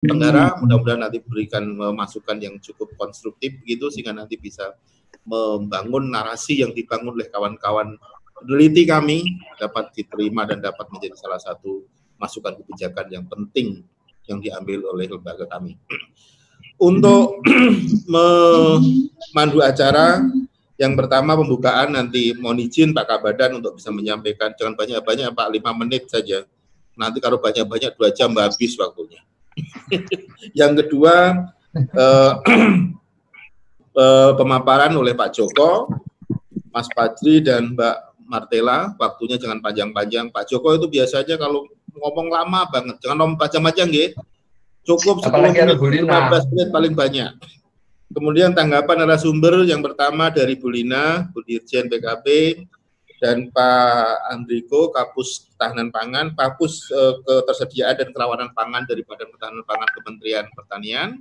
Tenggara 0.00 0.56
mudah-mudahan 0.56 1.04
nanti 1.04 1.20
berikan 1.20 1.76
masukan 1.76 2.40
yang 2.40 2.56
cukup 2.56 2.96
konstruktif 2.96 3.60
gitu 3.68 3.92
sehingga 3.92 4.16
nanti 4.16 4.40
bisa 4.40 4.72
membangun 5.28 6.08
narasi 6.08 6.64
yang 6.64 6.72
dibangun 6.72 7.12
oleh 7.12 7.28
kawan-kawan 7.28 8.00
peneliti 8.40 8.88
kami 8.88 9.28
dapat 9.60 9.92
diterima 9.92 10.48
dan 10.48 10.64
dapat 10.64 10.88
menjadi 10.88 11.20
salah 11.20 11.36
satu 11.36 11.84
masukan 12.16 12.56
kebijakan 12.64 13.12
yang 13.12 13.24
penting 13.28 13.84
yang 14.24 14.40
diambil 14.40 14.88
oleh 14.96 15.04
lembaga 15.04 15.44
kami. 15.44 15.76
Untuk 16.88 17.44
memandu 18.12 19.60
acara, 19.60 20.24
yang 20.80 20.96
pertama 20.96 21.36
pembukaan 21.36 21.92
nanti 21.92 22.32
mohon 22.40 22.56
izin 22.56 22.96
Pak 22.96 23.04
Kabadan 23.04 23.60
untuk 23.60 23.76
bisa 23.76 23.92
menyampaikan 23.92 24.56
jangan 24.56 24.72
banyak-banyak 24.72 25.28
Pak 25.36 25.48
lima 25.52 25.76
menit 25.76 26.08
saja. 26.08 26.48
Nanti 26.96 27.20
kalau 27.20 27.36
banyak-banyak 27.36 28.00
dua 28.00 28.08
jam 28.16 28.32
habis 28.32 28.80
waktunya. 28.80 29.20
yang 30.60 30.72
kedua 30.78 31.46
eh, 31.74 32.32
eh, 34.02 34.30
pemaparan 34.34 34.94
oleh 34.94 35.14
Pak 35.14 35.30
Joko, 35.34 35.90
Mas 36.70 36.86
Padri 36.90 37.42
dan 37.42 37.74
Mbak 37.74 37.96
Martela. 38.30 38.94
Waktunya 38.94 39.36
jangan 39.36 39.58
panjang-panjang. 39.58 40.30
Pak 40.30 40.46
Joko 40.46 40.78
itu 40.78 40.86
biasanya 40.86 41.34
kalau 41.34 41.66
ngomong 41.90 42.30
lama 42.30 42.70
banget, 42.70 42.96
jangan 43.02 43.16
ngomong 43.26 43.38
panjang-panjang 43.38 43.90
ya. 43.90 44.06
Cukup 44.86 45.20
10 45.20 45.52
menit, 45.52 45.76
15 45.76 46.50
menit 46.54 46.68
paling 46.72 46.94
banyak. 46.96 47.32
Kemudian 48.10 48.50
tanggapan 48.50 49.06
narasumber 49.06 49.62
yang 49.62 49.86
pertama 49.86 50.34
dari 50.34 50.58
Bu 50.58 50.66
Lina, 50.66 51.30
Bu 51.30 51.46
Dirjen 51.46 51.86
PKB, 51.86 52.26
dan 53.20 53.52
Pak 53.52 54.32
Andriko, 54.32 54.88
Kapus 54.90 55.52
Ketahanan 55.52 55.92
Pangan, 55.92 56.32
Kapus 56.32 56.88
eh, 56.88 57.14
Ketersediaan 57.20 57.94
dan 58.00 58.08
Kerawanan 58.16 58.50
Pangan 58.56 58.88
dari 58.88 59.04
Badan 59.04 59.28
Ketahanan 59.36 59.62
Pangan 59.68 59.90
Kementerian 59.92 60.46
Pertanian, 60.56 61.20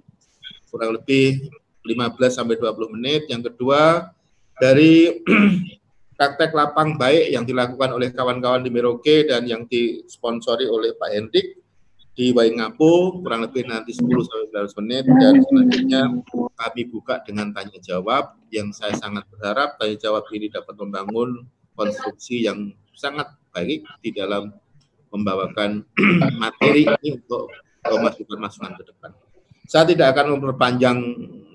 kurang 0.72 0.96
lebih 0.96 1.52
15 1.84 2.32
sampai 2.32 2.56
20 2.56 2.96
menit. 2.96 3.28
Yang 3.28 3.52
kedua 3.54 4.10
dari 4.58 5.20
praktek 6.20 6.56
lapang 6.56 6.96
baik 6.96 7.36
yang 7.36 7.44
dilakukan 7.44 7.96
oleh 7.96 8.12
kawan-kawan 8.16 8.64
di 8.64 8.72
Merauke 8.72 9.28
dan 9.28 9.48
yang 9.48 9.68
disponsori 9.68 10.68
oleh 10.68 10.96
Pak 10.96 11.12
Hendrik 11.16 11.60
di 12.20 12.36
Waingapu 12.36 13.24
kurang 13.24 13.48
lebih 13.48 13.64
nanti 13.64 13.96
10 13.96 14.04
sampai 14.28 14.52
15 14.52 14.80
menit 14.84 15.04
dan 15.24 15.40
selanjutnya 15.40 16.02
kami 16.60 16.84
buka 16.92 17.24
dengan 17.24 17.56
tanya 17.56 17.80
jawab 17.80 18.36
yang 18.52 18.76
saya 18.76 18.92
sangat 19.00 19.24
berharap 19.32 19.80
tanya 19.80 19.96
jawab 19.96 20.28
ini 20.36 20.52
dapat 20.52 20.76
membangun 20.76 21.48
konstruksi 21.80 22.44
yang 22.44 22.76
sangat 22.92 23.32
baik 23.56 23.88
di 24.04 24.12
dalam 24.12 24.52
membawakan 25.16 25.88
materi 26.44 26.84
ini 26.84 27.16
untuk 27.16 27.48
masukan-masukan 27.88 28.76
ke 28.76 28.84
depan. 28.92 29.16
Saya 29.64 29.88
tidak 29.88 30.18
akan 30.18 30.36
memperpanjang 30.36 31.00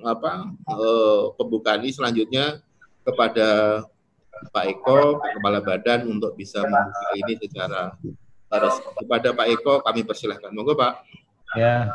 apa 0.04 0.48
eh, 0.48 1.22
pembukaan 1.36 1.84
ini 1.84 1.92
selanjutnya 1.92 2.64
kepada 3.04 3.82
Pak 4.50 4.64
Eko, 4.66 5.20
Kepala 5.20 5.60
Badan 5.62 6.10
untuk 6.10 6.34
bisa 6.34 6.64
membuka 6.64 7.08
ini 7.16 7.32
secara 7.38 7.94
harus 8.50 8.74
kepada 8.98 9.28
Pak 9.34 9.46
Eko 9.50 9.72
kami 9.84 10.02
persilahkan. 10.02 10.50
Monggo 10.52 10.74
Pak. 10.74 11.06
Ya, 11.54 11.94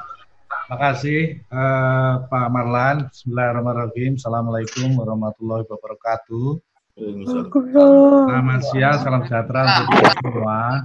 makasih 0.72 1.44
uh, 1.52 2.26
Pak 2.26 2.48
Marlan. 2.50 3.12
Bismillahirrahmanirrahim. 3.12 4.16
Assalamualaikum 4.16 4.96
warahmatullahi 4.98 5.68
wabarakatuh. 5.68 6.69
Selamat 7.00 8.60
siang, 8.76 9.00
salam 9.00 9.24
sejahtera 9.24 9.62
untuk 9.72 9.88
kita 9.96 10.12
semua. 10.20 10.84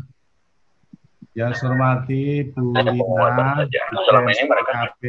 Yang 1.35 1.53
saya 1.59 1.75
hormati 1.75 2.55
Bu 2.55 2.71
Lina, 2.71 3.67
KP, 3.67 5.03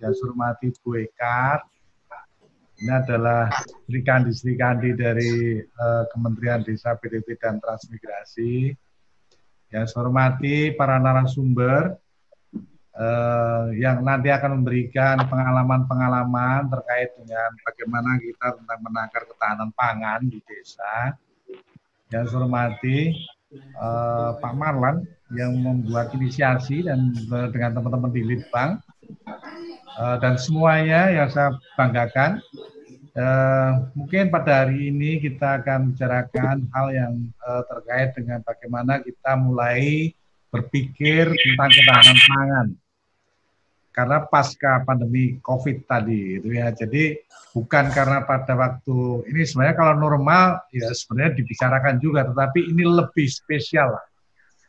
yang 0.00 0.12
saya 0.16 0.24
hormati 0.24 0.72
Bu 0.80 0.96
Ekat. 1.04 1.68
Ini 2.80 2.92
adalah 2.96 3.52
Sri 3.84 4.00
Kandi 4.00 4.32
Sri 4.32 4.56
Kandi 4.56 4.96
dari 4.96 5.60
uh, 5.60 6.08
Kementerian 6.16 6.64
Desa, 6.64 6.96
PDB, 6.96 7.36
dan 7.36 7.60
Transmigrasi 7.60 8.72
yang 9.68 9.84
saya 9.84 10.08
hormati 10.08 10.72
para 10.72 10.96
narasumber 10.96 12.00
eh, 12.98 13.64
yang 13.78 14.02
nanti 14.02 14.28
akan 14.28 14.60
memberikan 14.60 15.22
pengalaman-pengalaman 15.30 16.66
terkait 16.66 17.14
dengan 17.14 17.50
bagaimana 17.62 18.10
kita 18.18 18.46
tentang 18.58 18.78
menakar 18.82 19.22
ketahanan 19.30 19.70
pangan 19.78 20.20
di 20.26 20.42
desa. 20.44 21.14
Yang 22.10 22.34
saya 22.34 22.38
hormati 22.42 22.98
eh, 23.54 24.30
Pak 24.42 24.54
Marlan 24.58 25.06
yang 25.32 25.54
membuat 25.60 26.10
inisiasi 26.16 26.88
dan 26.88 27.14
dengan 27.54 27.78
teman-teman 27.78 28.10
di 28.10 28.22
Litbang 28.26 28.82
eh, 29.96 30.16
dan 30.18 30.34
semuanya 30.36 31.14
yang 31.14 31.28
saya 31.30 31.54
banggakan 31.78 32.42
Uh, 33.18 33.90
mungkin 33.98 34.30
pada 34.30 34.62
hari 34.62 34.94
ini 34.94 35.18
kita 35.18 35.58
akan 35.58 35.90
bicarakan 35.90 36.70
hal 36.70 36.86
yang 36.94 37.14
uh, 37.42 37.66
terkait 37.66 38.14
dengan 38.14 38.38
bagaimana 38.46 39.02
kita 39.02 39.34
mulai 39.34 40.14
berpikir 40.54 41.26
tentang 41.26 41.70
ketahanan 41.74 42.18
pangan. 42.30 42.66
Karena 43.98 44.22
pasca 44.30 44.86
pandemi 44.86 45.42
COVID 45.42 45.90
tadi, 45.90 46.38
itu 46.38 46.54
ya. 46.54 46.70
Jadi 46.70 47.18
bukan 47.50 47.90
karena 47.90 48.22
pada 48.22 48.54
waktu 48.54 49.26
ini 49.26 49.42
sebenarnya 49.42 49.74
kalau 49.74 49.98
normal 49.98 50.62
ya 50.70 50.86
sebenarnya 50.94 51.34
dibicarakan 51.34 51.98
juga, 51.98 52.30
tetapi 52.30 52.70
ini 52.70 52.86
lebih 52.86 53.26
spesial 53.26 53.98
lah. 53.98 54.06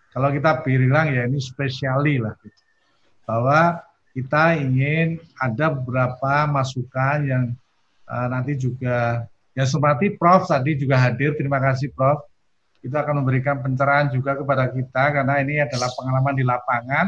Kalau 0.10 0.34
kita 0.34 0.66
bilang 0.66 1.14
ya 1.14 1.30
ini 1.30 1.38
spesiali 1.38 2.18
lah, 2.18 2.34
gitu. 2.42 2.58
bahwa 3.30 3.86
kita 4.18 4.58
ingin 4.58 5.22
ada 5.38 5.78
beberapa 5.78 6.50
masukan 6.50 7.22
yang 7.22 7.44
uh, 8.10 8.28
nanti 8.34 8.58
juga 8.58 9.30
ya 9.54 9.70
seperti 9.70 10.18
Prof 10.18 10.50
tadi 10.50 10.74
juga 10.74 10.98
hadir. 10.98 11.38
Terima 11.38 11.62
kasih 11.62 11.94
Prof. 11.94 12.26
Kita 12.82 13.06
akan 13.06 13.22
memberikan 13.22 13.62
pencerahan 13.62 14.10
juga 14.10 14.34
kepada 14.34 14.74
kita 14.74 15.22
karena 15.22 15.38
ini 15.46 15.62
adalah 15.62 15.94
pengalaman 15.94 16.34
di 16.34 16.42
lapangan 16.42 17.06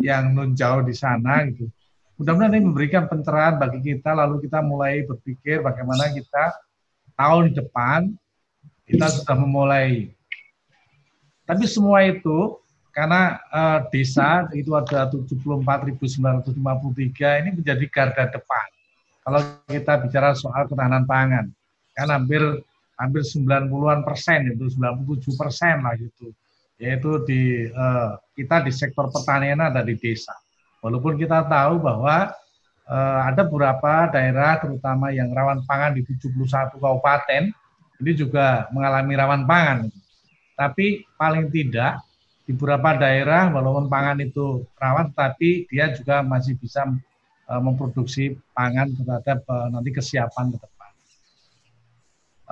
yang 0.00 0.32
nun 0.32 0.56
jauh 0.56 0.80
di 0.80 0.96
sana 0.96 1.44
gitu. 1.48 1.68
Mudah-mudahan 2.16 2.54
ini 2.54 2.64
memberikan 2.70 3.04
pencerahan 3.10 3.58
bagi 3.58 3.82
kita 3.82 4.14
lalu 4.14 4.46
kita 4.46 4.62
mulai 4.62 5.02
berpikir 5.02 5.60
bagaimana 5.60 6.12
kita 6.12 6.54
tahun 7.18 7.52
depan 7.52 8.14
kita 8.86 9.10
sudah 9.10 9.36
memulai. 9.36 10.12
Tapi 11.44 11.64
semua 11.66 12.06
itu 12.06 12.62
karena 12.92 13.40
uh, 13.50 13.80
desa 13.88 14.46
itu 14.52 14.72
ada 14.76 15.08
74.953 15.08 16.52
ini 17.42 17.50
menjadi 17.56 17.84
garda 17.88 18.28
depan 18.28 18.66
kalau 19.22 19.40
kita 19.70 20.02
bicara 20.02 20.34
soal 20.36 20.66
ketahanan 20.68 21.06
pangan. 21.08 21.46
Kan 21.92 22.08
hampir 22.08 22.42
hampir 22.98 23.22
90-an 23.24 24.06
persen 24.06 24.52
itu 24.52 24.70
97 24.78 25.34
persen 25.34 25.82
lah 25.82 25.94
gitu. 25.98 26.30
Yaitu 26.82 27.22
di 27.22 27.70
eh, 27.70 28.10
kita 28.34 28.66
di 28.66 28.74
sektor 28.74 29.06
pertanian 29.14 29.62
ada 29.62 29.86
di 29.86 29.94
desa. 29.94 30.34
Walaupun 30.82 31.14
kita 31.14 31.46
tahu 31.46 31.78
bahwa 31.78 32.34
eh, 32.90 33.20
ada 33.30 33.46
beberapa 33.46 34.10
daerah 34.10 34.58
terutama 34.58 35.14
yang 35.14 35.30
rawan 35.30 35.62
pangan 35.62 35.94
di 35.94 36.02
71 36.02 36.74
kabupaten 36.82 37.54
ini 38.02 38.12
juga 38.18 38.66
mengalami 38.74 39.14
rawan 39.14 39.46
pangan. 39.46 39.78
Tapi 40.58 41.06
paling 41.14 41.54
tidak 41.54 42.02
di 42.42 42.50
beberapa 42.50 42.98
daerah 42.98 43.46
walaupun 43.54 43.86
pangan 43.86 44.18
itu 44.18 44.66
rawan 44.74 45.14
tapi 45.14 45.70
dia 45.70 45.94
juga 45.94 46.26
masih 46.26 46.58
bisa 46.58 46.82
uh, 47.46 47.62
memproduksi 47.62 48.34
pangan 48.50 48.90
terhadap 48.98 49.46
uh, 49.46 49.70
nanti 49.70 49.94
kesiapan. 49.94 50.58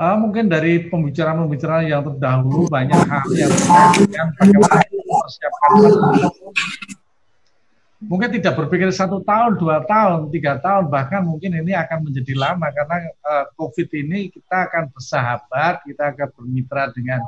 Uh, 0.00 0.16
mungkin 0.16 0.49
dari 0.49 0.88
pembicaraan-pembicaraan 0.88 1.84
yang 1.84 2.00
terdahulu 2.00 2.72
banyak 2.72 2.97
hal 3.05 3.28
yang 3.37 4.33
bagaimana 4.33 4.81
mempersiapkan 4.81 5.71
mungkin 8.00 8.33
tidak 8.33 8.56
berpikir 8.56 8.89
satu 8.97 9.21
tahun, 9.21 9.60
dua 9.60 9.84
tahun, 9.84 10.33
tiga 10.33 10.57
tahun, 10.57 10.89
bahkan 10.89 11.21
mungkin 11.21 11.53
ini 11.60 11.77
akan 11.77 12.09
menjadi 12.09 12.33
lama 12.33 12.72
karena 12.72 12.97
uh, 13.28 13.45
COVID 13.60 13.89
ini 13.92 14.33
kita 14.33 14.72
akan 14.72 14.89
bersahabat, 14.89 15.84
kita 15.84 16.16
akan 16.16 16.28
bermitra 16.33 16.89
dengan 16.97 17.21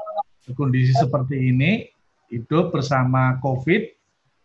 kondisi 0.57 0.97
seperti 0.97 1.53
ini, 1.53 1.93
hidup 2.33 2.73
bersama 2.73 3.37
COVID 3.45 3.93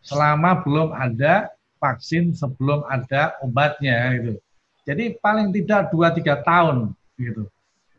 selama 0.04 0.68
belum 0.68 0.92
ada 0.92 1.48
vaksin 1.80 2.36
sebelum 2.36 2.84
ada 2.92 3.40
obatnya 3.40 4.12
gitu. 4.20 4.34
Jadi 4.84 5.16
paling 5.20 5.52
tidak 5.56 5.92
2-3 5.96 6.44
tahun 6.44 6.78
gitu. 7.20 7.48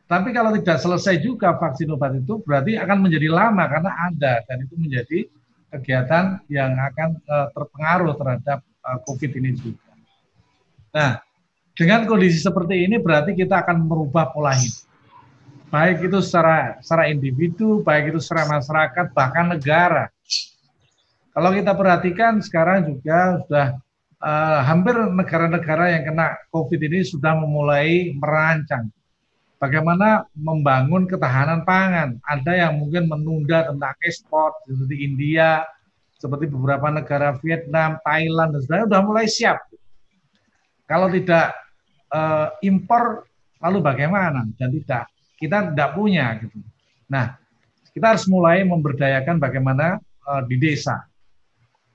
Tapi 0.09 0.33
kalau 0.33 0.57
tidak 0.57 0.81
selesai 0.81 1.21
juga 1.21 1.53
vaksin 1.61 1.93
obat 1.93 2.17
itu 2.17 2.41
berarti 2.41 2.81
akan 2.81 3.05
menjadi 3.05 3.29
lama 3.29 3.61
karena 3.69 3.93
ada 4.09 4.41
dan 4.49 4.65
itu 4.65 4.75
menjadi 4.81 5.29
kegiatan 5.69 6.41
yang 6.49 6.73
akan 6.81 7.21
uh, 7.29 7.53
terpengaruh 7.53 8.17
terhadap 8.17 8.65
uh, 8.89 8.99
COVID 9.05 9.37
ini 9.37 9.53
juga. 9.53 9.85
Nah, 10.97 11.21
dengan 11.77 12.09
kondisi 12.09 12.41
seperti 12.41 12.89
ini 12.89 12.97
berarti 12.97 13.37
kita 13.37 13.61
akan 13.61 13.85
merubah 13.85 14.33
pola 14.33 14.57
hidup. 14.57 14.89
Baik 15.69 16.09
itu 16.09 16.25
secara 16.25 16.81
secara 16.81 17.13
individu, 17.13 17.85
baik 17.85 18.17
itu 18.17 18.19
secara 18.25 18.49
masyarakat, 18.49 19.13
bahkan 19.13 19.53
negara. 19.53 20.09
Kalau 21.37 21.53
kita 21.53 21.77
perhatikan 21.77 22.41
sekarang 22.41 22.89
juga 22.97 23.45
sudah 23.45 23.67
uh, 24.25 24.61
hampir 24.65 24.97
negara-negara 24.97 26.01
yang 26.01 26.03
kena 26.09 26.41
COVID 26.49 26.81
ini 26.81 27.05
sudah 27.05 27.37
memulai 27.37 28.17
merancang 28.17 28.89
bagaimana 29.59 30.25
membangun 30.35 31.05
ketahanan 31.05 31.67
pangan. 31.67 32.17
Ada 32.25 32.67
yang 32.67 32.79
mungkin 32.79 33.11
menunda 33.11 33.67
tentang 33.67 33.95
ekspor 34.03 34.55
seperti 34.65 34.97
India, 35.05 35.67
seperti 36.19 36.51
beberapa 36.51 36.91
negara 36.91 37.39
Vietnam, 37.39 37.99
Thailand 38.03 38.55
dan 38.55 38.61
sebagainya 38.63 38.87
sudah 38.91 39.03
mulai 39.05 39.27
siap. 39.31 39.59
Kalau 40.89 41.13
tidak 41.13 41.53
uh, 42.11 42.55
impor 42.65 43.29
lalu 43.61 43.79
bagaimana? 43.85 44.47
Dan 44.57 44.73
tidak 44.73 45.11
kita 45.39 45.71
tidak 45.71 45.95
punya 45.95 46.35
gitu. 46.43 46.59
Nah, 47.07 47.39
kita 47.95 48.15
harus 48.15 48.27
mulai 48.27 48.67
memberdayakan 48.67 49.39
bagaimana 49.39 50.03
uh, 50.27 50.43
di 50.47 50.59
desa. 50.59 51.07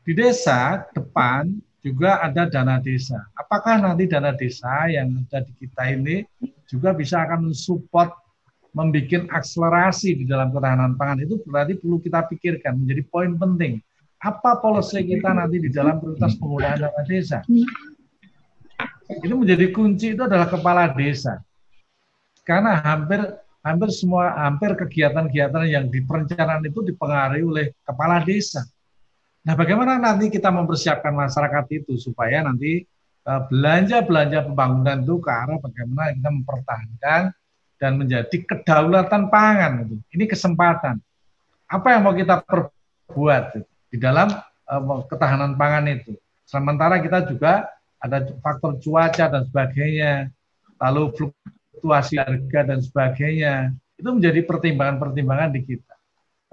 Di 0.04 0.16
desa 0.16 0.84
depan 0.92 1.52
juga 1.84 2.24
ada 2.24 2.48
dana 2.48 2.80
desa. 2.80 3.20
Apakah 3.36 3.84
nanti 3.84 4.08
dana 4.08 4.32
desa 4.32 4.88
yang 4.88 5.20
ada 5.28 5.44
di 5.44 5.52
kita 5.60 5.92
ini 5.92 6.24
juga 6.72 6.96
bisa 6.96 7.28
akan 7.28 7.52
mensupport 7.52 8.16
membuat 8.74 9.30
akselerasi 9.30 10.18
di 10.18 10.26
dalam 10.26 10.50
ketahanan 10.50 10.98
pangan 10.98 11.22
itu 11.22 11.38
berarti 11.46 11.78
perlu 11.78 12.02
kita 12.02 12.26
pikirkan 12.26 12.74
menjadi 12.80 13.04
poin 13.12 13.36
penting. 13.38 13.78
Apa 14.24 14.64
polisi 14.64 15.04
kita 15.04 15.36
nanti 15.36 15.60
di 15.60 15.70
dalam 15.70 16.00
prioritas 16.00 16.40
penggunaan 16.40 16.80
dana 16.88 17.02
desa? 17.04 17.44
Ini 19.14 19.34
menjadi 19.36 19.68
kunci 19.76 20.16
itu 20.16 20.24
adalah 20.24 20.48
kepala 20.48 20.90
desa. 20.96 21.44
Karena 22.48 22.80
hampir 22.80 23.20
hampir 23.64 23.90
semua 23.92 24.36
hampir 24.48 24.76
kegiatan-kegiatan 24.80 25.68
yang 25.68 25.86
di 25.92 26.00
perencanaan 26.04 26.64
itu 26.64 26.80
dipengaruhi 26.84 27.44
oleh 27.44 27.66
kepala 27.84 28.24
desa. 28.24 28.64
Nah, 29.44 29.54
bagaimana 29.60 30.00
nanti 30.00 30.32
kita 30.32 30.48
mempersiapkan 30.50 31.12
masyarakat 31.12 31.66
itu 31.84 32.00
supaya 32.00 32.44
nanti 32.44 32.84
eh, 33.28 33.42
belanja-belanja 33.52 34.48
pembangunan 34.48 35.04
itu 35.04 35.20
ke 35.20 35.32
arah 35.32 35.60
bagaimana 35.60 36.16
kita 36.16 36.30
mempertahankan 36.32 37.22
dan 37.84 38.00
menjadi 38.00 38.32
kedaulatan 38.48 39.28
pangan 39.28 39.84
itu. 39.84 39.96
Ini 40.16 40.24
kesempatan. 40.32 41.04
Apa 41.68 41.92
yang 41.92 42.08
mau 42.08 42.16
kita 42.16 42.40
perbuat 42.40 43.60
di 43.92 43.98
dalam 44.00 44.32
uh, 44.72 45.04
ketahanan 45.12 45.60
pangan 45.60 45.92
itu. 45.92 46.16
Sementara 46.48 47.04
kita 47.04 47.28
juga 47.28 47.68
ada 48.00 48.24
faktor 48.40 48.80
cuaca 48.80 49.26
dan 49.28 49.44
sebagainya, 49.48 50.32
lalu 50.80 51.12
fluktuasi 51.12 52.24
harga 52.24 52.60
dan 52.72 52.80
sebagainya. 52.80 53.76
Itu 54.00 54.16
menjadi 54.16 54.48
pertimbangan-pertimbangan 54.48 55.52
di 55.52 55.62
kita. 55.68 55.93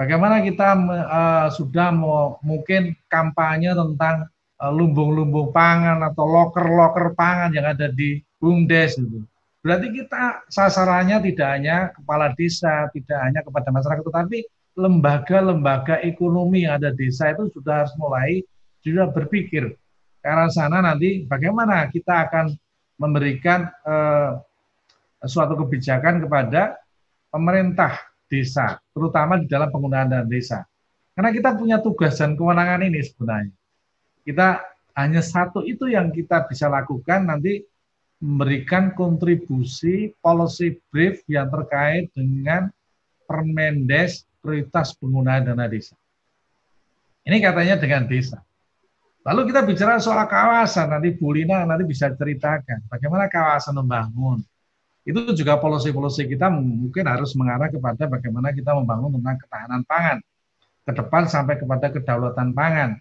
Bagaimana 0.00 0.40
kita 0.40 0.80
uh, 0.80 1.48
sudah 1.52 1.92
mau 1.92 2.40
mungkin 2.40 2.96
kampanye 3.12 3.76
tentang 3.76 4.32
uh, 4.56 4.72
lumbung-lumbung 4.72 5.52
pangan 5.52 6.00
atau 6.00 6.24
loker-loker 6.24 7.12
pangan 7.12 7.52
yang 7.52 7.68
ada 7.68 7.92
di 7.92 8.16
BUMDes 8.40 8.96
itu. 8.96 9.20
Berarti 9.60 9.92
kita 9.92 10.48
sasarannya 10.48 11.20
tidak 11.20 11.48
hanya 11.52 11.76
kepala 11.92 12.32
desa, 12.32 12.88
tidak 12.96 13.18
hanya 13.20 13.44
kepada 13.44 13.68
masyarakat, 13.68 14.00
tetapi 14.08 14.38
lembaga-lembaga 14.80 16.00
ekonomi 16.00 16.64
yang 16.64 16.80
ada 16.80 16.96
desa 16.96 17.36
itu 17.36 17.52
sudah 17.52 17.84
harus 17.84 17.92
mulai 18.00 18.40
sudah 18.80 19.12
berpikir 19.12 19.76
ke 20.20 20.26
arah 20.28 20.48
sana 20.48 20.80
nanti 20.80 21.28
bagaimana 21.28 21.92
kita 21.92 22.24
akan 22.24 22.56
memberikan 22.96 23.68
uh, 23.84 24.40
suatu 25.28 25.60
kebijakan 25.60 26.24
kepada 26.24 26.80
pemerintah 27.28 28.00
desa, 28.32 28.79
terutama 28.90 29.38
di 29.38 29.46
dalam 29.46 29.70
penggunaan 29.70 30.10
dana 30.10 30.26
desa. 30.26 30.66
Karena 31.14 31.30
kita 31.34 31.50
punya 31.58 31.76
tugas 31.82 32.16
dan 32.16 32.38
kewenangan 32.38 32.86
ini 32.86 33.00
sebenarnya. 33.02 33.54
Kita 34.24 34.48
hanya 34.96 35.22
satu 35.24 35.64
itu 35.64 35.88
yang 35.90 36.12
kita 36.12 36.46
bisa 36.46 36.68
lakukan 36.68 37.26
nanti 37.26 37.64
memberikan 38.20 38.92
kontribusi 38.92 40.12
policy 40.20 40.76
brief 40.92 41.24
yang 41.26 41.48
terkait 41.48 42.12
dengan 42.12 42.68
Permendes 43.24 44.26
prioritas 44.42 44.90
penggunaan 44.98 45.46
dana 45.46 45.70
desa. 45.70 45.94
Ini 47.22 47.38
katanya 47.38 47.78
dengan 47.78 48.10
desa. 48.10 48.42
Lalu 49.22 49.52
kita 49.52 49.62
bicara 49.62 50.00
soal 50.00 50.24
kawasan, 50.24 50.90
nanti 50.90 51.12
Bu 51.12 51.30
Lina 51.36 51.62
nanti 51.68 51.84
bisa 51.84 52.08
ceritakan 52.10 52.88
bagaimana 52.88 53.28
kawasan 53.28 53.76
membangun, 53.76 54.40
itu 55.00 55.32
juga 55.32 55.56
polisi-polisi 55.56 56.28
kita 56.28 56.52
mungkin 56.52 57.08
harus 57.08 57.32
mengarah 57.32 57.72
kepada 57.72 58.04
bagaimana 58.04 58.52
kita 58.52 58.76
membangun 58.76 59.16
tentang 59.16 59.36
ketahanan 59.40 59.82
pangan 59.88 60.18
ke 60.84 60.92
depan 60.92 61.22
sampai 61.24 61.54
kepada 61.56 61.86
kedaulatan 61.88 62.52
pangan. 62.52 63.00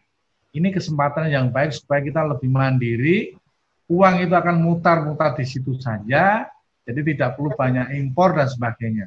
Ini 0.50 0.74
kesempatan 0.74 1.30
yang 1.30 1.54
baik 1.54 1.76
supaya 1.76 2.02
kita 2.02 2.26
lebih 2.26 2.50
mandiri, 2.50 3.38
uang 3.86 4.16
itu 4.26 4.34
akan 4.34 4.58
mutar-mutar 4.58 5.38
di 5.38 5.46
situ 5.46 5.78
saja, 5.78 6.50
jadi 6.90 7.02
tidak 7.06 7.38
perlu 7.38 7.54
banyak 7.54 7.94
impor 8.02 8.34
dan 8.34 8.50
sebagainya. 8.50 9.06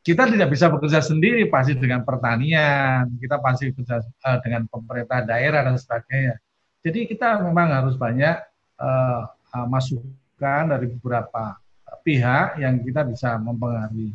Kita 0.00 0.24
tidak 0.24 0.48
bisa 0.48 0.72
bekerja 0.72 1.04
sendiri 1.04 1.44
pasti 1.52 1.76
dengan 1.76 2.00
pertanian, 2.00 3.12
kita 3.20 3.44
pasti 3.44 3.68
bekerja 3.68 4.00
uh, 4.00 4.38
dengan 4.40 4.64
pemerintah 4.64 5.20
daerah 5.20 5.68
dan 5.68 5.76
sebagainya. 5.76 6.40
Jadi 6.80 7.04
kita 7.12 7.44
memang 7.44 7.68
harus 7.68 7.92
banyak 8.00 8.40
uh, 8.80 9.28
uh, 9.28 9.66
masukan 9.68 10.64
dari 10.72 10.88
beberapa 10.96 11.60
pihak 12.04 12.60
yang 12.60 12.80
kita 12.82 13.06
bisa 13.06 13.36
mempengaruhi. 13.38 14.14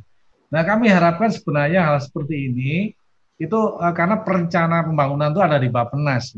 Nah, 0.54 0.62
kami 0.62 0.86
harapkan 0.92 1.34
sebenarnya 1.34 1.82
hal 1.82 1.98
seperti 1.98 2.52
ini 2.52 2.94
itu 3.42 3.58
uh, 3.58 3.94
karena 3.94 4.22
perencana 4.22 4.86
pembangunan 4.86 5.34
itu 5.34 5.42
ada 5.42 5.58
di 5.58 5.70
Bappenas. 5.70 6.38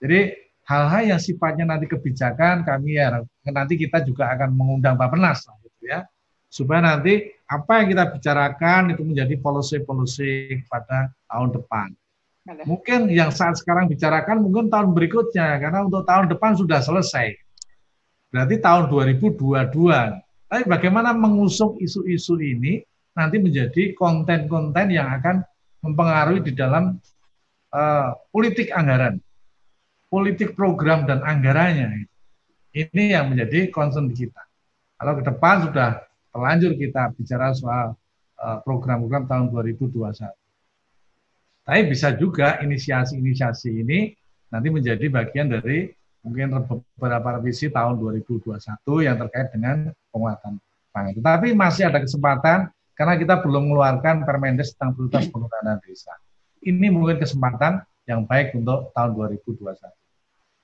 Jadi 0.00 0.32
hal-hal 0.64 1.16
yang 1.16 1.20
sifatnya 1.20 1.76
nanti 1.76 1.86
kebijakan 1.86 2.64
kami 2.64 2.98
ya 2.98 3.20
nanti 3.48 3.78
kita 3.78 4.00
juga 4.02 4.32
akan 4.32 4.52
mengundang 4.56 4.96
Bappenas 4.96 5.44
lah 5.44 5.56
gitu 5.60 5.82
ya. 5.84 6.08
Supaya 6.48 6.80
nanti 6.80 7.28
apa 7.46 7.84
yang 7.84 7.86
kita 7.92 8.04
bicarakan 8.16 8.96
itu 8.96 9.02
menjadi 9.04 9.34
policy-policy 9.38 10.64
pada 10.66 11.12
tahun 11.28 11.52
depan. 11.52 11.88
Mungkin 12.46 13.10
yang 13.10 13.34
saat 13.34 13.58
sekarang 13.58 13.90
bicarakan 13.90 14.40
mungkin 14.40 14.70
tahun 14.70 14.94
berikutnya 14.94 15.58
karena 15.58 15.82
untuk 15.82 16.06
tahun 16.06 16.30
depan 16.30 16.54
sudah 16.54 16.78
selesai. 16.78 17.34
Berarti 18.30 18.56
tahun 18.58 18.90
2022. 18.90 19.46
Tapi 20.46 20.62
bagaimana 20.66 21.10
mengusung 21.10 21.78
isu-isu 21.82 22.38
ini 22.38 22.82
nanti 23.16 23.40
menjadi 23.40 23.96
konten-konten 23.96 24.92
yang 24.92 25.10
akan 25.10 25.42
mempengaruhi 25.82 26.44
di 26.44 26.52
dalam 26.54 27.00
uh, 27.74 28.10
politik 28.30 28.70
anggaran, 28.70 29.18
politik 30.12 30.54
program 30.54 31.08
dan 31.08 31.24
anggarannya. 31.24 32.06
Ini 32.76 33.16
yang 33.16 33.32
menjadi 33.32 33.72
concern 33.72 34.12
kita. 34.12 34.44
Kalau 35.00 35.16
ke 35.16 35.22
depan 35.24 35.54
sudah 35.66 36.04
terlanjur 36.30 36.76
kita 36.76 37.16
bicara 37.16 37.56
soal 37.56 37.96
uh, 38.36 38.58
program-program 38.62 39.24
tahun 39.24 39.46
2021. 39.50 40.28
Tapi 41.66 41.80
bisa 41.90 42.14
juga 42.14 42.62
inisiasi-inisiasi 42.62 43.70
ini 43.82 44.14
nanti 44.52 44.68
menjadi 44.70 45.10
bagian 45.10 45.50
dari 45.50 45.90
mungkin 46.26 46.58
beberapa 46.98 47.38
revisi 47.38 47.70
tahun 47.70 48.02
2021 48.02 48.50
yang 49.06 49.14
terkait 49.14 49.54
dengan 49.54 49.94
penguatan 50.10 50.58
pangan. 50.90 51.14
Tetapi 51.14 51.54
masih 51.54 51.86
ada 51.86 52.02
kesempatan 52.02 52.66
karena 52.98 53.14
kita 53.14 53.38
belum 53.46 53.70
mengeluarkan 53.70 54.26
Permendes 54.26 54.74
tentang 54.74 54.98
prioritas 54.98 55.30
penggunaan 55.30 55.78
desa. 55.86 56.16
Ini 56.66 56.90
mungkin 56.90 57.22
kesempatan 57.22 57.86
yang 58.10 58.26
baik 58.26 58.58
untuk 58.58 58.90
tahun 58.90 59.14
2021. 59.14 59.78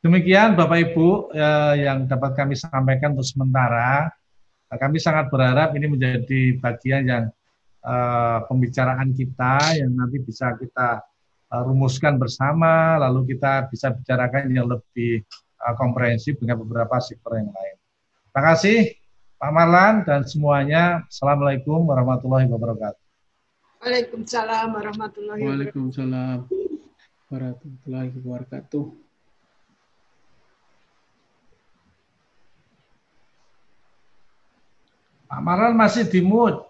Demikian 0.02 0.58
Bapak 0.58 0.78
Ibu 0.90 1.30
eh, 1.30 1.86
yang 1.86 2.10
dapat 2.10 2.34
kami 2.34 2.58
sampaikan 2.58 3.14
untuk 3.14 3.28
sementara. 3.28 4.10
Kami 4.72 4.98
sangat 4.98 5.28
berharap 5.28 5.76
ini 5.78 5.86
menjadi 5.86 6.58
bagian 6.58 7.06
yang 7.06 7.24
eh, 7.86 8.38
pembicaraan 8.50 9.14
kita 9.14 9.78
yang 9.78 9.94
nanti 9.94 10.18
bisa 10.18 10.58
kita 10.58 11.06
eh, 11.54 11.62
rumuskan 11.62 12.18
bersama, 12.18 12.98
lalu 12.98 13.36
kita 13.36 13.70
bisa 13.70 13.94
bicarakan 13.94 14.50
yang 14.50 14.66
lebih 14.66 15.22
uh, 15.62 15.74
komprehensif 15.78 16.36
dengan 16.42 16.58
beberapa 16.58 16.98
sektor 16.98 17.38
yang 17.38 17.50
lain. 17.50 17.76
Terima 18.28 18.42
kasih 18.52 18.78
Pak 19.38 19.50
Marlan 19.50 19.94
dan 20.06 20.22
semuanya. 20.26 21.02
Assalamualaikum 21.06 21.86
warahmatullahi 21.86 22.46
wabarakatuh. 22.46 23.02
Waalaikumsalam 23.82 24.68
warahmatullahi 24.70 25.40
wabarakatuh. 25.42 25.50
Waalaikumsalam 25.50 26.38
warahmatullahi 27.26 28.10
wabarakatuh. 28.14 28.84
Pak 35.32 35.40
Marlan 35.40 35.74
masih 35.74 36.04
di 36.06 36.20
mute. 36.20 36.60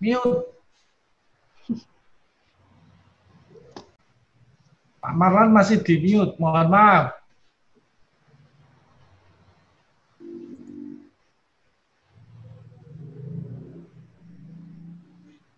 Mute. 0.00 0.48
Pak 4.96 5.12
Marlan 5.14 5.52
masih 5.54 5.78
di 5.84 6.00
mute, 6.00 6.34
mohon 6.40 6.66
maaf. 6.72 7.15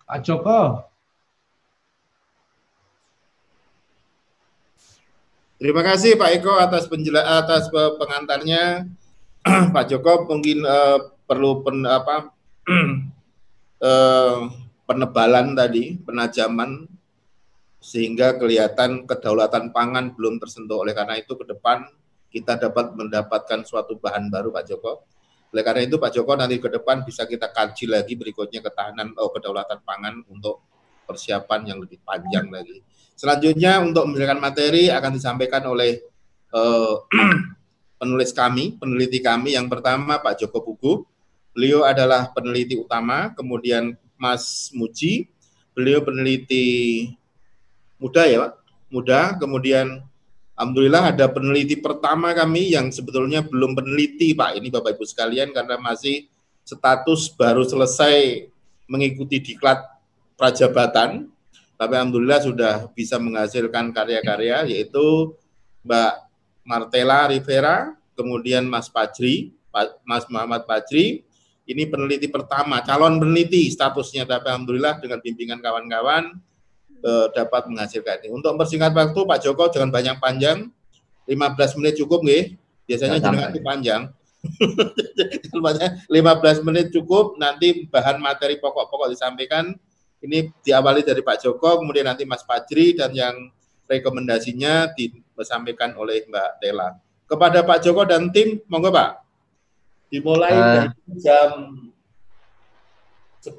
Pak 0.09 0.25
Joko. 0.25 0.89
Terima 5.61 5.85
kasih 5.85 6.17
Pak 6.17 6.31
Eko 6.41 6.57
atas 6.57 6.89
penjela 6.89 7.21
atas 7.21 7.69
pengantarnya. 7.69 8.89
Pak 9.75 9.85
Joko 9.93 10.25
mungkin 10.25 10.65
uh, 10.65 11.13
perlu 11.29 11.61
pen, 11.61 11.85
apa 11.85 12.33
uh, 13.85 14.49
penebalan 14.89 15.53
tadi, 15.53 16.01
penajaman 16.01 16.89
sehingga 17.77 18.41
kelihatan 18.41 19.05
kedaulatan 19.05 19.77
pangan 19.77 20.17
belum 20.17 20.41
tersentuh. 20.41 20.89
Oleh 20.89 20.97
karena 20.97 21.21
itu 21.21 21.37
ke 21.37 21.45
depan 21.45 21.85
kita 22.33 22.57
dapat 22.57 22.97
mendapatkan 22.97 23.61
suatu 23.61 24.01
bahan 24.01 24.33
baru 24.33 24.49
Pak 24.57 24.65
Joko. 24.73 25.05
Oleh 25.49 25.65
karena 25.65 25.81
itu 25.85 25.97
Pak 25.97 26.13
Joko 26.13 26.37
nanti 26.37 26.61
ke 26.61 26.69
depan 26.69 27.03
bisa 27.09 27.25
kita 27.25 27.49
kaji 27.49 27.89
lagi 27.89 28.13
berikutnya 28.21 28.61
ketahanan 28.61 29.17
oh, 29.17 29.33
kedaulatan 29.33 29.81
pangan 29.81 30.21
untuk 30.29 30.61
persiapan 31.09 31.73
yang 31.73 31.79
lebih 31.81 32.05
panjang 32.05 32.53
lagi. 32.53 32.85
Selanjutnya 33.17 33.81
untuk 33.81 34.05
memberikan 34.07 34.37
materi 34.39 34.93
akan 34.93 35.17
disampaikan 35.17 35.65
oleh 35.67 36.05
uh, 36.53 37.03
penulis 38.01 38.31
kami, 38.37 38.77
peneliti 38.77 39.25
kami. 39.25 39.57
Yang 39.57 39.73
pertama 39.73 40.21
Pak 40.21 40.39
Joko 40.45 40.61
Buku, 40.63 40.93
beliau 41.57 41.83
adalah 41.83 42.31
peneliti 42.31 42.77
utama. 42.77 43.33
Kemudian 43.33 43.97
Mas 44.21 44.69
Muji, 44.77 45.33
beliau 45.73 46.05
peneliti 46.05 47.09
muda 47.97 48.29
ya 48.29 48.37
Pak, 48.45 48.53
muda. 48.93 49.21
Kemudian 49.41 50.08
Alhamdulillah 50.59 51.15
ada 51.15 51.31
peneliti 51.31 51.79
pertama 51.79 52.35
kami 52.35 52.75
yang 52.75 52.91
sebetulnya 52.91 53.47
belum 53.47 53.79
peneliti 53.79 54.35
Pak. 54.35 54.59
Ini 54.59 54.75
Bapak 54.75 54.99
Ibu 54.99 55.07
sekalian 55.07 55.55
karena 55.55 55.79
masih 55.79 56.27
status 56.67 57.31
baru 57.31 57.63
selesai 57.63 58.51
mengikuti 58.91 59.39
diklat 59.39 59.79
prajabatan. 60.35 61.31
Tapi 61.79 61.93
alhamdulillah 61.95 62.43
sudah 62.43 62.75
bisa 62.91 63.23
menghasilkan 63.23 63.95
karya-karya 63.95 64.67
yaitu 64.67 65.39
Mbak 65.87 66.27
Martela 66.67 67.31
Rivera, 67.31 67.95
kemudian 68.19 68.67
Mas 68.67 68.91
Pajri, 68.91 69.55
Mas 70.03 70.27
Muhammad 70.27 70.67
Pajri, 70.67 71.23
ini 71.71 71.87
peneliti 71.87 72.27
pertama, 72.27 72.83
calon 72.83 73.23
peneliti 73.23 73.71
statusnya, 73.71 74.27
tapi 74.27 74.51
alhamdulillah 74.51 74.99
dengan 74.99 75.23
bimbingan 75.23 75.63
kawan-kawan 75.63 76.35
eh, 77.03 77.27
dapat 77.35 77.71
menghasilkan 77.71 78.25
ini. 78.25 78.35
Untuk 78.35 78.55
mempersingkat 78.55 78.93
waktu, 78.95 79.21
Pak 79.23 79.39
Joko 79.45 79.71
jangan 79.71 79.91
banyak 79.91 80.17
panjang, 80.19 80.71
15 81.29 81.79
menit 81.79 81.95
cukup 82.01 82.25
nggih. 82.25 82.57
Biasanya 82.89 83.19
jangan 83.21 83.53
itu 83.53 83.61
panjang. 83.61 84.03
15 86.09 86.67
menit 86.67 86.95
cukup, 86.95 87.37
nanti 87.37 87.85
bahan 87.91 88.23
materi 88.23 88.57
pokok-pokok 88.63 89.13
disampaikan, 89.13 89.77
ini 90.25 90.51
diawali 90.63 91.07
dari 91.07 91.23
Pak 91.23 91.45
Joko, 91.45 91.83
kemudian 91.83 92.07
nanti 92.09 92.27
Mas 92.27 92.43
Fajri 92.43 92.97
dan 92.97 93.15
yang 93.15 93.35
rekomendasinya 93.87 94.91
disampaikan 94.95 95.95
oleh 95.95 96.27
Mbak 96.27 96.51
Tela. 96.63 96.99
Kepada 97.29 97.63
Pak 97.63 97.79
Joko 97.85 98.03
dan 98.09 98.33
tim, 98.33 98.59
monggo 98.67 98.89
Pak. 98.89 99.21
Dimulai 100.09 100.55
uh. 100.57 100.65
dari 100.89 101.21
jam 101.21 101.51
10 103.45 103.55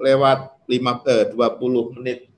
lewat 0.00 0.38
5 0.66 1.12
eh, 1.12 1.24
20 1.36 1.94
menit 2.00 2.33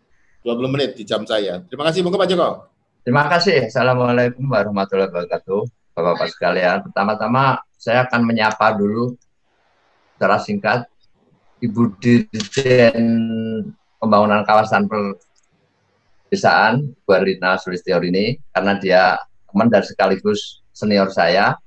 20 0.46 0.70
menit 0.70 0.94
di 0.94 1.02
jam 1.02 1.26
saya. 1.26 1.58
Terima 1.66 1.90
kasih, 1.90 2.06
monggo 2.06 2.22
Pak 2.22 2.30
Joko. 2.30 2.70
Terima 3.02 3.26
kasih. 3.26 3.66
Assalamualaikum 3.66 4.46
warahmatullahi 4.46 5.10
wabarakatuh. 5.10 5.66
Bapak-bapak 5.98 6.30
sekalian, 6.30 6.86
pertama-tama 6.86 7.58
saya 7.74 8.06
akan 8.06 8.22
menyapa 8.22 8.78
dulu 8.78 9.18
secara 10.14 10.38
singkat 10.38 10.86
Ibu 11.58 11.98
Dirjen 11.98 12.94
Pembangunan 13.98 14.46
Kawasan 14.46 14.86
Perdesaan, 14.86 16.94
Bu 17.02 17.10
Arlina 17.10 17.58
ini, 18.06 18.38
karena 18.54 18.72
dia 18.78 19.18
teman 19.50 19.66
dan 19.66 19.82
sekaligus 19.82 20.62
senior 20.70 21.10
saya. 21.10 21.58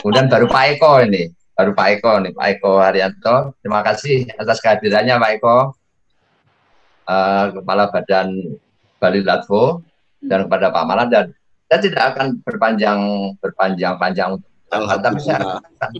Kemudian 0.00 0.32
baru 0.32 0.48
Pak 0.48 0.80
Eko 0.80 1.04
ini, 1.04 1.28
baru 1.52 1.76
Pak 1.76 2.00
Eko 2.00 2.24
nih, 2.24 2.32
Pak 2.32 2.46
Eko 2.48 2.80
Haryanto. 2.80 3.36
Terima 3.60 3.84
kasih 3.84 4.24
atas 4.40 4.56
kehadirannya 4.64 5.20
Pak 5.20 5.30
Eko, 5.36 5.76
uh, 7.06 7.46
Kepala 7.54 7.90
Badan 7.90 8.28
Bali 9.02 9.20
Latvo, 9.22 9.82
dan 10.22 10.46
kepada 10.46 10.70
Pak 10.70 10.84
Malan. 10.86 11.08
Dan 11.10 11.26
saya 11.66 11.80
tidak 11.82 12.04
akan 12.14 12.26
berpanjang 12.44 13.00
berpanjang-panjang, 13.42 14.38
tapi 14.70 15.18
saya 15.18 15.40
akan, 15.42 15.92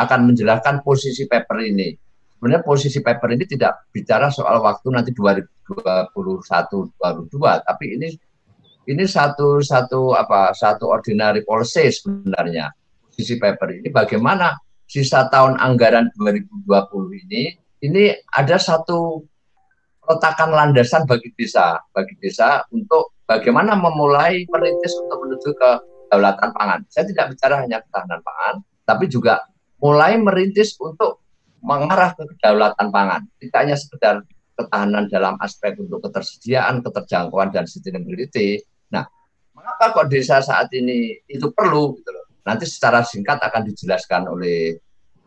akan 0.00 0.20
menjelaskan 0.32 0.74
posisi 0.82 1.28
paper 1.28 1.60
ini. 1.62 1.94
Sebenarnya 2.34 2.64
posisi 2.66 3.00
paper 3.00 3.28
ini 3.32 3.44
tidak 3.48 3.88
bicara 3.94 4.28
soal 4.28 4.60
waktu 4.60 4.92
nanti 4.92 5.16
2021 5.16 6.12
2022 7.00 7.40
tapi 7.40 7.84
ini 7.96 8.08
ini 8.84 9.04
satu 9.08 9.64
satu 9.64 10.12
apa 10.12 10.52
satu 10.52 10.92
ordinary 10.92 11.40
policy 11.40 11.88
sebenarnya. 11.88 12.68
Posisi 13.08 13.40
paper 13.40 13.80
ini 13.80 13.88
bagaimana 13.88 14.52
sisa 14.84 15.24
tahun 15.32 15.56
anggaran 15.56 16.12
2020 16.20 17.24
ini 17.24 17.56
ini 17.80 18.12
ada 18.36 18.60
satu 18.60 19.24
letakkan 20.04 20.52
landasan 20.52 21.08
bagi 21.08 21.32
desa 21.36 21.80
bagi 21.92 22.14
desa 22.20 22.60
untuk 22.72 23.16
bagaimana 23.24 23.72
memulai 23.76 24.44
merintis 24.48 24.92
untuk 25.00 25.24
menuju 25.24 25.50
ke 25.56 25.70
kedaulatan 26.14 26.50
pangan. 26.54 26.80
Saya 26.92 27.04
tidak 27.10 27.34
bicara 27.34 27.64
hanya 27.64 27.82
ketahanan 27.82 28.20
pangan, 28.22 28.54
tapi 28.86 29.04
juga 29.10 29.42
mulai 29.82 30.14
merintis 30.20 30.76
untuk 30.78 31.24
mengarah 31.64 32.12
ke 32.14 32.22
kedaulatan 32.36 32.88
pangan. 32.92 33.22
Tidak 33.40 33.58
hanya 33.58 33.74
sekedar 33.74 34.22
ketahanan 34.54 35.10
dalam 35.10 35.34
aspek 35.42 35.74
untuk 35.80 35.98
ketersediaan, 36.04 36.84
keterjangkauan 36.84 37.50
dan 37.50 37.66
sustainability. 37.66 38.62
Nah, 38.94 39.02
mengapa 39.56 39.90
kok 39.90 40.06
desa 40.12 40.38
saat 40.38 40.70
ini 40.70 41.18
itu 41.26 41.50
perlu 41.50 41.98
gitu 41.98 42.10
loh. 42.14 42.30
Nanti 42.46 42.68
secara 42.68 43.02
singkat 43.02 43.40
akan 43.42 43.62
dijelaskan 43.72 44.30
oleh 44.30 44.78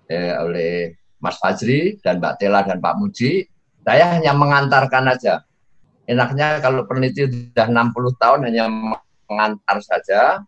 eh, 0.07 0.33
oleh 0.39 0.95
Mas 1.19 1.35
Fajri 1.41 1.97
dan 1.99 2.21
Mbak 2.21 2.35
Tela 2.39 2.63
dan 2.63 2.79
Pak 2.79 2.95
Muji. 2.95 3.43
Saya 3.87 4.11
hanya 4.11 4.35
mengantarkan 4.35 5.07
aja. 5.07 5.47
Enaknya 6.11 6.59
kalau 6.59 6.83
peneliti 6.83 7.23
sudah 7.23 7.71
60 7.71 8.19
tahun 8.19 8.39
hanya 8.51 8.67
mengantar 9.31 9.79
saja 9.79 10.43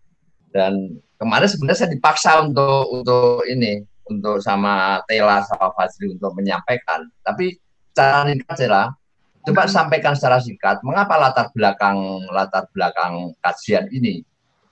dan 0.51 0.99
kemarin 1.15 1.47
sebenarnya 1.47 1.79
saya 1.87 1.91
dipaksa 1.95 2.43
untuk 2.43 2.83
untuk 2.91 3.47
ini 3.47 3.79
untuk 4.11 4.43
sama 4.43 4.99
Tela 5.07 5.39
sama 5.47 5.71
Fazli 5.71 6.11
untuk 6.11 6.35
menyampaikan. 6.35 7.07
Tapi 7.23 7.55
secara 7.95 8.27
singkat 8.27 8.55
Tela, 8.59 8.83
coba 9.47 9.63
hmm. 9.63 9.71
sampaikan 9.71 10.13
secara 10.19 10.43
singkat 10.43 10.83
mengapa 10.83 11.15
latar 11.15 11.47
belakang 11.55 12.27
latar 12.35 12.67
belakang 12.75 13.31
kajian 13.39 13.87
ini. 13.95 14.19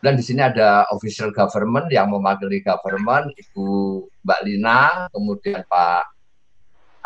Dan 0.04 0.20
di 0.20 0.24
sini 0.28 0.44
ada 0.44 0.86
official 0.92 1.32
government 1.32 1.88
yang 1.88 2.12
mewakili 2.12 2.62
government, 2.62 3.32
Ibu 3.34 3.66
Mbak 4.28 4.42
Lina, 4.46 5.08
kemudian 5.10 5.64
Pak 5.66 6.04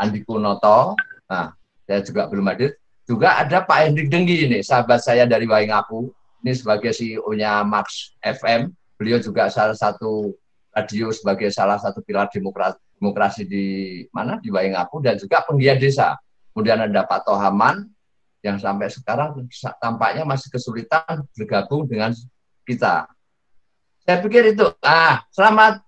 Andi 0.01 0.25
Kunoto. 0.25 0.97
Nah, 1.31 1.55
saya 1.87 2.03
juga 2.03 2.27
belum 2.27 2.43
hadir. 2.51 2.75
Juga 3.07 3.39
ada 3.39 3.63
Pak 3.63 3.87
Hendrik 3.87 4.11
Denggi 4.11 4.51
ini, 4.51 4.59
sahabat 4.59 4.99
saya 4.99 5.23
dari 5.23 5.47
Waingapu. 5.47 6.11
Ini 6.43 6.51
sebagai 6.51 6.91
CEO-nya 6.91 7.63
Max 7.63 8.11
FM. 8.19 8.75
Beliau 8.99 9.17
juga 9.23 9.47
salah 9.47 9.73
satu 9.73 10.35
radio 10.75 11.07
sebagai 11.15 11.47
salah 11.55 11.79
satu 11.79 12.03
pilar 12.03 12.27
demokrasi, 12.27 12.79
demokrasi 12.99 13.41
di 13.47 13.65
mana 14.11 14.37
di 14.43 14.51
Waingapu 14.51 14.99
dan 14.99 15.15
juga 15.15 15.39
penggiat 15.47 15.79
desa. 15.79 16.19
Kemudian 16.51 16.83
ada 16.83 17.07
Pak 17.07 17.23
Tohaman 17.23 17.87
yang 18.43 18.59
sampai 18.59 18.91
sekarang 18.91 19.47
tampaknya 19.79 20.27
masih 20.27 20.51
kesulitan 20.51 21.23
bergabung 21.31 21.87
dengan 21.87 22.11
kita. 22.67 23.07
Saya 24.03 24.17
pikir 24.19 24.51
itu. 24.51 24.67
Ah, 24.83 25.23
selamat 25.31 25.79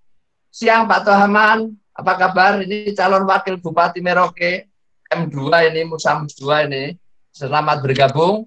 siang 0.53 0.88
Pak 0.88 1.03
Tohaman. 1.03 1.73
Apa 1.93 2.17
kabar? 2.17 2.57
Ini 2.62 2.93
calon 2.97 3.25
wakil 3.29 3.62
Bupati 3.62 4.01
Merauke 4.01 4.73
M2 5.13 5.39
ini 5.70 5.82
Musa 5.86 6.17
2 6.17 6.67
ini. 6.70 6.98
Selamat 7.34 7.82
bergabung. 7.82 8.46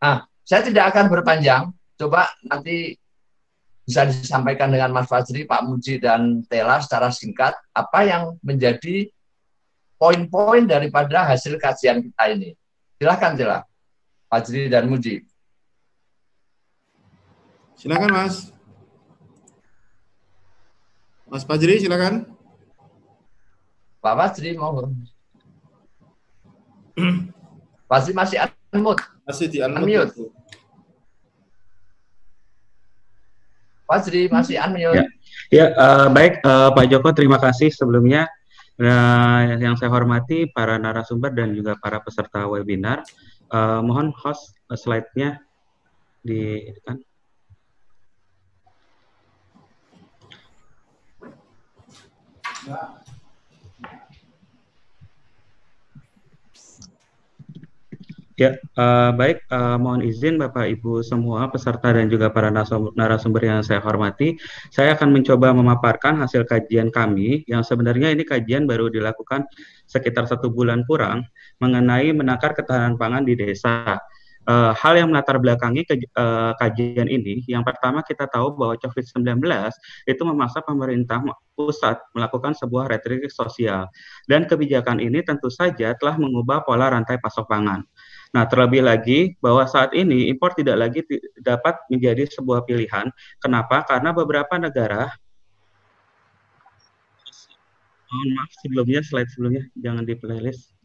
Ah, 0.00 0.28
saya 0.44 0.64
tidak 0.64 0.92
akan 0.92 1.12
berpanjang. 1.12 1.72
Coba 1.96 2.28
nanti 2.44 2.96
bisa 3.88 4.04
disampaikan 4.04 4.68
dengan 4.68 4.92
Mas 4.92 5.08
Fajri, 5.08 5.48
Pak 5.48 5.64
Muji, 5.64 5.96
dan 5.96 6.44
Tela 6.44 6.76
secara 6.84 7.08
singkat 7.08 7.56
apa 7.72 8.04
yang 8.04 8.36
menjadi 8.44 9.08
poin-poin 9.96 10.68
daripada 10.68 11.24
hasil 11.24 11.56
kajian 11.56 12.04
kita 12.04 12.24
ini. 12.36 12.52
Silahkan 13.00 13.32
Tela, 13.32 13.64
Fajri 14.28 14.68
dan 14.68 14.92
Muji. 14.92 15.24
Silakan 17.80 18.10
Mas. 18.12 18.52
Mas 21.28 21.44
Fajri, 21.48 21.80
silakan. 21.80 22.28
Pak 24.04 24.14
Fajri, 24.16 24.52
mau. 24.56 24.84
Masih 27.88 28.12
masih 28.12 28.36
unmute. 28.68 29.00
Masih 29.24 29.46
di 29.48 29.58
unmute. 29.64 30.12
unmute. 30.12 30.28
Fazri 33.88 34.28
masih 34.28 34.60
ya. 34.60 34.68
unmute. 34.68 34.92
Ya, 34.92 35.04
ya 35.48 35.66
uh, 35.72 36.06
baik 36.12 36.44
uh, 36.44 36.68
Pak 36.76 36.86
Joko 36.92 37.08
terima 37.16 37.40
kasih 37.40 37.72
sebelumnya 37.72 38.28
uh, 38.76 39.40
yang 39.56 39.80
saya 39.80 39.88
hormati 39.88 40.44
para 40.52 40.76
narasumber 40.76 41.32
dan 41.32 41.56
juga 41.56 41.80
para 41.80 42.04
peserta 42.04 42.44
webinar. 42.44 43.00
Uh, 43.48 43.80
mohon 43.80 44.12
host 44.12 44.52
uh, 44.68 44.76
slide-nya 44.76 45.40
di 46.20 46.68
kan. 46.84 47.00
Ya. 52.68 52.97
Uh, 58.46 59.10
baik. 59.18 59.42
Uh, 59.50 59.76
mohon 59.80 60.06
izin 60.06 60.38
Bapak 60.38 60.70
Ibu 60.78 61.02
semua 61.02 61.50
peserta 61.50 61.90
dan 61.90 62.06
juga 62.06 62.30
para 62.30 62.54
narasumber 62.94 63.42
yang 63.42 63.60
saya 63.66 63.82
hormati. 63.82 64.38
Saya 64.70 64.94
akan 64.94 65.10
mencoba 65.10 65.50
memaparkan 65.50 66.14
hasil 66.22 66.46
kajian 66.46 66.94
kami 66.94 67.42
yang 67.50 67.66
sebenarnya 67.66 68.14
ini 68.14 68.22
kajian 68.22 68.70
baru 68.70 68.86
dilakukan 68.86 69.42
sekitar 69.90 70.30
satu 70.30 70.52
bulan 70.52 70.86
kurang 70.86 71.26
mengenai 71.58 72.14
menakar 72.14 72.54
ketahanan 72.54 72.94
pangan 72.94 73.26
di 73.26 73.34
desa. 73.34 73.98
Uh, 74.48 74.72
hal 74.72 74.96
yang 74.96 75.12
melatar 75.12 75.36
belakangi 75.36 75.84
ke, 75.84 76.08
uh, 76.16 76.56
kajian 76.56 77.04
ini, 77.04 77.44
yang 77.44 77.60
pertama 77.60 78.00
kita 78.00 78.24
tahu 78.24 78.56
bahwa 78.56 78.80
COVID-19 78.80 79.44
itu 80.08 80.22
memaksa 80.24 80.64
pemerintah 80.64 81.20
pusat 81.52 82.00
melakukan 82.16 82.56
sebuah 82.56 82.88
retriksi 82.88 83.28
sosial. 83.28 83.92
Dan 84.24 84.48
kebijakan 84.48 85.04
ini 85.04 85.20
tentu 85.20 85.52
saja 85.52 85.92
telah 86.00 86.16
mengubah 86.16 86.64
pola 86.64 86.88
rantai 86.88 87.20
pasok 87.20 87.44
pangan. 87.44 87.84
Nah, 88.28 88.44
terlebih 88.44 88.84
lagi 88.84 89.34
bahwa 89.40 89.64
saat 89.64 89.96
ini 89.96 90.28
impor 90.28 90.52
tidak 90.52 90.76
lagi 90.76 91.00
dapat 91.40 91.80
menjadi 91.88 92.28
sebuah 92.28 92.64
pilihan. 92.68 93.08
Kenapa? 93.40 93.84
Karena 93.88 94.12
beberapa 94.12 94.60
negara 94.60 95.08
mohon 98.08 98.28
maaf 98.40 98.50
sebelumnya 98.64 99.00
slide 99.04 99.28
sebelumnya 99.28 99.68
jangan 99.76 100.04
di 100.08 100.16
playlist. 100.16 100.77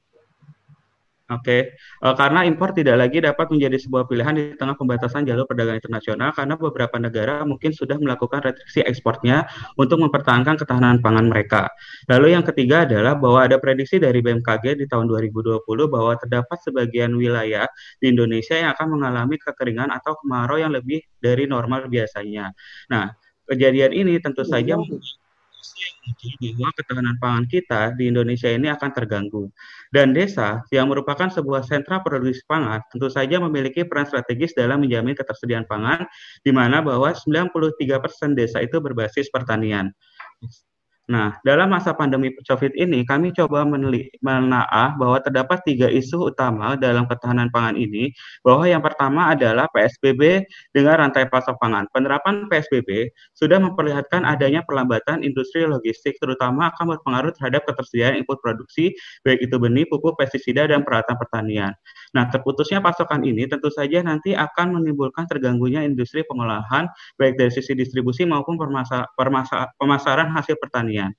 Oke, 1.33 1.45
okay. 1.45 1.61
uh, 2.05 2.11
eh, 2.11 2.15
karena 2.15 2.45
impor 2.45 2.77
tidak 2.77 3.01
lagi 3.01 3.17
dapat 3.17 3.49
menjadi 3.49 3.77
sebuah 3.81 4.05
pilihan 4.05 4.33
di 4.37 4.43
tengah 4.53 4.77
pembatasan 4.77 5.25
jalur 5.25 5.49
perdagangan 5.49 5.81
internasional 5.81 6.29
karena 6.35 6.53
beberapa 6.53 6.95
negara 7.01 7.41
mungkin 7.41 7.73
sudah 7.73 7.97
melakukan 7.97 8.45
restriksi 8.45 8.85
ekspornya 8.85 9.49
untuk 9.81 9.97
mempertahankan 10.03 10.61
ketahanan 10.61 11.01
pangan 11.01 11.25
mereka. 11.31 11.73
Lalu 12.05 12.37
yang 12.37 12.45
ketiga 12.45 12.85
adalah 12.85 13.17
bahwa 13.17 13.41
ada 13.41 13.57
prediksi 13.57 13.97
dari 13.97 14.21
BMKG 14.21 14.77
di 14.77 14.85
tahun 14.85 15.09
2020 15.09 15.65
bahwa 15.89 16.13
terdapat 16.21 16.57
sebagian 16.61 17.17
wilayah 17.17 17.65
di 17.97 18.13
Indonesia 18.13 18.53
yang 18.53 18.71
akan 18.77 18.99
mengalami 18.99 19.41
kekeringan 19.41 19.89
atau 19.89 20.13
kemarau 20.21 20.61
yang 20.61 20.69
lebih 20.69 21.01
dari 21.17 21.49
normal 21.49 21.89
biasanya. 21.89 22.53
Nah, 22.93 23.09
kejadian 23.49 23.91
ini 23.91 24.21
tentu 24.21 24.45
saja 24.45 24.77
bahwa 26.41 26.69
ketahanan 26.75 27.15
pangan 27.19 27.45
kita 27.47 27.81
di 27.95 28.11
Indonesia 28.11 28.51
ini 28.51 28.67
akan 28.69 28.89
terganggu. 28.91 29.47
Dan 29.89 30.11
desa 30.11 30.63
yang 30.69 30.91
merupakan 30.91 31.29
sebuah 31.31 31.63
sentra 31.63 32.03
produksi 32.03 32.43
pangan 32.45 32.83
tentu 32.91 33.07
saja 33.07 33.39
memiliki 33.39 33.87
peran 33.87 34.05
strategis 34.05 34.51
dalam 34.57 34.83
menjamin 34.83 35.15
ketersediaan 35.15 35.65
pangan, 35.69 36.03
di 36.43 36.51
mana 36.51 36.83
bahwa 36.83 37.13
93% 37.15 38.35
desa 38.35 38.59
itu 38.59 38.77
berbasis 38.83 39.31
pertanian. 39.31 39.91
Nah, 41.03 41.35
dalam 41.43 41.67
masa 41.67 41.91
pandemi 41.91 42.31
COVID 42.47 42.79
ini, 42.79 43.03
kami 43.03 43.35
coba 43.35 43.67
menaah 43.67 44.95
bahwa 44.95 45.19
terdapat 45.19 45.59
tiga 45.67 45.91
isu 45.91 46.31
utama 46.31 46.79
dalam 46.79 47.03
ketahanan 47.11 47.51
pangan 47.51 47.75
ini, 47.75 48.15
bahwa 48.39 48.63
yang 48.63 48.79
pertama 48.79 49.35
adalah 49.35 49.67
PSBB 49.75 50.47
dengan 50.71 51.03
rantai 51.03 51.27
pasok 51.27 51.59
pangan. 51.59 51.91
Penerapan 51.91 52.47
PSBB 52.47 53.11
sudah 53.35 53.59
memperlihatkan 53.59 54.23
adanya 54.23 54.63
perlambatan 54.63 55.27
industri 55.27 55.67
logistik, 55.67 56.15
terutama 56.23 56.71
akan 56.71 56.95
berpengaruh 56.95 57.35
terhadap 57.35 57.67
ketersediaan 57.67 58.23
input 58.23 58.39
produksi, 58.39 58.95
baik 59.27 59.43
itu 59.43 59.59
benih, 59.59 59.83
pupuk, 59.91 60.15
pestisida, 60.15 60.71
dan 60.71 60.87
peralatan 60.87 61.19
pertanian. 61.19 61.75
Nah, 62.13 62.29
terputusnya 62.29 62.77
pasokan 62.77 63.25
ini 63.25 63.49
tentu 63.49 63.73
saja 63.73 64.05
nanti 64.05 64.37
akan 64.37 64.77
menimbulkan 64.77 65.25
terganggunya 65.25 65.81
industri 65.81 66.21
pengolahan, 66.25 66.85
baik 67.17 67.41
dari 67.41 67.49
sisi 67.49 67.73
distribusi 67.73 68.21
maupun 68.29 68.55
pemasaran 69.77 70.29
hasil 70.29 70.55
pertanian. 70.61 71.09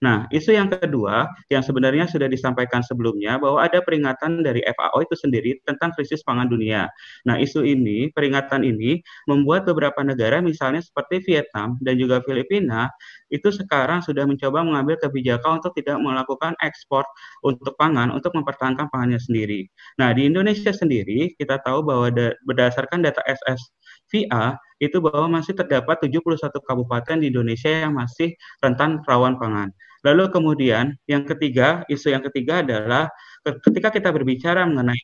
Nah, 0.00 0.24
isu 0.32 0.56
yang 0.56 0.72
kedua 0.72 1.28
yang 1.52 1.60
sebenarnya 1.60 2.08
sudah 2.08 2.24
disampaikan 2.24 2.80
sebelumnya 2.80 3.36
bahwa 3.36 3.60
ada 3.60 3.84
peringatan 3.84 4.40
dari 4.40 4.64
FAO 4.64 5.04
itu 5.04 5.12
sendiri 5.12 5.60
tentang 5.68 5.92
krisis 5.92 6.24
pangan 6.24 6.48
dunia. 6.48 6.88
Nah, 7.28 7.36
isu 7.36 7.60
ini, 7.68 8.08
peringatan 8.16 8.64
ini 8.64 9.04
membuat 9.28 9.68
beberapa 9.68 10.00
negara 10.00 10.40
misalnya 10.40 10.80
seperti 10.80 11.20
Vietnam 11.28 11.76
dan 11.84 12.00
juga 12.00 12.24
Filipina 12.24 12.88
itu 13.28 13.52
sekarang 13.52 14.00
sudah 14.00 14.24
mencoba 14.24 14.64
mengambil 14.64 14.96
kebijakan 15.04 15.60
untuk 15.60 15.76
tidak 15.76 16.00
melakukan 16.00 16.56
ekspor 16.64 17.04
untuk 17.44 17.76
pangan 17.76 18.08
untuk 18.08 18.32
mempertahankan 18.32 18.88
pangannya 18.88 19.20
sendiri. 19.20 19.68
Nah, 20.00 20.16
di 20.16 20.24
Indonesia 20.24 20.72
sendiri 20.72 21.36
kita 21.36 21.60
tahu 21.60 21.84
bahwa 21.84 22.08
berdasarkan 22.48 23.04
data 23.04 23.20
SSVA 23.28 24.56
itu 24.80 24.96
bahwa 25.04 25.40
masih 25.40 25.52
terdapat 25.52 26.00
71 26.00 26.64
kabupaten 26.64 27.16
di 27.20 27.28
Indonesia 27.28 27.68
yang 27.68 27.92
masih 27.92 28.32
rentan 28.64 29.04
rawan 29.04 29.36
pangan. 29.36 29.68
Lalu 30.00 30.24
kemudian 30.32 30.96
yang 31.04 31.28
ketiga, 31.28 31.84
isu 31.88 32.12
yang 32.12 32.24
ketiga 32.24 32.64
adalah 32.64 33.12
ketika 33.44 33.92
kita 33.92 34.08
berbicara 34.08 34.64
mengenai 34.64 35.00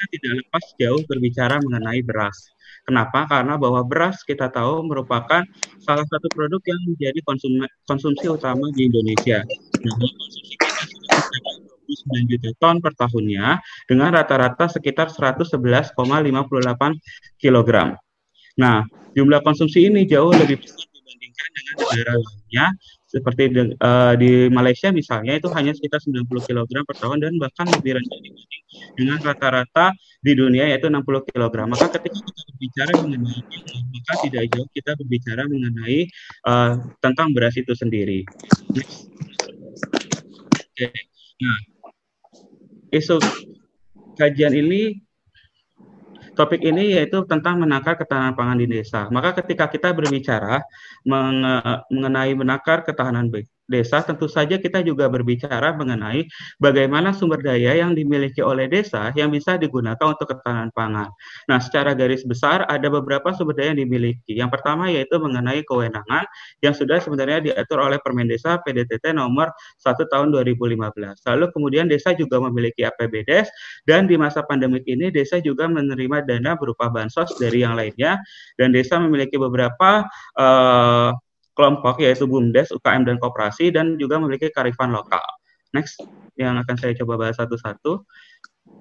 kita 0.00 0.04
tidak 0.16 0.32
lepas 0.40 0.64
jauh 0.80 1.02
berbicara 1.04 1.60
mengenai 1.60 2.00
beras. 2.00 2.48
Kenapa? 2.88 3.28
Karena 3.28 3.60
bahwa 3.60 3.84
beras 3.84 4.24
kita 4.24 4.48
tahu 4.48 4.80
merupakan 4.88 5.44
salah 5.84 6.06
satu 6.08 6.26
produk 6.32 6.60
yang 6.64 6.80
menjadi 6.88 7.20
konsum 7.28 7.60
konsumsi 7.84 8.24
utama 8.32 8.72
di 8.72 8.88
Indonesia. 8.88 9.44
Nah, 9.84 9.94
konsumsi 10.00 10.56
kita 10.56 10.68
sudah 10.88 11.20
9 11.90 12.32
juta 12.32 12.50
ton 12.56 12.80
per 12.80 12.96
tahunnya 12.96 13.60
dengan 13.84 14.08
rata-rata 14.14 14.72
sekitar 14.72 15.12
111,58 15.12 15.92
kg. 17.36 17.70
Nah, 18.56 18.78
jumlah 19.12 19.40
konsumsi 19.44 19.90
ini 19.90 20.08
jauh 20.08 20.32
lebih 20.32 20.64
besar 20.64 20.86
dibandingkan 20.88 21.48
dengan 21.52 21.74
negara 21.76 22.12
lainnya 22.16 22.66
seperti 23.10 23.50
di, 23.50 23.60
uh, 23.74 24.14
di 24.14 24.46
Malaysia 24.54 24.94
misalnya 24.94 25.34
itu 25.34 25.50
hanya 25.50 25.74
sekitar 25.74 25.98
90 25.98 26.30
kg 26.30 26.70
per 26.86 26.96
tahun 27.02 27.18
dan 27.18 27.34
bahkan 27.42 27.66
lebih 27.66 27.98
rendah 27.98 28.18
dibanding 28.22 28.62
dengan 28.94 29.18
rata-rata 29.18 29.90
di 30.22 30.32
dunia 30.38 30.70
yaitu 30.70 30.86
60 30.86 31.26
kg. 31.26 31.54
Maka 31.66 31.90
ketika 31.98 32.18
kita 32.22 32.42
berbicara 32.54 32.92
mengenai 33.02 33.40
maka 33.90 34.12
tidak 34.22 34.44
jauh 34.54 34.68
kita 34.70 34.92
berbicara 34.94 35.42
mengenai 35.50 35.98
uh, 36.46 36.78
tentang 37.02 37.34
beras 37.34 37.58
itu 37.58 37.74
sendiri. 37.74 38.22
Nah, 41.40 41.58
isu 42.94 43.18
kajian 44.14 44.54
ini 44.54 45.02
Topik 46.40 46.64
ini 46.64 46.96
yaitu 46.96 47.20
tentang 47.28 47.60
menakar 47.60 48.00
ketahanan 48.00 48.32
pangan 48.32 48.56
di 48.56 48.64
desa. 48.64 49.12
Maka 49.12 49.44
ketika 49.44 49.68
kita 49.68 49.92
berbicara 49.92 50.64
mengenai 51.04 52.32
menakar 52.32 52.80
ketahanan 52.80 53.28
desa, 53.70 54.02
tentu 54.02 54.26
saja 54.26 54.58
kita 54.58 54.82
juga 54.82 55.06
berbicara 55.06 55.70
mengenai 55.78 56.26
bagaimana 56.58 57.14
sumber 57.14 57.38
daya 57.38 57.78
yang 57.78 57.94
dimiliki 57.94 58.42
oleh 58.42 58.66
desa 58.66 59.14
yang 59.14 59.30
bisa 59.30 59.54
digunakan 59.54 60.02
untuk 60.02 60.34
ketahanan 60.34 60.74
pangan. 60.74 61.08
Nah, 61.46 61.62
secara 61.62 61.94
garis 61.94 62.26
besar 62.26 62.66
ada 62.66 62.90
beberapa 62.90 63.30
sumber 63.30 63.54
daya 63.54 63.72
yang 63.72 63.86
dimiliki. 63.86 64.34
Yang 64.34 64.58
pertama 64.58 64.90
yaitu 64.90 65.16
mengenai 65.22 65.62
kewenangan 65.62 66.26
yang 66.60 66.74
sudah 66.74 66.98
sebenarnya 66.98 67.38
diatur 67.40 67.78
oleh 67.78 68.02
Permen 68.02 68.26
Desa 68.26 68.58
PDTT 68.60 69.14
nomor 69.14 69.54
1 69.78 69.94
tahun 70.10 70.34
2015. 70.34 71.22
Lalu 71.30 71.44
kemudian 71.54 71.86
desa 71.86 72.10
juga 72.16 72.42
memiliki 72.42 72.82
APBDes 72.82 73.46
dan 73.86 74.10
di 74.10 74.18
masa 74.18 74.42
pandemik 74.42 74.82
ini 74.90 75.14
desa 75.14 75.38
juga 75.38 75.70
menerima 75.70 76.26
dana 76.26 76.58
berupa 76.58 76.90
bansos 76.90 77.38
dari 77.38 77.62
yang 77.62 77.78
lainnya 77.78 78.18
dan 78.58 78.74
desa 78.74 78.98
memiliki 78.98 79.38
beberapa 79.38 80.08
uh, 80.34 81.14
kelompok 81.60 82.00
yaitu 82.00 82.24
BUMDes, 82.24 82.72
UKM 82.72 83.04
dan 83.04 83.20
Koperasi 83.20 83.68
dan 83.68 84.00
juga 84.00 84.16
memiliki 84.16 84.48
karifan 84.48 84.96
lokal. 84.96 85.20
Next 85.76 86.00
yang 86.40 86.56
akan 86.56 86.76
saya 86.80 86.96
coba 86.96 87.20
bahas 87.20 87.36
satu-satu. 87.36 88.00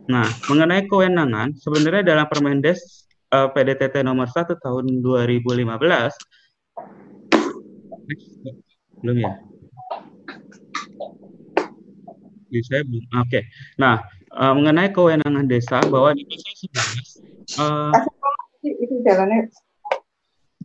Nah, 0.07 0.23
mengenai 0.47 0.87
kewenangan, 0.87 1.59
sebenarnya 1.59 2.15
dalam 2.15 2.25
Permendes 2.31 3.03
uh, 3.35 3.45
eh, 3.45 3.47
PDTT 3.51 3.99
nomor 4.07 4.31
1 4.31 4.55
tahun 4.63 5.03
2015 5.03 5.67
Next. 8.09 8.31
belum 9.03 9.17
ya? 9.21 9.31
Di 12.49 12.59
saya 12.63 12.81
belum. 12.87 13.03
Oke. 13.19 13.27
Okay. 13.27 13.43
Nah, 13.77 14.01
uh, 14.33 14.55
mengenai 14.55 14.89
kewenangan 14.89 15.45
desa 15.45 15.77
bahwa 15.91 16.15
di 16.15 16.25
desa 16.25 16.49
11 17.59 17.59
uh, 17.61 17.93
itu 18.65 18.95
jalannya 19.05 19.45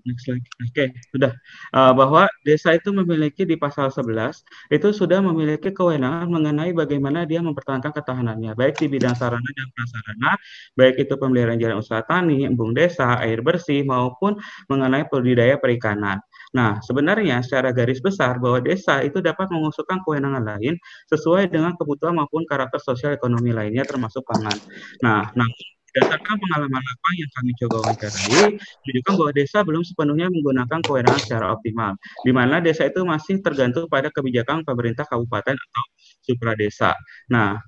next 0.05 0.29
slide. 0.29 0.45
Oke, 0.61 0.71
okay, 0.73 0.89
sudah. 1.11 1.33
Uh, 1.73 1.93
bahwa 1.97 2.29
desa 2.45 2.77
itu 2.77 2.93
memiliki 2.93 3.43
di 3.49 3.57
pasal 3.57 3.89
11 3.89 4.45
itu 4.71 4.89
sudah 4.93 5.19
memiliki 5.25 5.73
kewenangan 5.73 6.29
mengenai 6.29 6.71
bagaimana 6.77 7.25
dia 7.25 7.41
mempertahankan 7.41 7.93
ketahanannya, 7.93 8.53
baik 8.55 8.77
di 8.81 8.87
bidang 8.93 9.17
sarana 9.17 9.51
dan 9.57 9.69
prasarana, 9.73 10.33
baik 10.77 10.95
itu 11.09 11.15
pemeliharaan 11.17 11.61
jalan 11.61 11.77
usaha 11.81 12.05
tani, 12.05 12.45
embung 12.45 12.77
desa, 12.77 13.17
air 13.25 13.41
bersih 13.41 13.83
maupun 13.85 14.37
mengenai 14.69 15.09
budidaya 15.09 15.57
perikanan. 15.57 16.21
Nah, 16.55 16.79
sebenarnya 16.85 17.43
secara 17.43 17.75
garis 17.75 17.99
besar 17.99 18.39
bahwa 18.39 18.63
desa 18.63 19.03
itu 19.03 19.19
dapat 19.19 19.51
mengusulkan 19.51 20.05
kewenangan 20.07 20.45
lain 20.55 20.79
sesuai 21.11 21.51
dengan 21.51 21.75
kebutuhan 21.75 22.15
maupun 22.15 22.47
karakter 22.47 22.79
sosial 22.79 23.11
ekonomi 23.17 23.51
lainnya 23.51 23.83
termasuk 23.83 24.23
pangan. 24.23 24.55
Nah, 25.03 25.35
namun 25.35 25.74
berdasarkan 25.95 26.37
pengalaman 26.43 26.83
lapang 26.83 27.15
yang 27.15 27.31
kami 27.39 27.51
coba 27.63 27.77
wawancarai, 27.87 28.59
menunjukkan 28.59 29.15
bahwa 29.15 29.31
desa 29.31 29.59
belum 29.63 29.83
sepenuhnya 29.87 30.27
menggunakan 30.27 30.81
kewenangan 30.83 31.21
secara 31.23 31.47
optimal, 31.55 31.95
di 32.27 32.33
mana 32.35 32.59
desa 32.59 32.91
itu 32.91 33.07
masih 33.07 33.39
tergantung 33.39 33.87
pada 33.87 34.11
kebijakan 34.11 34.67
pemerintah 34.67 35.07
kabupaten 35.07 35.55
atau 35.55 35.85
supra 36.27 36.59
desa. 36.59 36.99
Nah, 37.31 37.63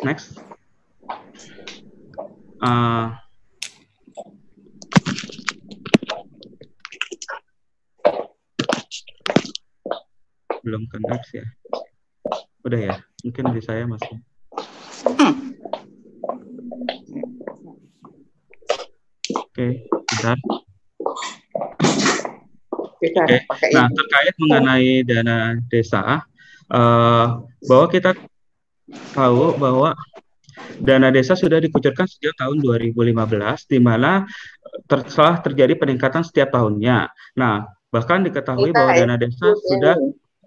next. 0.00 0.40
Uh, 2.64 3.12
belum 10.64 10.88
connect 10.88 11.28
ya. 11.36 11.44
Udah 12.64 12.80
ya, 12.80 12.96
mungkin 13.28 13.44
di 13.52 13.60
saya 13.60 13.84
masih. 13.84 14.16
Oke, 19.58 19.90
bentar. 19.90 20.38
Oke, 22.78 23.10
nah 23.74 23.90
terkait 23.90 24.34
mengenai 24.38 25.02
dana 25.02 25.58
desa, 25.66 26.22
uh, 26.70 27.26
bahwa 27.66 27.86
kita 27.90 28.14
tahu 29.18 29.58
bahwa 29.58 29.98
dana 30.78 31.10
desa 31.10 31.34
sudah 31.34 31.58
dikucurkan 31.58 32.06
sejak 32.06 32.38
tahun 32.38 32.62
2015, 32.62 33.66
di 33.66 33.82
mana 33.82 34.30
ter 34.86 35.02
telah 35.10 35.42
terjadi 35.42 35.74
peningkatan 35.74 36.22
setiap 36.22 36.54
tahunnya. 36.54 37.10
Nah, 37.34 37.66
bahkan 37.90 38.22
diketahui 38.22 38.70
bahwa 38.70 38.94
dana 38.94 39.18
desa 39.18 39.58
sudah 39.58 39.98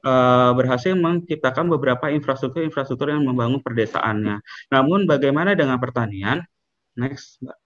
uh, 0.08 0.56
berhasil 0.56 0.96
menciptakan 0.96 1.68
beberapa 1.68 2.08
infrastruktur-infrastruktur 2.16 3.12
yang 3.12 3.28
membangun 3.28 3.60
perdesaannya. 3.60 4.40
Namun 4.72 5.04
bagaimana 5.04 5.52
dengan 5.52 5.76
pertanian? 5.84 6.48
Next, 6.96 7.44
Mbak. 7.44 7.61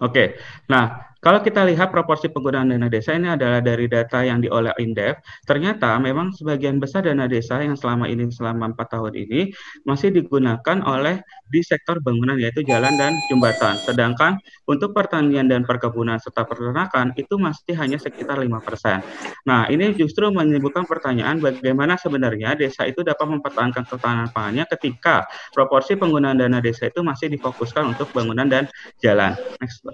Oke, 0.00 0.36
nah 0.68 1.15
kalau 1.24 1.40
kita 1.40 1.64
lihat 1.64 1.88
proporsi 1.88 2.28
penggunaan 2.28 2.70
dana 2.70 2.86
desa 2.92 3.16
ini 3.16 3.32
adalah 3.32 3.64
dari 3.64 3.88
data 3.88 4.20
yang 4.22 4.44
diolah 4.44 4.76
Indef, 4.76 5.18
ternyata 5.48 5.96
memang 5.96 6.30
sebagian 6.36 6.76
besar 6.76 7.08
dana 7.08 7.24
desa 7.24 7.58
yang 7.64 7.74
selama 7.74 8.06
ini 8.06 8.28
selama 8.28 8.76
empat 8.76 8.92
tahun 8.92 9.16
ini 9.16 9.50
masih 9.88 10.12
digunakan 10.12 10.76
oleh 10.84 11.24
di 11.48 11.60
sektor 11.64 12.02
bangunan 12.02 12.36
yaitu 12.36 12.60
jalan 12.66 12.92
dan 13.00 13.16
jembatan. 13.32 13.74
Sedangkan 13.80 14.36
untuk 14.68 14.92
pertanian 14.92 15.48
dan 15.48 15.64
perkebunan 15.64 16.20
serta 16.20 16.44
peternakan 16.44 17.16
itu 17.16 17.34
masih 17.40 17.74
hanya 17.78 17.96
sekitar 17.96 18.36
5%. 18.36 19.02
Nah, 19.48 19.70
ini 19.72 19.94
justru 19.96 20.28
menimbulkan 20.28 20.84
pertanyaan 20.84 21.40
bagaimana 21.40 21.96
sebenarnya 21.96 22.58
desa 22.58 22.84
itu 22.84 23.00
dapat 23.00 23.26
mempertahankan 23.30 23.88
ketahanan 23.88 24.28
pangannya 24.30 24.68
ketika 24.76 25.24
proporsi 25.54 25.96
penggunaan 25.96 26.36
dana 26.36 26.58
desa 26.60 26.90
itu 26.90 27.00
masih 27.00 27.32
difokuskan 27.32 27.96
untuk 27.96 28.10
bangunan 28.12 28.46
dan 28.46 28.68
jalan. 29.00 29.32
Next. 29.62 29.86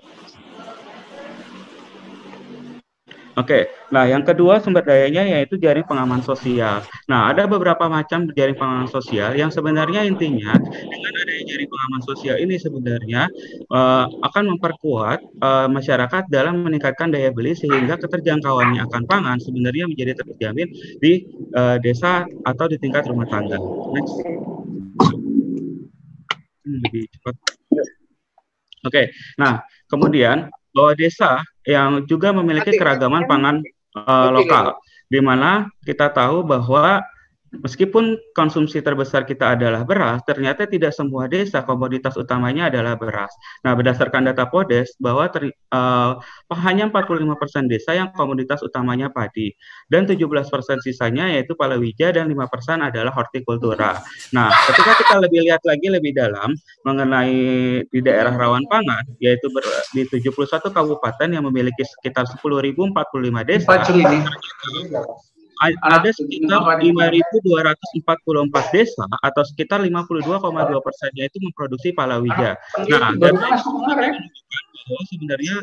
Oke, 3.33 3.73
nah 3.88 4.05
yang 4.05 4.29
kedua 4.29 4.61
sumber 4.61 4.85
dayanya 4.85 5.25
yaitu 5.25 5.57
jaring 5.57 5.88
pengaman 5.88 6.21
sosial. 6.21 6.85
Nah, 7.09 7.33
ada 7.33 7.49
beberapa 7.49 7.88
macam 7.88 8.29
jaring 8.29 8.53
pengaman 8.61 8.85
sosial 8.92 9.33
yang 9.33 9.49
sebenarnya 9.49 10.05
intinya 10.05 10.53
dengan 10.61 11.12
adanya 11.16 11.45
jaring 11.49 11.68
pengaman 11.73 12.03
sosial 12.05 12.37
ini 12.37 12.61
sebenarnya 12.61 13.33
uh, 13.73 14.05
akan 14.29 14.53
memperkuat 14.53 15.25
uh, 15.40 15.64
masyarakat 15.73 16.29
dalam 16.29 16.61
meningkatkan 16.61 17.09
daya 17.09 17.33
beli 17.33 17.57
sehingga 17.57 17.97
keterjangkauannya 17.97 18.85
akan 18.92 19.03
pangan 19.09 19.40
sebenarnya 19.40 19.88
menjadi 19.88 20.12
terjamin 20.21 20.68
di 21.01 21.25
uh, 21.57 21.81
desa 21.81 22.29
atau 22.45 22.68
di 22.68 22.77
tingkat 22.77 23.09
rumah 23.09 23.25
tangga. 23.33 23.57
Next. 23.97 24.16
Cepat. 27.16 27.35
Oke, 28.83 29.09
nah 29.40 29.64
kemudian 29.88 30.53
bahwa 30.77 30.92
desa 30.92 31.40
yang 31.66 32.07
juga 32.11 32.35
memiliki 32.35 32.75
keragaman 32.75 33.27
pangan 33.31 33.57
uh, 33.94 34.29
lokal, 34.35 34.79
di 35.07 35.20
mana 35.22 35.70
kita 35.87 36.11
tahu 36.11 36.42
bahwa 36.42 37.05
Meskipun 37.52 38.16
konsumsi 38.32 38.80
terbesar 38.80 39.28
kita 39.28 39.52
adalah 39.52 39.84
beras, 39.84 40.24
ternyata 40.24 40.64
tidak 40.64 40.96
semua 40.96 41.28
desa 41.28 41.60
komoditas 41.60 42.16
utamanya 42.16 42.72
adalah 42.72 42.96
beras. 42.96 43.28
Nah, 43.60 43.76
berdasarkan 43.76 44.32
data 44.32 44.48
Podes 44.48 44.96
bahwa 44.96 45.28
ter, 45.28 45.52
uh, 45.68 46.16
hanya 46.64 46.88
45% 46.88 47.68
desa 47.68 47.92
yang 47.92 48.08
komoditas 48.16 48.64
utamanya 48.64 49.12
padi 49.12 49.52
dan 49.92 50.08
17% 50.08 50.48
sisanya 50.80 51.28
yaitu 51.28 51.52
palawija 51.52 52.16
dan 52.16 52.32
5% 52.32 52.88
adalah 52.88 53.12
hortikultura. 53.12 54.00
Nah, 54.32 54.48
ketika 54.72 54.96
kita 55.04 55.14
lebih 55.20 55.44
lihat 55.44 55.60
lagi 55.68 55.92
lebih 55.92 56.16
dalam 56.16 56.56
mengenai 56.88 57.36
di 57.84 58.00
daerah 58.00 58.32
rawan 58.32 58.64
pangan 58.64 59.04
yaitu 59.20 59.52
ber, 59.52 59.60
di 59.92 60.08
71 60.08 60.72
kabupaten 60.72 61.28
yang 61.28 61.44
memiliki 61.44 61.84
sekitar 61.84 62.24
10.045 62.24 63.44
desa 63.44 63.76
ada 65.62 66.11
sekitar 66.11 66.59
5.244 66.83 68.75
desa 68.75 69.07
atau 69.22 69.42
sekitar 69.46 69.79
52,2 69.87 70.42
persennya 70.83 71.25
itu 71.31 71.38
memproduksi 71.38 71.94
palawija. 71.94 72.59
Nah, 72.90 73.14
dan 73.14 73.38
bahwa 74.83 75.03
sebenarnya 75.07 75.57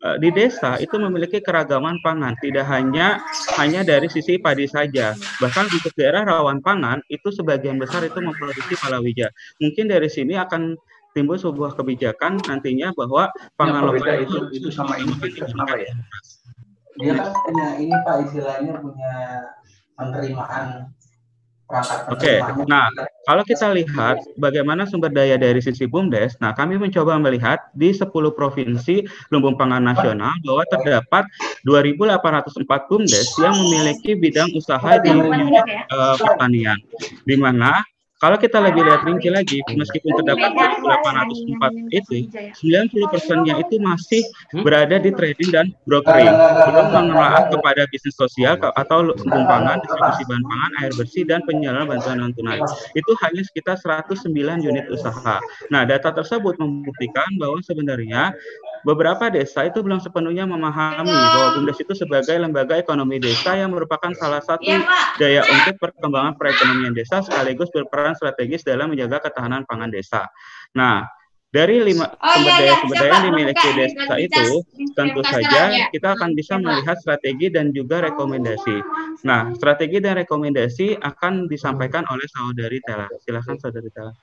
uh, 0.00 0.16
di 0.16 0.32
desa 0.32 0.80
itu 0.80 0.96
memiliki 0.96 1.44
keragaman 1.44 2.00
pangan, 2.00 2.32
tidak 2.40 2.64
hanya 2.72 3.20
hanya 3.60 3.84
dari 3.84 4.08
sisi 4.08 4.40
padi 4.40 4.64
saja. 4.64 5.12
Bahkan 5.44 5.68
untuk 5.68 5.92
daerah 5.92 6.24
rawan 6.24 6.64
pangan 6.64 7.04
itu 7.12 7.28
sebagian 7.28 7.76
besar 7.76 8.00
itu 8.08 8.18
memproduksi 8.18 8.74
palawija. 8.80 9.28
Mungkin 9.60 9.92
dari 9.92 10.08
sini 10.08 10.40
akan 10.40 10.72
timbul 11.12 11.36
sebuah 11.36 11.76
kebijakan 11.76 12.40
nantinya 12.48 12.96
bahwa 12.96 13.28
pangan 13.60 13.92
lokal 13.92 14.24
itu, 14.24 14.38
itu 14.56 14.68
sama 14.72 14.96
ini 14.96 15.12
sama 15.44 15.76
ya 15.76 15.92
dia 17.00 17.12
kan 17.16 17.32
punya 17.32 17.68
ini 17.80 17.94
pak 18.04 18.16
istilahnya 18.28 18.72
punya 18.80 19.14
penerimaan 19.96 20.92
Oke, 21.72 22.36
okay. 22.36 22.38
nah 22.68 22.84
kalau 23.24 23.40
kita 23.48 23.72
lihat 23.72 24.20
bagaimana 24.36 24.84
sumber 24.84 25.08
daya 25.08 25.40
dari 25.40 25.56
sisi 25.56 25.88
BUMDes, 25.88 26.36
nah 26.36 26.52
kami 26.52 26.76
mencoba 26.76 27.16
melihat 27.16 27.64
di 27.72 27.96
10 27.96 28.12
provinsi 28.12 29.08
lumbung 29.32 29.56
pangan 29.56 29.80
nasional 29.80 30.36
bahwa 30.44 30.68
terdapat 30.68 31.24
2.804 31.64 32.68
BUMDes 32.68 33.28
yang 33.40 33.56
memiliki 33.56 34.12
bidang 34.20 34.52
usaha 34.52 35.00
di 35.00 35.16
unit 35.16 35.64
uh, 35.88 36.20
pertanian, 36.20 36.76
di 37.24 37.40
mana 37.40 37.80
kalau 38.22 38.38
kita 38.38 38.62
lebih 38.62 38.86
lihat 38.86 39.02
rinci 39.02 39.34
lagi, 39.34 39.58
meskipun 39.74 40.22
terdapat 40.22 40.54
804 40.54 41.90
itu, 41.90 42.30
90 42.30 43.10
persennya 43.10 43.58
itu 43.58 43.82
masih 43.82 44.22
berada 44.62 44.94
di 45.02 45.10
trading 45.10 45.50
dan 45.50 45.66
brokering, 45.90 46.30
belum 46.70 46.86
menelaah 46.94 47.50
kepada 47.50 47.82
bisnis 47.90 48.14
sosial 48.14 48.54
atau 48.62 49.10
lumbung 49.10 49.42
distribusi 49.82 50.22
bahan 50.30 50.44
pangan, 50.46 50.70
air 50.78 50.92
bersih, 50.94 51.26
dan 51.26 51.42
penyaluran 51.50 51.90
bantuan 51.90 52.22
non 52.22 52.30
tunai. 52.30 52.62
Itu 52.94 53.10
hanya 53.26 53.42
sekitar 53.42 53.82
109 53.82 54.30
unit 54.62 54.86
usaha. 54.86 55.42
Nah, 55.74 55.82
data 55.82 56.14
tersebut 56.14 56.62
membuktikan 56.62 57.26
bahwa 57.42 57.58
sebenarnya 57.66 58.38
beberapa 58.82 59.30
desa 59.30 59.66
itu 59.66 59.82
belum 59.82 60.02
sepenuhnya 60.02 60.46
memahami 60.46 61.10
bahwa 61.10 61.58
BUMDes 61.58 61.78
itu 61.82 61.94
sebagai 61.94 62.34
lembaga 62.38 62.78
ekonomi 62.78 63.22
desa 63.22 63.54
yang 63.54 63.70
merupakan 63.74 64.10
salah 64.18 64.42
satu 64.42 64.66
ya, 64.66 64.82
daya 65.18 65.42
untuk 65.46 65.78
perkembangan 65.78 66.34
perekonomian 66.38 66.94
desa 66.94 67.22
sekaligus 67.22 67.70
berperan 67.70 68.14
strategis 68.18 68.66
dalam 68.66 68.90
menjaga 68.90 69.22
ketahanan 69.22 69.62
pangan 69.66 69.90
desa. 69.90 70.26
Nah, 70.74 71.06
dari 71.52 71.84
lima 71.84 72.08
oh, 72.08 72.16
sumber 72.32 72.48
iya, 72.48 72.56
daya 72.56 72.64
iya, 72.64 72.74
sumber 72.80 72.96
daya 72.96 73.10
yang 73.12 73.24
dimiliki 73.28 73.68
desa 73.76 74.14
itu, 74.16 74.46
tentu 74.96 75.20
saja 75.20 75.62
ya. 75.68 75.86
kita 75.92 76.08
akan 76.16 76.30
bisa 76.32 76.56
melihat 76.56 76.96
strategi 76.96 77.52
dan 77.52 77.76
juga 77.76 78.00
rekomendasi. 78.08 78.76
Nah, 79.28 79.52
strategi 79.52 80.00
dan 80.00 80.16
rekomendasi 80.24 80.96
akan 80.96 81.52
disampaikan 81.52 82.08
oleh 82.08 82.24
saudari 82.32 82.80
Tela. 82.80 83.04
Silakan 83.20 83.60
saudari 83.60 83.92
Tela. 83.92 84.16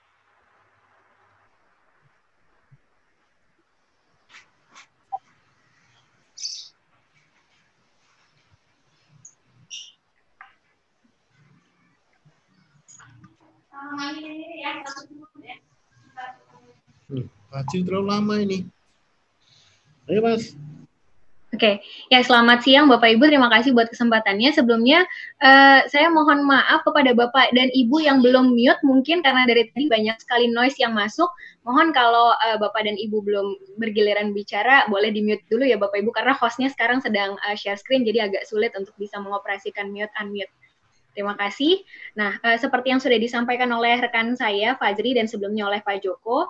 Hmm, 17.10 17.28
terlalu 17.84 18.08
lama 18.08 18.36
ini. 18.40 18.64
Ayo 20.08 20.24
Mas. 20.24 20.56
Oke, 21.50 21.66
okay. 21.66 21.76
ya 22.14 22.22
selamat 22.22 22.62
siang 22.62 22.86
Bapak 22.86 23.10
Ibu. 23.18 23.26
Terima 23.26 23.50
kasih 23.50 23.74
buat 23.74 23.90
kesempatannya. 23.90 24.54
Sebelumnya 24.54 25.02
uh, 25.42 25.82
saya 25.90 26.06
mohon 26.14 26.46
maaf 26.46 26.86
kepada 26.86 27.10
Bapak 27.18 27.50
dan 27.58 27.74
Ibu 27.74 28.06
yang 28.06 28.22
belum 28.22 28.54
mute 28.54 28.78
mungkin 28.86 29.26
karena 29.26 29.50
dari 29.50 29.66
tadi 29.74 29.90
banyak 29.90 30.14
sekali 30.22 30.46
noise 30.54 30.78
yang 30.78 30.94
masuk. 30.94 31.26
Mohon 31.66 31.90
kalau 31.90 32.38
uh, 32.38 32.58
Bapak 32.62 32.86
dan 32.86 33.02
Ibu 33.02 33.26
belum 33.26 33.48
bergiliran 33.82 34.30
bicara 34.30 34.86
boleh 34.94 35.10
di 35.10 35.26
mute 35.26 35.42
dulu 35.50 35.66
ya 35.66 35.82
Bapak 35.82 36.06
Ibu 36.06 36.14
karena 36.14 36.38
hostnya 36.38 36.70
sekarang 36.70 37.02
sedang 37.02 37.34
uh, 37.42 37.58
share 37.58 37.82
screen 37.82 38.06
jadi 38.06 38.30
agak 38.30 38.46
sulit 38.46 38.70
untuk 38.78 38.94
bisa 39.02 39.18
mengoperasikan 39.18 39.90
mute 39.90 40.14
unmute. 40.22 40.54
Terima 41.19 41.36
kasih. 41.36 41.84
Nah, 42.15 42.39
uh, 42.39 42.55
seperti 42.55 42.95
yang 42.95 43.03
sudah 43.03 43.19
disampaikan 43.19 43.67
oleh 43.75 43.99
rekan 43.99 44.39
saya 44.39 44.79
Fajri 44.79 45.19
dan 45.19 45.27
sebelumnya 45.27 45.67
oleh 45.67 45.84
Pak 45.84 45.99
Joko, 45.99 46.47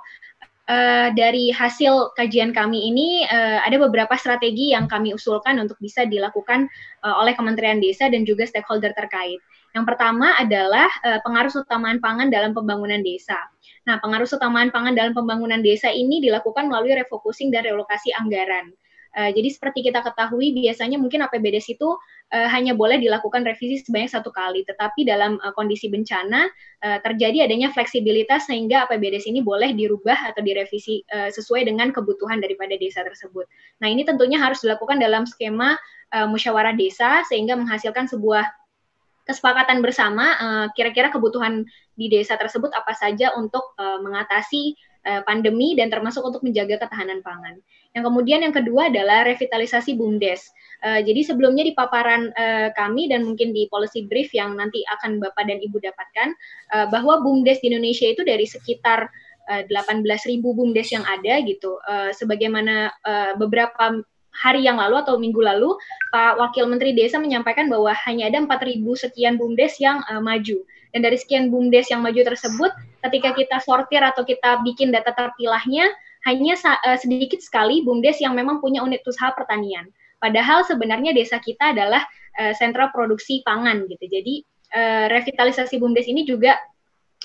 uh, 0.70 1.10
dari 1.18 1.50
hasil 1.50 2.14
kajian 2.14 2.54
kami 2.54 2.94
ini 2.94 3.26
uh, 3.26 3.66
ada 3.66 3.82
beberapa 3.82 4.14
strategi 4.14 4.78
yang 4.78 4.86
kami 4.86 5.18
usulkan 5.18 5.58
untuk 5.58 5.82
bisa 5.82 6.06
dilakukan 6.06 6.70
uh, 7.02 7.18
oleh 7.18 7.34
Kementerian 7.34 7.82
Desa 7.82 8.14
dan 8.14 8.30
juga 8.30 8.46
stakeholder 8.46 8.94
terkait. 8.94 9.42
Yang 9.74 9.86
pertama 9.90 10.38
adalah 10.38 10.86
uh, 11.02 11.18
pengaruh 11.26 11.66
utamaan 11.66 11.98
pangan 11.98 12.30
dalam 12.30 12.54
pembangunan 12.54 13.02
desa. 13.02 13.42
Nah, 13.90 13.98
pengaruh 13.98 14.30
utamaan 14.30 14.70
pangan 14.70 14.94
dalam 14.94 15.18
pembangunan 15.18 15.66
desa 15.66 15.90
ini 15.90 16.22
dilakukan 16.22 16.70
melalui 16.70 16.94
refocusing 16.94 17.50
dan 17.50 17.66
relokasi 17.66 18.14
anggaran. 18.14 18.70
Uh, 19.10 19.34
jadi 19.34 19.50
seperti 19.50 19.90
kita 19.90 20.06
ketahui 20.06 20.54
biasanya 20.54 21.02
mungkin 21.02 21.26
APBDes 21.26 21.66
itu 21.74 21.98
uh, 22.30 22.48
hanya 22.54 22.78
boleh 22.78 23.02
dilakukan 23.02 23.42
revisi 23.42 23.82
sebanyak 23.82 24.14
satu 24.14 24.30
kali, 24.30 24.62
tetapi 24.66 25.02
dalam 25.02 25.42
uh, 25.42 25.50
kondisi 25.58 25.90
bencana 25.90 26.46
uh, 26.86 27.00
terjadi 27.02 27.50
adanya 27.50 27.74
fleksibilitas 27.74 28.46
sehingga 28.46 28.86
APBDes 28.86 29.26
ini 29.26 29.42
boleh 29.42 29.74
dirubah 29.74 30.30
atau 30.30 30.46
direvisi 30.46 31.02
uh, 31.10 31.34
sesuai 31.34 31.66
dengan 31.66 31.90
kebutuhan 31.90 32.38
daripada 32.38 32.78
desa 32.78 33.02
tersebut. 33.02 33.50
Nah 33.82 33.90
ini 33.90 34.06
tentunya 34.06 34.38
harus 34.38 34.62
dilakukan 34.62 35.02
dalam 35.02 35.26
skema 35.26 35.74
uh, 36.14 36.28
musyawarah 36.30 36.78
desa 36.78 37.26
sehingga 37.26 37.58
menghasilkan 37.58 38.06
sebuah 38.06 38.46
kesepakatan 39.30 39.86
bersama 39.86 40.34
kira-kira 40.74 41.10
uh, 41.10 41.14
kebutuhan 41.14 41.62
di 41.94 42.10
desa 42.10 42.34
tersebut 42.34 42.74
apa 42.74 42.98
saja 42.98 43.30
untuk 43.38 43.78
uh, 43.78 44.02
mengatasi 44.02 44.74
pandemi 45.00 45.80
dan 45.80 45.88
termasuk 45.88 46.22
untuk 46.22 46.44
menjaga 46.44 46.76
ketahanan 46.76 47.24
pangan. 47.24 47.56
Yang 47.98 48.04
kemudian 48.14 48.40
yang 48.46 48.54
kedua 48.54 48.94
adalah 48.94 49.26
revitalisasi 49.26 49.98
BUMDes. 49.98 50.46
Uh, 50.80 51.02
jadi 51.04 51.26
sebelumnya 51.26 51.66
di 51.66 51.74
paparan 51.74 52.30
uh, 52.38 52.70
kami 52.78 53.10
dan 53.10 53.26
mungkin 53.26 53.52
di 53.52 53.68
policy 53.68 54.06
brief 54.08 54.32
yang 54.32 54.56
nanti 54.56 54.86
akan 55.00 55.20
Bapak 55.20 55.50
dan 55.50 55.60
Ibu 55.60 55.82
dapatkan 55.82 56.30
uh, 56.72 56.86
bahwa 56.88 57.20
BUMDes 57.26 57.60
di 57.60 57.74
Indonesia 57.74 58.08
itu 58.08 58.22
dari 58.24 58.46
sekitar 58.46 59.10
uh, 59.50 59.62
18.000 59.68 60.06
BUMDes 60.40 60.90
yang 60.94 61.04
ada 61.04 61.42
gitu. 61.44 61.82
Uh, 61.84 62.14
sebagaimana 62.14 62.94
uh, 63.04 63.34
beberapa 63.36 64.06
hari 64.30 64.64
yang 64.64 64.78
lalu 64.78 65.02
atau 65.02 65.18
minggu 65.18 65.42
lalu 65.42 65.74
Pak 66.14 66.40
Wakil 66.40 66.70
Menteri 66.70 66.96
Desa 66.96 67.18
menyampaikan 67.18 67.68
bahwa 67.68 67.92
hanya 68.08 68.30
ada 68.30 68.40
4.000 68.40 68.80
sekian 68.96 69.36
BUMDes 69.36 69.82
yang 69.82 70.00
uh, 70.08 70.22
maju. 70.22 70.64
Dan 70.94 71.06
dari 71.06 71.18
sekian 71.18 71.54
BUMDes 71.54 71.90
yang 71.94 72.02
maju 72.02 72.22
tersebut, 72.22 72.72
ketika 73.10 73.34
kita 73.38 73.58
sortir 73.62 74.02
atau 74.02 74.26
kita 74.26 74.62
bikin 74.66 74.90
data 74.90 75.14
terpilahnya, 75.14 75.90
hanya 76.30 76.54
uh, 76.62 76.98
sedikit 77.02 77.42
sekali 77.42 77.82
BUMDes 77.82 78.22
yang 78.22 78.38
memang 78.38 78.62
punya 78.62 78.86
unit 78.86 79.02
usaha 79.10 79.34
pertanian. 79.34 79.90
Padahal 80.22 80.62
sebenarnya 80.62 81.16
desa 81.18 81.42
kita 81.42 81.74
adalah 81.74 82.06
uh, 82.38 82.54
sentra 82.54 82.94
produksi 82.94 83.42
pangan 83.42 83.90
gitu. 83.90 84.06
Jadi 84.06 84.46
uh, 84.78 85.06
revitalisasi 85.10 85.82
BUMDes 85.82 86.06
ini 86.06 86.30
juga 86.30 86.54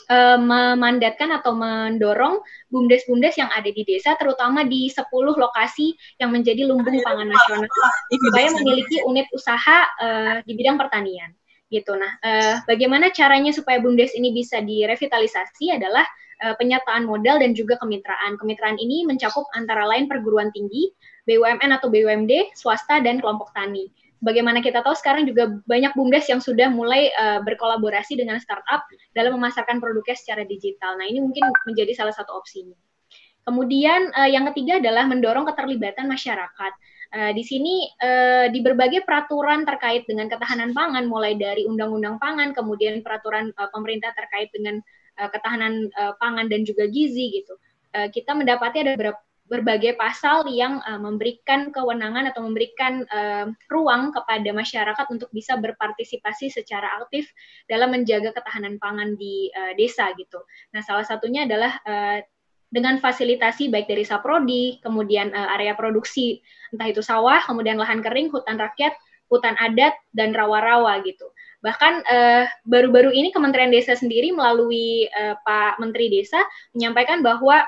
uh, 0.09 0.38
memandatkan 0.40 1.31
atau 1.37 1.53
mendorong 1.53 2.40
bumdes-bumdes 2.73 3.37
yang 3.37 3.51
ada 3.53 3.69
di 3.69 3.83
desa, 3.85 4.17
terutama 4.17 4.64
di 4.64 4.88
10 4.88 5.05
lokasi 5.12 5.93
yang 6.17 6.33
menjadi 6.33 6.64
lumbung 6.64 6.97
pangan 7.05 7.29
nasional, 7.29 7.69
supaya 8.11 8.49
memiliki 8.57 9.05
unit 9.05 9.29
usaha 9.37 9.79
uh, 10.01 10.37
di 10.45 10.53
bidang 10.57 10.81
pertanian. 10.81 11.33
Gitu. 11.69 11.90
Nah, 11.97 12.12
uh, 12.23 12.55
bagaimana 12.69 13.11
caranya 13.11 13.51
supaya 13.51 13.83
bumdes 13.83 14.14
ini 14.14 14.31
bisa 14.31 14.62
direvitalisasi 14.62 15.75
adalah 15.75 16.07
uh, 16.42 16.55
penyataan 16.59 17.07
modal 17.07 17.38
dan 17.38 17.55
juga 17.55 17.79
kemitraan. 17.79 18.35
Kemitraan 18.40 18.81
ini 18.81 19.07
mencakup 19.07 19.47
antara 19.55 19.87
lain 19.87 20.11
perguruan 20.11 20.51
tinggi, 20.51 20.90
BUMN 21.31 21.70
atau 21.77 21.92
BUMD, 21.92 22.57
swasta, 22.59 22.99
dan 22.99 23.23
kelompok 23.23 23.55
tani. 23.55 23.87
Bagaimana 24.25 24.64
kita 24.64 24.81
tahu 24.81 24.97
sekarang 24.97 25.29
juga 25.29 25.53
banyak 25.68 25.92
bumdes 25.92 26.25
yang 26.33 26.40
sudah 26.40 26.73
mulai 26.73 27.12
uh, 27.12 27.44
berkolaborasi 27.44 28.16
dengan 28.16 28.40
startup 28.40 28.81
dalam 29.12 29.37
memasarkan 29.37 29.85
produknya 29.85 30.16
secara 30.16 30.49
digital. 30.49 30.97
Nah 30.97 31.05
ini 31.05 31.20
mungkin 31.20 31.44
menjadi 31.68 31.92
salah 31.92 32.16
satu 32.16 32.33
opsinya. 32.33 32.73
Kemudian 33.44 34.09
uh, 34.16 34.25
yang 34.25 34.49
ketiga 34.53 34.81
adalah 34.81 35.05
mendorong 35.05 35.44
keterlibatan 35.44 36.09
masyarakat. 36.09 36.73
Uh, 37.12 37.31
di 37.37 37.44
sini 37.44 37.85
uh, 38.01 38.49
di 38.49 38.64
berbagai 38.64 39.05
peraturan 39.05 39.68
terkait 39.68 40.09
dengan 40.09 40.33
ketahanan 40.33 40.73
pangan, 40.73 41.05
mulai 41.05 41.37
dari 41.37 41.68
undang-undang 41.68 42.16
pangan, 42.16 42.57
kemudian 42.57 43.05
peraturan 43.05 43.53
uh, 43.61 43.68
pemerintah 43.68 44.16
terkait 44.16 44.49
dengan 44.57 44.81
uh, 45.18 45.31
ketahanan 45.31 45.90
uh, 45.98 46.12
pangan 46.18 46.46
dan 46.50 46.66
juga 46.66 46.87
gizi 46.90 47.42
gitu. 47.42 47.55
Uh, 47.94 48.09
kita 48.11 48.35
mendapati 48.35 48.83
ada 48.83 49.14
berbagai 49.44 50.00
pasal 50.00 50.48
yang 50.48 50.81
memberikan 51.05 51.68
kewenangan 51.68 52.33
atau 52.33 52.48
memberikan 52.48 53.05
ruang 53.68 54.09
kepada 54.09 54.50
masyarakat 54.57 55.05
untuk 55.12 55.29
bisa 55.37 55.61
berpartisipasi 55.61 56.48
secara 56.48 56.88
aktif 57.05 57.29
dalam 57.68 57.92
menjaga 57.92 58.33
ketahanan 58.33 58.81
pangan 58.81 59.20
di 59.20 59.53
desa 59.77 60.09
gitu. 60.16 60.40
Nah, 60.72 60.81
salah 60.81 61.05
satunya 61.05 61.44
adalah 61.44 61.77
dengan 62.72 62.96
fasilitasi 63.05 63.68
baik 63.68 63.85
dari 63.85 64.09
saprodi, 64.09 64.81
kemudian 64.81 65.37
area 65.37 65.77
produksi 65.77 66.40
entah 66.72 66.88
itu 66.88 67.05
sawah, 67.05 67.44
kemudian 67.44 67.77
lahan 67.77 68.00
kering, 68.00 68.33
hutan 68.33 68.57
rakyat, 68.57 68.96
hutan 69.29 69.61
adat 69.61 69.92
dan 70.16 70.33
rawa-rawa 70.33 71.05
gitu. 71.05 71.29
Bahkan 71.64 71.94
baru-baru 72.68 73.09
uh, 73.09 73.16
ini 73.16 73.33
Kementerian 73.33 73.72
Desa 73.72 73.96
sendiri 73.96 74.37
melalui 74.37 75.09
uh, 75.16 75.33
Pak 75.40 75.81
Menteri 75.81 76.12
Desa 76.12 76.44
menyampaikan 76.77 77.24
bahwa 77.24 77.64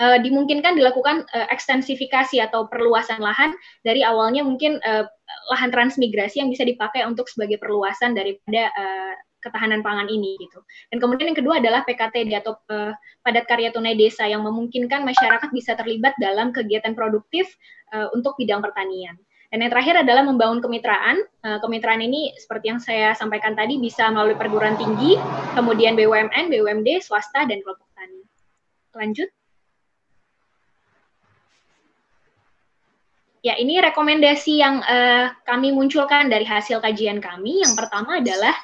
uh, 0.00 0.18
dimungkinkan 0.24 0.80
dilakukan 0.80 1.28
ekstensifikasi 1.52 2.40
atau 2.40 2.64
perluasan 2.72 3.20
lahan 3.20 3.52
dari 3.84 4.00
awalnya 4.00 4.40
mungkin 4.40 4.80
lahan 5.52 5.70
transmigrasi 5.70 6.40
yang 6.40 6.48
bisa 6.48 6.64
dipakai 6.64 7.04
untuk 7.04 7.28
sebagai 7.28 7.60
perluasan 7.60 8.16
daripada 8.16 8.72
ketahanan 9.40 9.80
pangan 9.80 10.06
ini 10.06 10.36
gitu. 10.38 10.60
Dan 10.92 11.00
kemudian 11.00 11.32
yang 11.32 11.38
kedua 11.40 11.58
adalah 11.58 11.82
PKTD 11.88 12.36
atau 12.36 12.60
uh, 12.70 12.92
padat 13.24 13.48
karya 13.48 13.72
tunai 13.72 13.96
desa 13.96 14.28
yang 14.28 14.44
memungkinkan 14.44 15.02
masyarakat 15.02 15.48
bisa 15.50 15.74
terlibat 15.74 16.14
dalam 16.20 16.52
kegiatan 16.52 16.92
produktif 16.92 17.48
uh, 17.96 18.12
untuk 18.12 18.36
bidang 18.36 18.60
pertanian. 18.60 19.16
Dan 19.50 19.66
yang 19.66 19.74
terakhir 19.74 20.06
adalah 20.06 20.22
membangun 20.22 20.62
kemitraan. 20.62 21.26
Uh, 21.42 21.58
kemitraan 21.58 21.98
ini 21.98 22.30
seperti 22.38 22.70
yang 22.70 22.78
saya 22.78 23.18
sampaikan 23.18 23.58
tadi 23.58 23.82
bisa 23.82 24.06
melalui 24.06 24.38
perguruan 24.38 24.78
tinggi, 24.78 25.18
kemudian 25.58 25.98
BUMN, 25.98 26.54
BUMD, 26.54 27.02
swasta 27.02 27.42
dan 27.50 27.58
kelompok 27.58 27.90
tani. 27.98 28.22
Lanjut. 28.94 29.26
Ya, 33.42 33.58
ini 33.58 33.82
rekomendasi 33.82 34.62
yang 34.62 34.86
uh, 34.86 35.34
kami 35.42 35.74
munculkan 35.74 36.30
dari 36.30 36.46
hasil 36.46 36.78
kajian 36.78 37.18
kami. 37.18 37.66
Yang 37.66 37.74
pertama 37.74 38.22
adalah 38.22 38.54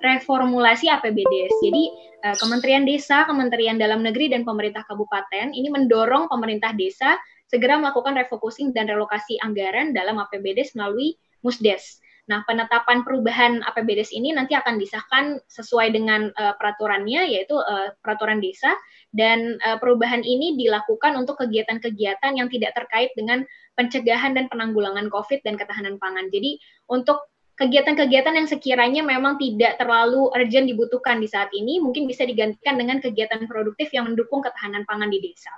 reformulasi 0.00 0.88
APBDes. 0.88 1.52
Jadi, 1.60 1.84
uh, 2.24 2.36
Kementerian 2.40 2.88
Desa, 2.88 3.28
Kementerian 3.28 3.76
Dalam 3.76 4.00
Negeri, 4.00 4.32
dan 4.32 4.46
pemerintah 4.46 4.88
kabupaten 4.88 5.52
ini 5.52 5.68
mendorong 5.68 6.32
pemerintah 6.32 6.72
desa 6.72 7.18
segera 7.52 7.76
melakukan 7.76 8.16
refocusing 8.16 8.72
dan 8.72 8.88
relokasi 8.88 9.36
anggaran 9.44 9.92
dalam 9.92 10.16
APBDes 10.16 10.72
melalui 10.72 11.20
Musdes. 11.44 12.00
Nah, 12.30 12.46
penetapan 12.48 13.02
perubahan 13.04 13.60
APBDes 13.66 14.14
ini 14.14 14.32
nanti 14.32 14.54
akan 14.54 14.78
disahkan 14.78 15.42
sesuai 15.50 15.92
dengan 15.92 16.30
uh, 16.38 16.54
peraturannya, 16.54 17.28
yaitu 17.28 17.58
uh, 17.58 17.92
peraturan 18.00 18.38
desa, 18.38 18.72
dan 19.10 19.58
uh, 19.66 19.76
perubahan 19.76 20.22
ini 20.22 20.54
dilakukan 20.54 21.18
untuk 21.18 21.42
kegiatan-kegiatan 21.42 22.38
yang 22.38 22.46
tidak 22.46 22.78
terkait 22.78 23.10
dengan 23.18 23.42
pencegahan 23.74 24.38
dan 24.38 24.46
penanggulangan 24.46 25.10
COVID 25.10 25.42
dan 25.42 25.58
ketahanan 25.58 25.98
pangan. 25.98 26.30
Jadi, 26.30 26.62
untuk 26.86 27.26
kegiatan-kegiatan 27.58 28.38
yang 28.38 28.48
sekiranya 28.48 29.02
memang 29.02 29.36
tidak 29.36 29.82
terlalu 29.82 30.30
urgent 30.30 30.70
dibutuhkan 30.70 31.18
di 31.18 31.26
saat 31.26 31.50
ini, 31.50 31.82
mungkin 31.82 32.06
bisa 32.06 32.22
digantikan 32.22 32.78
dengan 32.78 33.02
kegiatan 33.02 33.44
produktif 33.50 33.90
yang 33.90 34.06
mendukung 34.06 34.46
ketahanan 34.46 34.86
pangan 34.86 35.10
di 35.10 35.18
desa. 35.18 35.50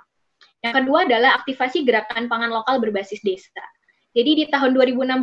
Yang 0.65 0.81
kedua 0.81 1.05
adalah 1.05 1.37
aktivasi 1.37 1.85
gerakan 1.85 2.25
pangan 2.25 2.49
lokal 2.49 2.81
berbasis 2.81 3.21
desa. 3.21 3.61
Jadi 4.17 4.31
di 4.33 4.45
tahun 4.49 4.73
2016, 4.73 5.21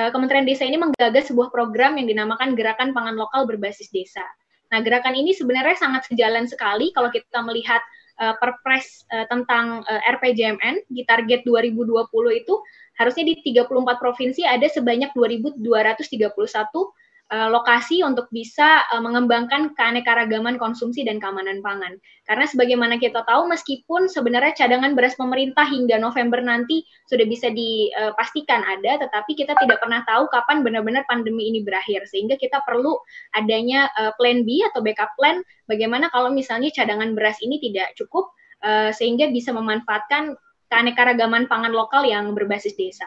eh, 0.00 0.08
Kementerian 0.14 0.46
Desa 0.48 0.64
ini 0.64 0.80
menggagas 0.80 1.28
sebuah 1.28 1.52
program 1.52 1.98
yang 1.98 2.06
dinamakan 2.08 2.54
Gerakan 2.54 2.94
Pangan 2.94 3.18
Lokal 3.18 3.44
Berbasis 3.44 3.90
Desa. 3.90 4.22
Nah, 4.70 4.78
gerakan 4.86 5.18
ini 5.18 5.34
sebenarnya 5.34 5.74
sangat 5.74 6.06
sejalan 6.06 6.46
sekali 6.46 6.94
kalau 6.94 7.10
kita 7.10 7.42
melihat 7.42 7.82
uh, 8.22 8.38
perpres 8.38 9.02
uh, 9.10 9.26
tentang 9.26 9.82
uh, 9.82 10.00
RPJMN 10.14 10.86
di 10.86 11.02
target 11.10 11.42
2020 11.42 12.06
itu 12.38 12.54
harusnya 12.94 13.24
di 13.26 13.34
34 13.42 13.66
provinsi 13.98 14.46
ada 14.46 14.70
sebanyak 14.70 15.10
2.231 15.10 15.58
uh, 15.58 16.86
lokasi 17.30 18.02
untuk 18.02 18.26
bisa 18.34 18.82
uh, 18.90 18.98
mengembangkan 18.98 19.78
keanekaragaman 19.78 20.58
konsumsi 20.58 21.06
dan 21.06 21.22
keamanan 21.22 21.62
pangan. 21.62 21.94
Karena 22.26 22.42
sebagaimana 22.46 22.98
kita 22.98 23.22
tahu, 23.22 23.46
meskipun 23.46 24.10
sebenarnya 24.10 24.58
cadangan 24.58 24.98
beras 24.98 25.14
pemerintah 25.14 25.62
hingga 25.62 26.02
November 26.02 26.42
nanti 26.42 26.82
sudah 27.06 27.26
bisa 27.30 27.50
dipastikan 27.54 28.66
ada, 28.66 29.06
tetapi 29.06 29.38
kita 29.38 29.54
tidak 29.62 29.78
pernah 29.78 30.02
tahu 30.06 30.26
kapan 30.30 30.66
benar-benar 30.66 31.06
pandemi 31.06 31.46
ini 31.54 31.62
berakhir. 31.62 32.02
Sehingga 32.10 32.34
kita 32.34 32.66
perlu 32.66 32.98
adanya 33.38 33.86
uh, 33.94 34.10
plan 34.18 34.42
B 34.42 34.66
atau 34.66 34.82
backup 34.82 35.14
plan, 35.14 35.42
bagaimana 35.70 36.10
kalau 36.10 36.34
misalnya 36.34 36.74
cadangan 36.74 37.14
beras 37.14 37.38
ini 37.42 37.62
tidak 37.62 37.94
cukup, 37.94 38.34
uh, 38.66 38.90
sehingga 38.90 39.30
bisa 39.30 39.54
memanfaatkan 39.54 40.34
keanekaragaman 40.70 41.46
pangan 41.46 41.70
lokal 41.70 42.02
yang 42.06 42.34
berbasis 42.34 42.74
desa. 42.74 43.06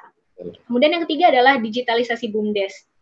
Kemudian 0.68 1.00
yang 1.00 1.04
ketiga 1.08 1.32
adalah 1.32 1.60
digitalisasi 1.60 2.32
BUMDes. 2.32 2.93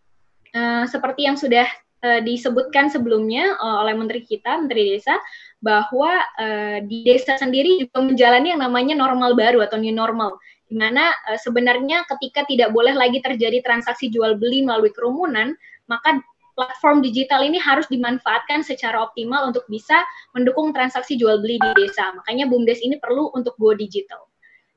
Uh, 0.56 0.86
seperti 0.88 1.28
yang 1.28 1.38
sudah 1.40 1.68
uh, 2.04 2.20
disebutkan 2.22 2.90
sebelumnya 2.90 3.56
uh, 3.58 3.82
oleh 3.86 3.96
Menteri 3.96 4.26
kita, 4.26 4.62
Menteri 4.62 4.96
Desa, 4.96 5.16
bahwa 5.62 6.22
uh, 6.42 6.78
di 6.86 7.06
desa 7.06 7.38
sendiri 7.38 7.78
juga 7.78 8.02
menjalani 8.02 8.54
yang 8.54 8.62
namanya 8.66 8.98
normal 8.98 9.38
baru 9.38 9.62
atau 9.62 9.78
new 9.78 9.94
normal, 9.94 10.42
di 10.66 10.76
mana 10.76 11.14
uh, 11.30 11.38
sebenarnya 11.38 12.04
ketika 12.18 12.44
tidak 12.50 12.74
boleh 12.74 12.98
lagi 12.98 13.22
terjadi 13.22 13.62
transaksi 13.62 14.10
jual 14.10 14.36
beli 14.42 14.66
melalui 14.66 14.90
kerumunan, 14.92 15.54
maka 15.86 16.20
platform 16.56 17.00
digital 17.00 17.42
ini 17.42 17.58
harus 17.58 17.88
dimanfaatkan 17.88 18.62
secara 18.62 19.00
optimal 19.02 19.50
untuk 19.50 19.64
bisa 19.72 20.04
mendukung 20.36 20.76
transaksi 20.76 21.16
jual 21.16 21.40
beli 21.40 21.58
di 21.58 21.70
desa. 21.74 22.12
Makanya 22.14 22.46
BUMDes 22.52 22.84
ini 22.84 23.00
perlu 23.00 23.32
untuk 23.34 23.56
go 23.58 23.72
digital. 23.74 24.28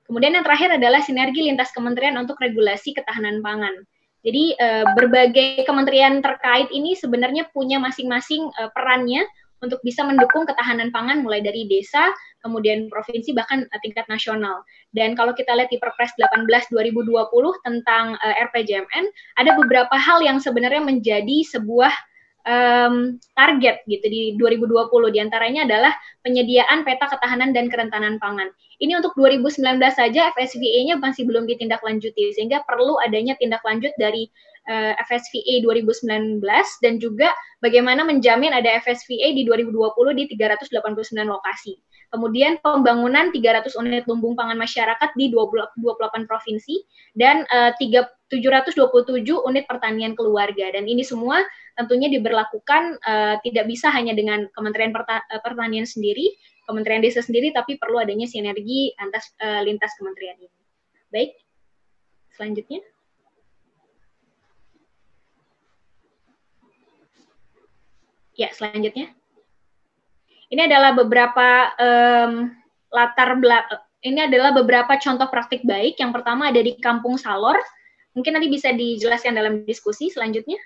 Kemudian 0.04 0.36
yang 0.36 0.44
terakhir 0.44 0.76
adalah 0.76 1.00
sinergi 1.00 1.48
lintas 1.48 1.72
kementerian 1.72 2.14
untuk 2.20 2.36
regulasi 2.36 2.92
ketahanan 2.92 3.40
pangan. 3.40 3.88
Jadi 4.24 4.56
eh, 4.56 4.84
berbagai 4.96 5.68
kementerian 5.68 6.24
terkait 6.24 6.72
ini 6.72 6.96
sebenarnya 6.96 7.52
punya 7.52 7.76
masing-masing 7.76 8.48
eh, 8.56 8.70
perannya 8.72 9.28
untuk 9.64 9.80
bisa 9.80 10.04
mendukung 10.04 10.44
ketahanan 10.44 10.92
pangan 10.92 11.24
mulai 11.24 11.40
dari 11.40 11.64
desa, 11.64 12.12
kemudian 12.44 12.92
provinsi 12.92 13.32
bahkan 13.32 13.64
uh, 13.72 13.80
tingkat 13.80 14.04
nasional. 14.12 14.60
Dan 14.92 15.16
kalau 15.16 15.32
kita 15.32 15.56
lihat 15.56 15.72
di 15.72 15.80
Perpres 15.80 16.12
18 16.20 16.44
2020 16.68 17.32
tentang 17.64 18.20
uh, 18.20 18.34
RPJMN, 18.52 19.04
ada 19.40 19.56
beberapa 19.56 19.96
hal 19.96 20.20
yang 20.20 20.36
sebenarnya 20.36 20.84
menjadi 20.84 21.40
sebuah 21.48 21.90
um, 22.44 23.16
target 23.34 23.82
gitu 23.88 24.06
di 24.06 24.22
2020 24.36 24.88
di 25.12 25.18
antaranya 25.20 25.66
adalah 25.66 25.92
penyediaan 26.24 26.84
peta 26.84 27.08
ketahanan 27.08 27.56
dan 27.56 27.68
kerentanan 27.72 28.20
pangan. 28.20 28.52
Ini 28.80 29.00
untuk 29.00 29.16
2019 29.16 29.80
saja 29.92 30.30
FSVA-nya 30.36 31.00
masih 31.00 31.24
belum 31.24 31.48
ditindaklanjuti 31.48 32.36
sehingga 32.36 32.64
perlu 32.68 33.00
adanya 33.00 33.36
tindak 33.40 33.64
lanjut 33.64 33.92
dari 33.96 34.28
uh, 34.68 34.92
FSVA 35.08 35.64
2019 35.64 36.40
dan 36.84 36.94
juga 37.00 37.32
bagaimana 37.64 38.04
menjamin 38.04 38.52
ada 38.52 38.80
FSVA 38.82 39.32
di 39.36 39.42
2020 39.48 40.18
di 40.18 40.24
389 40.36 41.24
lokasi. 41.24 41.80
Kemudian 42.12 42.62
pembangunan 42.62 43.34
300 43.34 43.74
unit 43.74 44.06
lumbung 44.06 44.38
pangan 44.38 44.54
masyarakat 44.54 45.10
di 45.18 45.34
28 45.34 46.30
provinsi 46.30 46.86
dan 47.18 47.42
uh, 47.50 47.74
3, 47.74 48.06
727 48.30 49.26
unit 49.26 49.64
pertanian 49.66 50.14
keluarga. 50.14 50.70
Dan 50.70 50.86
ini 50.86 51.02
semua 51.02 51.42
tentunya 51.74 52.06
diberlakukan 52.10 53.02
uh, 53.02 53.34
tidak 53.42 53.66
bisa 53.66 53.90
hanya 53.90 54.14
dengan 54.14 54.46
Kementerian 54.54 54.94
eh, 54.94 55.42
Pertanian 55.42 55.86
sendiri, 55.86 56.30
Kementerian 56.64 57.02
Desa 57.02 57.20
sendiri, 57.20 57.50
tapi 57.50 57.76
perlu 57.76 57.98
adanya 58.00 58.24
sinergi 58.30 58.94
antas 58.96 59.34
uh, 59.42 59.60
lintas 59.66 59.92
kementerian 59.98 60.38
ini. 60.38 60.58
Baik, 61.10 61.30
selanjutnya. 62.34 62.80
Ya, 68.34 68.50
selanjutnya. 68.50 69.14
Ini 70.50 70.66
adalah 70.66 70.90
beberapa 70.94 71.70
um, 71.78 72.50
latar 72.90 73.38
belakang. 73.38 73.82
Ini 74.04 74.28
adalah 74.28 74.52
beberapa 74.52 75.00
contoh 75.00 75.26
praktik 75.32 75.64
baik. 75.64 75.96
Yang 75.96 76.12
pertama 76.20 76.52
ada 76.52 76.60
di 76.60 76.76
Kampung 76.76 77.16
Salor. 77.16 77.56
Mungkin 78.12 78.36
nanti 78.36 78.52
bisa 78.52 78.70
dijelaskan 78.74 79.38
dalam 79.38 79.64
diskusi 79.64 80.12
selanjutnya. 80.12 80.60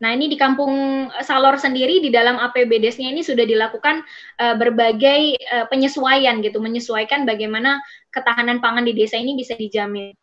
Nah, 0.00 0.16
ini 0.16 0.32
di 0.32 0.36
Kampung 0.40 0.72
Salor 1.20 1.60
sendiri 1.60 2.00
di 2.00 2.08
dalam 2.08 2.40
APBDes-nya 2.40 3.12
ini 3.12 3.20
sudah 3.20 3.44
dilakukan 3.44 4.00
uh, 4.40 4.56
berbagai 4.56 5.36
uh, 5.52 5.66
penyesuaian 5.68 6.40
gitu, 6.40 6.56
menyesuaikan 6.56 7.28
bagaimana 7.28 7.76
ketahanan 8.08 8.64
pangan 8.64 8.88
di 8.88 8.96
desa 8.96 9.20
ini 9.20 9.36
bisa 9.36 9.52
dijamin. 9.60 10.16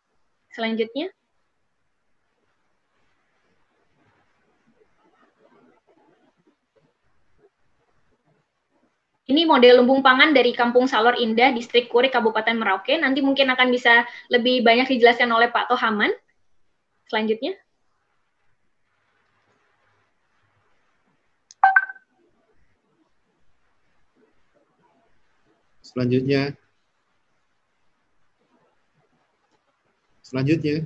Selanjutnya. 0.50 1.14
Ini 9.28 9.44
model 9.44 9.84
lumbung 9.84 10.00
pangan 10.00 10.32
dari 10.32 10.56
Kampung 10.56 10.88
Salor 10.88 11.20
Indah, 11.20 11.52
Distrik 11.52 11.92
Kurik, 11.92 12.16
Kabupaten 12.16 12.56
Merauke. 12.56 12.96
Nanti 12.96 13.20
mungkin 13.20 13.52
akan 13.52 13.68
bisa 13.68 14.08
lebih 14.32 14.64
banyak 14.64 14.88
dijelaskan 14.88 15.28
oleh 15.30 15.52
Pak 15.52 15.68
Tohaman. 15.68 16.10
Selanjutnya. 17.06 17.67
Selanjutnya. 25.88 26.52
Selanjutnya. 30.20 30.84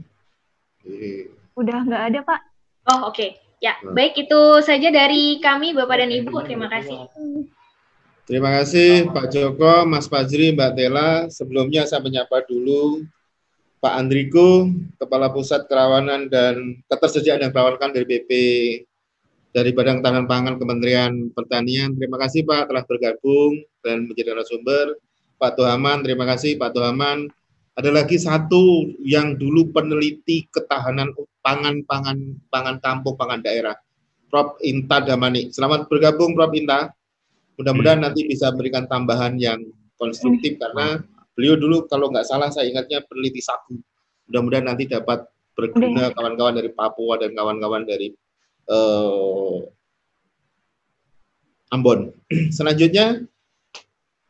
Udah 1.59 1.79
nggak 1.83 2.03
ada, 2.15 2.21
Pak. 2.23 2.41
Oh, 2.87 3.11
oke. 3.11 3.19
Okay. 3.19 3.31
Ya, 3.63 3.79
nah. 3.83 3.95
baik 3.95 4.19
itu 4.19 4.43
saja 4.63 4.91
dari 4.91 5.39
kami, 5.39 5.75
Bapak 5.75 6.03
dan 6.03 6.11
Ibu. 6.11 6.35
Terima 6.47 6.67
kasih. 6.67 7.07
Terima 8.23 8.51
kasih 8.55 9.11
Pak 9.11 9.35
Joko, 9.35 9.83
Mas 9.83 10.07
Fajri, 10.07 10.55
Mbak 10.55 10.73
Tela. 10.79 11.11
Sebelumnya 11.27 11.87
saya 11.87 12.03
menyapa 12.03 12.43
dulu 12.47 13.03
Pak 13.83 13.95
Andriko, 13.99 14.71
Kepala 14.99 15.31
Pusat 15.31 15.67
Kerawanan 15.67 16.31
dan 16.31 16.79
Ketersediaan 16.87 17.43
dan 17.43 17.51
Kerawanan 17.51 17.91
dari 17.91 18.07
BP 18.07 18.31
dari 19.53 19.71
Badan 19.77 20.01
Ketahanan 20.01 20.27
Pangan 20.27 20.57
Kementerian 20.57 21.29
Pertanian. 21.37 21.93
Terima 21.93 22.17
kasih 22.17 22.43
Pak 22.49 22.73
telah 22.73 22.85
bergabung 22.89 23.61
dan 23.85 24.09
menjadi 24.09 24.33
narasumber. 24.33 24.97
Pak 25.37 25.61
Tuhaman, 25.61 26.01
terima 26.01 26.25
kasih 26.25 26.57
Pak 26.57 26.73
Tuhaman. 26.73 27.29
Ada 27.73 27.89
lagi 27.89 28.21
satu 28.21 28.93
yang 29.01 29.37
dulu 29.37 29.73
peneliti 29.73 30.45
ketahanan 30.53 31.13
pangan 31.41 31.81
pangan 31.89 32.37
pangan 32.53 32.77
kampung 32.85 33.17
pangan 33.17 33.41
daerah, 33.41 33.77
Prof 34.29 34.61
Inta 34.61 35.01
Damani. 35.01 35.49
Selamat 35.53 35.89
bergabung 35.89 36.37
Prof 36.37 36.53
Inta. 36.53 36.93
Mudah-mudahan 37.57 38.01
hmm. 38.01 38.07
nanti 38.09 38.29
bisa 38.29 38.53
berikan 38.53 38.89
tambahan 38.89 39.37
yang 39.41 39.61
konstruktif 39.97 40.57
hmm. 40.57 40.61
karena 40.61 40.87
beliau 41.33 41.57
dulu 41.57 41.89
kalau 41.89 42.13
nggak 42.13 42.29
salah 42.29 42.53
saya 42.53 42.69
ingatnya 42.69 43.05
peneliti 43.09 43.41
sagu. 43.41 43.77
Mudah-mudahan 44.29 44.69
nanti 44.69 44.85
dapat 44.89 45.25
berguna 45.53 46.13
kawan-kawan 46.13 46.57
dari 46.57 46.71
Papua 46.73 47.21
dan 47.21 47.37
kawan-kawan 47.37 47.85
dari 47.89 48.13
uh, 48.69 49.65
Ambon. 51.73 52.13
Selanjutnya 52.57 53.25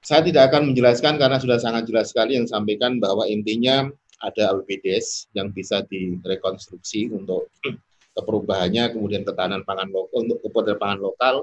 saya 0.03 0.23
tidak 0.23 0.51
akan 0.51 0.75
menjelaskan 0.75 1.19
karena 1.19 1.39
sudah 1.39 1.59
sangat 1.59 1.87
jelas 1.91 2.11
sekali 2.11 2.39
yang 2.39 2.47
sampaikan 2.47 2.99
bahwa 3.03 3.27
intinya 3.27 3.91
ada 4.23 4.55
LPDS 4.55 5.31
yang 5.35 5.51
bisa 5.51 5.83
direkonstruksi 5.91 7.11
untuk 7.11 7.51
perubahannya, 8.15 8.95
kemudian 8.95 9.27
ketahanan 9.27 9.67
pangan 9.67 9.91
lokal 9.91 10.27
untuk 10.29 10.39
kebutuhan 10.47 10.79
pangan 10.79 11.01
lokal, 11.01 11.35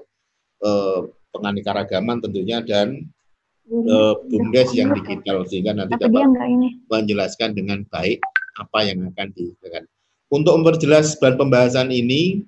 eh, 0.63 0.99
penganikaragaman 1.33 2.21
tentunya 2.21 2.61
dan 2.61 3.09
uh, 3.69 4.17
bumdes 4.27 4.73
yang 4.73 4.93
digital 4.97 5.45
sehingga 5.45 5.77
nanti 5.77 5.93
dapat 5.97 6.25
menjelaskan 6.89 7.53
dengan 7.53 7.85
baik 7.93 8.17
apa 8.57 8.79
yang 8.85 9.05
akan 9.13 9.27
dilakukan. 9.37 9.85
Untuk 10.29 10.53
memperjelas 10.61 11.17
bahan 11.17 11.37
pembahasan 11.41 11.89
ini 11.89 12.45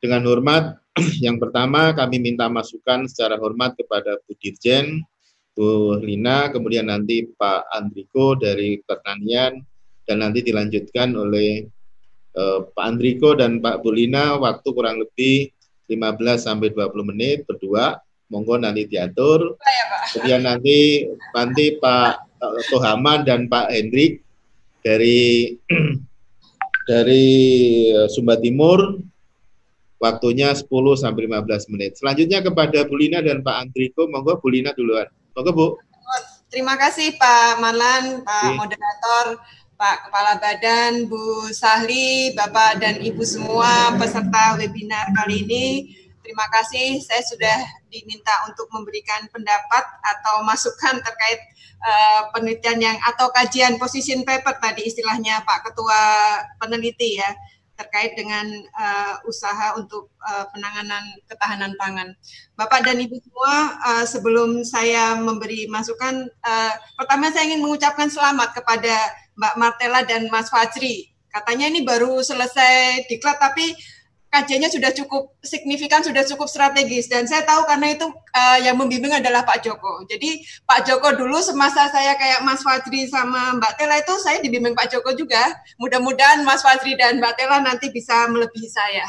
dengan 0.00 0.24
hormat, 0.24 0.80
yang 1.24 1.36
pertama 1.36 1.92
kami 1.92 2.18
minta 2.18 2.48
masukan 2.48 3.04
secara 3.06 3.36
hormat 3.36 3.76
kepada 3.76 4.16
Bu 4.24 4.32
Dirjen, 4.40 5.04
Bu 5.52 6.00
Lina, 6.00 6.48
kemudian 6.48 6.88
nanti 6.88 7.28
Pak 7.28 7.68
Andriko 7.70 8.34
dari 8.34 8.80
Pertanian, 8.80 9.60
dan 10.08 10.24
nanti 10.24 10.40
dilanjutkan 10.42 11.14
oleh 11.14 11.68
uh, 12.34 12.66
Pak 12.72 12.84
Andriko 12.84 13.36
dan 13.36 13.60
Pak 13.60 13.84
Bu 13.84 13.92
Lina 13.92 14.40
waktu 14.40 14.68
kurang 14.72 15.04
lebih 15.04 15.52
15 15.86 16.46
sampai 16.48 16.72
20 16.72 17.10
menit 17.14 17.44
berdua. 17.44 18.00
Monggo 18.30 18.62
nanti 18.62 18.86
diatur. 18.86 19.58
Ya, 19.58 19.84
Kemudian 20.14 20.46
nanti 20.46 21.02
nanti 21.34 21.74
Pak 21.82 22.30
Tohaman 22.70 23.26
dan 23.26 23.50
Pak 23.50 23.74
Hendrik 23.74 24.22
dari 24.86 25.58
dari 26.90 27.26
Sumba 28.06 28.38
Timur 28.38 29.02
waktunya 30.00 30.56
10 30.56 30.66
sampai 30.96 31.28
15 31.28 31.70
menit. 31.76 32.00
Selanjutnya 32.00 32.40
kepada 32.40 32.88
Bu 32.88 32.96
Lina 32.96 33.20
dan 33.20 33.44
Pak 33.44 33.68
Andriko, 33.68 34.08
monggo 34.08 34.40
Bu 34.40 34.48
Lina 34.48 34.72
duluan. 34.72 35.06
Monggo 35.36 35.52
Bu. 35.52 35.66
Terima 36.50 36.74
kasih 36.74 37.14
Pak 37.14 37.62
Malan, 37.62 38.26
Pak 38.26 38.42
Oke. 38.50 38.56
Moderator, 38.58 39.26
Pak 39.78 39.96
Kepala 40.08 40.34
Badan, 40.42 41.06
Bu 41.06 41.46
Sahli, 41.54 42.34
Bapak 42.34 42.82
dan 42.82 42.98
Ibu 42.98 43.22
semua 43.22 43.94
peserta 43.94 44.58
webinar 44.58 45.14
kali 45.14 45.46
ini. 45.46 45.66
Terima 46.26 46.44
kasih, 46.50 46.98
saya 47.06 47.22
sudah 47.22 47.58
diminta 47.86 48.34
untuk 48.50 48.66
memberikan 48.74 49.30
pendapat 49.30 49.84
atau 50.02 50.42
masukan 50.42 50.98
terkait 50.98 51.40
uh, 51.82 52.20
penelitian 52.34 52.78
yang 52.78 52.96
atau 53.14 53.30
kajian 53.30 53.78
position 53.78 54.22
paper 54.26 54.58
tadi 54.58 54.86
istilahnya 54.90 55.42
Pak 55.42 55.70
Ketua 55.70 56.02
peneliti 56.58 57.18
ya 57.18 57.30
terkait 57.80 58.12
dengan 58.12 58.44
uh, 58.76 59.16
usaha 59.24 59.72
untuk 59.80 60.12
uh, 60.20 60.44
penanganan 60.52 61.16
ketahanan 61.24 61.72
pangan. 61.80 62.12
Bapak 62.60 62.84
dan 62.84 63.00
Ibu 63.00 63.16
semua, 63.24 63.80
uh, 63.80 64.04
sebelum 64.04 64.60
saya 64.68 65.16
memberi 65.16 65.64
masukan, 65.72 66.28
uh, 66.44 66.72
pertama 67.00 67.32
saya 67.32 67.48
ingin 67.48 67.64
mengucapkan 67.64 68.12
selamat 68.12 68.52
kepada 68.52 69.16
Mbak 69.40 69.54
Martella 69.56 70.04
dan 70.04 70.28
Mas 70.28 70.52
Fajri 70.52 71.10
Katanya 71.30 71.70
ini 71.70 71.86
baru 71.86 72.18
selesai 72.18 73.06
diklat 73.06 73.38
tapi 73.38 73.70
kajiannya 74.30 74.70
sudah 74.70 74.94
cukup 74.94 75.34
signifikan, 75.42 76.06
sudah 76.06 76.22
cukup 76.22 76.46
strategis 76.46 77.10
dan 77.10 77.26
saya 77.26 77.42
tahu 77.42 77.66
karena 77.66 77.98
itu 77.98 78.06
uh, 78.10 78.58
yang 78.62 78.78
membimbing 78.78 79.10
adalah 79.10 79.42
Pak 79.42 79.66
Joko. 79.66 80.06
Jadi 80.06 80.46
Pak 80.64 80.86
Joko 80.86 81.10
dulu 81.18 81.42
semasa 81.42 81.90
saya 81.90 82.14
kayak 82.14 82.46
Mas 82.46 82.62
Fadri 82.62 83.10
sama 83.10 83.58
Mbak 83.58 83.72
Tela 83.74 83.98
itu 83.98 84.14
saya 84.22 84.38
dibimbing 84.38 84.78
Pak 84.78 84.94
Joko 84.94 85.10
juga. 85.18 85.42
Mudah-mudahan 85.82 86.46
Mas 86.46 86.62
Fadri 86.62 86.94
dan 86.94 87.18
Mbak 87.18 87.34
Tela 87.36 87.58
nanti 87.58 87.90
bisa 87.90 88.30
melebihi 88.30 88.70
saya. 88.70 89.06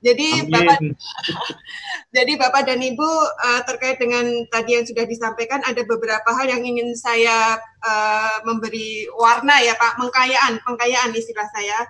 Jadi 0.00 0.46
Amin. 0.46 0.50
Bapak 0.50 0.78
Jadi 2.16 2.32
Bapak 2.38 2.62
dan 2.70 2.78
Ibu 2.78 3.10
uh, 3.34 3.60
terkait 3.66 3.98
dengan 3.98 4.24
tadi 4.48 4.78
yang 4.78 4.86
sudah 4.86 5.02
disampaikan 5.02 5.60
ada 5.66 5.82
beberapa 5.82 6.30
hal 6.30 6.46
yang 6.46 6.62
ingin 6.62 6.94
saya 6.94 7.58
uh, 7.82 8.38
memberi 8.46 9.10
warna 9.18 9.58
ya 9.58 9.74
Pak, 9.74 9.98
pengkayaan, 9.98 10.62
pengkayaan 10.62 11.10
istilah 11.10 11.50
saya 11.50 11.82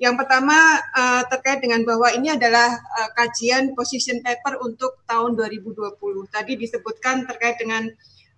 yang 0.00 0.16
pertama 0.16 0.56
uh, 0.96 1.22
terkait 1.28 1.60
dengan 1.60 1.84
bahwa 1.84 2.08
ini 2.16 2.32
adalah 2.32 2.72
uh, 2.72 3.08
kajian 3.12 3.76
position 3.76 4.24
paper 4.24 4.56
untuk 4.64 5.04
tahun 5.04 5.36
2020. 5.36 5.76
Tadi 6.32 6.56
disebutkan 6.56 7.28
terkait 7.28 7.60
dengan 7.60 7.84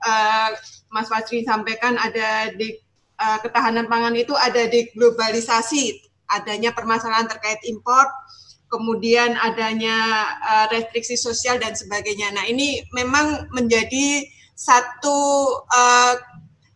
uh, 0.02 0.50
Mas 0.90 1.06
Fajri 1.06 1.46
sampaikan 1.46 1.94
ada 2.02 2.50
di 2.58 2.82
uh, 3.22 3.38
ketahanan 3.46 3.86
pangan 3.86 4.18
itu 4.18 4.34
ada 4.34 4.66
di 4.66 4.90
globalisasi, 4.90 6.02
adanya 6.34 6.74
permasalahan 6.74 7.30
terkait 7.30 7.62
impor, 7.70 8.10
kemudian 8.66 9.38
adanya 9.38 10.34
uh, 10.42 10.66
restriksi 10.66 11.14
sosial 11.14 11.62
dan 11.62 11.78
sebagainya. 11.78 12.34
Nah, 12.34 12.42
ini 12.42 12.82
memang 12.90 13.46
menjadi 13.54 14.26
satu 14.58 15.18
uh, 15.70 16.14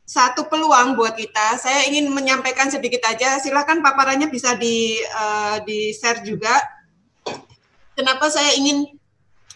satu 0.07 0.47
peluang 0.47 0.95
buat 0.95 1.19
kita. 1.19 1.59
Saya 1.59 1.83
ingin 1.91 2.07
menyampaikan 2.15 2.71
sedikit 2.71 3.03
aja. 3.11 3.43
Silakan 3.43 3.83
paparannya 3.83 4.31
bisa 4.31 4.55
di 4.55 5.03
uh, 5.03 5.59
di 5.67 5.91
share 5.91 6.23
juga. 6.23 6.55
Kenapa 7.99 8.31
saya 8.31 8.55
ingin 8.55 8.87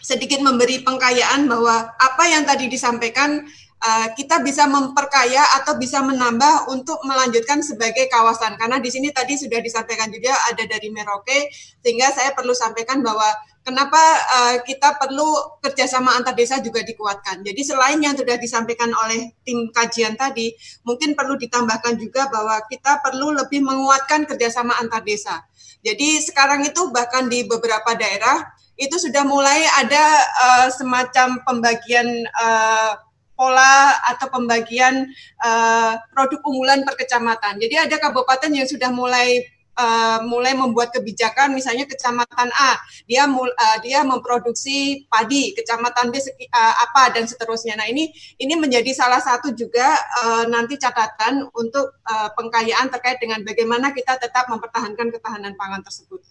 sedikit 0.03 0.43
memberi 0.43 0.83
pengkayaan 0.83 1.47
bahwa 1.47 1.95
apa 1.95 2.23
yang 2.27 2.43
tadi 2.43 2.67
disampaikan 2.67 3.47
uh, 3.79 4.07
kita 4.17 4.41
bisa 4.43 4.65
memperkaya 4.67 5.39
atau 5.61 5.77
bisa 5.77 6.01
menambah 6.03 6.73
untuk 6.73 6.99
melanjutkan 7.05 7.61
sebagai 7.61 8.09
kawasan 8.09 8.57
karena 8.57 8.81
di 8.81 8.89
sini 8.89 9.13
tadi 9.13 9.37
sudah 9.37 9.61
disampaikan 9.61 10.09
juga 10.09 10.33
ada 10.49 10.65
dari 10.65 10.89
Merauke 10.89 11.53
sehingga 11.85 12.09
saya 12.11 12.33
perlu 12.33 12.51
sampaikan 12.57 13.05
bahwa 13.05 13.29
kenapa 13.61 14.01
uh, 14.37 14.55
kita 14.65 14.97
perlu 14.97 15.57
kerjasama 15.61 16.17
antar 16.17 16.33
desa 16.33 16.57
juga 16.59 16.81
dikuatkan. 16.81 17.45
Jadi 17.45 17.61
selain 17.61 18.01
yang 18.01 18.17
sudah 18.17 18.37
disampaikan 18.37 18.89
oleh 18.93 19.33
tim 19.45 19.69
kajian 19.69 20.17
tadi, 20.17 20.53
mungkin 20.85 21.13
perlu 21.13 21.37
ditambahkan 21.37 21.97
juga 21.97 22.27
bahwa 22.29 22.57
kita 22.67 23.01
perlu 23.01 23.33
lebih 23.37 23.61
menguatkan 23.61 24.25
kerjasama 24.25 24.77
antar 24.81 25.05
desa. 25.05 25.41
Jadi 25.81 26.21
sekarang 26.21 26.61
itu 26.65 26.93
bahkan 26.93 27.25
di 27.25 27.45
beberapa 27.45 27.97
daerah 27.97 28.53
itu 28.77 28.97
sudah 28.97 29.21
mulai 29.25 29.65
ada 29.77 30.03
uh, 30.41 30.67
semacam 30.73 31.41
pembagian 31.45 32.05
uh, 32.37 32.97
pola 33.37 33.97
atau 34.05 34.29
pembagian 34.29 35.09
uh, 35.41 35.97
produk 36.13 36.41
unggulan 36.45 36.85
per 36.85 36.93
kecamatan. 36.93 37.57
Jadi 37.57 37.89
ada 37.89 37.97
kabupaten 37.97 38.53
yang 38.53 38.69
sudah 38.69 38.93
mulai 38.93 39.41
uh, 39.77 40.19
mulai 40.25 40.55
membuat 40.57 40.91
kebijakan 40.91 41.55
misalnya 41.55 41.87
kecamatan 41.87 42.49
A 42.51 42.79
dia 43.07 43.27
uh, 43.27 43.77
dia 43.83 44.03
memproduksi 44.03 45.05
padi 45.07 45.55
kecamatan 45.55 46.11
B 46.11 46.19
uh, 46.19 46.75
apa 46.89 47.13
dan 47.15 47.27
seterusnya. 47.27 47.77
Nah 47.77 47.87
ini 47.87 48.11
ini 48.39 48.53
menjadi 48.57 48.91
salah 48.91 49.19
satu 49.19 49.53
juga 49.55 49.95
uh, 50.23 50.43
nanti 50.47 50.75
catatan 50.75 51.47
untuk 51.55 52.01
uh, 52.07 52.29
pengkayaan 52.35 52.91
terkait 52.91 53.19
dengan 53.21 53.43
bagaimana 53.43 53.93
kita 53.95 54.17
tetap 54.19 54.47
mempertahankan 54.49 55.11
ketahanan 55.13 55.53
pangan 55.55 55.81
tersebut. 55.83 56.21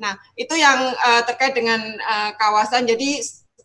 Nah 0.00 0.16
itu 0.36 0.56
yang 0.56 0.92
uh, 0.96 1.22
terkait 1.24 1.56
dengan 1.56 1.80
uh, 2.00 2.30
kawasan. 2.36 2.88
Jadi 2.88 3.20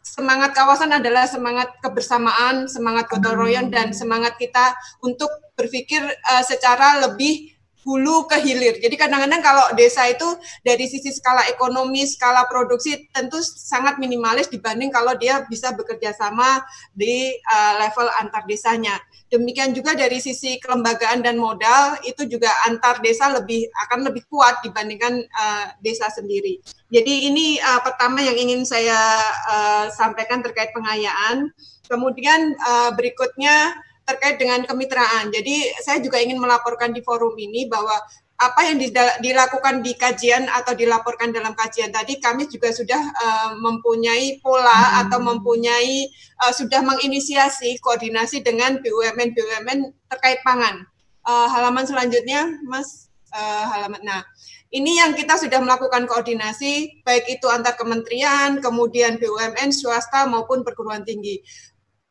semangat 0.06 0.54
kawasan 0.54 0.94
adalah 0.94 1.26
semangat 1.26 1.74
kebersamaan, 1.82 2.70
semangat 2.70 3.10
gotong 3.10 3.42
royong 3.42 3.74
dan 3.74 3.90
semangat 3.90 4.38
kita 4.38 4.78
untuk 5.02 5.28
berpikir 5.58 6.06
uh, 6.06 6.44
secara 6.46 7.02
lebih 7.10 7.55
hulu 7.86 8.26
ke 8.26 8.42
hilir. 8.42 8.82
Jadi 8.82 8.98
kadang-kadang 8.98 9.46
kalau 9.46 9.66
desa 9.78 10.10
itu 10.10 10.26
dari 10.66 10.90
sisi 10.90 11.14
skala 11.14 11.46
ekonomi, 11.54 12.02
skala 12.10 12.50
produksi 12.50 13.06
tentu 13.14 13.38
sangat 13.46 14.02
minimalis 14.02 14.50
dibanding 14.50 14.90
kalau 14.90 15.14
dia 15.14 15.46
bisa 15.46 15.70
bekerja 15.78 16.10
sama 16.18 16.66
di 16.98 17.38
uh, 17.46 17.74
level 17.78 18.10
antar 18.18 18.42
desanya. 18.50 18.98
Demikian 19.30 19.78
juga 19.78 19.94
dari 19.94 20.18
sisi 20.18 20.58
kelembagaan 20.58 21.22
dan 21.22 21.38
modal 21.38 22.02
itu 22.02 22.26
juga 22.26 22.50
antar 22.66 22.98
desa 23.06 23.30
lebih 23.30 23.70
akan 23.86 24.10
lebih 24.10 24.26
kuat 24.34 24.66
dibandingkan 24.66 25.22
uh, 25.22 25.66
desa 25.86 26.10
sendiri. 26.10 26.58
Jadi 26.90 27.30
ini 27.30 27.62
uh, 27.62 27.86
pertama 27.86 28.18
yang 28.26 28.34
ingin 28.34 28.66
saya 28.66 28.98
uh, 29.46 29.86
sampaikan 29.94 30.42
terkait 30.42 30.74
pengayaan. 30.74 31.54
Kemudian 31.86 32.58
uh, 32.66 32.98
berikutnya 32.98 33.78
terkait 34.06 34.38
dengan 34.38 34.62
kemitraan. 34.64 35.34
Jadi 35.34 35.74
saya 35.82 35.98
juga 36.00 36.22
ingin 36.22 36.38
melaporkan 36.38 36.94
di 36.94 37.02
forum 37.02 37.34
ini 37.36 37.66
bahwa 37.66 37.98
apa 38.36 38.68
yang 38.68 38.78
dilakukan 39.24 39.80
di 39.80 39.96
kajian 39.96 40.52
atau 40.52 40.76
dilaporkan 40.76 41.32
dalam 41.32 41.56
kajian 41.56 41.88
tadi 41.96 42.20
kami 42.20 42.52
juga 42.52 42.68
sudah 42.76 43.00
uh, 43.00 43.52
mempunyai 43.56 44.44
pola 44.44 44.76
hmm. 44.76 44.96
atau 45.08 45.20
mempunyai 45.24 46.12
uh, 46.44 46.52
sudah 46.52 46.84
menginisiasi 46.84 47.80
koordinasi 47.80 48.44
dengan 48.44 48.84
BUMN 48.84 49.32
BUMN 49.32 49.80
terkait 50.12 50.44
pangan. 50.44 50.84
Uh, 51.26 51.48
halaman 51.50 51.88
selanjutnya, 51.88 52.60
Mas 52.68 53.10
uh, 53.34 53.66
halaman. 53.72 54.04
Nah, 54.04 54.22
ini 54.70 55.00
yang 55.00 55.16
kita 55.16 55.40
sudah 55.40 55.64
melakukan 55.64 56.04
koordinasi 56.04 57.02
baik 57.08 57.40
itu 57.40 57.48
antar 57.48 57.80
kementerian, 57.80 58.60
kemudian 58.60 59.16
BUMN 59.16 59.72
swasta 59.72 60.28
maupun 60.28 60.68
perguruan 60.68 61.08
tinggi 61.08 61.40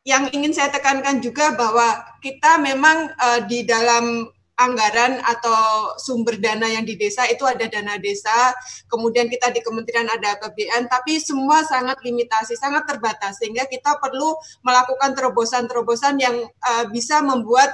yang 0.05 0.29
ingin 0.29 0.53
saya 0.53 0.69
tekankan 0.69 1.17
juga 1.17 1.57
bahwa 1.57 2.05
kita 2.21 2.61
memang 2.61 3.09
uh, 3.17 3.41
di 3.49 3.65
dalam 3.65 4.29
anggaran 4.55 5.19
atau 5.19 5.91
sumber 5.99 6.39
dana 6.39 6.63
yang 6.63 6.87
di 6.87 6.95
desa 6.95 7.27
itu 7.27 7.43
ada 7.43 7.67
dana 7.67 7.99
desa, 7.99 8.55
kemudian 8.87 9.27
kita 9.27 9.51
di 9.51 9.59
kementerian 9.59 10.07
ada 10.07 10.39
APBN, 10.39 10.87
tapi 10.87 11.19
semua 11.19 11.65
sangat 11.67 11.99
limitasi, 12.05 12.55
sangat 12.55 12.87
terbatas, 12.87 13.35
sehingga 13.41 13.67
kita 13.67 13.99
perlu 13.99 14.37
melakukan 14.63 15.11
terobosan-terobosan 15.11 16.15
yang 16.23 16.37
uh, 16.63 16.85
bisa 16.87 17.19
membuat 17.19 17.67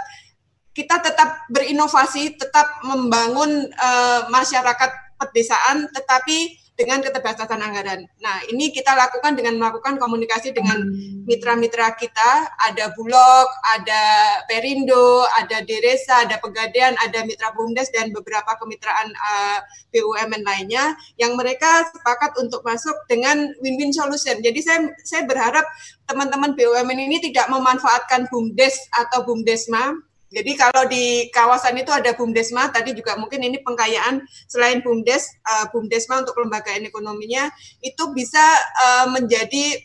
kita 0.71 1.03
tetap 1.03 1.45
berinovasi, 1.51 2.39
tetap 2.39 2.65
membangun 2.82 3.69
uh, 3.75 4.25
masyarakat 4.32 4.89
pedesaan, 5.21 5.86
tetapi 5.93 6.61
dengan 6.82 7.05
keterbatasan 7.05 7.61
anggaran. 7.61 8.09
Nah, 8.25 8.41
ini 8.49 8.73
kita 8.73 8.97
lakukan 8.97 9.38
dengan 9.38 9.61
melakukan 9.61 10.01
komunikasi 10.01 10.49
dengan 10.49 10.82
mitra-mitra 11.29 11.93
kita, 11.93 12.49
ada 12.57 12.89
Bulog, 12.97 13.45
ada 13.77 14.01
Perindo, 14.49 15.21
ada 15.38 15.61
Deresa, 15.61 16.25
ada 16.25 16.41
Pegadaian, 16.41 16.97
ada 16.97 17.21
Mitra 17.21 17.53
Bumdes 17.53 17.93
dan 17.93 18.09
beberapa 18.09 18.57
kemitraan 18.57 19.13
uh, 19.13 19.61
eh, 19.61 20.01
BUMN 20.01 20.41
lainnya 20.41 20.97
yang 21.21 21.38
mereka 21.38 21.86
sepakat 21.93 22.34
untuk 22.41 22.65
masuk 22.65 22.97
dengan 23.05 23.53
win-win 23.61 23.93
solution. 23.93 24.41
Jadi 24.41 24.59
saya 24.65 24.89
saya 25.05 25.29
berharap 25.29 25.69
teman-teman 26.09 26.57
BUMN 26.57 26.97
ini 26.97 27.21
tidak 27.21 27.45
memanfaatkan 27.53 28.25
BUMDes 28.34 28.89
atau 28.89 29.21
BUMDesma 29.21 30.11
jadi 30.32 30.51
kalau 30.55 30.88
di 30.88 31.27
kawasan 31.27 31.75
itu 31.75 31.91
ada 31.91 32.15
BUMDesma, 32.15 32.71
tadi 32.71 32.95
juga 32.95 33.19
mungkin 33.19 33.43
ini 33.43 33.59
pengkayaan 33.59 34.23
selain 34.47 34.79
BUMDes, 34.79 35.27
uh, 35.43 35.67
BUMDesma 35.75 36.23
untuk 36.23 36.39
kelembagaan 36.39 36.88
ekonominya 36.88 37.51
itu 37.84 38.15
bisa 38.15 38.39
uh, 38.79 39.11
menjadi 39.11 39.75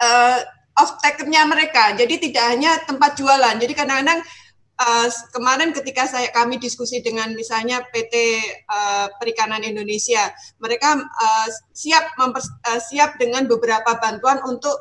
uh, 0.00 0.40
off 0.80 0.96
takernya 1.04 1.44
mereka. 1.44 1.92
Jadi 1.92 2.24
tidak 2.24 2.44
hanya 2.56 2.72
tempat 2.88 3.20
jualan. 3.20 3.60
Jadi 3.60 3.72
kadang-kadang 3.76 4.24
kemarin 5.30 5.70
ketika 5.70 6.02
saya 6.10 6.34
kami 6.34 6.58
diskusi 6.58 6.98
dengan 6.98 7.30
misalnya 7.38 7.78
PT 7.94 8.42
Perikanan 9.22 9.62
Indonesia, 9.62 10.34
mereka 10.58 10.98
siap 11.70 12.18
siap 12.82 13.14
dengan 13.14 13.46
beberapa 13.46 13.94
bantuan 14.02 14.42
untuk 14.42 14.74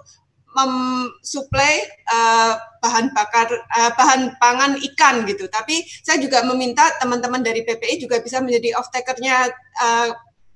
mensuplai 0.54 1.82
uh, 2.10 2.54
bahan 2.82 3.10
bakar 3.14 3.50
uh, 3.50 3.92
bahan 3.98 4.38
pangan 4.38 4.78
ikan 4.94 5.26
gitu. 5.26 5.50
Tapi 5.50 5.82
saya 6.06 6.22
juga 6.22 6.46
meminta 6.46 6.86
teman-teman 7.02 7.42
dari 7.42 7.66
PPI 7.66 8.06
juga 8.06 8.22
bisa 8.22 8.40
menjadi 8.40 8.78
off 8.78 8.94
takernya 8.94 9.50
uh, 9.82 10.10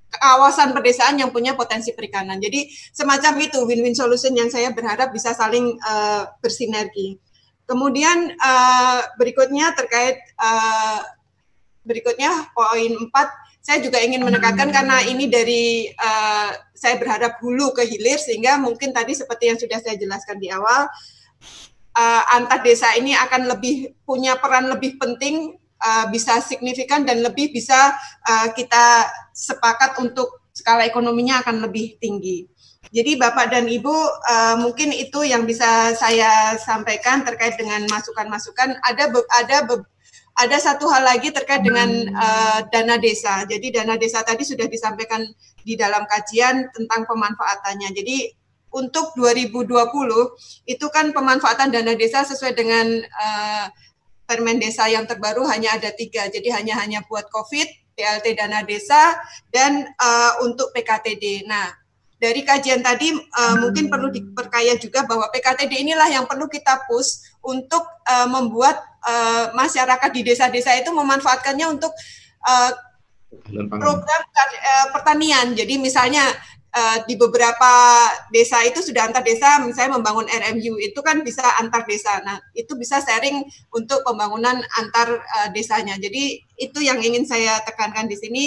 kawasan 0.07 0.71
pedesaan 0.71 1.19
yang 1.19 1.33
punya 1.33 1.57
potensi 1.57 1.91
perikanan. 1.91 2.39
Jadi 2.39 2.69
semacam 2.95 3.33
itu 3.43 3.59
win-win 3.67 3.97
solution 3.97 4.31
yang 4.33 4.47
saya 4.47 4.71
berharap 4.71 5.11
bisa 5.11 5.35
saling 5.35 5.75
uh, 5.83 6.29
bersinergi. 6.39 7.19
Kemudian 7.67 8.31
uh, 8.39 9.01
berikutnya 9.19 9.75
terkait 9.75 10.23
uh, 10.39 11.03
berikutnya 11.83 12.51
poin 12.55 12.91
4 12.95 13.11
saya 13.67 13.83
juga 13.83 13.99
ingin 13.99 14.23
menekankan 14.23 14.71
karena 14.71 15.03
ini 15.03 15.27
dari 15.27 15.91
uh, 15.91 16.55
saya 16.71 16.95
berharap 16.95 17.35
hulu 17.43 17.75
ke 17.75 17.83
hilir 17.83 18.15
sehingga 18.15 18.55
mungkin 18.55 18.95
tadi 18.95 19.11
seperti 19.11 19.51
yang 19.51 19.59
sudah 19.59 19.83
saya 19.83 19.99
jelaskan 19.99 20.39
di 20.39 20.47
awal 20.47 20.87
uh, 21.91 22.23
antar 22.31 22.63
desa 22.63 22.95
ini 22.95 23.11
akan 23.11 23.51
lebih 23.51 23.91
punya 24.07 24.39
peran 24.39 24.71
lebih 24.71 24.95
penting 24.95 25.59
uh, 25.83 26.07
bisa 26.07 26.39
signifikan 26.39 27.03
dan 27.03 27.19
lebih 27.19 27.51
bisa 27.51 27.91
uh, 28.23 28.47
kita 28.55 29.03
sepakat 29.35 29.99
untuk 29.99 30.47
skala 30.55 30.87
ekonominya 30.87 31.43
akan 31.43 31.67
lebih 31.67 31.99
tinggi. 31.99 32.47
Jadi 32.87 33.19
Bapak 33.19 33.51
dan 33.51 33.67
Ibu 33.67 33.91
uh, 34.31 34.55
mungkin 34.63 34.95
itu 34.95 35.27
yang 35.27 35.43
bisa 35.43 35.91
saya 35.91 36.55
sampaikan 36.55 37.27
terkait 37.27 37.59
dengan 37.59 37.83
masukan-masukan. 37.91 38.79
Ada 38.79 39.11
be 39.11 39.19
ada 39.43 39.67
be 39.67 39.83
ada 40.37 40.57
satu 40.61 40.85
hal 40.93 41.01
lagi 41.01 41.33
terkait 41.33 41.65
dengan 41.65 41.89
uh, 42.13 42.59
dana 42.69 43.01
desa. 43.01 43.41
Jadi 43.49 43.73
dana 43.73 43.97
desa 43.97 44.21
tadi 44.21 44.45
sudah 44.45 44.69
disampaikan 44.69 45.25
di 45.65 45.73
dalam 45.73 46.05
kajian 46.05 46.69
tentang 46.69 47.09
pemanfaatannya. 47.09 47.89
Jadi 47.97 48.29
untuk 48.69 49.17
2020 49.17 49.73
itu 50.69 50.85
kan 50.93 51.09
pemanfaatan 51.09 51.73
dana 51.73 51.97
desa 51.97 52.21
sesuai 52.21 52.53
dengan 52.53 52.85
uh, 53.01 53.65
Permen 54.27 54.59
Desa 54.59 54.91
yang 54.91 55.07
terbaru 55.07 55.47
hanya 55.47 55.79
ada 55.79 55.89
tiga. 55.95 56.27
Jadi 56.27 56.51
hanya 56.51 56.75
hanya 56.83 56.99
buat 57.07 57.31
COVID, 57.31 57.95
PLT 57.95 58.35
dana 58.35 58.59
desa, 58.67 59.15
dan 59.55 59.87
uh, 59.95 60.43
untuk 60.43 60.75
PKTD. 60.75 61.47
Nah, 61.47 61.71
dari 62.17 62.41
kajian 62.41 62.81
tadi 62.81 63.13
uh, 63.13 63.55
mungkin 63.61 63.93
perlu 63.93 64.09
diperkaya 64.09 64.73
juga 64.81 65.05
bahwa 65.05 65.29
PKTD 65.29 65.85
inilah 65.85 66.09
yang 66.09 66.25
perlu 66.25 66.49
kita 66.49 66.85
push 66.89 67.37
untuk 67.45 67.85
uh, 68.09 68.25
membuat 68.25 68.81
uh, 69.05 69.53
masyarakat 69.53 70.09
di 70.09 70.25
desa-desa 70.25 70.73
itu 70.81 70.89
memanfaatkannya 70.89 71.67
untuk 71.77 71.93
uh, 72.49 72.71
program 73.53 74.21
uh, 74.33 74.87
pertanian. 74.89 75.53
Jadi 75.53 75.77
misalnya 75.77 76.25
uh, 76.73 76.97
di 77.05 77.13
beberapa 77.13 77.71
desa 78.33 78.65
itu 78.65 78.81
sudah 78.81 79.13
antar 79.13 79.21
desa 79.21 79.61
misalnya 79.61 80.01
membangun 80.01 80.25
RMU 80.25 80.81
itu 80.81 80.99
kan 81.05 81.21
bisa 81.21 81.43
antar 81.61 81.85
desa. 81.85 82.17
Nah, 82.25 82.41
itu 82.57 82.73
bisa 82.73 82.97
sharing 82.97 83.45
untuk 83.77 84.01
pembangunan 84.01 84.57
antar 84.81 85.21
uh, 85.21 85.47
desanya. 85.53 86.01
Jadi 86.01 86.41
itu 86.57 86.79
yang 86.81 86.97
ingin 86.97 87.29
saya 87.29 87.61
tekankan 87.61 88.09
di 88.09 88.17
sini. 88.17 88.45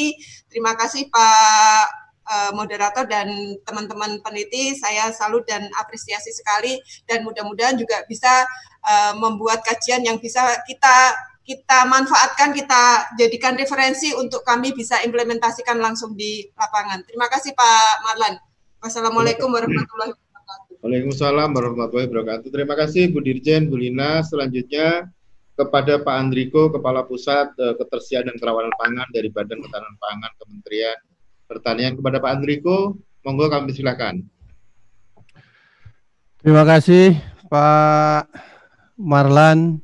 Terima 0.51 0.75
kasih 0.75 1.07
Pak 1.07 2.00
uh, 2.31 2.55
moderator 2.55 3.05
dan 3.11 3.27
teman-teman 3.67 4.23
peneliti 4.23 4.79
saya 4.79 5.11
salut 5.11 5.43
dan 5.51 5.67
apresiasi 5.83 6.31
sekali 6.31 6.79
dan 7.11 7.27
mudah-mudahan 7.27 7.75
juga 7.75 8.07
bisa 8.07 8.47
uh, 8.87 9.13
membuat 9.19 9.67
kajian 9.67 10.07
yang 10.07 10.23
bisa 10.23 10.41
kita 10.65 11.19
kita 11.41 11.83
manfaatkan, 11.91 12.55
kita 12.55 13.11
jadikan 13.19 13.59
referensi 13.59 14.15
untuk 14.15 14.47
kami 14.47 14.71
bisa 14.71 15.03
implementasikan 15.03 15.83
langsung 15.83 16.15
di 16.15 16.47
lapangan. 16.55 17.03
Terima 17.03 17.27
kasih 17.27 17.51
Pak 17.59 18.07
Marlan. 18.07 18.39
Wassalamualaikum 18.79 19.51
warahmatullahi 19.51 20.15
wabarakatuh. 20.15 20.79
Waalaikumsalam 20.81 21.51
warahmatullahi 21.51 22.07
wabarakatuh. 22.07 22.49
Terima 22.55 22.75
kasih 22.79 23.11
Bu 23.11 23.19
Dirjen, 23.19 23.67
Bu 23.67 23.83
Lina. 23.83 24.23
Selanjutnya 24.23 25.11
kepada 25.59 26.01
Pak 26.01 26.15
Andriko, 26.15 26.71
Kepala 26.71 27.03
Pusat 27.05 27.53
eh, 27.59 27.75
Ketersediaan 27.77 28.31
dan 28.31 28.37
Kerawanan 28.39 28.73
Pangan 28.79 29.09
dari 29.11 29.29
Badan 29.29 29.59
Ketahanan 29.61 29.97
Pangan 29.99 30.33
Kementerian 30.39 30.99
pertanyaan 31.51 31.99
kepada 31.99 32.23
Pak 32.23 32.31
Andriko, 32.39 32.95
monggo 33.27 33.51
kami 33.51 33.75
silakan. 33.75 34.23
Terima 36.39 36.63
kasih 36.63 37.19
Pak 37.51 38.31
Marlan, 38.95 39.83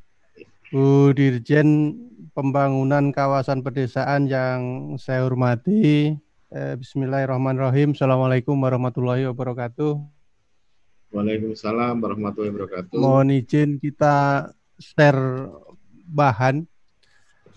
Bu 0.70 1.10
Dirjen 1.10 1.98
Pembangunan 2.30 3.10
Kawasan 3.10 3.66
Pedesaan 3.66 4.30
yang 4.30 4.94
saya 4.94 5.26
hormati. 5.26 6.14
Eh, 6.54 6.74
Bismillahirrahmanirrahim. 6.78 7.98
Assalamualaikum 7.98 8.54
warahmatullahi 8.54 9.26
wabarakatuh. 9.26 9.98
Waalaikumsalam 11.10 11.98
warahmatullahi 11.98 12.54
wabarakatuh. 12.54 12.96
Mohon 13.02 13.42
izin 13.42 13.82
kita 13.82 14.46
share 14.78 15.50
bahan 16.06 16.70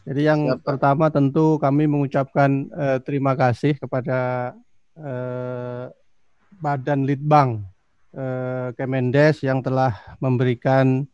jadi 0.10 0.34
yang 0.34 0.57
pertama 0.66 1.14
tentu 1.14 1.62
kami 1.62 1.86
mengucapkan 1.86 2.66
uh, 2.74 2.97
terima 2.97 3.38
kasih 3.38 3.78
kepada 3.78 4.51
uh, 4.97 5.86
Badan 6.57 7.05
Litbang 7.05 7.62
uh, 8.18 8.74
Kemendes 8.74 9.45
yang 9.45 9.62
telah 9.62 9.93
memberikan 10.18 11.05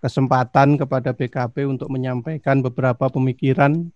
kesempatan 0.00 0.80
kepada 0.80 1.12
BKP 1.12 1.68
untuk 1.68 1.92
menyampaikan 1.92 2.64
beberapa 2.64 3.12
pemikiran. 3.12 3.92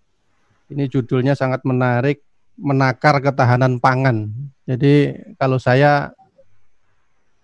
Ini 0.69 0.85
judulnya 0.85 1.33
sangat 1.33 1.65
menarik, 1.65 2.21
menakar 2.61 3.25
ketahanan 3.25 3.81
pangan. 3.81 4.29
Jadi 4.69 5.17
kalau 5.41 5.57
saya 5.57 6.13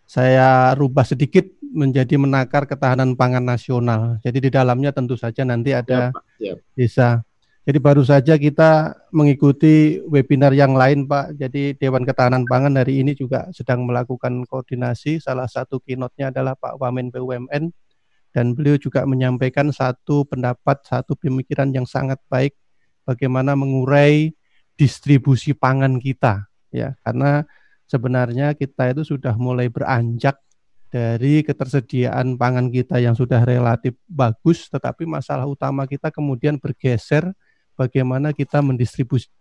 saya 0.05 0.77
rubah 0.77 1.09
sedikit 1.09 1.49
menjadi 1.73 2.21
menakar 2.21 2.69
ketahanan 2.69 3.17
pangan 3.17 3.43
nasional. 3.43 4.21
Jadi 4.21 4.49
di 4.49 4.51
dalamnya 4.53 4.93
tentu 4.93 5.17
saja 5.17 5.43
nanti 5.43 5.73
ada 5.73 6.13
ya, 6.37 6.55
desa. 6.77 7.25
Jadi 7.63 7.79
baru 7.79 8.03
saja 8.03 8.35
kita 8.35 8.91
mengikuti 9.15 10.03
webinar 10.11 10.51
yang 10.51 10.75
lain 10.75 11.07
Pak. 11.07 11.39
Jadi 11.39 11.79
Dewan 11.79 12.03
Ketahanan 12.03 12.43
Pangan 12.43 12.75
hari 12.75 13.07
ini 13.07 13.15
juga 13.15 13.47
sedang 13.55 13.87
melakukan 13.87 14.43
koordinasi. 14.51 15.23
Salah 15.23 15.47
satu 15.47 15.79
keynote-nya 15.79 16.35
adalah 16.35 16.59
Pak 16.59 16.83
Wamen 16.83 17.15
BUMN 17.15 17.71
dan 18.35 18.47
beliau 18.59 18.75
juga 18.77 19.07
menyampaikan 19.07 19.71
satu 19.71 20.27
pendapat, 20.27 20.83
satu 20.83 21.15
pemikiran 21.15 21.71
yang 21.71 21.87
sangat 21.87 22.19
baik 22.27 22.59
bagaimana 23.07 23.55
mengurai 23.55 24.35
distribusi 24.75 25.55
pangan 25.55 26.03
kita 26.03 26.51
ya. 26.75 26.99
Karena 27.07 27.47
sebenarnya 27.87 28.59
kita 28.59 28.91
itu 28.91 29.07
sudah 29.07 29.39
mulai 29.39 29.71
beranjak 29.71 30.35
dari 30.93 31.41
ketersediaan 31.41 32.37
pangan 32.37 32.69
kita 32.69 33.01
yang 33.01 33.17
sudah 33.17 33.41
relatif 33.49 33.97
bagus, 34.05 34.69
tetapi 34.69 35.09
masalah 35.09 35.49
utama 35.49 35.89
kita 35.89 36.13
kemudian 36.13 36.61
bergeser 36.61 37.33
bagaimana 37.73 38.37
kita 38.37 38.61
mendistribusikan 38.61 39.33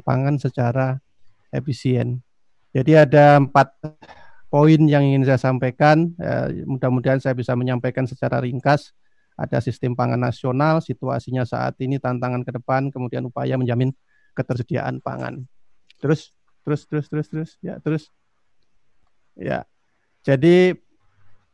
pangan 0.00 0.40
secara 0.40 0.96
efisien. 1.52 2.24
Jadi 2.72 2.96
ada 2.96 3.36
empat 3.36 3.76
poin 4.48 4.80
yang 4.88 5.04
ingin 5.04 5.28
saya 5.28 5.36
sampaikan. 5.36 6.16
Eh, 6.16 6.64
mudah-mudahan 6.64 7.20
saya 7.20 7.36
bisa 7.36 7.52
menyampaikan 7.52 8.08
secara 8.08 8.40
ringkas. 8.40 8.96
Ada 9.36 9.60
sistem 9.60 9.92
pangan 9.92 10.18
nasional, 10.18 10.80
situasinya 10.80 11.44
saat 11.44 11.76
ini, 11.84 12.00
tantangan 12.00 12.40
ke 12.42 12.56
depan, 12.56 12.88
kemudian 12.90 13.22
upaya 13.28 13.54
menjamin 13.54 13.92
ketersediaan 14.32 14.98
pangan. 15.04 15.44
Terus, 16.00 16.32
terus, 16.64 16.88
terus, 16.88 17.06
terus, 17.06 17.26
terus, 17.30 17.50
ya, 17.60 17.76
terus. 17.84 18.08
Ya, 19.38 19.62
jadi 20.26 20.74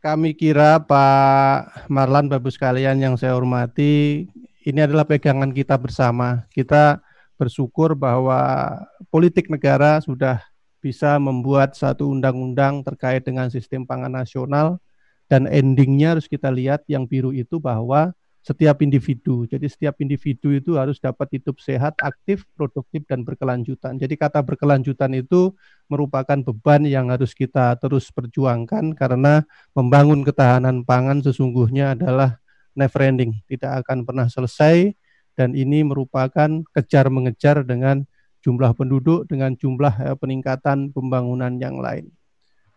kami 0.01 0.32
kira 0.32 0.80
Pak 0.80 1.89
Marlan, 1.93 2.32
Bapak 2.32 2.49
sekalian 2.49 2.97
yang 2.97 3.20
saya 3.20 3.37
hormati, 3.37 4.24
ini 4.64 4.80
adalah 4.80 5.05
pegangan 5.05 5.53
kita 5.53 5.76
bersama. 5.76 6.49
Kita 6.49 7.05
bersyukur 7.37 7.93
bahwa 7.93 8.72
politik 9.12 9.53
negara 9.53 10.01
sudah 10.01 10.41
bisa 10.80 11.20
membuat 11.20 11.76
satu 11.76 12.09
undang-undang 12.09 12.80
terkait 12.80 13.24
dengan 13.24 13.53
sistem 13.53 13.85
pangan 13.85 14.12
nasional 14.12 14.80
dan 15.28 15.45
endingnya 15.45 16.16
harus 16.16 16.24
kita 16.24 16.49
lihat 16.49 16.89
yang 16.89 17.05
biru 17.05 17.32
itu 17.37 17.61
bahwa 17.61 18.16
setiap 18.45 18.85
individu. 18.85 19.49
Jadi 19.49 19.64
setiap 19.72 19.97
individu 20.05 20.53
itu 20.53 20.76
harus 20.76 21.01
dapat 21.01 21.32
hidup 21.41 21.57
sehat, 21.64 21.97
aktif, 22.05 22.45
produktif, 22.53 23.09
dan 23.09 23.24
berkelanjutan. 23.24 23.97
Jadi 23.97 24.20
kata 24.20 24.45
berkelanjutan 24.45 25.16
itu 25.16 25.57
merupakan 25.89 26.39
beban 26.41 26.82
yang 26.89 27.12
harus 27.12 27.37
kita 27.37 27.76
terus 27.76 28.09
perjuangkan 28.11 28.97
karena 28.97 29.45
membangun 29.76 30.24
ketahanan 30.24 30.82
pangan 30.82 31.20
sesungguhnya 31.20 31.95
adalah 31.99 32.41
never 32.74 33.01
ending, 33.07 33.39
tidak 33.47 33.85
akan 33.85 34.03
pernah 34.03 34.26
selesai 34.26 34.93
dan 35.35 35.55
ini 35.55 35.82
merupakan 35.82 36.62
kejar 36.74 37.11
mengejar 37.11 37.62
dengan 37.62 38.07
jumlah 38.45 38.76
penduduk 38.76 39.24
dengan 39.24 39.57
jumlah 39.57 39.95
eh, 40.05 40.16
peningkatan 40.18 40.93
pembangunan 40.93 41.57
yang 41.57 41.80
lain. 41.80 42.12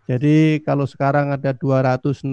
Jadi 0.07 0.63
kalau 0.63 0.87
sekarang 0.87 1.35
ada 1.35 1.51
269 1.51 2.23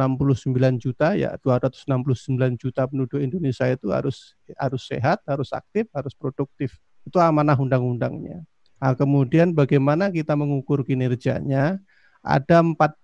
juta 0.78 1.18
ya 1.18 1.34
269 1.42 2.54
juta 2.54 2.86
penduduk 2.86 3.18
Indonesia 3.18 3.66
itu 3.66 3.90
harus 3.90 4.38
harus 4.54 4.82
sehat, 4.86 5.18
harus 5.26 5.50
aktif, 5.50 5.90
harus 5.90 6.14
produktif. 6.14 6.78
Itu 7.02 7.18
amanah 7.18 7.58
undang-undangnya. 7.58 8.46
Nah, 8.78 8.92
kemudian 8.96 9.54
bagaimana 9.54 10.10
kita 10.10 10.34
mengukur 10.36 10.84
kinerjanya? 10.84 11.80
Ada 12.24 12.60
empat 12.64 12.96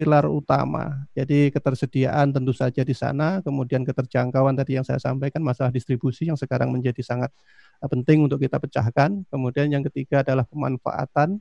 pilar 0.00 0.26
utama. 0.26 1.06
Jadi 1.14 1.52
ketersediaan 1.54 2.34
tentu 2.34 2.50
saja 2.50 2.82
di 2.82 2.96
sana, 2.96 3.38
kemudian 3.44 3.86
keterjangkauan 3.86 4.58
tadi 4.58 4.80
yang 4.80 4.86
saya 4.86 4.98
sampaikan 4.98 5.44
masalah 5.44 5.70
distribusi 5.70 6.26
yang 6.26 6.36
sekarang 6.36 6.74
menjadi 6.74 7.00
sangat 7.04 7.30
penting 7.86 8.26
untuk 8.26 8.42
kita 8.42 8.58
pecahkan. 8.58 9.22
Kemudian 9.30 9.70
yang 9.70 9.84
ketiga 9.86 10.26
adalah 10.26 10.42
pemanfaatan 10.48 11.38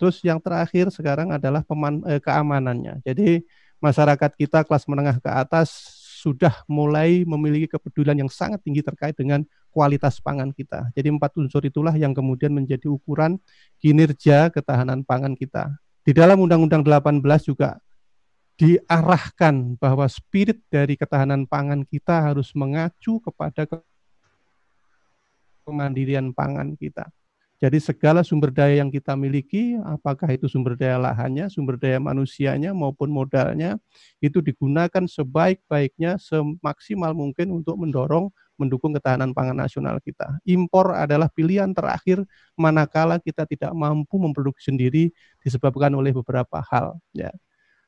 Terus 0.00 0.16
yang 0.24 0.40
terakhir 0.40 0.88
sekarang 0.88 1.28
adalah 1.28 1.60
peman, 1.60 2.00
eh, 2.08 2.16
keamanannya. 2.16 3.04
Jadi 3.04 3.44
masyarakat 3.84 4.32
kita 4.32 4.64
kelas 4.64 4.88
menengah 4.88 5.20
ke 5.20 5.28
atas 5.28 5.68
sudah 6.24 6.64
mulai 6.64 7.20
memiliki 7.28 7.68
kepedulian 7.68 8.24
yang 8.24 8.32
sangat 8.32 8.64
tinggi 8.64 8.80
terkait 8.80 9.12
dengan 9.12 9.44
kualitas 9.70 10.18
pangan 10.18 10.50
kita. 10.50 10.90
Jadi 10.92 11.08
empat 11.08 11.38
unsur 11.38 11.62
itulah 11.62 11.94
yang 11.94 12.12
kemudian 12.12 12.50
menjadi 12.50 12.90
ukuran 12.90 13.38
kinerja 13.78 14.50
ketahanan 14.50 15.06
pangan 15.06 15.32
kita. 15.38 15.72
Di 16.02 16.10
dalam 16.10 16.42
Undang-Undang 16.42 16.82
18 16.82 17.22
juga 17.46 17.78
diarahkan 18.60 19.80
bahwa 19.80 20.04
spirit 20.04 20.60
dari 20.68 20.92
ketahanan 20.98 21.48
pangan 21.48 21.80
kita 21.88 22.28
harus 22.28 22.52
mengacu 22.52 23.16
kepada 23.24 23.64
kemandirian 25.64 26.34
pangan 26.36 26.76
kita. 26.76 27.08
Jadi 27.60 27.76
segala 27.76 28.24
sumber 28.24 28.48
daya 28.48 28.80
yang 28.80 28.88
kita 28.88 29.12
miliki, 29.12 29.76
apakah 29.84 30.32
itu 30.32 30.48
sumber 30.48 30.80
daya 30.80 30.96
lahannya, 30.96 31.52
sumber 31.52 31.76
daya 31.76 32.00
manusianya 32.00 32.72
maupun 32.72 33.12
modalnya, 33.12 33.76
itu 34.16 34.40
digunakan 34.40 35.04
sebaik-baiknya, 35.04 36.16
semaksimal 36.16 37.12
mungkin 37.12 37.52
untuk 37.52 37.76
mendorong, 37.76 38.32
mendukung 38.60 38.92
ketahanan 38.92 39.32
pangan 39.32 39.56
nasional 39.56 39.96
kita. 40.04 40.36
Impor 40.44 40.92
adalah 40.92 41.32
pilihan 41.32 41.72
terakhir 41.72 42.20
manakala 42.52 43.16
kita 43.16 43.48
tidak 43.48 43.72
mampu 43.72 44.20
memproduksi 44.20 44.68
sendiri 44.68 45.08
disebabkan 45.40 45.96
oleh 45.96 46.12
beberapa 46.12 46.60
hal. 46.68 47.00
Ya. 47.16 47.32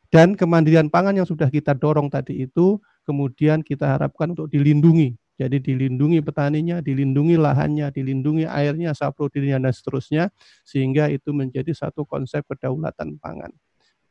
Dan 0.08 0.32
kemandirian 0.32 0.88
pangan 0.88 1.12
yang 1.12 1.28
sudah 1.28 1.52
kita 1.52 1.76
dorong 1.76 2.08
tadi 2.08 2.48
itu, 2.48 2.80
kemudian 3.04 3.60
kita 3.60 3.96
harapkan 3.96 4.32
untuk 4.32 4.48
dilindungi 4.48 5.16
jadi 5.42 5.58
dilindungi 5.58 6.20
petaninya, 6.20 6.84
dilindungi 6.84 7.34
lahannya, 7.40 7.88
dilindungi 7.88 8.44
airnya, 8.44 8.92
saprodinya 8.94 9.58
dan 9.58 9.72
seterusnya 9.72 10.24
sehingga 10.62 11.08
itu 11.08 11.32
menjadi 11.32 11.74
satu 11.74 12.04
konsep 12.04 12.44
kedaulatan 12.46 13.16
pangan. 13.18 13.50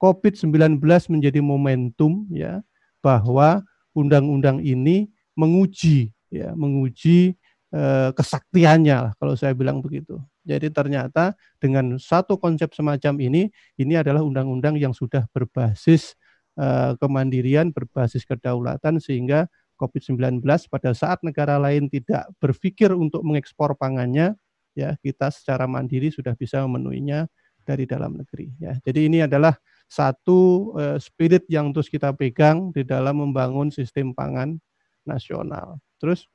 COVID-19 0.02 0.82
menjadi 1.14 1.40
momentum 1.40 2.26
ya 2.34 2.66
bahwa 3.00 3.62
undang-undang 3.94 4.60
ini 4.66 5.14
menguji 5.38 6.10
ya, 6.32 6.56
menguji 6.56 7.36
eh, 7.76 8.10
kesaktiannya 8.16 8.98
lah 8.98 9.14
kalau 9.20 9.36
saya 9.36 9.52
bilang 9.52 9.84
begitu. 9.84 10.18
Jadi 10.42 10.74
ternyata 10.74 11.38
dengan 11.62 12.02
satu 12.02 12.40
konsep 12.42 12.74
semacam 12.74 13.14
ini 13.22 13.52
ini 13.78 13.94
adalah 13.94 14.26
undang-undang 14.26 14.80
yang 14.80 14.96
sudah 14.96 15.28
berbasis 15.36 16.16
eh, 16.58 16.96
kemandirian, 16.98 17.70
berbasis 17.76 18.26
kedaulatan 18.26 18.98
sehingga 18.98 19.52
COVID-19 19.82 20.46
pada 20.70 20.94
saat 20.94 21.26
negara 21.26 21.58
lain 21.58 21.90
tidak 21.90 22.30
berpikir 22.38 22.94
untuk 22.94 23.26
mengekspor 23.26 23.74
pangannya, 23.74 24.38
ya 24.78 24.94
kita 25.02 25.34
secara 25.34 25.66
mandiri 25.66 26.14
sudah 26.14 26.38
bisa 26.38 26.62
memenuhinya 26.70 27.26
dari 27.66 27.90
dalam 27.90 28.14
negeri. 28.14 28.54
Ya, 28.62 28.78
jadi 28.86 29.10
ini 29.10 29.26
adalah 29.26 29.58
satu 29.90 30.72
uh, 30.78 30.98
spirit 31.02 31.50
yang 31.50 31.74
terus 31.74 31.90
kita 31.90 32.14
pegang 32.14 32.70
di 32.72 32.86
dalam 32.86 33.26
membangun 33.26 33.74
sistem 33.74 34.14
pangan 34.14 34.62
nasional. 35.04 35.82
Terus, 36.02 36.26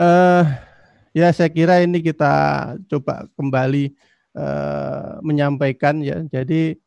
uh, 0.00 0.44
ya 1.12 1.28
saya 1.36 1.52
kira 1.52 1.84
ini 1.84 2.00
kita 2.00 2.32
coba 2.88 3.28
kembali 3.36 3.92
uh, 4.32 5.20
menyampaikan 5.20 6.00
ya. 6.00 6.24
Jadi 6.32 6.80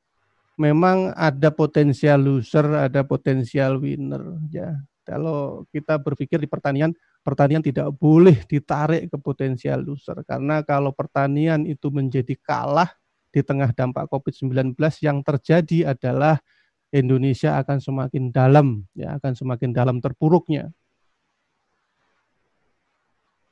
memang 0.58 1.14
ada 1.14 1.54
potensial 1.54 2.18
loser, 2.18 2.66
ada 2.90 3.06
potensial 3.06 3.78
winner 3.78 4.42
ya. 4.50 4.74
Kalau 5.06 5.70
kita 5.70 6.02
berpikir 6.02 6.42
di 6.42 6.50
pertanian, 6.50 6.90
pertanian 7.22 7.62
tidak 7.62 7.94
boleh 7.94 8.42
ditarik 8.50 9.06
ke 9.06 9.18
potensial 9.22 9.86
loser 9.86 10.18
karena 10.26 10.66
kalau 10.66 10.90
pertanian 10.98 11.62
itu 11.70 11.94
menjadi 11.94 12.34
kalah 12.42 12.90
di 13.30 13.46
tengah 13.46 13.70
dampak 13.70 14.10
COVID-19 14.10 14.74
yang 15.06 15.22
terjadi 15.22 15.94
adalah 15.94 16.42
Indonesia 16.90 17.60
akan 17.60 17.78
semakin 17.84 18.32
dalam, 18.32 18.88
ya 18.96 19.20
akan 19.20 19.36
semakin 19.36 19.76
dalam 19.76 20.00
terpuruknya. 20.00 20.72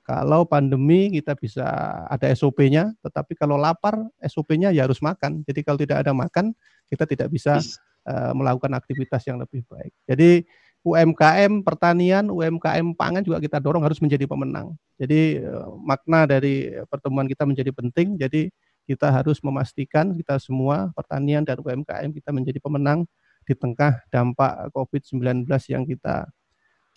Kalau 0.04 0.44
pandemi 0.44 1.08
kita 1.16 1.32
bisa 1.40 1.64
ada 2.12 2.28
SOP-nya, 2.36 2.92
tetapi 3.00 3.40
kalau 3.40 3.56
lapar 3.56 3.96
SOP-nya 4.20 4.76
ya 4.76 4.84
harus 4.84 5.00
makan. 5.00 5.48
Jadi 5.48 5.60
kalau 5.64 5.80
tidak 5.80 6.04
ada 6.04 6.12
makan, 6.12 6.52
kita 6.92 7.08
tidak 7.08 7.32
bisa 7.32 7.64
uh, 8.04 8.36
melakukan 8.36 8.76
aktivitas 8.76 9.24
yang 9.24 9.40
lebih 9.40 9.64
baik. 9.72 9.96
Jadi 10.04 10.44
UMKM 10.84 11.64
pertanian, 11.64 12.28
UMKM 12.28 13.00
pangan 13.00 13.24
juga 13.24 13.40
kita 13.40 13.64
dorong 13.64 13.88
harus 13.88 14.04
menjadi 14.04 14.28
pemenang. 14.28 14.76
Jadi 15.00 15.40
eh, 15.40 15.68
makna 15.80 16.28
dari 16.28 16.76
pertemuan 16.92 17.24
kita 17.24 17.48
menjadi 17.48 17.72
penting. 17.72 18.20
Jadi 18.20 18.52
kita 18.84 19.08
harus 19.08 19.40
memastikan 19.40 20.12
kita 20.12 20.36
semua 20.44 20.92
pertanian 20.92 21.48
dan 21.48 21.56
UMKM 21.64 22.12
kita 22.12 22.36
menjadi 22.36 22.60
pemenang 22.60 23.08
di 23.48 23.56
tengah 23.56 24.04
dampak 24.12 24.76
COVID-19 24.76 25.48
yang 25.72 25.88
kita. 25.88 26.28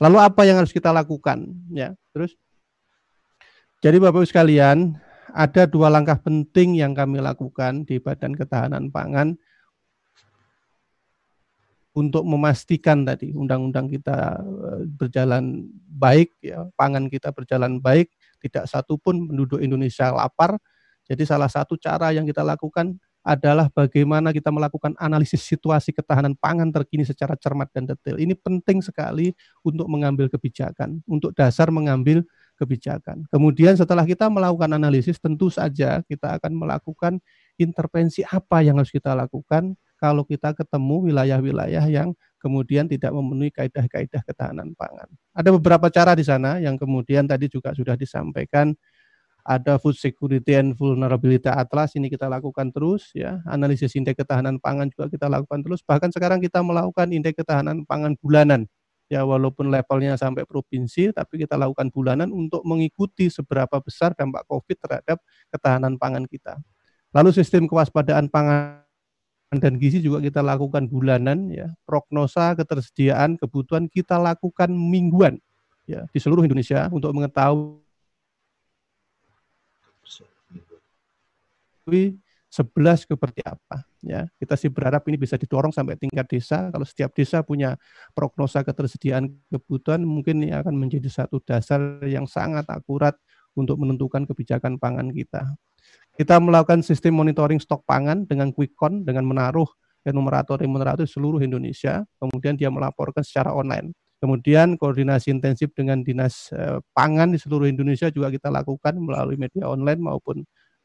Lalu 0.03 0.19
apa 0.19 0.43
yang 0.43 0.59
harus 0.59 0.75
kita 0.75 0.91
lakukan? 0.91 1.47
Ya, 1.71 1.95
terus. 2.11 2.35
Jadi 3.85 4.01
Bapak 4.01 4.25
Ibu 4.25 4.29
sekalian, 4.29 4.97
ada 5.37 5.69
dua 5.69 5.93
langkah 5.93 6.17
penting 6.17 6.81
yang 6.81 6.97
kami 6.97 7.21
lakukan 7.21 7.85
di 7.85 8.01
Badan 8.01 8.33
Ketahanan 8.33 8.89
Pangan 8.89 9.37
untuk 11.93 12.25
memastikan 12.25 13.05
tadi 13.05 13.37
undang-undang 13.37 13.89
kita 13.93 14.41
eh, 14.41 14.83
berjalan 14.89 15.69
baik, 15.93 16.41
ya, 16.41 16.65
pangan 16.73 17.13
kita 17.13 17.33
berjalan 17.37 17.77
baik, 17.77 18.09
tidak 18.41 18.65
satupun 18.65 19.29
penduduk 19.29 19.61
Indonesia 19.61 20.09
lapar. 20.09 20.57
Jadi 21.05 21.29
salah 21.29 21.53
satu 21.53 21.77
cara 21.77 22.17
yang 22.17 22.25
kita 22.25 22.41
lakukan 22.41 22.97
adalah 23.27 23.69
bagaimana 23.69 24.33
kita 24.33 24.49
melakukan 24.49 24.97
analisis 24.97 25.43
situasi 25.45 25.93
ketahanan 25.93 26.33
pangan 26.39 26.73
terkini 26.73 27.05
secara 27.05 27.37
cermat 27.37 27.69
dan 27.77 27.85
detail. 27.85 28.17
Ini 28.23 28.39
penting 28.39 28.81
sekali 28.81 29.37
untuk 29.67 29.85
mengambil 29.91 30.33
kebijakan, 30.33 31.03
untuk 31.05 31.37
dasar 31.37 31.69
mengambil 31.69 32.25
kebijakan. 32.57 33.29
Kemudian 33.29 33.77
setelah 33.77 34.03
kita 34.03 34.27
melakukan 34.33 34.73
analisis, 34.73 35.21
tentu 35.21 35.53
saja 35.53 36.01
kita 36.09 36.41
akan 36.41 36.53
melakukan 36.57 37.21
intervensi 37.61 38.25
apa 38.27 38.65
yang 38.65 38.81
harus 38.81 38.91
kita 38.91 39.13
lakukan 39.13 39.77
kalau 39.97 40.25
kita 40.25 40.53
ketemu 40.53 41.13
wilayah-wilayah 41.13 41.85
yang 41.89 42.13
kemudian 42.41 42.85
tidak 42.85 43.13
memenuhi 43.13 43.49
kaidah-kaidah 43.53 44.21
ketahanan 44.25 44.77
pangan. 44.77 45.09
Ada 45.33 45.53
beberapa 45.53 45.89
cara 45.89 46.13
di 46.13 46.25
sana 46.25 46.61
yang 46.61 46.77
kemudian 46.77 47.25
tadi 47.25 47.49
juga 47.49 47.73
sudah 47.73 47.97
disampaikan 47.97 48.77
ada 49.47 49.79
food 49.79 49.95
security 49.95 50.59
and 50.59 50.75
vulnerability 50.75 51.47
atlas 51.47 51.95
ini 51.95 52.11
kita 52.11 52.27
lakukan 52.27 52.75
terus 52.75 53.15
ya 53.15 53.39
analisis 53.47 53.95
indeks 53.95 54.19
ketahanan 54.19 54.59
pangan 54.59 54.91
juga 54.91 55.07
kita 55.07 55.31
lakukan 55.31 55.63
terus 55.63 55.87
bahkan 55.87 56.11
sekarang 56.11 56.43
kita 56.43 56.61
melakukan 56.67 57.15
indeks 57.15 57.39
ketahanan 57.39 57.87
pangan 57.87 58.19
bulanan 58.19 58.67
ya 59.07 59.23
walaupun 59.23 59.71
levelnya 59.71 60.19
sampai 60.19 60.43
provinsi 60.43 61.15
tapi 61.15 61.47
kita 61.47 61.55
lakukan 61.55 61.91
bulanan 61.95 62.35
untuk 62.35 62.63
mengikuti 62.67 63.31
seberapa 63.31 63.79
besar 63.79 64.13
dampak 64.19 64.43
covid 64.51 64.77
terhadap 64.79 65.19
ketahanan 65.51 65.95
pangan 65.97 66.27
kita. 66.27 66.59
Lalu 67.15 67.31
sistem 67.33 67.71
kewaspadaan 67.71 68.29
pangan 68.29 68.83
dan 69.63 69.79
gizi 69.79 70.03
juga 70.03 70.19
kita 70.19 70.43
lakukan 70.43 70.91
bulanan 70.91 71.49
ya. 71.55 71.71
Prognosa 71.87 72.53
ketersediaan 72.59 73.39
kebutuhan 73.39 73.87
kita 73.87 74.19
lakukan 74.19 74.75
mingguan 74.75 75.39
ya 75.87 76.05
di 76.11 76.19
seluruh 76.19 76.43
Indonesia 76.43 76.91
untuk 76.91 77.15
mengetahui 77.15 77.79
11 82.57 83.05
seperti 83.05 83.45
apa 83.45 83.85
ya. 84.01 84.25
Kita 84.41 84.57
sih 84.57 84.73
berharap 84.73 85.05
ini 85.13 85.21
bisa 85.21 85.37
didorong 85.37 85.77
sampai 85.77 86.01
tingkat 86.01 86.25
desa. 86.25 86.73
Kalau 86.73 86.89
setiap 86.89 87.13
desa 87.13 87.45
punya 87.45 87.77
prognosa 88.17 88.65
ketersediaan 88.65 89.29
kebutuhan 89.53 90.01
mungkin 90.09 90.41
ini 90.41 90.57
akan 90.57 90.73
menjadi 90.73 91.13
satu 91.13 91.45
dasar 91.45 92.01
yang 92.09 92.25
sangat 92.25 92.65
akurat 92.73 93.13
untuk 93.53 93.77
menentukan 93.77 94.25
kebijakan 94.25 94.81
pangan 94.81 95.13
kita. 95.13 95.53
Kita 96.17 96.41
melakukan 96.41 96.81
sistem 96.81 97.21
monitoring 97.21 97.61
stok 97.61 97.85
pangan 97.85 98.25
dengan 98.25 98.49
quick-count, 98.49 99.05
dengan 99.05 99.29
menaruh 99.29 99.69
enumerator-enumerator 100.09 101.05
di 101.05 101.13
seluruh 101.13 101.45
Indonesia, 101.45 102.01
kemudian 102.17 102.57
dia 102.57 102.73
melaporkan 102.73 103.21
secara 103.21 103.53
online. 103.53 103.93
Kemudian 104.17 104.81
koordinasi 104.81 105.29
intensif 105.29 105.77
dengan 105.77 106.01
dinas 106.01 106.49
eh, 106.57 106.81
pangan 106.97 107.37
di 107.37 107.39
seluruh 107.39 107.69
Indonesia 107.69 108.09
juga 108.09 108.33
kita 108.33 108.49
lakukan 108.49 108.97
melalui 108.97 109.37
media 109.37 109.69
online 109.69 110.01
maupun 110.01 110.41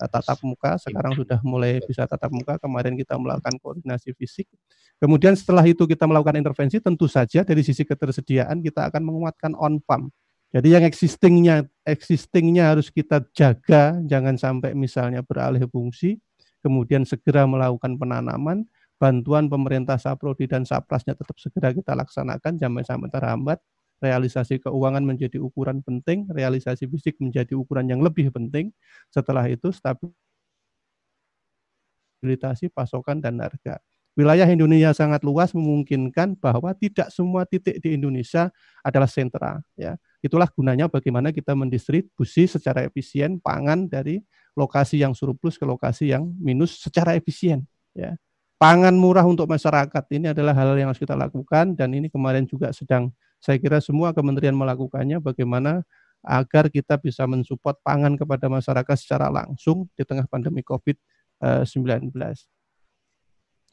tatap 0.08 0.39
muka. 0.45 0.78
Sekarang 0.78 1.18
sudah 1.18 1.41
mulai 1.41 1.82
bisa 1.84 2.06
tatap 2.06 2.32
muka. 2.32 2.58
Kemarin 2.62 2.95
kita 2.95 3.18
melakukan 3.18 3.58
koordinasi 3.60 4.16
fisik. 4.16 4.47
Kemudian 5.02 5.34
setelah 5.34 5.66
itu 5.66 5.84
kita 5.89 6.06
melakukan 6.06 6.38
intervensi, 6.38 6.78
tentu 6.78 7.10
saja 7.10 7.41
dari 7.41 7.66
sisi 7.66 7.82
ketersediaan 7.82 8.62
kita 8.62 8.88
akan 8.89 9.02
menguatkan 9.02 9.58
on 9.58 9.82
farm 9.82 10.14
jadi 10.52 10.68
yang 10.78 10.84
existingnya 10.84 11.64
existingnya 11.88 12.76
harus 12.76 12.91
kita 12.91 13.24
jaga, 13.32 13.95
jangan 14.04 14.36
sampai 14.36 14.76
misalnya 14.76 15.24
beralih 15.24 15.64
fungsi, 15.72 16.20
kemudian 16.60 17.08
segera 17.08 17.47
melakukan 17.47 17.95
penanaman, 17.95 18.68
bantuan 18.99 19.47
pemerintah 19.47 19.95
Saprodi 19.95 20.52
dan 20.52 20.68
Saprasnya 20.68 21.16
tetap 21.16 21.39
segera 21.39 21.72
kita 21.72 21.95
laksanakan, 21.95 22.60
jangan 22.60 22.84
sampai 22.84 23.10
terhambat. 23.10 23.60
Realisasi 24.02 24.58
keuangan 24.58 25.06
menjadi 25.06 25.38
ukuran 25.38 25.86
penting, 25.86 26.26
realisasi 26.34 26.89
fisik 26.89 27.22
menjadi 27.22 27.54
ukuran 27.54 27.86
yang 27.86 28.02
lebih 28.02 28.34
penting. 28.34 28.74
Setelah 29.14 29.45
itu 29.45 29.70
stabilisasi 29.70 30.10
pasokan 32.74 33.22
dan 33.22 33.38
harga. 33.38 33.78
Wilayah 34.12 34.43
Indonesia 34.43 34.91
sangat 34.91 35.24
luas 35.24 35.56
memungkinkan 35.56 36.36
bahwa 36.36 36.76
tidak 36.76 37.08
semua 37.16 37.47
titik 37.47 37.80
di 37.80 37.95
Indonesia 37.95 38.52
adalah 38.84 39.08
sentra 39.08 39.64
ya. 39.80 39.95
Itulah 40.20 40.52
gunanya 40.52 40.91
bagaimana 40.91 41.32
kita 41.32 41.56
mendistribusi 41.56 42.43
secara 42.43 42.84
efisien 42.84 43.39
pangan 43.39 43.88
dari 43.88 44.20
lokasi 44.52 44.99
yang 44.99 45.16
surplus 45.16 45.56
ke 45.56 45.64
lokasi 45.64 46.12
yang 46.12 46.28
minus 46.43 46.84
secara 46.84 47.16
efisien 47.16 47.64
ya. 47.95 48.20
Pangan 48.60 48.93
murah 48.93 49.24
untuk 49.24 49.47
masyarakat 49.47 50.04
ini 50.12 50.36
adalah 50.36 50.54
hal 50.54 50.76
yang 50.76 50.91
harus 50.91 51.02
kita 51.02 51.16
lakukan 51.16 51.74
dan 51.74 51.95
ini 51.95 52.12
kemarin 52.12 52.43
juga 52.43 52.76
sedang 52.76 53.16
saya 53.42 53.58
kira 53.58 53.82
semua 53.82 54.14
kementerian 54.14 54.54
melakukannya 54.54 55.18
bagaimana 55.18 55.82
agar 56.22 56.70
kita 56.70 57.02
bisa 57.02 57.26
mensupport 57.26 57.74
pangan 57.82 58.14
kepada 58.14 58.46
masyarakat 58.46 58.96
secara 58.96 59.34
langsung 59.34 59.89
di 59.98 60.06
tengah 60.06 60.30
pandemi 60.30 60.62
COVID-19. 60.62 62.14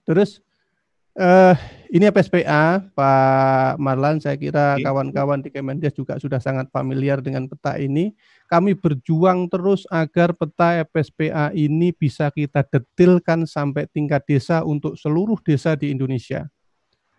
Terus 0.09 0.41
Uh, 1.19 1.51
ini 1.91 2.07
FSPA, 2.15 2.79
Pak 2.95 3.75
Marlan, 3.83 4.23
saya 4.23 4.39
kira 4.39 4.79
kawan-kawan 4.79 5.43
di 5.43 5.51
Kemendes 5.51 5.91
juga 5.91 6.15
sudah 6.15 6.39
sangat 6.39 6.71
familiar 6.71 7.19
dengan 7.19 7.51
peta 7.51 7.75
ini. 7.75 8.15
Kami 8.47 8.79
berjuang 8.79 9.51
terus 9.51 9.83
agar 9.91 10.31
peta 10.31 10.79
FSPA 10.87 11.51
ini 11.59 11.91
bisa 11.91 12.31
kita 12.31 12.63
detilkan 12.63 13.51
sampai 13.51 13.91
tingkat 13.91 14.23
desa 14.31 14.63
untuk 14.63 14.95
seluruh 14.95 15.43
desa 15.43 15.75
di 15.75 15.91
Indonesia. 15.91 16.47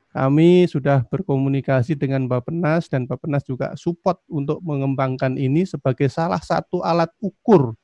Kami 0.09 0.65
sudah 0.65 1.05
berkomunikasi 1.05 1.93
dengan 1.93 2.25
Bapenas 2.25 2.89
dan 2.89 3.05
Bapenas 3.05 3.45
juga 3.45 3.77
support 3.77 4.17
untuk 4.25 4.57
mengembangkan 4.65 5.37
ini 5.37 5.69
sebagai 5.69 6.09
salah 6.09 6.41
satu 6.41 6.81
alat 6.81 7.13
ukur 7.21 7.77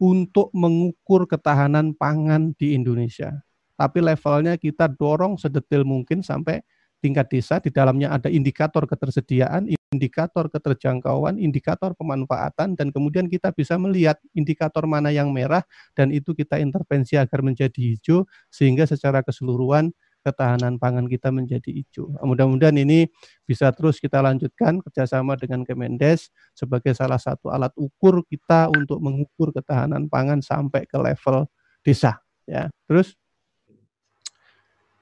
untuk 0.00 0.48
mengukur 0.56 1.28
ketahanan 1.28 1.92
pangan 1.92 2.56
di 2.56 2.72
Indonesia. 2.72 3.44
Tapi 3.76 4.00
levelnya 4.00 4.56
kita 4.56 4.88
dorong 4.88 5.36
sedetil 5.36 5.84
mungkin 5.84 6.24
sampai 6.24 6.64
tingkat 7.04 7.30
desa. 7.30 7.60
Di 7.62 7.70
dalamnya 7.70 8.10
ada 8.16 8.26
indikator 8.32 8.88
ketersediaan, 8.88 9.70
indikator 9.92 10.50
keterjangkauan, 10.50 11.38
indikator 11.38 11.94
pemanfaatan 11.94 12.74
dan 12.74 12.88
kemudian 12.90 13.30
kita 13.30 13.54
bisa 13.54 13.78
melihat 13.78 14.18
indikator 14.34 14.84
mana 14.84 15.08
yang 15.14 15.30
merah 15.30 15.62
dan 15.94 16.10
itu 16.10 16.34
kita 16.34 16.58
intervensi 16.58 17.14
agar 17.16 17.40
menjadi 17.40 17.76
hijau 17.76 18.26
sehingga 18.50 18.84
secara 18.84 19.22
keseluruhan 19.24 19.94
ketahanan 20.22 20.76
pangan 20.76 21.06
kita 21.06 21.30
menjadi 21.32 21.70
hijau. 21.70 22.12
Mudah-mudahan 22.22 22.76
ini 22.76 23.08
bisa 23.46 23.70
terus 23.72 24.02
kita 24.02 24.20
lanjutkan 24.20 24.82
kerjasama 24.82 25.38
dengan 25.38 25.62
Kemendes 25.64 26.30
sebagai 26.52 26.92
salah 26.92 27.18
satu 27.18 27.48
alat 27.48 27.72
ukur 27.78 28.22
kita 28.26 28.68
untuk 28.72 28.98
mengukur 29.00 29.54
ketahanan 29.54 30.10
pangan 30.10 30.42
sampai 30.42 30.84
ke 30.84 30.96
level 30.98 31.46
desa. 31.82 32.20
Ya, 32.48 32.72
terus 32.88 33.16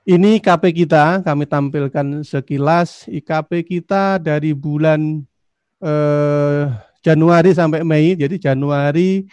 ini 0.06 0.38
IKP 0.38 0.86
kita, 0.86 1.18
kami 1.26 1.50
tampilkan 1.50 2.22
sekilas 2.22 3.10
IKP 3.10 3.66
kita 3.66 4.22
dari 4.22 4.54
bulan 4.54 5.18
eh, 5.82 6.62
Januari 7.02 7.50
sampai 7.50 7.82
Mei. 7.82 8.14
Jadi 8.14 8.38
Januari, 8.38 9.26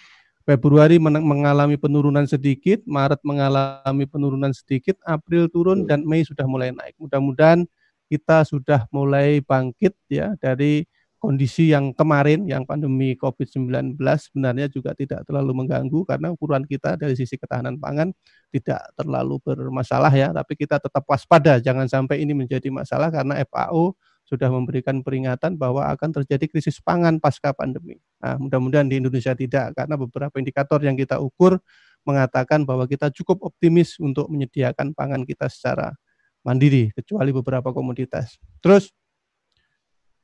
Februari 0.44 1.00
mengalami 1.00 1.80
penurunan 1.80 2.28
sedikit, 2.28 2.84
Maret 2.84 3.24
mengalami 3.24 4.04
penurunan 4.04 4.52
sedikit, 4.52 5.00
April 5.08 5.48
turun 5.48 5.88
dan 5.88 6.04
Mei 6.04 6.28
sudah 6.28 6.44
mulai 6.44 6.76
naik. 6.76 7.00
Mudah-mudahan 7.00 7.64
kita 8.12 8.44
sudah 8.44 8.84
mulai 8.91 9.39
bangkit 9.39 9.96
ya 10.12 10.36
dari 10.44 10.84
kondisi 11.16 11.72
yang 11.72 11.96
kemarin 11.96 12.44
yang 12.44 12.68
pandemi 12.68 13.16
COVID-19 13.16 13.96
sebenarnya 13.96 14.68
juga 14.68 14.91
tidak 14.91 15.24
terlalu 15.24 15.64
mengganggu 15.64 16.04
karena 16.04 16.36
ukuran 16.36 16.68
kita 16.68 17.00
dari 17.00 17.16
sisi 17.16 17.39
ketahanan 17.39 17.80
pangan 17.80 18.12
tidak 18.52 18.84
terlalu 19.00 19.39
bermasalah 19.39 20.12
ya, 20.12 20.36
tapi 20.36 20.60
kita 20.60 20.84
tetap 20.84 21.08
waspada 21.08 21.64
jangan 21.64 21.88
sampai 21.88 22.20
ini 22.20 22.36
menjadi 22.36 22.68
masalah 22.68 23.08
karena 23.08 23.39
FAO 23.48 23.96
sudah 24.28 24.52
memberikan 24.52 25.00
peringatan 25.00 25.56
bahwa 25.56 25.88
akan 25.96 26.12
terjadi 26.20 26.52
krisis 26.52 26.84
pangan 26.84 27.24
pasca 27.24 27.56
pandemi. 27.56 28.04
Nah, 28.24 28.40
mudah-mudahan 28.40 28.88
di 28.88 29.04
Indonesia 29.04 29.36
tidak 29.36 29.76
karena 29.76 30.00
beberapa 30.00 30.40
indikator 30.40 30.80
yang 30.80 30.96
kita 30.96 31.20
ukur 31.20 31.60
mengatakan 32.08 32.64
bahwa 32.64 32.88
kita 32.88 33.12
cukup 33.12 33.44
optimis 33.44 34.00
untuk 34.00 34.32
menyediakan 34.32 34.96
pangan 34.96 35.28
kita 35.28 35.52
secara 35.52 35.92
mandiri 36.40 36.96
kecuali 36.96 37.36
beberapa 37.36 37.76
komoditas. 37.76 38.40
Terus 38.64 38.96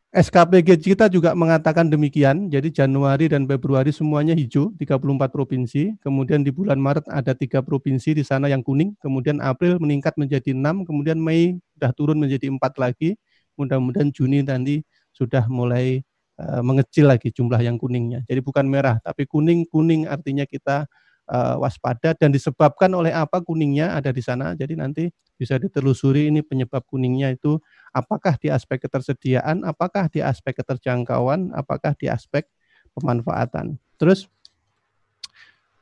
SKPG 0.10 0.82
kita 0.82 1.06
juga 1.06 1.38
mengatakan 1.38 1.86
demikian. 1.86 2.50
Jadi 2.50 2.74
Januari 2.74 3.30
dan 3.30 3.46
Februari 3.46 3.94
semuanya 3.94 4.34
hijau, 4.34 4.74
34 4.82 5.30
provinsi. 5.30 6.02
Kemudian 6.02 6.42
di 6.42 6.50
bulan 6.50 6.82
Maret 6.82 7.06
ada 7.14 7.38
tiga 7.38 7.62
provinsi 7.62 8.18
di 8.18 8.26
sana 8.26 8.50
yang 8.50 8.66
kuning. 8.66 8.98
Kemudian 9.06 9.38
April 9.38 9.78
meningkat 9.78 10.18
menjadi 10.18 10.58
enam. 10.58 10.82
Kemudian 10.82 11.22
Mei 11.22 11.62
sudah 11.78 11.94
turun 11.94 12.18
menjadi 12.18 12.50
empat 12.50 12.82
lagi. 12.82 13.22
Mudah-mudahan 13.54 14.10
Juni 14.10 14.42
nanti 14.42 14.82
sudah 15.14 15.46
mulai 15.46 16.02
mengecil 16.64 17.12
lagi 17.12 17.36
jumlah 17.36 17.60
yang 17.60 17.76
kuningnya. 17.76 18.24
Jadi 18.24 18.40
bukan 18.40 18.64
merah, 18.68 18.98
tapi 19.04 19.28
kuning. 19.28 19.68
Kuning 19.68 20.08
artinya 20.08 20.48
kita 20.48 20.88
uh, 21.30 21.56
waspada 21.60 22.16
dan 22.16 22.34
disebabkan 22.34 22.90
oleh 22.96 23.14
apa 23.14 23.44
kuningnya 23.44 23.94
ada 23.96 24.10
di 24.10 24.24
sana. 24.24 24.56
Jadi 24.56 24.80
nanti 24.80 25.04
bisa 25.40 25.56
ditelusuri 25.56 26.28
ini 26.28 26.44
penyebab 26.44 26.84
kuningnya 26.88 27.32
itu 27.32 27.60
apakah 27.96 28.36
di 28.36 28.52
aspek 28.52 28.84
ketersediaan, 28.84 29.64
apakah 29.64 30.12
di 30.12 30.20
aspek 30.20 30.60
keterjangkauan, 30.60 31.56
apakah 31.56 31.96
di 31.96 32.12
aspek 32.12 32.48
pemanfaatan. 32.92 33.80
Terus 33.96 34.28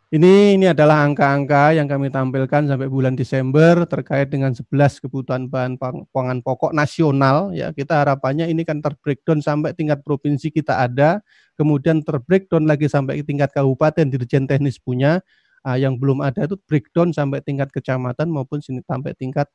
ini 0.07 0.55
ini 0.55 0.71
adalah 0.71 1.03
angka-angka 1.03 1.75
yang 1.75 1.83
kami 1.83 2.07
tampilkan 2.07 2.63
sampai 2.63 2.87
bulan 2.87 3.19
Desember 3.19 3.83
terkait 3.83 4.31
dengan 4.31 4.55
11 4.55 5.03
kebutuhan 5.03 5.51
bahan 5.51 5.75
pangan 6.15 6.39
pokok 6.39 6.71
nasional 6.71 7.51
ya. 7.51 7.75
Kita 7.75 8.07
harapannya 8.07 8.47
ini 8.47 8.63
kan 8.63 8.79
terbreakdown 8.79 9.43
sampai 9.43 9.75
tingkat 9.75 9.99
provinsi 10.07 10.47
kita 10.47 10.79
ada, 10.79 11.19
kemudian 11.59 12.07
terbreakdown 12.07 12.63
lagi 12.71 12.87
sampai 12.87 13.19
tingkat 13.27 13.51
kabupaten 13.51 14.07
dirjen 14.07 14.47
teknis 14.47 14.79
punya, 14.79 15.19
uh, 15.67 15.75
yang 15.75 15.99
belum 15.99 16.23
ada 16.23 16.47
itu 16.47 16.55
breakdown 16.63 17.11
sampai 17.11 17.43
tingkat 17.43 17.67
kecamatan 17.75 18.31
maupun 18.31 18.63
sini 18.63 18.79
sampai 18.87 19.11
tingkat 19.11 19.51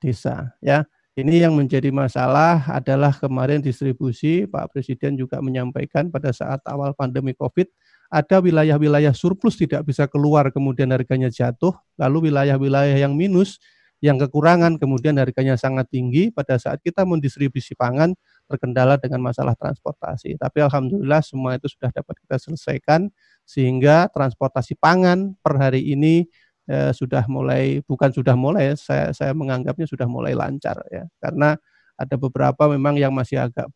desa 0.00 0.56
ya. 0.64 0.88
Ini 1.12 1.44
yang 1.44 1.52
menjadi 1.52 1.92
masalah 1.92 2.64
adalah 2.70 3.12
kemarin 3.12 3.60
distribusi 3.60 4.48
Pak 4.48 4.72
Presiden 4.72 5.20
juga 5.20 5.42
menyampaikan 5.44 6.08
pada 6.08 6.32
saat 6.32 6.64
awal 6.64 6.96
pandemi 6.96 7.36
Covid 7.36 7.68
ada 8.10 8.42
wilayah-wilayah 8.42 9.14
surplus 9.14 9.54
tidak 9.54 9.86
bisa 9.86 10.10
keluar 10.10 10.50
kemudian 10.50 10.90
harganya 10.90 11.30
jatuh, 11.30 11.72
lalu 11.94 12.28
wilayah-wilayah 12.28 12.98
yang 12.98 13.14
minus 13.14 13.62
yang 14.00 14.16
kekurangan 14.16 14.80
kemudian 14.80 15.20
harganya 15.20 15.60
sangat 15.60 15.84
tinggi 15.92 16.32
pada 16.32 16.56
saat 16.56 16.80
kita 16.80 17.04
mendistribusi 17.04 17.76
pangan 17.76 18.16
terkendala 18.48 18.96
dengan 18.96 19.20
masalah 19.20 19.52
transportasi. 19.54 20.40
Tapi 20.40 20.58
alhamdulillah 20.64 21.20
semua 21.20 21.60
itu 21.60 21.68
sudah 21.68 21.92
dapat 21.92 22.16
kita 22.24 22.40
selesaikan 22.40 23.12
sehingga 23.44 24.08
transportasi 24.08 24.80
pangan 24.80 25.36
per 25.44 25.60
hari 25.60 25.92
ini 25.92 26.24
eh, 26.66 26.90
sudah 26.96 27.28
mulai 27.28 27.84
bukan 27.84 28.08
sudah 28.10 28.34
mulai 28.34 28.72
saya 28.74 29.12
saya 29.12 29.36
menganggapnya 29.36 29.84
sudah 29.84 30.08
mulai 30.08 30.32
lancar 30.32 30.80
ya 30.88 31.04
karena 31.20 31.60
ada 32.00 32.16
beberapa 32.16 32.72
memang 32.72 32.96
yang 32.96 33.12
masih 33.12 33.36
agak 33.36 33.68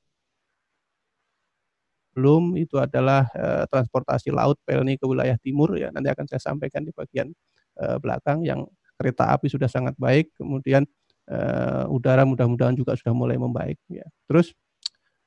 belum 2.15 2.55
itu 2.55 2.79
adalah 2.79 3.27
eh, 3.35 3.65
transportasi 3.67 4.31
laut 4.31 4.57
Pelni 4.63 4.95
ke 4.95 5.05
wilayah 5.05 5.35
timur 5.43 5.75
ya. 5.75 5.91
Nanti 5.91 6.09
akan 6.09 6.25
saya 6.31 6.41
sampaikan 6.41 6.87
di 6.87 6.95
bagian 6.95 7.35
eh, 7.83 7.97
belakang 7.99 8.47
yang 8.47 8.63
kereta 8.95 9.35
api 9.35 9.51
sudah 9.51 9.67
sangat 9.67 9.99
baik 9.99 10.31
kemudian 10.39 10.87
eh, 11.27 11.85
udara 11.91 12.23
mudah-mudahan 12.23 12.79
juga 12.79 12.95
sudah 12.95 13.13
mulai 13.13 13.35
membaik 13.35 13.77
ya. 13.91 14.07
Terus 14.31 14.55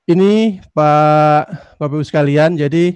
ini 0.07 0.63
Pak 0.71 1.75
Bapak 1.75 1.95
Ibu 1.99 2.05
sekalian 2.07 2.55
jadi 2.55 2.95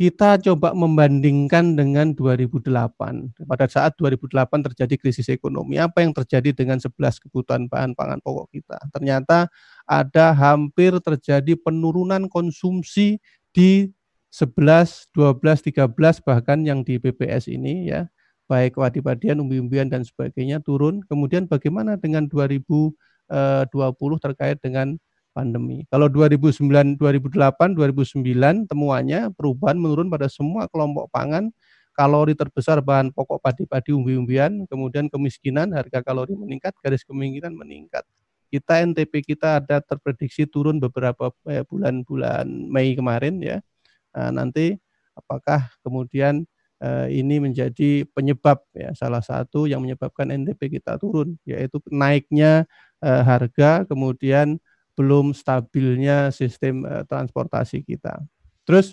kita 0.00 0.40
coba 0.40 0.72
membandingkan 0.72 1.76
dengan 1.76 2.16
2008. 2.16 3.36
Pada 3.44 3.68
saat 3.68 3.92
2008 4.00 4.72
terjadi 4.72 4.96
krisis 4.96 5.28
ekonomi, 5.28 5.76
apa 5.76 6.00
yang 6.00 6.16
terjadi 6.16 6.56
dengan 6.56 6.80
11 6.80 7.20
kebutuhan 7.20 7.68
bahan 7.68 7.92
pangan 7.92 8.16
pokok 8.24 8.48
kita? 8.48 8.80
Ternyata 8.96 9.52
ada 9.84 10.32
hampir 10.32 10.96
terjadi 11.04 11.52
penurunan 11.60 12.32
konsumsi 12.32 13.20
di 13.52 13.92
11, 14.32 15.12
12, 15.12 15.68
13 15.68 15.92
bahkan 16.24 16.64
yang 16.64 16.80
di 16.80 16.96
BPS 16.96 17.52
ini 17.52 17.92
ya, 17.92 18.08
baik 18.48 18.80
wadipadian, 18.80 19.44
umbi-umbian 19.44 19.92
dan 19.92 20.00
sebagainya 20.00 20.64
turun. 20.64 21.04
Kemudian 21.12 21.44
bagaimana 21.44 22.00
dengan 22.00 22.24
2020 22.24 22.96
eh, 23.28 24.20
terkait 24.24 24.64
dengan 24.64 24.96
pandemi. 25.30 25.86
Kalau 25.88 26.10
2009, 26.10 26.98
2008, 26.98 27.74
2009 27.74 28.66
temuannya 28.66 29.30
perubahan 29.34 29.78
menurun 29.78 30.10
pada 30.10 30.26
semua 30.26 30.66
kelompok 30.66 31.08
pangan, 31.14 31.54
kalori 31.94 32.32
terbesar 32.32 32.80
bahan 32.80 33.12
pokok 33.14 33.42
padi-padi 33.42 33.92
umbi-umbian, 33.92 34.64
kemudian 34.66 35.06
kemiskinan, 35.12 35.74
harga 35.74 36.00
kalori 36.00 36.34
meningkat, 36.34 36.74
garis 36.80 37.04
kemiskinan 37.04 37.54
meningkat. 37.54 38.02
Kita 38.50 38.82
NTP 38.82 39.22
kita 39.22 39.62
ada 39.62 39.78
terprediksi 39.78 40.42
turun 40.48 40.82
beberapa 40.82 41.30
eh, 41.46 41.62
bulan-bulan 41.62 42.46
Mei 42.66 42.98
kemarin 42.98 43.38
ya. 43.38 43.62
Nah, 44.10 44.42
nanti 44.42 44.74
apakah 45.14 45.70
kemudian 45.86 46.42
eh, 46.82 47.06
ini 47.14 47.38
menjadi 47.38 48.02
penyebab 48.10 48.64
ya 48.74 48.90
salah 48.98 49.22
satu 49.22 49.70
yang 49.70 49.84
menyebabkan 49.84 50.34
NTP 50.34 50.80
kita 50.80 50.98
turun 50.98 51.38
yaitu 51.46 51.78
naiknya 51.94 52.66
eh, 53.04 53.22
harga 53.22 53.86
kemudian 53.86 54.58
belum 55.00 55.32
stabilnya 55.32 56.28
sistem 56.28 56.84
uh, 56.84 57.08
transportasi 57.08 57.80
kita. 57.80 58.20
Terus, 58.68 58.92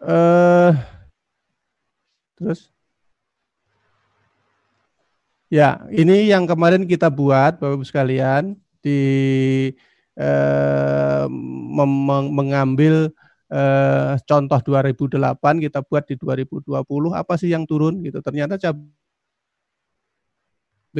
uh, 0.00 0.72
terus, 2.40 2.72
Ya, 5.46 5.78
ini 5.94 6.26
yang 6.26 6.42
kemarin 6.42 6.90
kita 6.90 7.06
buat 7.06 7.62
Bapak 7.62 7.78
Ibu 7.78 7.86
sekalian 7.86 8.58
di 8.82 9.70
eh, 10.18 11.26
mengambil 12.34 13.14
eh, 13.46 14.12
contoh 14.26 14.58
2008 14.58 15.62
kita 15.62 15.86
buat 15.86 16.02
di 16.10 16.18
2020 16.18 17.14
apa 17.14 17.34
sih 17.38 17.54
yang 17.54 17.62
turun 17.62 18.02
gitu. 18.02 18.18
Ternyata 18.18 18.58
cabai 18.58 19.05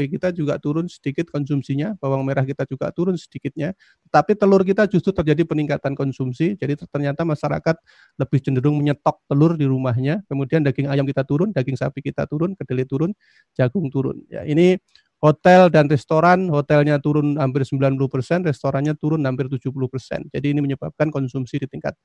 kita 0.04 0.36
juga 0.36 0.60
turun 0.60 0.84
sedikit 0.84 1.32
konsumsinya, 1.32 1.96
bawang 1.96 2.20
merah 2.28 2.44
kita 2.44 2.68
juga 2.68 2.92
turun 2.92 3.16
sedikitnya, 3.16 3.72
tapi 4.12 4.36
telur 4.36 4.60
kita 4.60 4.84
justru 4.84 5.16
terjadi 5.16 5.48
peningkatan 5.48 5.96
konsumsi, 5.96 6.60
jadi 6.60 6.76
ternyata 6.76 7.24
masyarakat 7.24 7.80
lebih 8.20 8.38
cenderung 8.44 8.76
menyetok 8.76 9.24
telur 9.24 9.56
di 9.56 9.64
rumahnya, 9.64 10.20
kemudian 10.28 10.60
daging 10.60 10.92
ayam 10.92 11.08
kita 11.08 11.24
turun, 11.24 11.56
daging 11.56 11.80
sapi 11.80 12.04
kita 12.04 12.28
turun, 12.28 12.52
kedelai 12.52 12.84
turun, 12.84 13.16
jagung 13.56 13.88
turun. 13.88 14.20
Ya, 14.28 14.44
ini 14.44 14.76
hotel 15.24 15.72
dan 15.72 15.88
restoran, 15.88 16.52
hotelnya 16.52 17.00
turun 17.00 17.40
hampir 17.40 17.64
90%, 17.64 18.44
restorannya 18.44 18.92
turun 18.94 19.24
hampir 19.24 19.48
70%. 19.48 20.28
Jadi 20.28 20.46
ini 20.52 20.60
menyebabkan 20.60 21.08
konsumsi 21.08 21.56
di 21.56 21.66
tingkat 21.66 21.96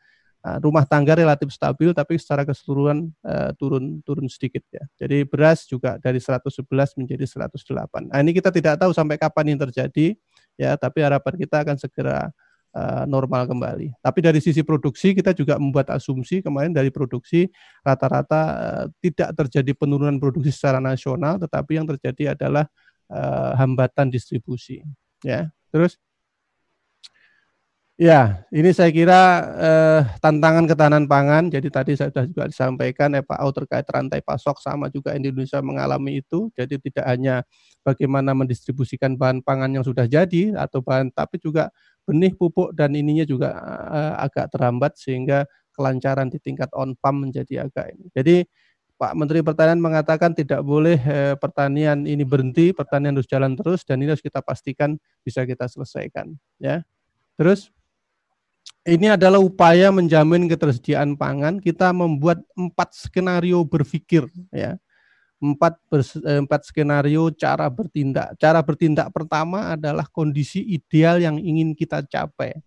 rumah 0.41 0.81
tangga 0.89 1.13
relatif 1.13 1.53
stabil 1.53 1.93
tapi 1.93 2.17
secara 2.17 2.41
keseluruhan 2.41 3.13
uh, 3.21 3.53
turun 3.61 4.01
turun 4.01 4.25
sedikit 4.25 4.65
ya. 4.73 4.81
Jadi 4.97 5.21
beras 5.21 5.69
juga 5.69 6.01
dari 6.01 6.17
111 6.17 6.65
menjadi 6.97 7.25
108. 7.29 8.09
Nah, 8.09 8.17
ini 8.17 8.33
kita 8.33 8.49
tidak 8.49 8.81
tahu 8.81 8.89
sampai 8.89 9.21
kapan 9.21 9.53
ini 9.53 9.57
terjadi 9.61 10.17
ya, 10.57 10.73
tapi 10.81 11.05
harapan 11.05 11.33
kita 11.37 11.61
akan 11.61 11.77
segera 11.77 12.33
uh, 12.73 13.05
normal 13.05 13.45
kembali. 13.45 13.93
Tapi 14.01 14.19
dari 14.19 14.41
sisi 14.41 14.65
produksi 14.65 15.13
kita 15.13 15.37
juga 15.37 15.61
membuat 15.61 15.93
asumsi 15.93 16.41
kemarin 16.41 16.73
dari 16.73 16.89
produksi 16.89 17.45
rata-rata 17.85 18.41
uh, 18.41 18.85
tidak 18.97 19.37
terjadi 19.45 19.71
penurunan 19.77 20.17
produksi 20.17 20.49
secara 20.49 20.81
nasional, 20.81 21.37
tetapi 21.37 21.77
yang 21.77 21.85
terjadi 21.85 22.33
adalah 22.33 22.65
uh, 23.13 23.53
hambatan 23.61 24.09
distribusi 24.09 24.81
ya. 25.21 25.53
Terus 25.69 26.01
Ya, 28.02 28.49
ini 28.49 28.74
saya 28.74 28.89
kira 28.89 29.22
eh, 29.62 30.02
tantangan 30.18 30.66
ketahanan 30.66 31.06
pangan. 31.06 31.54
Jadi 31.54 31.70
tadi 31.70 31.93
saya 31.93 32.10
sudah 32.10 32.26
juga 32.26 32.43
disampaikan 32.49 33.14
FAO 33.22 33.54
terkait 33.54 33.86
rantai 33.93 34.26
pasok 34.26 34.58
sama 34.58 34.89
juga 34.89 35.14
Indonesia 35.14 35.62
mengalami 35.62 36.18
itu. 36.26 36.49
Jadi 36.58 36.82
tidak 36.82 37.06
hanya 37.06 37.45
bagaimana 37.86 38.34
mendistribusikan 38.34 39.14
bahan 39.22 39.45
pangan 39.45 39.70
yang 39.78 39.86
sudah 39.86 40.10
jadi 40.10 40.58
atau 40.58 40.82
bahan, 40.82 41.14
tapi 41.14 41.38
juga 41.38 41.70
benih, 42.10 42.34
pupuk 42.34 42.74
dan 42.74 42.97
ininya 42.97 43.22
juga 43.22 43.54
eh, 43.93 44.14
agak 44.26 44.49
terhambat 44.49 44.97
sehingga 44.97 45.45
kelancaran 45.78 46.26
di 46.34 46.41
tingkat 46.41 46.74
on 46.74 46.97
farm 46.97 47.30
menjadi 47.30 47.70
agak 47.70 47.93
ini. 47.93 48.10
Jadi 48.18 48.36
Pak 48.97 49.14
Menteri 49.14 49.45
Pertanian 49.45 49.78
mengatakan 49.78 50.34
tidak 50.34 50.66
boleh 50.66 50.97
eh, 50.97 51.38
pertanian 51.38 52.10
ini 52.10 52.26
berhenti, 52.26 52.74
pertanian 52.74 53.14
harus 53.14 53.30
jalan 53.30 53.54
terus 53.54 53.86
dan 53.86 54.02
ini 54.02 54.10
harus 54.10 54.26
kita 54.26 54.41
pastikan 54.41 54.97
bisa 55.22 55.45
kita 55.45 55.70
selesaikan. 55.70 56.34
Ya, 56.58 56.82
terus 57.38 57.70
ini 58.86 59.13
adalah 59.13 59.38
upaya 59.38 59.93
menjamin 59.93 60.49
ketersediaan 60.49 61.13
pangan. 61.13 61.61
Kita 61.61 61.93
membuat 61.93 62.41
empat 62.57 62.97
skenario 62.97 63.61
berpikir, 63.61 64.25
ya, 64.49 64.77
empat 65.41 65.77
eh, 66.25 66.41
empat 66.41 66.61
skenario 66.65 67.29
cara 67.34 67.69
bertindak. 67.69 68.38
Cara 68.41 68.61
bertindak 68.65 69.13
pertama 69.13 69.73
adalah 69.77 70.05
kondisi 70.09 70.65
ideal 70.65 71.21
yang 71.21 71.38
ingin 71.38 71.77
kita 71.77 72.01
capai 72.05 72.57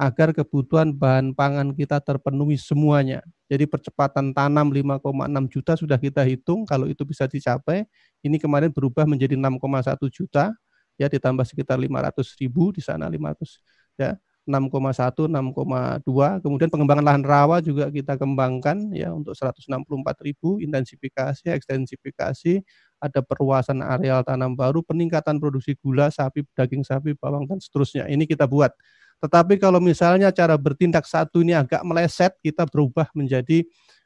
agar 0.00 0.34
kebutuhan 0.34 0.90
bahan 0.92 1.32
pangan 1.36 1.72
kita 1.76 2.00
terpenuhi 2.02 2.58
semuanya. 2.58 3.22
Jadi 3.46 3.68
percepatan 3.68 4.32
tanam 4.32 4.72
5,6 4.72 5.52
juta 5.52 5.72
sudah 5.76 6.00
kita 6.00 6.24
hitung 6.24 6.64
kalau 6.64 6.88
itu 6.88 7.04
bisa 7.04 7.28
dicapai. 7.28 7.84
Ini 8.24 8.40
kemarin 8.40 8.72
berubah 8.72 9.04
menjadi 9.04 9.36
6,1 9.36 10.08
juta 10.08 10.52
ya 11.00 11.06
ditambah 11.08 11.44
sekitar 11.48 11.80
500 11.80 12.40
ribu 12.40 12.72
di 12.72 12.82
sana 12.84 13.08
500 13.08 13.60
ya 13.96 14.16
6,1, 14.42 15.30
6,2. 15.30 16.42
Kemudian 16.42 16.66
pengembangan 16.66 17.04
lahan 17.06 17.22
rawa 17.22 17.62
juga 17.62 17.86
kita 17.94 18.18
kembangkan 18.18 18.90
ya 18.90 19.14
untuk 19.14 19.38
164 19.38 20.18
ribu, 20.26 20.58
intensifikasi, 20.58 21.46
ekstensifikasi, 21.46 22.62
ada 22.98 23.20
perluasan 23.22 23.82
areal 23.82 24.26
tanam 24.26 24.58
baru, 24.58 24.82
peningkatan 24.82 25.38
produksi 25.38 25.78
gula, 25.78 26.10
sapi, 26.10 26.42
daging 26.58 26.82
sapi, 26.82 27.14
bawang, 27.14 27.46
dan 27.46 27.62
seterusnya. 27.62 28.10
Ini 28.10 28.26
kita 28.26 28.50
buat. 28.50 28.74
Tetapi 29.22 29.62
kalau 29.62 29.78
misalnya 29.78 30.34
cara 30.34 30.58
bertindak 30.58 31.06
satu 31.06 31.46
ini 31.46 31.54
agak 31.54 31.86
meleset, 31.86 32.34
kita 32.42 32.66
berubah 32.66 33.06
menjadi 33.14 33.62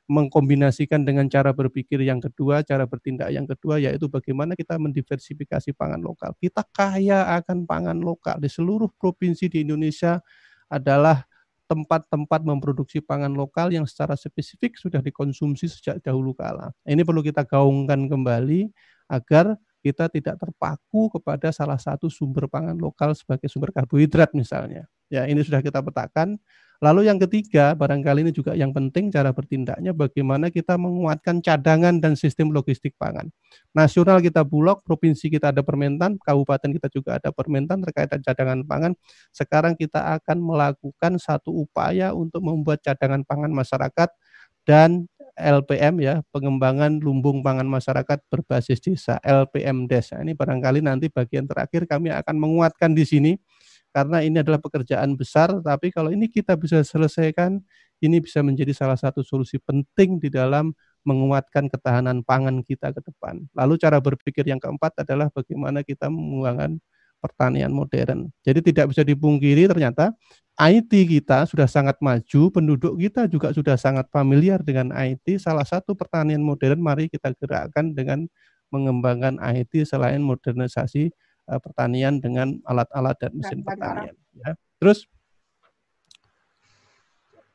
mengkombinasikan 0.06 1.02
dengan 1.02 1.26
cara 1.26 1.50
berpikir 1.50 1.98
yang 2.02 2.22
kedua, 2.22 2.62
cara 2.62 2.86
bertindak 2.86 3.30
yang 3.34 3.44
kedua 3.46 3.82
yaitu 3.82 4.06
bagaimana 4.06 4.54
kita 4.54 4.78
mendiversifikasi 4.78 5.74
pangan 5.74 5.98
lokal. 5.98 6.34
Kita 6.38 6.62
kaya 6.70 7.34
akan 7.42 7.66
pangan 7.66 7.98
lokal 7.98 8.38
di 8.38 8.46
seluruh 8.46 8.90
provinsi 8.94 9.50
di 9.50 9.66
Indonesia 9.66 10.22
adalah 10.70 11.26
tempat-tempat 11.66 12.46
memproduksi 12.46 13.02
pangan 13.02 13.34
lokal 13.34 13.74
yang 13.74 13.82
secara 13.90 14.14
spesifik 14.14 14.78
sudah 14.78 15.02
dikonsumsi 15.02 15.66
sejak 15.66 15.98
dahulu 15.98 16.30
kala. 16.30 16.70
Ini 16.86 17.02
perlu 17.02 17.26
kita 17.26 17.42
gaungkan 17.42 18.06
kembali 18.06 18.70
agar 19.10 19.58
kita 19.82 20.10
tidak 20.10 20.38
terpaku 20.38 21.10
kepada 21.18 21.50
salah 21.54 21.78
satu 21.78 22.10
sumber 22.10 22.46
pangan 22.50 22.74
lokal 22.78 23.14
sebagai 23.14 23.46
sumber 23.50 23.70
karbohidrat 23.74 24.34
misalnya. 24.34 24.86
Ya, 25.10 25.24
ini 25.30 25.42
sudah 25.46 25.62
kita 25.62 25.82
petakan 25.82 26.38
Lalu 26.84 27.08
yang 27.08 27.16
ketiga, 27.16 27.72
barangkali 27.72 28.20
ini 28.28 28.32
juga 28.36 28.52
yang 28.52 28.68
penting 28.76 29.08
cara 29.08 29.32
bertindaknya 29.32 29.96
bagaimana 29.96 30.52
kita 30.52 30.76
menguatkan 30.76 31.40
cadangan 31.40 31.96
dan 32.04 32.12
sistem 32.20 32.52
logistik 32.52 32.92
pangan. 33.00 33.32
Nasional 33.72 34.20
kita 34.20 34.44
bulog, 34.44 34.84
provinsi 34.84 35.32
kita 35.32 35.56
ada 35.56 35.64
permentan, 35.64 36.20
kabupaten 36.20 36.68
kita 36.76 36.92
juga 36.92 37.16
ada 37.16 37.32
permentan 37.32 37.80
terkait 37.80 38.12
cadangan 38.20 38.60
pangan. 38.68 38.92
Sekarang 39.32 39.72
kita 39.72 40.20
akan 40.20 40.36
melakukan 40.36 41.16
satu 41.16 41.64
upaya 41.64 42.12
untuk 42.12 42.44
membuat 42.44 42.84
cadangan 42.84 43.24
pangan 43.24 43.52
masyarakat 43.56 44.12
dan 44.68 45.08
LPM 45.36 46.00
ya, 46.00 46.24
pengembangan 46.32 47.00
lumbung 47.00 47.40
pangan 47.44 47.68
masyarakat 47.68 48.24
berbasis 48.28 48.80
desa, 48.80 49.16
LPM 49.24 49.84
desa. 49.88 50.20
Ini 50.20 50.32
barangkali 50.32 50.80
nanti 50.84 51.08
bagian 51.12 51.44
terakhir 51.48 51.84
kami 51.88 52.08
akan 52.12 52.36
menguatkan 52.40 52.92
di 52.96 53.04
sini 53.04 53.32
karena 53.96 54.20
ini 54.20 54.44
adalah 54.44 54.60
pekerjaan 54.60 55.16
besar, 55.16 55.48
tapi 55.64 55.88
kalau 55.88 56.12
ini 56.12 56.28
kita 56.28 56.52
bisa 56.60 56.84
selesaikan, 56.84 57.64
ini 58.04 58.20
bisa 58.20 58.44
menjadi 58.44 58.76
salah 58.76 59.00
satu 59.00 59.24
solusi 59.24 59.56
penting 59.56 60.20
di 60.20 60.28
dalam 60.28 60.76
menguatkan 61.08 61.72
ketahanan 61.72 62.20
pangan 62.20 62.60
kita 62.60 62.92
ke 62.92 63.00
depan. 63.00 63.48
Lalu 63.56 63.80
cara 63.80 63.96
berpikir 63.96 64.44
yang 64.44 64.60
keempat 64.60 65.00
adalah 65.00 65.32
bagaimana 65.32 65.80
kita 65.80 66.12
mengembangkan 66.12 66.76
pertanian 67.24 67.72
modern. 67.72 68.28
Jadi 68.44 68.60
tidak 68.60 68.92
bisa 68.92 69.00
dipungkiri 69.00 69.64
ternyata 69.64 70.12
IT 70.60 70.92
kita 70.92 71.48
sudah 71.48 71.64
sangat 71.64 71.96
maju, 72.04 72.52
penduduk 72.52 73.00
kita 73.00 73.24
juga 73.32 73.56
sudah 73.56 73.80
sangat 73.80 74.12
familiar 74.12 74.60
dengan 74.60 74.92
IT. 74.92 75.40
Salah 75.40 75.64
satu 75.64 75.96
pertanian 75.96 76.44
modern 76.44 76.84
mari 76.84 77.08
kita 77.08 77.32
gerakkan 77.40 77.96
dengan 77.96 78.28
mengembangkan 78.68 79.40
IT 79.40 79.88
selain 79.88 80.20
modernisasi 80.20 81.08
uh, 81.48 81.60
pertanian 81.62 82.18
dengan 82.22 82.58
alat-alat 82.66 83.16
dan 83.18 83.32
mesin 83.34 83.62
pertanian. 83.62 84.14
Ya. 84.36 84.52
Terus 84.78 85.06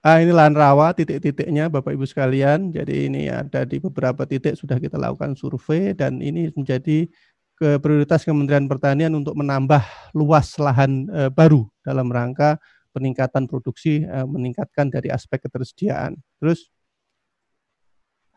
Ah, 0.02 0.18
ini 0.18 0.34
lahan 0.34 0.58
rawa 0.58 0.98
titik-titiknya 0.98 1.70
Bapak 1.70 1.94
Ibu 1.94 2.10
sekalian. 2.10 2.74
Jadi 2.74 3.06
ini 3.06 3.30
ada 3.30 3.62
di 3.70 3.78
beberapa 3.78 4.26
titik 4.26 4.58
sudah 4.58 4.82
kita 4.82 4.98
lakukan 4.98 5.38
survei 5.38 5.94
dan 5.94 6.18
ini 6.18 6.50
menjadi 6.58 7.06
ke 7.54 7.78
prioritas 7.78 8.26
Kementerian 8.26 8.66
Pertanian 8.66 9.14
untuk 9.14 9.38
menambah 9.38 9.86
luas 10.18 10.58
lahan 10.58 11.06
e, 11.06 11.30
baru 11.30 11.70
dalam 11.86 12.10
rangka 12.10 12.58
peningkatan 12.90 13.46
produksi, 13.46 14.02
e, 14.02 14.18
meningkatkan 14.26 14.90
dari 14.90 15.14
aspek 15.14 15.46
ketersediaan. 15.46 16.18
Terus 16.42 16.66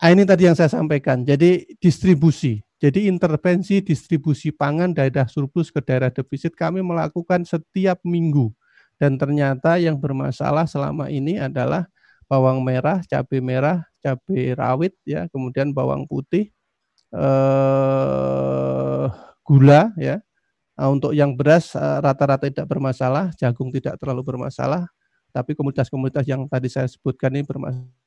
ah, 0.05 0.13
ini 0.13 0.29
tadi 0.29 0.45
yang 0.45 0.53
saya 0.53 0.69
sampaikan. 0.69 1.25
Jadi 1.25 1.81
distribusi. 1.81 2.61
Jadi 2.83 3.07
intervensi 3.07 3.81
distribusi 3.81 4.51
pangan 4.51 4.91
daerah 4.93 5.31
surplus 5.31 5.70
ke 5.70 5.79
daerah 5.81 6.11
defisit 6.11 6.53
kami 6.59 6.83
melakukan 6.83 7.47
setiap 7.47 8.03
minggu. 8.03 8.51
Dan 8.99 9.18
ternyata 9.18 9.79
yang 9.79 9.99
bermasalah 9.99 10.66
selama 10.66 11.11
ini 11.11 11.39
adalah 11.39 11.87
bawang 12.31 12.62
merah, 12.62 13.03
cabai 13.07 13.41
merah, 13.43 13.87
cabai 14.03 14.55
rawit, 14.55 14.95
ya, 15.07 15.27
kemudian 15.31 15.70
bawang 15.75 16.07
putih, 16.09 16.51
eh, 17.14 19.07
gula, 19.45 19.93
ya. 19.99 20.20
Nah, 20.79 20.89
untuk 20.91 21.12
yang 21.14 21.35
beras 21.39 21.75
eh, 21.79 21.99
rata-rata 22.03 22.47
tidak 22.51 22.66
bermasalah, 22.70 23.33
jagung 23.39 23.70
tidak 23.75 23.99
terlalu 24.03 24.22
bermasalah, 24.27 24.89
tapi 25.35 25.55
komunitas-komunitas 25.59 26.27
yang 26.31 26.47
tadi 26.51 26.68
saya 26.72 26.89
sebutkan 26.91 27.35
ini 27.35 27.45
bermasalah 27.47 28.04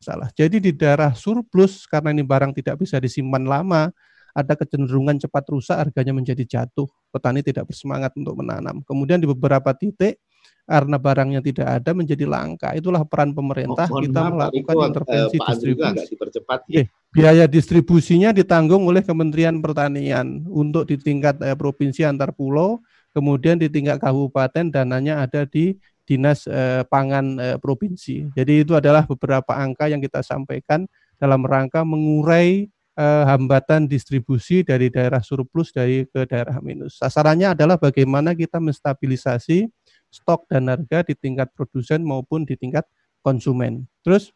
salah. 0.00 0.28
Jadi 0.32 0.60
di 0.60 0.72
daerah 0.76 1.12
surplus 1.16 1.84
karena 1.88 2.12
ini 2.12 2.22
barang 2.22 2.52
tidak 2.56 2.80
bisa 2.82 3.00
disimpan 3.00 3.44
lama, 3.44 3.90
ada 4.36 4.52
kecenderungan 4.52 5.16
cepat 5.16 5.44
rusak, 5.48 5.76
harganya 5.80 6.12
menjadi 6.12 6.44
jatuh. 6.44 6.84
Petani 7.08 7.40
tidak 7.40 7.72
bersemangat 7.72 8.12
untuk 8.20 8.36
menanam. 8.36 8.84
Kemudian 8.84 9.16
di 9.16 9.24
beberapa 9.24 9.72
titik 9.72 10.20
karena 10.66 10.98
barangnya 10.98 11.40
tidak 11.40 11.68
ada 11.80 11.90
menjadi 11.94 12.26
langka. 12.26 12.74
Itulah 12.74 13.06
peran 13.06 13.32
pemerintah 13.32 13.86
Mohon 13.86 14.02
kita 14.02 14.20
maaf, 14.20 14.32
melakukan 14.34 14.74
intervensi 14.90 15.36
eh, 15.36 15.40
Pak 15.40 15.48
Andri 15.48 15.72
distribusi. 15.72 16.10
dipercepat 16.10 16.60
ya. 16.66 16.76
Eh, 16.82 16.86
biaya 17.14 17.44
distribusinya 17.46 18.30
ditanggung 18.34 18.82
oleh 18.84 19.00
Kementerian 19.00 19.56
Pertanian 19.62 20.44
untuk 20.50 20.84
di 20.90 20.98
tingkat 20.98 21.40
eh, 21.40 21.56
provinsi 21.56 22.02
antar 22.02 22.34
pulau, 22.34 22.82
kemudian 23.14 23.56
di 23.56 23.70
tingkat 23.70 24.02
kabupaten 24.02 24.68
dananya 24.68 25.24
ada 25.24 25.46
di 25.46 25.78
Dinas 26.06 26.46
eh, 26.46 26.86
Pangan 26.86 27.26
eh, 27.36 27.56
Provinsi. 27.58 28.30
Jadi 28.32 28.62
itu 28.62 28.72
adalah 28.78 29.04
beberapa 29.04 29.58
angka 29.58 29.90
yang 29.90 29.98
kita 29.98 30.22
sampaikan 30.22 30.86
dalam 31.18 31.42
rangka 31.42 31.82
mengurai 31.82 32.70
eh, 32.94 33.24
hambatan 33.26 33.90
distribusi 33.90 34.62
dari 34.62 34.88
daerah 34.88 35.20
surplus 35.20 35.74
dari 35.74 36.06
ke 36.06 36.24
daerah 36.24 36.62
minus. 36.62 37.02
Sasarannya 37.02 37.58
adalah 37.58 37.76
bagaimana 37.76 38.32
kita 38.32 38.62
menstabilisasi 38.62 39.66
stok 40.08 40.46
dan 40.46 40.70
harga 40.70 41.02
di 41.02 41.18
tingkat 41.18 41.50
produsen 41.52 42.06
maupun 42.06 42.46
di 42.46 42.54
tingkat 42.54 42.86
konsumen. 43.20 43.90
Terus 44.06 44.30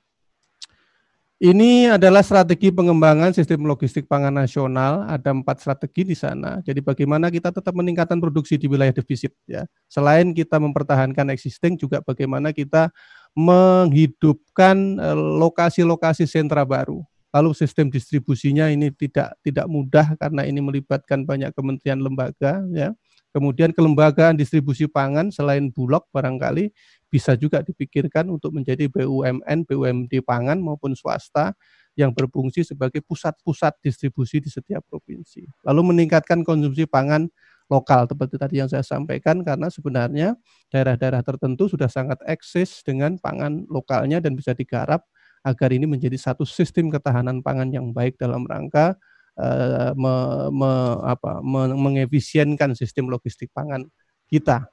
ini 1.41 1.89
adalah 1.89 2.21
strategi 2.21 2.69
pengembangan 2.69 3.33
sistem 3.33 3.65
logistik 3.65 4.05
pangan 4.05 4.45
nasional. 4.45 5.09
Ada 5.09 5.33
empat 5.33 5.65
strategi 5.65 6.13
di 6.13 6.17
sana. 6.17 6.61
Jadi 6.61 6.85
bagaimana 6.85 7.33
kita 7.33 7.49
tetap 7.49 7.73
meningkatkan 7.73 8.21
produksi 8.21 8.61
di 8.61 8.69
wilayah 8.69 8.93
defisit. 8.93 9.33
Ya, 9.49 9.65
selain 9.89 10.37
kita 10.37 10.61
mempertahankan 10.61 11.33
existing, 11.33 11.81
juga 11.81 12.05
bagaimana 12.05 12.53
kita 12.53 12.93
menghidupkan 13.33 14.77
eh, 15.01 15.17
lokasi-lokasi 15.17 16.29
sentra 16.29 16.61
baru. 16.69 17.01
Lalu 17.33 17.57
sistem 17.57 17.89
distribusinya 17.89 18.69
ini 18.69 18.93
tidak 18.93 19.33
tidak 19.41 19.65
mudah 19.65 20.19
karena 20.21 20.45
ini 20.45 20.61
melibatkan 20.61 21.25
banyak 21.25 21.57
kementerian 21.57 22.05
lembaga. 22.05 22.61
Ya, 22.69 22.93
kemudian 23.31 23.71
kelembagaan 23.75 24.39
distribusi 24.39 24.87
pangan 24.91 25.31
selain 25.35 25.71
bulog 25.71 26.07
barangkali 26.15 26.71
bisa 27.11 27.35
juga 27.35 27.63
dipikirkan 27.63 28.31
untuk 28.31 28.55
menjadi 28.55 28.87
BUMN, 28.87 29.67
BUMD 29.67 30.23
pangan 30.23 30.63
maupun 30.63 30.95
swasta 30.95 31.55
yang 31.99 32.15
berfungsi 32.15 32.63
sebagai 32.63 33.03
pusat-pusat 33.03 33.77
distribusi 33.83 34.39
di 34.39 34.49
setiap 34.49 34.87
provinsi. 34.87 35.43
Lalu 35.67 35.95
meningkatkan 35.95 36.47
konsumsi 36.47 36.87
pangan 36.87 37.27
lokal 37.71 38.11
seperti 38.11 38.35
tadi 38.35 38.55
yang 38.59 38.71
saya 38.71 38.83
sampaikan 38.83 39.47
karena 39.47 39.71
sebenarnya 39.71 40.35
daerah-daerah 40.75 41.23
tertentu 41.23 41.71
sudah 41.71 41.87
sangat 41.87 42.19
eksis 42.27 42.83
dengan 42.83 43.15
pangan 43.19 43.67
lokalnya 43.71 44.19
dan 44.19 44.35
bisa 44.35 44.55
digarap 44.55 45.07
agar 45.47 45.71
ini 45.73 45.87
menjadi 45.87 46.19
satu 46.19 46.45
sistem 46.45 46.91
ketahanan 46.93 47.41
pangan 47.41 47.71
yang 47.73 47.95
baik 47.95 48.19
dalam 48.21 48.45
rangka 48.45 48.99
uh, 49.39 49.93
me, 49.95 50.15
me, 50.51 50.71
apa, 51.07 51.39
me, 51.45 51.75
mengefisienkan 51.77 52.75
sistem 52.75 53.13
logistik 53.13 53.53
pangan 53.55 53.87
kita. 54.27 54.67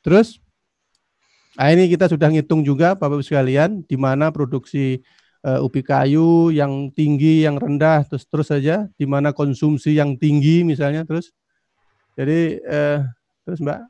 Terus 0.00 0.40
Nah, 1.58 1.74
ini 1.74 1.90
kita 1.90 2.06
sudah 2.06 2.30
ngitung 2.30 2.62
juga 2.62 2.94
Bapak 2.94 3.20
Ibu 3.20 3.24
sekalian 3.26 3.82
di 3.82 3.98
mana 3.98 4.30
produksi 4.30 5.02
uh, 5.42 5.60
ubi 5.66 5.82
kayu 5.82 6.54
yang 6.54 6.94
tinggi, 6.94 7.42
yang 7.42 7.58
rendah, 7.58 8.06
terus 8.06 8.24
terus 8.30 8.48
saja 8.48 8.86
di 8.94 9.04
mana 9.04 9.34
konsumsi 9.34 9.98
yang 9.98 10.14
tinggi 10.14 10.62
misalnya 10.62 11.02
terus. 11.02 11.34
Jadi 12.14 12.62
uh, 12.64 13.02
terus 13.42 13.58
Mbak. 13.58 13.80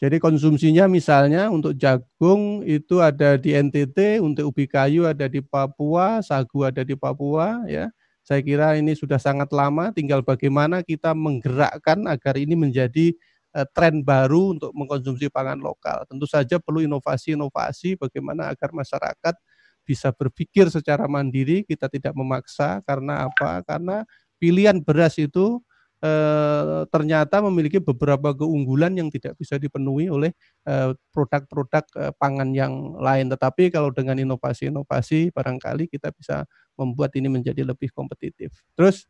Jadi 0.00 0.16
konsumsinya 0.16 0.88
misalnya 0.88 1.52
untuk 1.52 1.76
jagung 1.76 2.64
itu 2.64 3.04
ada 3.04 3.36
di 3.36 3.52
NTT, 3.52 4.24
untuk 4.24 4.48
ubi 4.48 4.64
kayu 4.64 5.04
ada 5.04 5.28
di 5.28 5.44
Papua, 5.44 6.24
sagu 6.24 6.64
ada 6.64 6.80
di 6.80 6.96
Papua 6.96 7.68
ya. 7.68 7.92
Saya 8.30 8.46
kira 8.46 8.78
ini 8.78 8.94
sudah 8.94 9.18
sangat 9.18 9.50
lama 9.50 9.90
tinggal 9.90 10.22
bagaimana 10.22 10.86
kita 10.86 11.10
menggerakkan 11.18 12.06
agar 12.06 12.38
ini 12.38 12.54
menjadi 12.54 13.10
uh, 13.58 13.66
tren 13.74 14.06
baru 14.06 14.54
untuk 14.54 14.70
mengkonsumsi 14.70 15.26
pangan 15.34 15.58
lokal. 15.58 16.06
Tentu 16.06 16.30
saja 16.30 16.62
perlu 16.62 16.78
inovasi-inovasi 16.86 17.98
bagaimana 17.98 18.54
agar 18.54 18.70
masyarakat 18.70 19.34
bisa 19.82 20.14
berpikir 20.14 20.70
secara 20.70 21.10
mandiri, 21.10 21.66
kita 21.66 21.90
tidak 21.90 22.14
memaksa 22.14 22.78
karena 22.86 23.26
apa? 23.26 23.66
Karena 23.66 24.06
pilihan 24.38 24.78
beras 24.78 25.18
itu 25.18 25.58
eh, 26.00 26.82
ternyata 26.88 27.44
memiliki 27.44 27.78
beberapa 27.80 28.32
keunggulan 28.32 28.96
yang 28.96 29.08
tidak 29.12 29.36
bisa 29.36 29.60
dipenuhi 29.60 30.08
oleh 30.08 30.32
eh, 30.64 30.92
produk-produk 31.12 31.84
eh, 31.96 32.12
pangan 32.16 32.50
yang 32.56 32.96
lain. 32.96 33.28
Tetapi 33.28 33.72
kalau 33.72 33.92
dengan 33.92 34.16
inovasi-inovasi 34.18 35.32
barangkali 35.32 35.88
kita 35.92 36.12
bisa 36.16 36.44
membuat 36.74 37.12
ini 37.16 37.28
menjadi 37.28 37.62
lebih 37.64 37.92
kompetitif. 37.92 38.52
Terus 38.74 39.04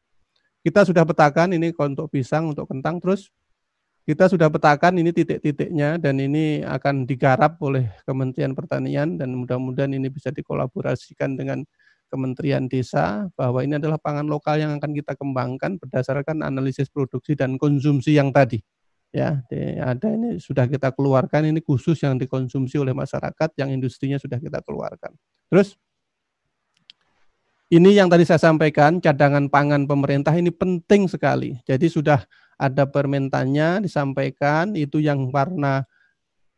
kita 0.60 0.84
sudah 0.84 1.08
petakan 1.08 1.56
ini 1.56 1.72
untuk 1.72 2.12
pisang, 2.12 2.52
untuk 2.52 2.68
kentang, 2.68 3.00
terus 3.00 3.32
kita 4.04 4.26
sudah 4.26 4.50
petakan 4.50 4.98
ini 4.98 5.14
titik-titiknya 5.14 6.00
dan 6.00 6.18
ini 6.18 6.66
akan 6.66 7.06
digarap 7.06 7.60
oleh 7.62 7.94
Kementerian 8.02 8.56
Pertanian 8.58 9.14
dan 9.14 9.30
mudah-mudahan 9.36 9.92
ini 9.92 10.10
bisa 10.10 10.34
dikolaborasikan 10.34 11.38
dengan 11.38 11.62
Kementerian 12.10 12.66
Desa 12.66 13.30
bahwa 13.38 13.62
ini 13.62 13.78
adalah 13.78 14.02
pangan 14.02 14.26
lokal 14.26 14.58
yang 14.58 14.74
akan 14.82 14.90
kita 14.90 15.14
kembangkan 15.14 15.78
berdasarkan 15.78 16.42
analisis 16.42 16.90
produksi 16.90 17.38
dan 17.38 17.54
konsumsi 17.54 18.18
yang 18.18 18.34
tadi. 18.34 18.58
Ya, 19.14 19.42
ada 19.82 20.06
ini 20.10 20.42
sudah 20.42 20.70
kita 20.70 20.90
keluarkan 20.94 21.46
ini 21.46 21.62
khusus 21.62 21.98
yang 22.02 22.18
dikonsumsi 22.18 22.78
oleh 22.78 22.94
masyarakat 22.94 23.54
yang 23.58 23.70
industrinya 23.70 24.18
sudah 24.18 24.38
kita 24.38 24.62
keluarkan. 24.62 25.14
Terus 25.50 25.78
ini 27.70 27.94
yang 27.94 28.10
tadi 28.10 28.26
saya 28.26 28.42
sampaikan 28.42 28.98
cadangan 28.98 29.46
pangan 29.46 29.86
pemerintah 29.86 30.34
ini 30.34 30.50
penting 30.50 31.06
sekali. 31.06 31.58
Jadi 31.62 31.86
sudah 31.86 32.22
ada 32.58 32.86
permentannya 32.86 33.86
disampaikan 33.86 34.74
itu 34.74 34.98
yang 34.98 35.30
warna 35.30 35.86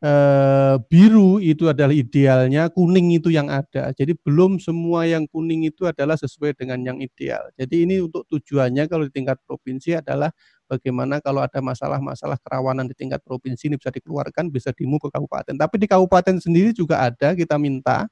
eh, 0.03 0.77
biru 0.91 1.39
itu 1.39 1.71
adalah 1.71 1.95
idealnya, 1.95 2.69
kuning 2.75 3.15
itu 3.17 3.31
yang 3.31 3.49
ada. 3.49 3.95
Jadi 3.95 4.19
belum 4.19 4.59
semua 4.59 5.07
yang 5.07 5.25
kuning 5.31 5.67
itu 5.71 5.87
adalah 5.87 6.19
sesuai 6.19 6.59
dengan 6.59 6.83
yang 6.83 6.99
ideal. 6.99 7.43
Jadi 7.57 7.87
ini 7.87 8.03
untuk 8.03 8.27
tujuannya 8.29 8.85
kalau 8.91 9.07
di 9.07 9.13
tingkat 9.15 9.39
provinsi 9.47 9.99
adalah 10.03 10.31
bagaimana 10.67 11.23
kalau 11.23 11.41
ada 11.45 11.63
masalah-masalah 11.63 12.37
kerawanan 12.43 12.91
di 12.91 12.95
tingkat 12.99 13.23
provinsi 13.23 13.71
ini 13.73 13.77
bisa 13.79 13.91
dikeluarkan, 13.95 14.51
bisa 14.51 14.71
dimu 14.75 14.99
ke 14.99 15.09
kabupaten. 15.13 15.55
Tapi 15.55 15.75
di 15.79 15.87
kabupaten 15.87 16.37
sendiri 16.43 16.75
juga 16.75 17.07
ada 17.07 17.33
kita 17.39 17.57
minta 17.57 18.07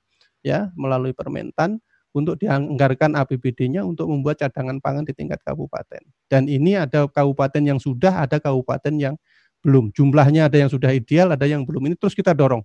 ya 0.47 0.71
melalui 0.79 1.13
permentan 1.13 1.81
untuk 2.11 2.43
dianggarkan 2.43 3.15
APBD-nya 3.15 3.87
untuk 3.87 4.11
membuat 4.11 4.43
cadangan 4.43 4.83
pangan 4.83 5.07
di 5.07 5.15
tingkat 5.15 5.39
kabupaten. 5.47 6.03
Dan 6.27 6.51
ini 6.51 6.75
ada 6.75 7.07
kabupaten 7.07 7.63
yang 7.63 7.79
sudah, 7.79 8.27
ada 8.27 8.43
kabupaten 8.43 8.95
yang 8.99 9.15
belum. 9.61 9.93
Jumlahnya 9.93 10.49
ada 10.49 10.57
yang 10.57 10.71
sudah 10.73 10.93
ideal, 10.93 11.33
ada 11.33 11.45
yang 11.45 11.65
belum. 11.65 11.93
Ini 11.93 11.97
terus 11.97 12.17
kita 12.17 12.33
dorong. 12.37 12.65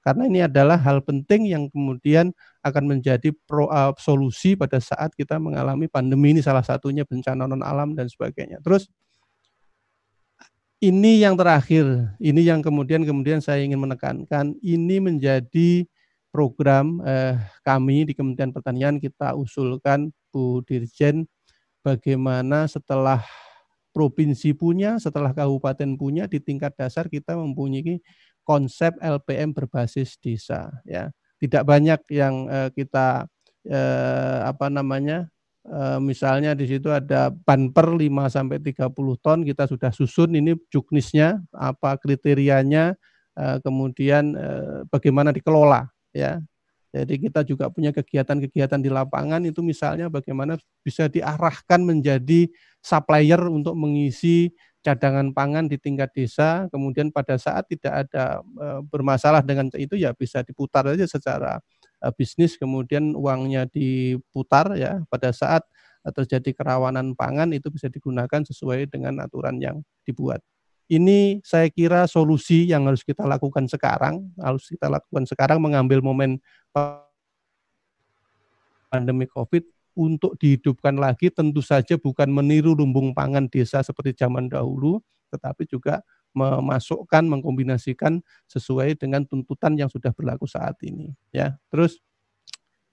Karena 0.00 0.24
ini 0.24 0.40
adalah 0.40 0.80
hal 0.80 1.04
penting 1.04 1.52
yang 1.52 1.68
kemudian 1.68 2.32
akan 2.64 2.84
menjadi 2.88 3.36
pro, 3.44 3.68
uh, 3.68 3.92
solusi 4.00 4.56
pada 4.56 4.80
saat 4.80 5.12
kita 5.12 5.36
mengalami 5.36 5.92
pandemi 5.92 6.32
ini 6.32 6.40
salah 6.40 6.64
satunya 6.64 7.04
bencana 7.04 7.44
non 7.44 7.60
alam 7.60 7.92
dan 7.92 8.08
sebagainya. 8.08 8.64
Terus 8.64 8.88
ini 10.80 11.20
yang 11.20 11.36
terakhir, 11.36 11.84
ini 12.16 12.40
yang 12.40 12.64
kemudian 12.64 13.04
kemudian 13.04 13.44
saya 13.44 13.60
ingin 13.60 13.76
menekankan, 13.76 14.56
ini 14.64 14.96
menjadi 15.04 15.84
program 16.32 17.04
eh, 17.04 17.36
kami 17.60 18.08
di 18.08 18.16
Kementerian 18.16 18.56
Pertanian 18.56 18.96
kita 18.96 19.36
usulkan 19.36 20.08
Bu 20.32 20.64
Dirjen 20.64 21.28
bagaimana 21.84 22.64
setelah 22.64 23.20
provinsi 23.90 24.54
punya, 24.54 24.96
setelah 25.02 25.34
kabupaten 25.34 25.98
punya 25.98 26.24
di 26.30 26.38
tingkat 26.38 26.74
dasar 26.78 27.10
kita 27.10 27.34
mempunyai 27.34 27.98
konsep 28.46 28.96
LPM 28.98 29.54
berbasis 29.54 30.16
desa 30.18 30.70
ya. 30.82 31.12
Tidak 31.40 31.64
banyak 31.64 32.00
yang 32.12 32.50
eh, 32.50 32.70
kita 32.74 33.24
eh, 33.64 34.38
apa 34.44 34.68
namanya 34.68 35.28
eh, 35.64 35.98
misalnya 36.02 36.52
di 36.52 36.68
situ 36.68 36.90
ada 36.92 37.32
banper 37.32 37.96
5 37.96 38.28
sampai 38.28 38.58
30 38.60 38.90
ton 39.24 39.38
kita 39.44 39.64
sudah 39.70 39.90
susun 39.94 40.36
ini 40.36 40.56
juknisnya 40.68 41.40
apa 41.54 41.96
kriterianya 41.96 42.96
eh, 43.38 43.56
kemudian 43.64 44.36
eh, 44.36 44.84
bagaimana 44.90 45.32
dikelola 45.32 45.88
ya. 46.12 46.40
Jadi 46.90 47.30
kita 47.30 47.46
juga 47.46 47.70
punya 47.70 47.94
kegiatan-kegiatan 47.94 48.82
di 48.82 48.90
lapangan 48.90 49.38
itu 49.46 49.62
misalnya 49.62 50.10
bagaimana 50.10 50.58
bisa 50.82 51.06
diarahkan 51.06 51.86
menjadi 51.86 52.50
supplier 52.80 53.40
untuk 53.48 53.76
mengisi 53.76 54.52
cadangan 54.80 55.36
pangan 55.36 55.68
di 55.68 55.76
tingkat 55.76 56.08
desa, 56.16 56.64
kemudian 56.72 57.12
pada 57.12 57.36
saat 57.36 57.68
tidak 57.68 58.08
ada 58.08 58.40
e, 58.40 58.66
bermasalah 58.88 59.44
dengan 59.44 59.68
itu 59.76 59.92
ya 59.92 60.16
bisa 60.16 60.40
diputar 60.40 60.88
saja 60.88 61.04
secara 61.04 61.52
e, 62.00 62.08
bisnis, 62.16 62.56
kemudian 62.56 63.12
uangnya 63.12 63.68
diputar 63.68 64.72
ya. 64.80 65.04
Pada 65.12 65.36
saat 65.36 65.68
terjadi 66.00 66.56
kerawanan 66.56 67.12
pangan 67.12 67.52
itu 67.52 67.68
bisa 67.68 67.92
digunakan 67.92 68.40
sesuai 68.40 68.88
dengan 68.88 69.20
aturan 69.20 69.60
yang 69.60 69.84
dibuat. 70.08 70.40
Ini 70.90 71.44
saya 71.44 71.68
kira 71.68 72.08
solusi 72.08 72.66
yang 72.66 72.88
harus 72.88 73.04
kita 73.04 73.28
lakukan 73.28 73.68
sekarang, 73.68 74.32
harus 74.40 74.66
kita 74.66 74.88
lakukan 74.88 75.28
sekarang 75.28 75.60
mengambil 75.60 76.00
momen 76.00 76.40
pandemi 78.90 79.28
Covid 79.30 79.62
untuk 80.00 80.40
dihidupkan 80.40 80.96
lagi 80.96 81.28
tentu 81.28 81.60
saja 81.60 82.00
bukan 82.00 82.32
meniru 82.32 82.72
lumbung 82.72 83.12
pangan 83.12 83.44
desa 83.52 83.84
seperti 83.84 84.16
zaman 84.16 84.48
dahulu, 84.48 85.04
tetapi 85.28 85.68
juga 85.68 86.00
memasukkan, 86.32 87.26
mengkombinasikan 87.28 88.24
sesuai 88.48 88.96
dengan 88.96 89.28
tuntutan 89.28 89.76
yang 89.76 89.92
sudah 89.92 90.16
berlaku 90.16 90.48
saat 90.48 90.80
ini. 90.80 91.12
Ya, 91.28 91.60
terus 91.68 92.00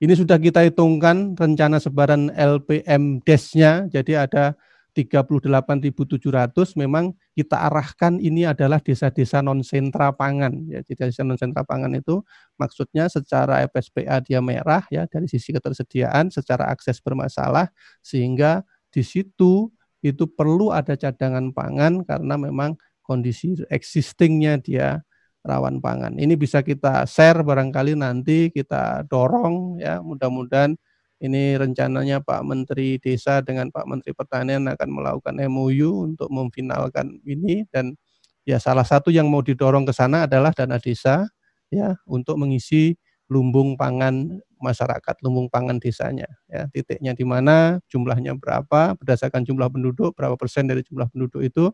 ini 0.04 0.14
sudah 0.14 0.36
kita 0.36 0.68
hitungkan 0.68 1.40
rencana 1.40 1.80
sebaran 1.80 2.30
LPM 2.36 3.24
DES-nya, 3.24 3.88
jadi 3.88 4.28
ada 4.28 4.60
38.700 4.98 6.74
memang 6.74 7.14
kita 7.38 7.70
arahkan 7.70 8.18
ini 8.18 8.50
adalah 8.50 8.82
desa-desa 8.82 9.46
non 9.46 9.62
sentra 9.62 10.10
pangan 10.10 10.66
ya 10.66 10.82
desa 10.82 11.22
non 11.22 11.38
sentra 11.38 11.62
pangan 11.62 11.94
itu 11.94 12.26
maksudnya 12.58 13.06
secara 13.06 13.62
FSPA 13.70 14.26
dia 14.26 14.42
merah 14.42 14.82
ya 14.90 15.06
dari 15.06 15.30
sisi 15.30 15.54
ketersediaan 15.54 16.34
secara 16.34 16.74
akses 16.74 16.98
bermasalah 16.98 17.70
sehingga 18.02 18.66
di 18.90 19.06
situ 19.06 19.70
itu 20.02 20.26
perlu 20.26 20.74
ada 20.74 20.98
cadangan 20.98 21.54
pangan 21.54 22.02
karena 22.02 22.34
memang 22.42 22.74
kondisi 23.06 23.54
existingnya 23.70 24.58
dia 24.58 25.06
rawan 25.46 25.80
pangan. 25.80 26.18
Ini 26.20 26.36
bisa 26.36 26.66
kita 26.66 27.06
share 27.08 27.46
barangkali 27.46 27.96
nanti 27.96 28.50
kita 28.52 29.08
dorong 29.08 29.80
ya 29.80 30.04
mudah-mudahan 30.04 30.76
ini 31.18 31.58
rencananya 31.58 32.22
Pak 32.22 32.42
Menteri 32.46 33.02
Desa 33.02 33.42
dengan 33.42 33.74
Pak 33.74 33.86
Menteri 33.90 34.14
Pertanian 34.14 34.70
akan 34.70 34.90
melakukan 34.90 35.36
MOU 35.50 36.06
untuk 36.14 36.30
memfinalkan 36.30 37.18
ini 37.26 37.66
dan 37.74 37.98
ya 38.46 38.62
salah 38.62 38.86
satu 38.86 39.10
yang 39.10 39.28
mau 39.28 39.42
didorong 39.42 39.84
ke 39.84 39.94
sana 39.94 40.30
adalah 40.30 40.54
dana 40.54 40.78
desa 40.78 41.26
ya 41.74 41.98
untuk 42.08 42.38
mengisi 42.40 42.96
lumbung 43.28 43.76
pangan 43.76 44.40
masyarakat, 44.58 45.16
lumbung 45.22 45.52
pangan 45.52 45.78
desanya 45.78 46.26
ya. 46.48 46.66
Titiknya 46.72 47.14
di 47.14 47.28
mana, 47.28 47.78
jumlahnya 47.92 48.40
berapa, 48.40 48.96
berdasarkan 48.98 49.44
jumlah 49.44 49.68
penduduk, 49.70 50.16
berapa 50.16 50.34
persen 50.40 50.66
dari 50.66 50.82
jumlah 50.82 51.12
penduduk 51.12 51.44
itu 51.44 51.70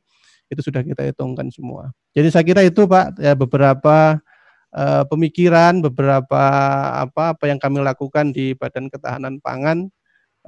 itu 0.52 0.62
sudah 0.62 0.82
kita 0.84 1.06
hitungkan 1.08 1.48
semua. 1.54 1.94
Jadi 2.18 2.28
saya 2.34 2.44
kira 2.44 2.62
itu 2.66 2.84
Pak 2.86 3.22
ya 3.22 3.34
beberapa 3.38 4.20
uh, 4.74 5.04
pemikiran 5.08 5.80
beberapa 5.80 6.44
apa 6.98 7.38
apa 7.38 7.44
yang 7.48 7.62
kami 7.62 7.80
lakukan 7.80 8.34
di 8.34 8.58
Badan 8.58 8.90
Ketahanan 8.90 9.38
Pangan 9.40 9.88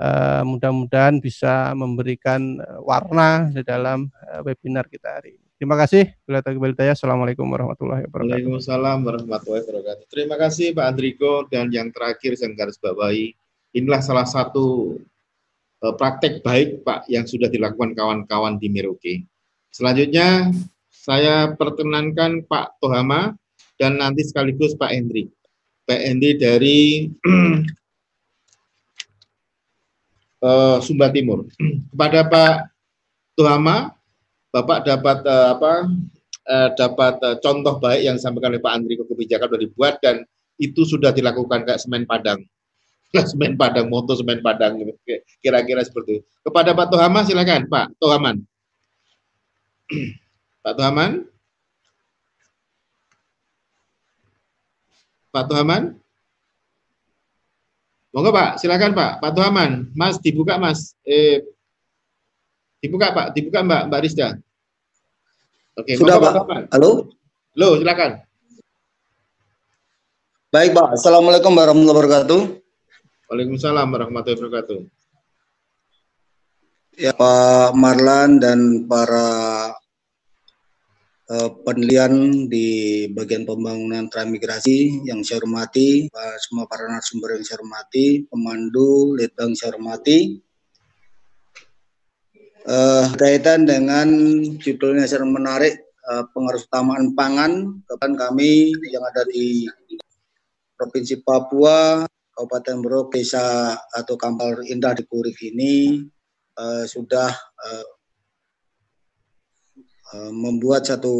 uh, 0.01 0.41
mudah-mudahan 0.43 1.21
bisa 1.21 1.71
memberikan 1.78 2.59
eh, 2.59 2.80
warna 2.82 3.47
di 3.53 3.61
dalam 3.61 4.09
webinar 4.43 4.89
kita 4.89 5.21
hari 5.21 5.38
ini. 5.39 5.45
Terima 5.55 5.80
kasih. 5.80 6.11
Assalamualaikum 6.28 7.47
warahmatullahi 7.47 8.11
wabarakatuh. 8.11 8.28
Waalaikumsalam 8.28 8.97
warahmatullahi 9.07 9.63
wabarakatuh. 9.63 10.05
Terima 10.11 10.36
kasih 10.36 10.76
Pak 10.76 10.86
Andriko 10.91 11.47
dan 11.47 11.71
yang 11.71 11.95
terakhir 11.95 12.36
saya 12.36 12.51
garis 12.59 12.76
bawahi 12.76 13.32
inilah 13.71 14.03
salah 14.03 14.28
satu 14.28 14.99
praktek 15.80 16.43
baik 16.43 16.84
Pak 16.84 17.07
yang 17.07 17.23
sudah 17.23 17.47
dilakukan 17.47 17.95
kawan-kawan 17.95 18.59
di 18.59 18.67
Merauke. 18.67 19.23
Selanjutnya 19.71 20.51
saya 20.91 21.55
perkenankan 21.55 22.43
Pak 22.43 22.84
Tohama 22.84 23.39
dan 23.76 23.99
nanti 23.99 24.23
sekaligus 24.23 24.76
Pak 24.76 24.91
Hendri. 24.91 25.28
Pak 25.86 26.01
Hendri 26.01 26.36
dari 26.39 26.80
uh, 30.41 30.78
Sumba 30.86 31.11
Timur. 31.11 31.45
Kepada 31.91 32.26
Pak 32.28 32.53
Tuhama, 33.38 33.93
Bapak 34.49 34.88
dapat 34.88 35.17
uh, 35.28 35.47
apa? 35.59 35.73
Uh, 36.45 36.69
dapat 36.78 37.17
uh, 37.26 37.38
contoh 37.41 37.82
baik 37.82 38.05
yang 38.05 38.15
disampaikan 38.21 38.53
oleh 38.53 38.61
Pak 38.61 38.73
Andri 38.78 38.93
kebijakan 39.01 39.49
sudah 39.49 39.61
dibuat 39.65 39.93
dan 39.97 40.21
itu 40.61 40.86
sudah 40.86 41.09
dilakukan 41.09 41.65
kayak 41.65 41.82
semen 41.82 42.05
padang. 42.05 42.39
semen 43.32 43.57
padang, 43.57 43.89
moto 43.89 44.13
semen 44.13 44.39
padang 44.45 44.78
kira-kira 45.41 45.82
seperti 45.82 46.21
itu. 46.21 46.26
Kepada 46.45 46.78
Pak 46.78 46.88
Tuhama 46.93 47.26
silakan, 47.26 47.65
Pak 47.65 47.97
Tuhaman. 47.97 48.45
Pak 50.63 50.73
Tuhaman. 50.78 51.35
Pak 55.36 55.52
Tuhaman? 55.52 56.00
Monggo 58.16 58.32
Pak, 58.32 58.56
silakan 58.64 58.96
Pak. 58.96 59.20
Pak 59.20 59.32
Tuhaman, 59.36 59.92
Mas 59.92 60.16
dibuka 60.24 60.56
Mas. 60.56 60.96
Eh, 61.04 61.44
dibuka 62.80 63.12
Pak, 63.12 63.36
dibuka 63.36 63.60
Mbak, 63.60 63.92
Mbak 63.92 64.00
Rizda. 64.00 64.40
Oke, 65.76 66.00
sudah 66.00 66.16
Pak. 66.24 66.34
Pak 66.48 66.60
Halo? 66.72 67.12
Halo, 67.52 67.70
silakan. 67.76 68.24
Baik 70.56 70.72
Pak, 70.72 70.96
Assalamualaikum 70.96 71.52
warahmatullahi 71.52 72.00
wabarakatuh. 72.00 72.42
Waalaikumsalam 73.28 73.88
warahmatullahi 73.92 74.40
wabarakatuh. 74.40 74.80
Ya 76.96 77.12
Pak 77.12 77.76
Marlan 77.76 78.40
dan 78.40 78.88
para 78.88 79.28
uh, 81.30 81.49
penelitian 81.65 82.45
di 82.49 82.67
bagian 83.09 83.45
pembangunan 83.45 84.09
transmigrasi 84.09 85.05
yang 85.07 85.21
saya 85.26 85.41
hormati, 85.41 86.09
semua 86.41 86.69
para 86.69 86.86
narasumber 86.89 87.38
yang 87.38 87.45
saya 87.45 87.61
hormati, 87.61 88.26
pemandu, 88.30 89.17
litbang 89.17 89.53
saya 89.57 89.73
hormati. 89.73 90.41
Uh, 92.65 93.05
kaitan 93.21 93.69
dengan 93.69 94.09
judulnya 94.57 95.05
sangat 95.05 95.30
menarik, 95.30 95.73
uh, 96.09 96.26
pengaruh 96.34 96.65
utamaan 96.65 97.13
pangan, 97.13 97.78
kapan 97.86 98.17
kami 98.17 98.73
yang 98.89 99.05
ada 99.05 99.21
di 99.30 99.69
Provinsi 100.73 101.21
Papua, 101.21 102.09
Kabupaten 102.34 102.82
Merauke, 102.82 103.21
Desa 103.21 103.78
atau 103.93 104.17
Kampal 104.17 104.65
Indah 104.65 104.97
di 104.97 105.05
Kurik 105.05 105.38
ini 105.45 106.03
uh, 106.57 106.84
sudah 106.89 107.30
uh, 107.38 107.86
Eh, 107.86 107.95
membuat 110.14 110.86
satu 110.86 111.16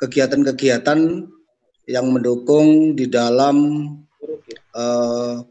kegiatan-kegiatan 0.00 1.00
yang 1.84 2.06
mendukung 2.08 2.96
di 2.96 3.06
dalam 3.08 3.56
uh, 4.72 5.44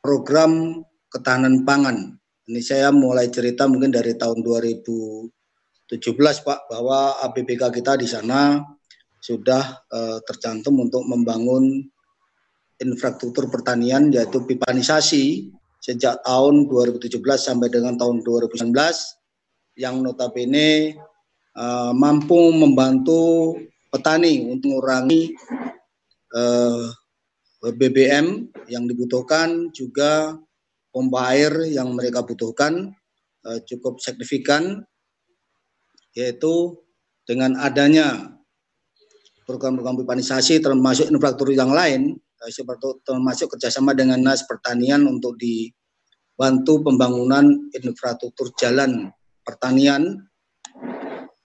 program 0.00 0.82
ketahanan 1.12 1.64
pangan. 1.64 2.16
Ini 2.44 2.60
saya 2.60 2.88
mulai 2.92 3.32
cerita 3.32 3.64
mungkin 3.64 3.92
dari 3.92 4.16
tahun 4.16 4.44
2017 4.44 5.28
Pak 6.44 6.60
bahwa 6.68 7.16
APBK 7.24 7.72
kita 7.72 7.96
di 7.96 8.04
sana 8.08 8.60
sudah 9.24 9.80
uh, 9.88 10.20
tercantum 10.28 10.76
untuk 10.84 11.00
membangun 11.08 11.80
infrastruktur 12.76 13.48
pertanian 13.48 14.12
yaitu 14.12 14.44
pipanisasi 14.44 15.48
sejak 15.80 16.20
tahun 16.20 16.68
2017 16.68 17.16
sampai 17.36 17.72
dengan 17.72 17.96
tahun 17.96 18.20
2019 18.20 18.72
yang 19.80 20.04
notabene 20.04 20.96
uh, 21.58 21.92
mampu 21.94 22.54
membantu 22.54 23.54
petani 23.90 24.42
untuk 24.50 24.74
mengurangi 24.74 25.34
uh, 26.34 26.90
eh, 27.64 27.74
BBM 27.74 28.50
yang 28.66 28.84
dibutuhkan 28.90 29.70
juga 29.70 30.34
pompa 30.90 31.34
air 31.34 31.70
yang 31.70 31.94
mereka 31.94 32.26
butuhkan 32.26 32.90
uh, 33.46 33.58
cukup 33.66 34.02
signifikan 34.02 34.82
yaitu 36.14 36.78
dengan 37.26 37.58
adanya 37.58 38.38
program-program 39.46 40.02
pipanisasi 40.02 40.62
termasuk 40.62 41.10
infrastruktur 41.10 41.54
yang 41.54 41.72
lain 41.74 42.18
seperti 42.44 43.00
termasuk 43.08 43.56
kerjasama 43.56 43.96
dengan 43.96 44.20
nas 44.20 44.44
pertanian 44.44 45.08
untuk 45.08 45.40
dibantu 45.40 46.84
pembangunan 46.84 47.72
infrastruktur 47.72 48.52
jalan 48.60 49.08
pertanian 49.42 50.20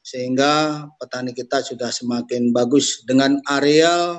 sehingga 0.09 0.85
petani 0.97 1.37
kita 1.37 1.61
sudah 1.61 1.93
semakin 1.93 2.49
bagus 2.49 3.05
dengan 3.05 3.37
area 3.45 4.17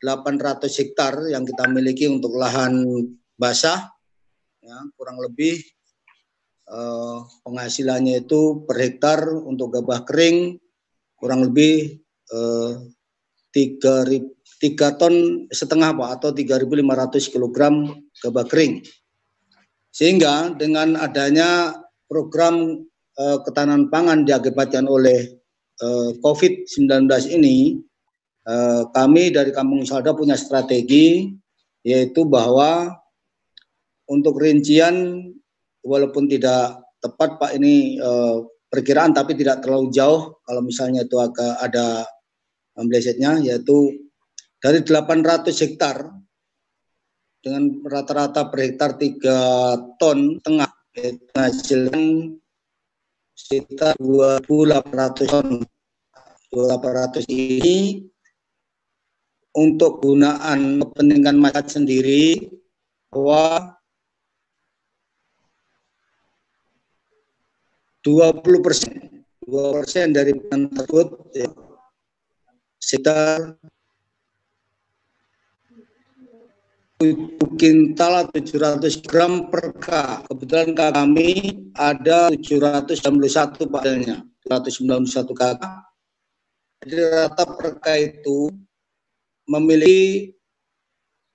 800 0.00 0.64
hektar 0.72 1.28
yang 1.28 1.44
kita 1.44 1.68
miliki 1.68 2.08
untuk 2.08 2.32
lahan 2.32 2.80
basah 3.36 3.92
ya, 4.64 4.78
kurang 4.96 5.20
lebih 5.20 5.60
eh, 6.72 7.18
penghasilannya 7.44 8.24
itu 8.24 8.64
per 8.64 8.80
hektar 8.80 9.28
untuk 9.28 9.76
gabah 9.76 10.08
kering 10.08 10.56
kurang 11.20 11.44
lebih 11.44 12.00
eh, 12.32 12.72
3, 13.52 14.08
3 14.08 15.00
ton 15.00 15.14
setengah 15.52 15.90
Pak 15.92 16.10
atau 16.20 16.30
3.500 16.32 17.32
kg 17.32 17.58
gabah 18.22 18.46
kering. 18.46 18.84
Sehingga 19.88 20.52
dengan 20.54 20.94
adanya 20.94 21.74
program 22.06 22.84
uh, 23.18 23.38
ketahanan 23.42 23.90
pangan 23.90 24.22
diakibatkan 24.22 24.86
oleh 24.86 25.36
eh, 25.78 26.10
COVID-19 26.22 27.06
ini, 27.34 27.78
uh, 28.46 28.86
kami 28.94 29.34
dari 29.34 29.50
Kampung 29.50 29.82
Salda 29.86 30.14
punya 30.14 30.38
strategi 30.38 31.30
yaitu 31.86 32.26
bahwa 32.26 32.90
untuk 34.10 34.42
rincian 34.42 35.26
walaupun 35.86 36.26
tidak 36.26 36.82
tepat 36.98 37.38
Pak 37.38 37.54
ini 37.54 38.02
perkiraan 38.66 39.14
tapi 39.14 39.38
tidak 39.38 39.62
terlalu 39.62 39.94
jauh 39.94 40.42
kalau 40.42 40.60
misalnya 40.60 41.06
itu 41.06 41.16
agak 41.22 41.54
ada 41.62 42.02
melesetnya 42.74 43.38
yaitu 43.38 44.10
dari 44.58 44.82
800 44.82 45.54
hektar 45.54 46.10
dengan 47.38 47.78
rata-rata 47.86 48.50
per 48.50 48.58
hektar 48.66 48.98
3 48.98 49.96
ton 50.02 50.42
tengah 50.42 50.68
menghasilkan 50.98 52.34
sekitar 53.48 53.96
2.800 53.96 55.24
ton. 55.24 55.64
2.800 56.52 57.28
ini 57.28 58.04
untuk 59.56 60.04
gunaan 60.04 60.80
kepentingan 60.80 61.36
masyarakat 61.36 61.66
sendiri 61.80 62.48
bahwa 63.12 63.76
20 68.04 68.64
persen, 68.64 69.24
2 69.44 69.76
persen 69.76 70.06
dari 70.16 70.32
tersebut 70.40 71.08
ya, 71.36 71.48
sekitar 72.80 73.60
kintal 76.98 78.26
700 78.34 79.06
gram 79.06 79.46
per 79.46 79.70
K. 79.78 79.86
Kebetulan 80.26 80.74
kami 80.74 81.30
ada 81.78 82.26
791 82.34 83.70
padanya, 83.70 84.26
791 84.42 85.30
kakak. 85.30 85.86
Jadi 86.82 86.94
rata 87.06 87.44
per 87.46 87.78
K 87.78 87.86
itu 88.02 88.50
memiliki 89.46 90.34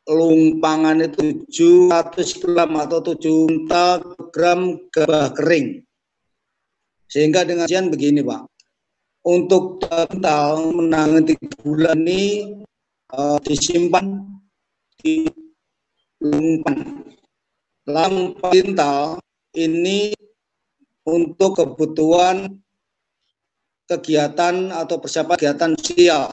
lumpangan 0.03 0.99
itu 0.99 1.47
700 1.47 2.43
gram 2.43 2.71
atau 2.75 2.99
7 2.99 3.23
kintal 3.23 4.03
gram 4.35 4.59
gabah 4.91 5.31
kering. 5.31 5.79
Sehingga 7.07 7.47
dengan 7.47 7.71
sian 7.71 7.87
begini 7.87 8.19
Pak, 8.19 8.51
untuk 9.31 9.79
total 9.79 10.75
menangani 10.75 11.39
bulan 11.63 12.03
ini 12.03 12.51
uh, 13.15 13.39
disimpan 13.39 14.27
di 14.99 15.42
lumpan. 16.23 17.03
Lampu 17.83 18.39
pintal 18.47 19.19
ini 19.59 20.15
untuk 21.03 21.59
kebutuhan 21.59 22.63
kegiatan 23.83 24.71
atau 24.71 24.95
persiapan 25.03 25.35
kegiatan 25.35 25.71
sosial. 25.75 26.31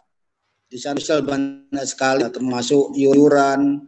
Di 0.70 0.78
sana 0.78 1.02
banyak 1.18 1.82
sekali 1.82 2.22
termasuk 2.30 2.94
iuran, 2.94 3.82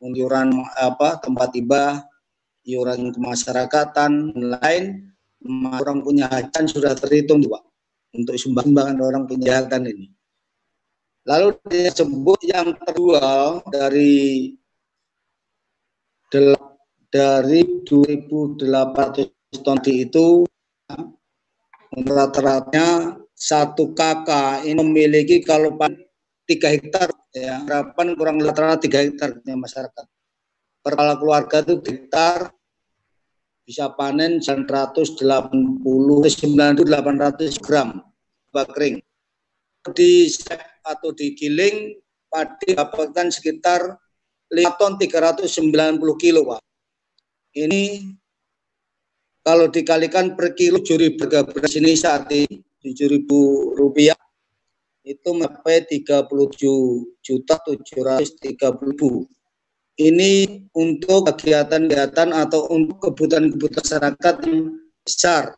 iuran 0.00 0.48
apa 0.80 1.20
tempat 1.20 1.52
tiba, 1.52 2.00
iuran 2.64 3.12
kemasyarakatan, 3.12 4.32
lain 4.56 5.12
orang 5.68 6.00
punya 6.00 6.24
hajat 6.32 6.72
sudah 6.72 6.96
terhitung 6.96 7.44
Pak 7.44 7.62
untuk 8.16 8.40
sumbangan 8.40 8.96
orang 9.04 9.28
punya 9.28 9.60
hajat 9.60 9.84
ini. 9.84 10.08
Lalu 11.28 11.56
disebut 11.68 12.40
yang 12.48 12.72
terjual 12.80 13.64
dari 13.68 14.52
dari 17.08 17.60
2.800 17.86 19.62
ton 19.62 19.78
itu 19.86 20.42
rata-ratanya 21.94 23.18
satu 23.34 23.94
kakak 23.94 24.66
ini 24.66 24.82
memiliki 24.82 25.38
kalau 25.46 25.78
tiga 26.46 26.74
hektar 26.74 27.10
ya. 27.30 27.62
Harapan 27.62 28.18
kurang 28.18 28.42
rata-rata 28.42 28.82
tiga 28.82 29.02
hektar 29.02 29.38
masyarakat. 29.46 30.06
Per 30.84 30.92
kepala 30.92 31.16
keluarga 31.16 31.62
itu 31.62 31.80
hektar 31.80 32.50
bisa 33.64 33.88
panen 33.96 34.44
180 34.44 35.16
800 35.80 37.64
gram 37.64 37.96
bakring 38.52 39.00
di 39.96 40.28
atau 40.84 41.10
digiling 41.16 41.96
padi 42.28 42.76
dapatkan 42.76 43.32
sekitar 43.32 43.96
5 44.54 44.78
ton 44.78 44.94
390 44.94 46.22
kilo 46.22 46.40
Pak. 46.46 46.62
Ini 47.54 47.82
kalau 49.44 49.68
dikalikan 49.68 50.38
per 50.38 50.54
kilo 50.56 50.80
juri 50.80 51.12
harga 51.18 51.44
beras 51.44 51.74
ini 51.76 51.92
saat 51.98 52.30
ini 52.32 52.62
7.000 52.80 53.28
rupiah 53.76 54.16
itu 55.04 55.28
mencapai 55.36 55.84
37 55.84 57.20
juta 57.20 57.54
730 57.60 58.88
ribu. 58.88 59.28
Ini 59.94 60.64
untuk 60.74 61.30
kegiatan-kegiatan 61.30 62.34
atau 62.34 62.66
untuk 62.72 62.98
kebutuhan-kebutuhan 62.98 63.78
masyarakat 63.78 64.34
yang 64.48 64.74
besar. 65.06 65.54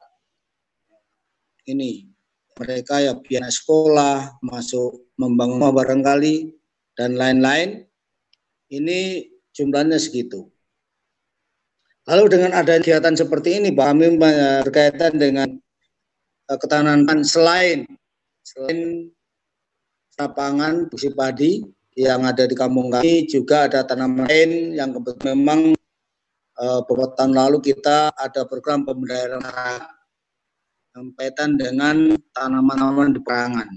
Ini 1.64 2.10
mereka 2.58 3.00
ya 3.00 3.16
biaya 3.16 3.48
sekolah, 3.48 4.42
masuk 4.44 5.08
membangun 5.16 5.62
barangkali 5.72 6.52
dan 6.98 7.16
lain-lain 7.16 7.86
ini 8.70 9.30
jumlahnya 9.54 9.96
segitu. 9.96 10.50
Lalu 12.06 12.38
dengan 12.38 12.54
ada 12.54 12.78
kegiatan 12.78 13.18
seperti 13.18 13.58
ini, 13.58 13.74
Pak 13.74 13.86
Amin 13.90 14.14
berkaitan 14.18 15.18
dengan 15.18 15.48
uh, 16.46 16.58
ketahanan 16.58 17.02
selain 17.26 17.82
selain 18.46 19.10
lapangan 20.14 20.86
busi 20.86 21.10
padi 21.10 21.66
yang 21.98 22.22
ada 22.22 22.46
di 22.46 22.54
kampung 22.54 22.94
kami 22.94 23.26
juga 23.26 23.66
ada 23.66 23.82
tanaman 23.82 24.28
lain 24.30 24.76
yang 24.78 24.94
memang 25.24 25.74
uh, 26.60 26.80
beberapa 26.86 27.16
tahun 27.18 27.34
lalu 27.34 27.58
kita 27.74 28.14
ada 28.14 28.46
program 28.46 28.86
pemberdayaan 28.86 29.42
yang 30.96 31.12
dengan 31.60 32.16
tanaman-tanaman 32.32 33.12
di 33.12 33.20
perangan. 33.20 33.68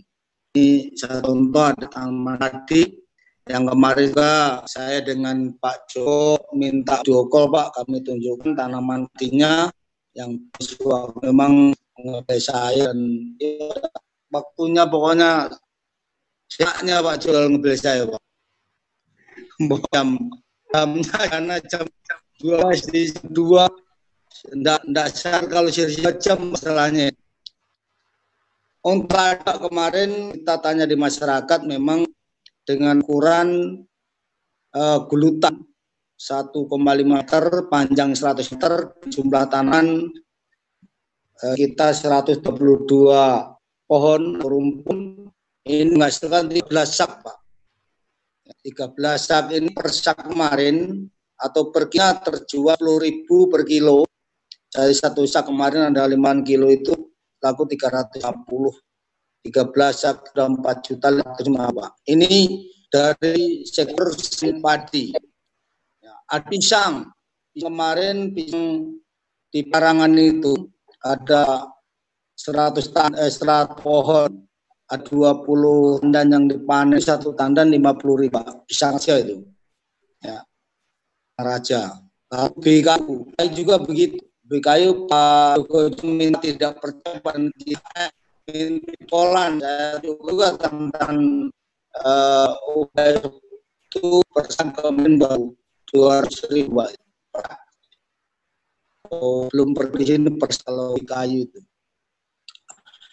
Ini 0.56 0.95
satu 0.95 1.34
contoh 1.34 1.66
ada 1.76 1.86
tanaman 1.90 2.38
tadi 2.40 3.09
yang 3.50 3.66
kemarin 3.66 4.14
juga 4.14 4.62
saya 4.70 5.02
dengan 5.02 5.50
Pak 5.58 5.90
Jo 5.90 6.38
minta 6.54 7.02
Joko 7.02 7.50
Pak 7.50 7.82
kami 7.82 8.06
tunjukkan 8.06 8.54
tanaman 8.54 9.10
tinya 9.18 9.66
yang 10.14 10.38
memang 11.26 11.74
mengenai 11.98 12.38
saya 12.38 12.94
dan 12.94 13.00
ya, 13.42 13.74
waktunya 14.30 14.86
pokoknya 14.86 15.50
siapnya 16.46 17.02
Pak 17.02 17.16
Jo 17.26 17.50
ngebel 17.50 17.74
saya 17.74 18.06
Pak. 18.06 18.22
Jam 19.90 20.10
jamnya 20.70 21.20
karena 21.28 21.56
jam 21.66 21.86
dua 22.38 22.70
di 22.72 23.10
dua 23.34 23.66
tidak 24.30 24.80
tidak 24.86 25.10
kalau 25.50 25.70
sih 25.74 25.90
jam 26.22 26.54
masalahnya. 26.54 27.10
Untuk 28.86 29.42
kemarin 29.44 30.38
kita 30.38 30.56
tanya 30.64 30.86
di 30.86 30.96
masyarakat 30.96 31.66
memang 31.66 32.08
dengan 32.70 33.02
ukuran 33.02 33.82
uh, 34.78 35.00
gulutan 35.10 35.66
1,5 36.14 36.54
meter, 37.02 37.44
panjang 37.66 38.14
100 38.14 38.54
meter, 38.54 38.74
jumlah 39.10 39.50
tanaman 39.50 40.06
uh, 41.41 41.56
kita 41.58 41.90
122 41.98 42.46
pohon 43.90 44.22
rumpun 44.38 45.00
ini 45.66 45.98
menghasilkan 45.98 46.46
13 46.46 46.70
sak 46.86 47.26
Pak. 47.26 47.38
13 48.62 49.02
sak 49.18 49.50
ini 49.58 49.74
per 49.74 49.90
sak 49.90 50.30
kemarin 50.30 51.10
atau 51.41 51.74
per 51.74 51.90
kilo 51.90 52.22
terjual 52.22 52.78
10 52.78 52.86
ribu 53.02 53.50
per 53.50 53.66
kilo. 53.66 54.06
Dari 54.70 54.94
satu 54.94 55.26
sak 55.26 55.50
kemarin 55.50 55.90
ada 55.90 56.06
5 56.06 56.46
kilo 56.46 56.70
itu 56.70 56.94
laku 57.41 57.66
350 57.66 58.89
13 59.44 59.72
sudah 59.95 60.48
4 60.52 60.86
juta 60.86 61.07
terima 61.40 61.72
Pak. 61.72 62.03
Ini 62.11 62.34
dari 62.91 63.64
sektor 63.64 64.11
padi. 64.60 65.16
Ya, 66.03 66.14
ada 66.28 66.44
pisang. 66.49 67.07
Kemarin 67.56 68.36
pisang 68.36 68.99
di 69.49 69.61
Parangan 69.66 70.14
itu 70.16 70.70
ada 71.02 71.68
100 72.36 72.91
tan, 72.91 73.11
eh, 73.16 73.32
100 73.32 73.80
pohon, 73.80 74.32
ada 74.88 75.03
20 75.03 75.99
tandan 75.99 76.28
yang 76.32 76.45
dipanen, 76.48 76.99
satu 76.99 77.36
tandan 77.36 77.72
50 77.72 78.16
ribu. 78.16 78.40
Pisang 78.68 78.95
saja 78.99 79.20
itu. 79.24 79.44
Ya. 80.24 80.44
Raja. 81.40 81.99
Lalu 82.30 82.53
BKU 82.61 83.16
juga 83.56 83.76
begitu. 83.82 84.20
BKU 84.49 85.06
Pak 85.06 85.66
Jokowi 85.66 86.34
tidak 86.41 86.82
percaya 86.82 87.22
pada 87.22 87.38
Polan 89.10 89.58
saya 89.62 89.98
juga 90.02 90.54
tentang 90.58 91.50
uh, 92.06 92.52
itu 93.90 94.22
bersama 94.34 94.94
baru 95.18 95.54
dua 95.90 96.26
ribu. 96.54 96.86
Oh, 99.10 99.50
belum 99.50 99.74
pergi 99.74 100.14
sini 100.14 100.30
persalau 100.38 100.94
kayu 101.02 101.50
itu. 101.50 101.60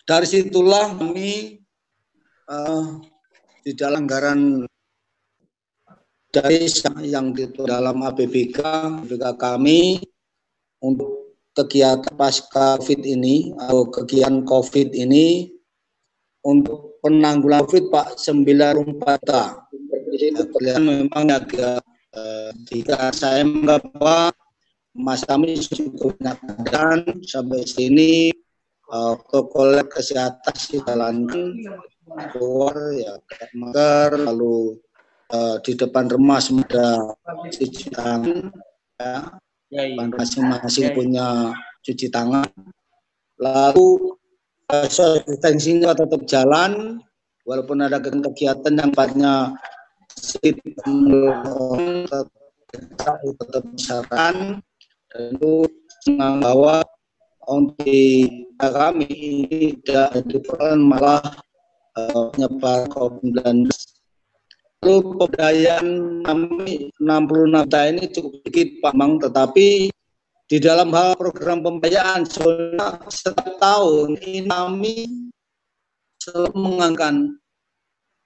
Dari 0.05 0.29
situlah 0.29 0.93
kami 0.93 1.57
uh, 2.53 3.01
di 3.65 3.73
dalam 3.73 4.05
anggaran 4.05 4.69
dari 6.29 6.69
yang 7.01 7.33
di 7.33 7.49
dalam 7.57 8.05
APBK, 8.05 8.61
APBK 9.09 9.33
kami 9.41 10.05
untuk 10.85 11.26
kegiatan 11.57 12.12
pasca 12.20 12.77
COVID 12.77 13.01
ini 13.01 13.57
atau 13.57 13.89
kegiatan 13.89 14.45
COVID 14.45 14.93
ini 14.93 15.49
untuk 16.45 17.01
penanggulangan 17.01 17.65
COVID 17.65 17.85
Pak 17.89 18.09
sembilan 18.20 18.70
rumpata. 18.77 19.65
Ya, 20.61 20.77
memang 20.81 21.28
agak 21.33 21.81
eh, 22.12 22.51
jika 22.69 23.12
saya 23.12 23.45
menganggap 23.45 24.37
Mas 24.97 25.28
kami 25.28 25.61
cukup 25.61 26.16
menyatakan 26.16 27.20
sampai 27.20 27.69
sini 27.69 28.33
protokol 28.81 29.83
kesehatan 29.93 30.57
dijalankan 30.57 31.53
keluar 32.33 32.77
ya 32.95 33.19
masker 33.59 34.15
lalu 34.15 34.78
uh, 35.35 35.59
di 35.61 35.74
depan 35.74 36.07
rumah 36.07 36.39
ada 36.39 37.12
cuci 37.51 37.91
tangan 37.91 38.55
ya 38.97 39.37
masing-masing 39.71 40.95
punya 40.95 41.53
cuci 41.83 42.07
tangan. 42.11 42.47
Lalu 43.37 44.17
uh, 44.73 44.87
social 44.89 45.23
tetap 45.93 46.23
jalan 46.27 47.03
walaupun 47.47 47.85
ada 47.85 48.03
kegiatan 48.03 48.75
yang 48.75 48.91
sifatnya 48.91 49.55
tetap 53.37 53.65
misalkan 53.71 54.65
tentu 55.13 55.69
membawa 56.09 56.83
untuk 57.47 57.87
kami 58.59 59.07
ini 59.07 59.79
tidak 59.85 60.27
diperlukan 60.27 60.81
malah 60.83 61.23
uh, 61.95 62.33
menyebar 62.35 62.91
COVID-19 62.91 63.71
lalu 64.85 65.01
pemberdayaan 65.15 65.86
kami 66.27 66.93
66 67.01 67.65
juta 67.65 67.81
ini 67.89 68.03
cukup 68.12 68.32
sedikit 68.43 68.69
Pak 68.85 68.94
Mang 68.94 69.12
tetapi 69.16 69.69
di 70.47 70.59
dalam 70.62 70.94
hal 70.94 71.19
program 71.19 71.65
pembiayaan 71.65 72.23
setiap 73.09 73.59
tahun 73.59 74.15
kami 74.20 74.94
selalu 76.23 76.51
mengangkat 76.55 77.15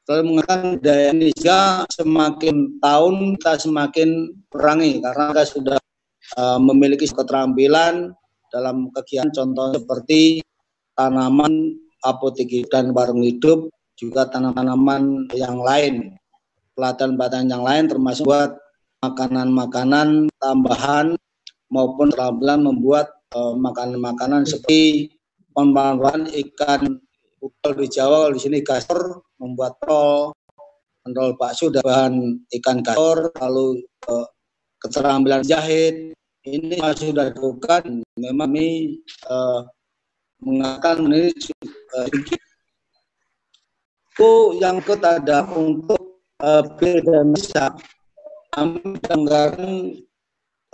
selalu 0.05 0.23
mengangkat 0.37 0.85
daya 0.85 1.17
Indonesia 1.17 1.87
semakin 1.89 2.77
tahun 2.83 3.15
kita 3.39 3.53
semakin 3.65 4.09
perangi 4.53 5.01
karena 5.01 5.25
kita 5.33 5.45
sudah 5.49 5.79
uh, 6.37 6.59
memiliki 6.61 7.09
keterampilan 7.09 8.13
dalam 8.51 8.91
kegiatan 8.93 9.33
contoh 9.33 9.73
seperti 9.79 10.43
tanaman 10.99 11.79
apotek 12.05 12.69
dan 12.69 12.93
warung 12.93 13.25
hidup 13.25 13.71
juga 13.97 14.29
tanaman-tanaman 14.29 15.29
yang 15.33 15.61
lain 15.61 16.20
pelatihan-pelatihan 16.81 17.53
yang 17.53 17.61
lain 17.61 17.85
termasuk 17.93 18.25
buat 18.25 18.57
makanan-makanan 19.05 20.33
tambahan 20.41 21.13
maupun 21.69 22.09
keterampilan 22.09 22.65
membuat 22.65 23.13
uh, 23.37 23.53
makanan-makanan 23.53 24.49
seperti 24.49 25.13
pengembangan 25.53 26.25
ikan 26.33 26.97
Ukol 27.41 27.73
di 27.73 27.89
Jawa, 27.89 28.29
di 28.29 28.41
sini 28.41 28.61
gasor 28.61 29.25
membuat 29.41 29.81
tol, 29.81 30.37
rol 31.09 31.33
bakso 31.41 31.73
dan 31.73 31.81
bahan 31.81 32.15
ikan 32.61 32.85
gasor, 32.85 33.33
lalu 33.41 33.81
eh, 34.13 34.27
keterampilan 34.85 35.41
jahit, 35.41 36.13
ini 36.45 36.77
masih 36.77 37.17
sudah 37.17 37.33
dilakukan. 37.33 38.05
Memang 38.21 38.53
ini 38.53 39.01
eh, 39.09 39.61
mengatakan 40.45 41.09
ini 41.09 41.33
eh, 41.33 42.09
itu 44.13 44.33
yang 44.61 44.85
kedua 44.85 45.17
ada 45.17 45.49
untuk 45.57 46.00
eh, 46.41 47.01
dan 47.05 47.27
bisa 47.37 47.65
kami 48.51 48.97
anggaran 49.09 49.95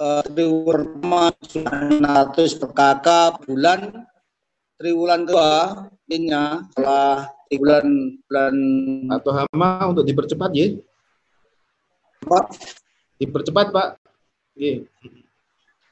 eh, 0.01 0.23
triwulan 0.33 1.35
600 1.43 2.61
per 2.63 2.71
kakak 2.73 3.45
bulan 3.45 4.07
triwulan 4.79 5.27
kedua 5.27 5.87
intinya 6.07 6.63
setelah 6.71 7.31
bulan 7.47 7.87
bulan 8.27 8.55
atau 9.15 9.33
hama 9.33 9.71
untuk 9.91 10.05
dipercepat 10.07 10.51
ya 10.55 10.77
Pak 12.27 12.47
dipercepat 13.21 13.73
Pak. 13.73 13.89
Ya. 14.57 14.83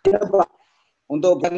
ya 0.09 0.21
Pak. 0.25 0.49
Untuk 1.09 1.45
bulan 1.45 1.57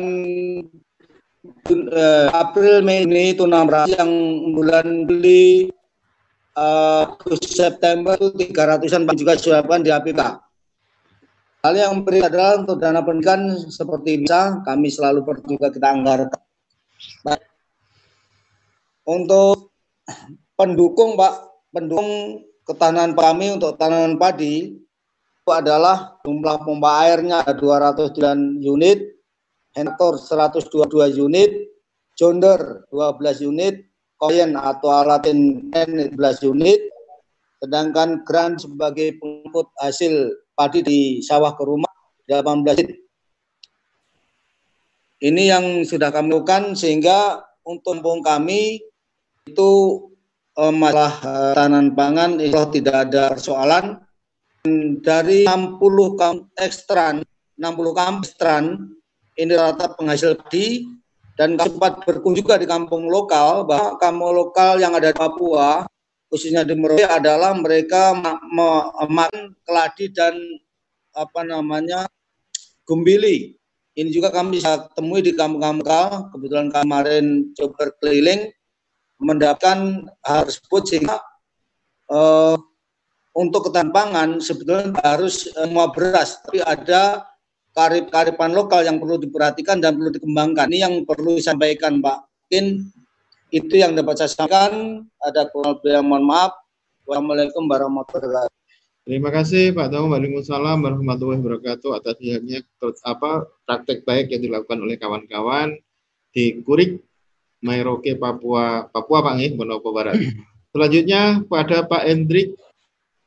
uh, 1.94 2.26
April 2.34 2.82
Mei 2.82 3.06
ini 3.06 3.34
itu 3.34 3.46
600 3.46 3.94
yang 3.94 4.10
bulan 4.54 5.06
Juli 5.06 5.70
uh, 6.56 7.04
September 7.38 8.16
itu 8.16 8.50
300-an 8.50 9.06
juga 9.14 9.36
siapkan 9.36 9.84
di 9.84 9.92
APK 9.92 10.46
Hal 11.66 11.74
yang 11.74 12.06
beri 12.06 12.22
adalah 12.22 12.62
untuk 12.62 12.78
dana 12.78 13.02
pendidikan 13.02 13.50
seperti 13.66 14.22
bisa 14.22 14.62
kami 14.62 14.86
selalu 14.86 15.26
juga 15.50 15.74
kita 15.74 15.98
anggarkan. 15.98 16.38
Untuk 19.02 19.74
pendukung 20.54 21.18
Pak, 21.18 21.34
pendukung 21.74 22.38
ketahanan 22.62 23.18
kami 23.18 23.58
untuk 23.58 23.74
tanaman 23.82 24.14
padi 24.14 24.78
itu 24.78 25.50
adalah 25.50 26.22
jumlah 26.22 26.62
pompa 26.62 27.02
airnya 27.02 27.42
ada 27.42 27.58
209 27.58 28.62
unit, 28.62 29.18
Hentor 29.74 30.22
122 30.22 31.18
unit, 31.18 31.50
Jonder 32.14 32.86
12 32.94 33.42
unit, 33.42 33.90
Koyen 34.16 34.56
atau 34.56 34.88
alat 34.88 35.28
12 35.28 36.16
unit, 36.48 36.80
sedangkan 37.60 38.24
grant 38.24 38.64
sebagai 38.64 39.20
pengikut 39.20 39.68
hasil 39.76 40.32
padi 40.56 40.80
di 40.80 41.00
sawah 41.20 41.52
ke 41.52 41.62
rumah 41.64 41.92
18 42.24 42.80
unit. 42.80 43.00
Ini 45.16 45.42
yang 45.48 45.64
sudah 45.84 46.12
kami 46.12 46.32
lakukan 46.32 46.76
sehingga 46.76 47.40
untuk 47.64 48.00
kami 48.24 48.84
itu 49.48 49.70
eh, 50.56 50.72
masalah 50.72 51.12
eh, 51.20 51.52
tanan 51.56 51.92
pangan 51.92 52.40
itu 52.40 52.62
tidak 52.72 53.10
ada 53.10 53.32
persoalan 53.32 54.00
dari 55.00 55.46
60 55.46 56.18
kamp 56.18 56.40
ekstran 56.58 57.22
60 57.54 57.98
kamp 57.98 58.16
ekstran 58.26 58.64
ini 59.38 59.52
rata 59.54 59.94
penghasil 59.94 60.34
padi 60.42 60.84
dan 61.36 61.60
sempat 61.60 62.00
berkunjung 62.02 62.48
juga 62.48 62.56
di 62.56 62.64
kampung 62.64 63.12
lokal 63.12 63.68
bahwa 63.68 64.00
kampung 64.00 64.32
lokal 64.32 64.80
yang 64.80 64.96
ada 64.96 65.12
di 65.12 65.16
Papua 65.16 65.84
khususnya 66.32 66.66
di 66.66 66.74
Merauke 66.74 67.06
adalah 67.06 67.54
mereka 67.54 68.16
makan 69.06 69.54
keladi 69.62 70.10
dan 70.10 70.34
apa 71.14 71.46
namanya 71.46 72.08
gumbili. 72.88 73.54
Ini 73.96 74.12
juga 74.12 74.28
kami 74.28 74.60
bisa 74.60 74.92
temui 74.92 75.24
di 75.24 75.32
kampung-kampung 75.32 76.28
kebetulan 76.34 76.68
kemarin 76.68 77.52
coba 77.56 77.88
berkeliling 77.88 78.52
mendapatkan 79.16 80.04
hal 80.20 80.44
tersebut 80.44 80.82
sehingga 80.84 81.16
uh, 82.12 82.60
untuk 83.32 83.68
ketahanan 83.68 83.92
pangan 83.92 84.30
sebetulnya 84.40 84.92
harus 85.00 85.48
uh, 85.56 85.68
mau 85.72 85.88
beras. 85.88 86.44
Tapi 86.44 86.60
ada 86.60 87.24
karip-karipan 87.76 88.56
lokal 88.56 88.80
yang 88.88 88.96
perlu 88.96 89.20
diperhatikan 89.20 89.84
dan 89.84 90.00
perlu 90.00 90.08
dikembangkan 90.08 90.72
ini 90.72 90.80
yang 90.80 90.94
perlu 91.04 91.36
disampaikan 91.36 92.00
Pak 92.00 92.24
mungkin 92.48 92.88
itu 93.52 93.74
yang 93.76 93.92
dapat 93.92 94.16
saya 94.16 94.32
sampaikan 94.32 95.04
ada 95.20 95.44
kurang 95.52 95.76
lebih 95.76 96.00
mohon 96.00 96.24
maaf 96.24 96.56
wassalamualaikum 97.04 97.68
warahmatullahi 97.68 98.48
wabarakatuh 98.48 98.54
Terima 99.06 99.30
kasih 99.30 99.70
Pak 99.70 99.94
Tahu. 99.94 100.10
Waalaikumsalam 100.10 100.82
warahmatullahi 100.82 101.38
wabarakatuh 101.38 101.94
atas 101.94 102.18
pihaknya 102.18 102.66
apa 103.06 103.46
praktek 103.62 104.02
baik 104.02 104.34
yang 104.34 104.42
dilakukan 104.42 104.82
oleh 104.82 104.98
kawan-kawan 104.98 105.78
di 106.34 106.58
Kurik 106.66 107.06
Mairoke 107.62 108.18
Papua 108.18 108.90
Papua 108.90 109.22
Pak 109.22 109.38
Nggih 109.38 109.54
Bonopo 109.54 109.94
Barat. 109.94 110.18
Selanjutnya 110.74 111.38
pada 111.46 111.86
Pak 111.86 112.02
Hendrik 112.02 112.58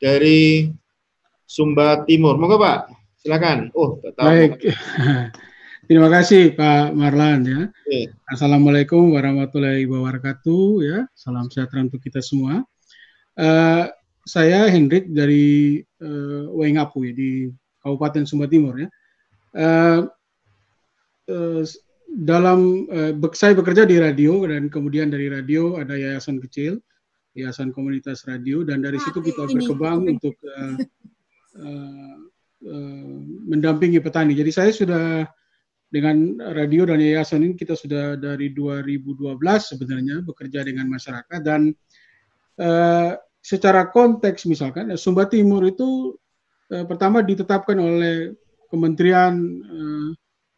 dari 0.04 0.68
Sumba 1.48 2.04
Timur. 2.04 2.36
Moga 2.36 2.60
Pak, 2.60 2.80
silakan. 3.20 3.70
Oh, 3.76 4.00
tahu. 4.00 4.16
Baik. 4.16 4.52
Terima 5.90 6.06
kasih 6.06 6.54
Pak 6.54 6.94
Marlan 6.94 7.42
ya. 7.50 7.62
Oke. 7.66 8.14
Assalamualaikum 8.30 9.10
warahmatullahi 9.10 9.90
wabarakatuh 9.90 10.86
ya. 10.86 10.98
Salam 11.18 11.50
sejahtera 11.50 11.82
untuk 11.82 11.98
kita 11.98 12.22
semua. 12.22 12.62
Uh, 13.34 13.90
saya 14.22 14.70
Hendrik 14.70 15.10
dari 15.10 15.82
uh, 16.06 16.54
Wengapu 16.54 17.10
ya, 17.10 17.14
di 17.18 17.50
Kabupaten 17.82 18.24
Sumba 18.30 18.46
Timur 18.46 18.78
ya. 18.78 18.90
Uh, 19.58 20.06
uh, 21.34 21.66
dalam 22.22 22.86
uh, 22.94 23.14
saya 23.34 23.58
bekerja 23.58 23.90
di 23.90 23.98
radio 23.98 24.46
dan 24.46 24.70
kemudian 24.70 25.10
dari 25.10 25.26
radio 25.26 25.82
ada 25.82 25.98
yayasan 25.98 26.38
kecil, 26.38 26.78
yayasan 27.34 27.74
komunitas 27.74 28.30
radio 28.30 28.62
dan 28.62 28.86
dari 28.86 29.02
situ 29.02 29.26
kita 29.26 29.50
berkembang 29.50 30.06
untuk 30.14 30.38
uh, 30.54 30.78
mendampingi 33.48 34.04
petani. 34.04 34.36
Jadi 34.36 34.52
saya 34.52 34.72
sudah 34.76 35.24
dengan 35.90 36.38
radio 36.54 36.86
dan 36.86 37.02
yayasan 37.02 37.42
ini 37.42 37.56
kita 37.58 37.74
sudah 37.74 38.14
dari 38.20 38.54
2012 38.54 39.40
sebenarnya 39.42 40.22
bekerja 40.22 40.62
dengan 40.62 40.86
masyarakat 40.86 41.42
dan 41.42 41.74
uh, 42.62 43.18
secara 43.42 43.90
konteks 43.90 44.46
misalkan 44.46 44.94
eh, 44.94 45.00
Sumba 45.00 45.26
Timur 45.26 45.66
itu 45.66 46.14
eh, 46.70 46.86
pertama 46.86 47.24
ditetapkan 47.24 47.80
oleh 47.80 48.36
Kementerian 48.70 49.34
eh, 49.66 50.10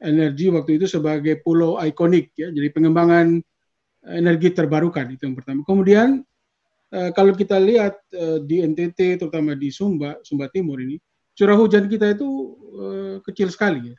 Energi 0.02 0.50
waktu 0.50 0.82
itu 0.82 0.90
sebagai 0.90 1.46
pulau 1.46 1.78
ikonik 1.78 2.34
ya, 2.34 2.50
jadi 2.50 2.74
pengembangan 2.74 3.38
energi 4.02 4.50
terbarukan 4.50 5.14
itu 5.14 5.30
yang 5.30 5.38
pertama. 5.38 5.62
Kemudian 5.62 6.26
eh, 6.90 7.14
kalau 7.14 7.38
kita 7.38 7.62
lihat 7.62 8.02
eh, 8.10 8.42
di 8.42 8.66
NTT 8.66 9.22
terutama 9.22 9.54
di 9.54 9.70
Sumba 9.70 10.18
Sumba 10.26 10.50
Timur 10.50 10.82
ini 10.82 10.98
curah 11.38 11.58
hujan 11.58 11.88
kita 11.88 12.16
itu 12.16 12.30
eh, 12.78 13.16
kecil 13.26 13.50
sekali 13.52 13.94
ya. 13.94 13.98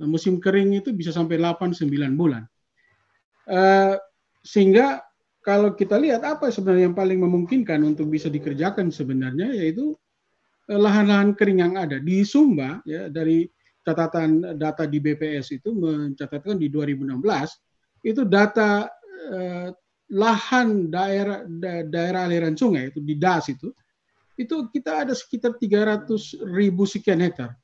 Nah, 0.00 0.06
musim 0.10 0.42
kering 0.42 0.74
itu 0.74 0.90
bisa 0.90 1.14
sampai 1.14 1.38
8 1.38 1.70
9 1.70 2.18
bulan. 2.18 2.42
Uh, 3.44 4.00
sehingga 4.40 5.04
kalau 5.44 5.76
kita 5.76 6.00
lihat 6.00 6.24
apa 6.24 6.48
sebenarnya 6.48 6.88
yang 6.88 6.96
paling 6.96 7.20
memungkinkan 7.20 7.76
untuk 7.84 8.08
bisa 8.08 8.32
dikerjakan 8.32 8.88
sebenarnya 8.88 9.52
yaitu 9.52 9.92
uh, 10.72 10.80
lahan-lahan 10.80 11.36
kering 11.36 11.60
yang 11.60 11.76
ada 11.76 12.00
di 12.00 12.24
Sumba 12.24 12.80
ya 12.88 13.12
dari 13.12 13.44
catatan 13.84 14.56
data 14.56 14.88
di 14.88 14.96
BPS 14.96 15.60
itu 15.60 15.76
mencatatkan 15.76 16.56
di 16.56 16.72
2016 16.72 17.20
itu 18.08 18.24
data 18.24 18.88
uh, 19.28 19.68
lahan 20.08 20.88
daerah 20.88 21.44
da, 21.44 21.84
daerah 21.84 22.24
aliran 22.28 22.56
sungai 22.56 22.88
itu 22.88 23.04
di 23.04 23.20
DAS 23.20 23.52
itu 23.52 23.68
itu 24.34 24.68
kita 24.70 25.06
ada 25.06 25.14
sekitar 25.14 25.56
300 25.56 26.10
ribu 26.54 26.84
sekian 26.84 27.22
hektar 27.22 27.54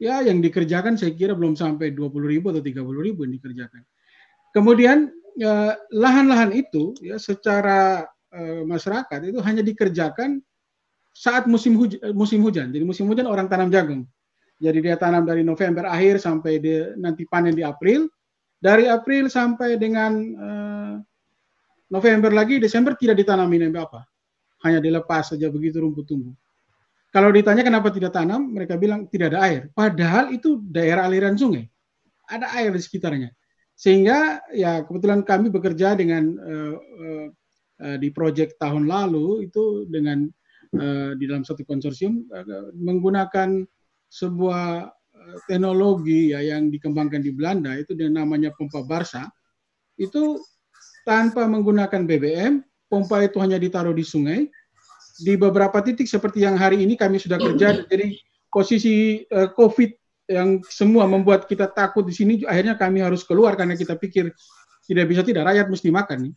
ya 0.00 0.24
yang 0.24 0.40
dikerjakan 0.40 0.96
saya 0.96 1.12
kira 1.12 1.32
belum 1.36 1.56
sampai 1.56 1.92
20 1.92 2.12
ribu 2.24 2.52
atau 2.52 2.62
30 2.64 3.06
ribu 3.06 3.24
yang 3.24 3.34
dikerjakan 3.36 3.82
kemudian 4.52 5.12
ya, 5.36 5.76
lahan-lahan 5.92 6.52
itu 6.52 6.92
ya 7.04 7.16
secara 7.16 8.04
uh, 8.34 8.62
masyarakat 8.66 9.20
itu 9.30 9.38
hanya 9.44 9.62
dikerjakan 9.64 10.42
saat 11.10 11.46
musim 11.50 11.74
hujan, 11.76 12.00
musim 12.14 12.40
hujan. 12.40 12.70
Jadi 12.70 12.84
musim 12.86 13.06
hujan 13.10 13.26
orang 13.26 13.50
tanam 13.50 13.68
jagung. 13.68 14.06
Jadi 14.60 14.78
dia 14.84 14.96
tanam 15.00 15.24
dari 15.24 15.40
November 15.40 15.88
akhir 15.88 16.20
sampai 16.20 16.60
dia 16.60 16.92
nanti 17.00 17.24
panen 17.26 17.56
di 17.56 17.64
April. 17.64 18.06
Dari 18.60 18.84
April 18.84 19.32
sampai 19.32 19.80
dengan 19.80 20.12
uh, 20.36 20.94
November 21.88 22.28
lagi, 22.28 22.60
Desember 22.60 22.92
tidak 22.92 23.24
ditanami 23.24 23.56
apa. 23.72 24.04
Hanya 24.60 24.80
dilepas 24.80 25.32
saja 25.32 25.48
begitu 25.48 25.80
rumput 25.80 26.04
tumbuh. 26.04 26.36
Kalau 27.10 27.34
ditanya 27.34 27.66
kenapa 27.66 27.90
tidak 27.90 28.14
tanam, 28.14 28.54
mereka 28.54 28.78
bilang 28.78 29.10
tidak 29.10 29.34
ada 29.34 29.40
air. 29.42 29.62
Padahal 29.74 30.30
itu 30.30 30.62
daerah 30.70 31.10
aliran 31.10 31.34
sungai. 31.34 31.66
Ada 32.30 32.54
air 32.54 32.70
di 32.70 32.78
sekitarnya. 32.78 33.30
Sehingga 33.74 34.44
ya 34.54 34.86
kebetulan 34.86 35.26
kami 35.26 35.50
bekerja 35.50 35.98
dengan 35.98 36.36
uh, 36.38 36.76
uh, 37.82 37.96
di 37.98 38.12
proyek 38.12 38.60
tahun 38.60 38.86
lalu 38.86 39.50
itu 39.50 39.88
dengan 39.90 40.28
uh, 40.76 41.16
di 41.16 41.24
dalam 41.26 41.42
satu 41.42 41.64
konsorsium 41.66 42.28
uh, 42.30 42.70
menggunakan 42.76 43.64
sebuah 44.10 44.92
teknologi 45.46 46.34
ya 46.34 46.42
yang 46.42 46.72
dikembangkan 46.72 47.22
di 47.22 47.30
Belanda 47.30 47.76
itu 47.78 47.94
namanya 47.94 48.50
pompa 48.56 48.82
Barsa 48.82 49.30
itu 50.00 50.40
tanpa 51.04 51.44
menggunakan 51.44 52.08
BBM, 52.08 52.64
pompa 52.90 53.22
itu 53.22 53.38
hanya 53.38 53.56
ditaruh 53.56 53.94
di 53.94 54.02
sungai. 54.02 54.50
Di 55.20 55.38
beberapa 55.38 55.78
titik 55.78 56.10
seperti 56.10 56.42
yang 56.42 56.58
hari 56.58 56.82
ini 56.82 56.98
kami 56.98 57.22
sudah 57.22 57.38
kerja, 57.38 57.78
jadi 57.92 58.18
posisi 58.50 59.22
uh, 59.30 59.54
COVID 59.54 59.90
yang 60.30 60.58
semua 60.66 61.06
membuat 61.06 61.46
kita 61.46 61.70
takut 61.70 62.02
di 62.02 62.14
sini, 62.14 62.42
akhirnya 62.46 62.74
kami 62.74 63.02
harus 63.02 63.22
keluar 63.22 63.54
karena 63.54 63.78
kita 63.78 63.94
pikir 63.94 64.34
tidak 64.90 65.06
bisa 65.06 65.22
tidak 65.22 65.46
rakyat 65.46 65.66
mesti 65.70 65.88
makan 65.94 66.18
nih. 66.30 66.34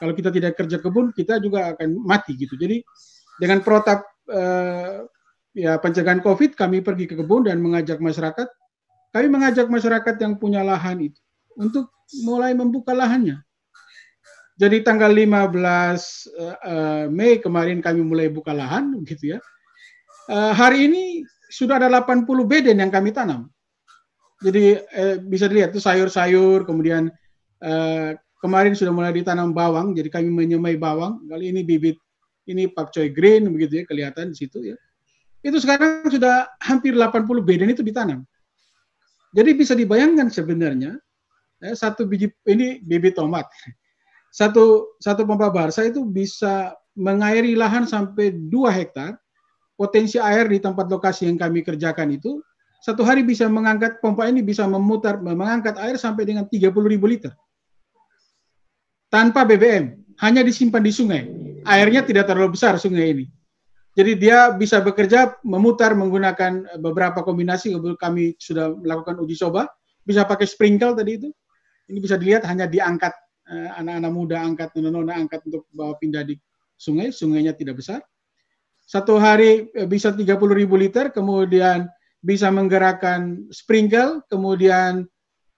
Kalau 0.00 0.12
kita 0.16 0.30
tidak 0.32 0.52
kerja 0.56 0.80
kebun, 0.80 1.12
kita 1.12 1.36
juga 1.44 1.76
akan 1.76 2.00
mati 2.00 2.32
gitu. 2.32 2.56
Jadi 2.56 2.80
dengan 3.36 3.60
protap 3.60 4.08
uh, 4.32 5.04
ya 5.52 5.76
pencegahan 5.76 6.24
COVID, 6.24 6.56
kami 6.56 6.80
pergi 6.80 7.04
ke 7.04 7.14
kebun 7.20 7.44
dan 7.44 7.60
mengajak 7.60 8.00
masyarakat. 8.00 8.48
Kami 9.12 9.26
mengajak 9.28 9.68
masyarakat 9.68 10.14
yang 10.22 10.40
punya 10.40 10.64
lahan 10.64 11.12
itu 11.12 11.20
untuk 11.58 11.92
mulai 12.24 12.56
membuka 12.56 12.94
lahannya. 12.94 13.42
Jadi 14.60 14.84
tanggal 14.84 15.08
15 15.08 15.24
uh, 15.24 16.56
uh, 16.60 17.04
Mei 17.08 17.40
kemarin 17.40 17.80
kami 17.80 18.04
mulai 18.04 18.28
buka 18.28 18.52
lahan, 18.52 19.00
gitu 19.08 19.36
ya. 19.36 19.38
Uh, 20.28 20.52
hari 20.52 20.84
ini 20.84 21.24
sudah 21.50 21.80
ada 21.80 21.88
80 21.88 22.28
beden 22.44 22.78
yang 22.78 22.92
kami 22.92 23.10
tanam. 23.10 23.48
Jadi 24.40 24.80
eh, 24.80 25.16
bisa 25.20 25.52
dilihat 25.52 25.76
itu 25.76 25.84
sayur-sayur, 25.84 26.64
kemudian 26.64 27.12
eh, 27.60 28.16
kemarin 28.40 28.72
sudah 28.72 28.88
mulai 28.88 29.12
ditanam 29.12 29.52
bawang, 29.52 29.92
jadi 29.92 30.08
kami 30.08 30.32
menyemai 30.32 30.80
bawang. 30.80 31.20
Kali 31.28 31.52
ini 31.52 31.60
bibit 31.60 32.00
ini 32.48 32.64
pakcoy 32.72 33.12
green 33.12 33.52
begitu 33.52 33.82
ya 33.82 33.84
kelihatan 33.84 34.32
di 34.32 34.36
situ 34.40 34.58
ya. 34.64 34.76
Itu 35.44 35.60
sekarang 35.60 36.08
sudah 36.08 36.48
hampir 36.64 36.96
80 36.96 37.44
beden 37.44 37.68
itu 37.68 37.84
ditanam. 37.84 38.24
Jadi 39.36 39.50
bisa 39.52 39.76
dibayangkan 39.76 40.32
sebenarnya 40.32 40.96
eh, 41.60 41.76
satu 41.76 42.08
biji 42.08 42.32
ini 42.48 42.80
bibit 42.80 43.20
tomat 43.20 43.44
satu 44.30 44.96
satu 45.02 45.26
pompa 45.26 45.50
Barsa 45.50 45.86
itu 45.86 46.06
bisa 46.06 46.74
mengairi 46.94 47.58
lahan 47.58 47.84
sampai 47.86 48.34
2 48.34 48.70
hektar. 48.70 49.18
Potensi 49.74 50.20
air 50.20 50.44
di 50.44 50.60
tempat 50.60 50.92
lokasi 50.92 51.24
yang 51.24 51.40
kami 51.40 51.64
kerjakan 51.64 52.12
itu 52.12 52.36
satu 52.80 53.04
hari 53.04 53.20
bisa 53.20 53.44
mengangkat 53.48 54.00
pompa 54.00 54.24
ini 54.24 54.40
bisa 54.40 54.64
memutar 54.64 55.20
mengangkat 55.20 55.76
air 55.76 56.00
sampai 56.00 56.24
dengan 56.24 56.48
30 56.48 56.72
ribu 56.84 57.08
liter. 57.08 57.32
Tanpa 59.12 59.44
BBM 59.44 60.00
hanya 60.20 60.40
disimpan 60.40 60.84
di 60.84 60.92
sungai. 60.92 61.22
Airnya 61.64 62.00
tidak 62.00 62.28
terlalu 62.28 62.56
besar 62.56 62.80
sungai 62.80 63.12
ini. 63.12 63.26
Jadi 63.92 64.16
dia 64.16 64.48
bisa 64.52 64.80
bekerja 64.80 65.36
memutar 65.44 65.92
menggunakan 65.92 66.80
beberapa 66.80 67.20
kombinasi. 67.20 67.76
Kami 68.00 68.36
sudah 68.40 68.72
melakukan 68.72 69.20
uji 69.20 69.36
coba. 69.36 69.68
Bisa 70.00 70.24
pakai 70.24 70.48
sprinkle 70.48 70.96
tadi 70.96 71.20
itu. 71.20 71.28
Ini 71.90 71.98
bisa 72.00 72.16
dilihat 72.16 72.48
hanya 72.48 72.64
diangkat 72.64 73.12
anak-anak 73.50 74.12
muda 74.14 74.36
angkat, 74.38 74.70
nona-nona 74.78 75.18
angkat 75.18 75.42
untuk 75.50 75.66
bawa 75.74 75.98
pindah 75.98 76.22
di 76.22 76.38
sungai, 76.78 77.10
sungainya 77.10 77.52
tidak 77.52 77.82
besar. 77.82 78.00
Satu 78.86 79.18
hari 79.18 79.70
eh, 79.74 79.86
bisa 79.90 80.14
30 80.14 80.24
ribu 80.54 80.78
liter, 80.78 81.10
kemudian 81.10 81.90
bisa 82.22 82.48
menggerakkan 82.54 83.50
sprinkle, 83.50 84.22
kemudian 84.30 85.06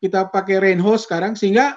kita 0.01 0.33
pakai 0.33 0.59
rain 0.59 0.81
hose 0.81 1.05
sekarang, 1.05 1.37
sehingga 1.37 1.77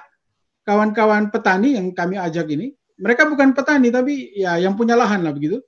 kawan-kawan 0.66 1.30
petani 1.30 1.78
yang 1.78 1.92
kami 1.92 2.18
ajak 2.18 2.48
ini, 2.50 2.74
mereka 2.96 3.28
bukan 3.28 3.52
petani, 3.52 3.92
tapi 3.92 4.34
ya 4.34 4.58
yang 4.58 4.74
punya 4.74 4.96
lahan 4.98 5.22
lah 5.22 5.30
begitu, 5.30 5.62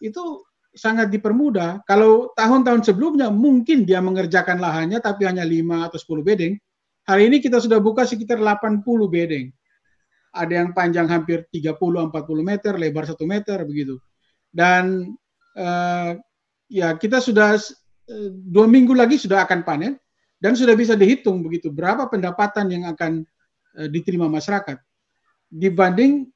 itu 0.00 0.42
sangat 0.74 1.12
dipermudah. 1.12 1.86
Kalau 1.86 2.34
tahun-tahun 2.34 2.82
sebelumnya 2.82 3.30
mungkin 3.30 3.86
dia 3.86 4.02
mengerjakan 4.02 4.58
lahannya 4.58 4.98
tapi 4.98 5.22
hanya 5.22 5.46
5 5.46 5.86
atau 5.86 5.98
10 6.18 6.26
bedeng. 6.26 6.54
Hari 7.04 7.30
ini 7.30 7.38
kita 7.38 7.62
sudah 7.62 7.78
buka 7.78 8.02
sekitar 8.02 8.42
80 8.42 8.82
bedeng 9.06 9.54
ada 10.34 10.52
yang 10.52 10.74
panjang 10.74 11.06
hampir 11.06 11.46
30-40 11.48 12.10
meter, 12.42 12.72
lebar 12.74 13.06
1 13.06 13.14
meter 13.24 13.62
begitu. 13.62 13.96
Dan 14.50 15.14
uh, 15.54 16.18
ya 16.68 16.98
kita 16.98 17.22
sudah 17.22 17.54
uh, 18.10 18.28
dua 18.30 18.66
minggu 18.66 18.92
lagi 18.92 19.16
sudah 19.18 19.46
akan 19.46 19.62
panen 19.62 19.94
dan 20.42 20.58
sudah 20.58 20.74
bisa 20.74 20.98
dihitung 20.98 21.40
begitu 21.40 21.70
berapa 21.70 22.10
pendapatan 22.10 22.68
yang 22.70 22.84
akan 22.90 23.22
uh, 23.78 23.88
diterima 23.88 24.26
masyarakat 24.26 24.76
dibanding 25.48 26.28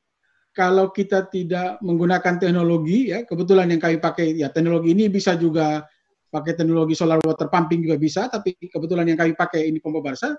kalau 0.54 0.90
kita 0.90 1.26
tidak 1.30 1.78
menggunakan 1.82 2.38
teknologi 2.38 3.14
ya 3.14 3.22
kebetulan 3.22 3.70
yang 3.70 3.82
kami 3.82 3.98
pakai 4.02 4.34
ya 4.34 4.50
teknologi 4.50 4.94
ini 4.94 5.06
bisa 5.06 5.38
juga 5.38 5.86
pakai 6.28 6.58
teknologi 6.58 6.92
solar 6.98 7.18
water 7.22 7.46
pumping 7.46 7.82
juga 7.86 7.96
bisa 7.96 8.26
tapi 8.26 8.54
kebetulan 8.58 9.06
yang 9.06 9.18
kami 9.18 9.32
pakai 9.38 9.70
ini 9.70 9.78
pompa 9.78 10.02
basah 10.02 10.34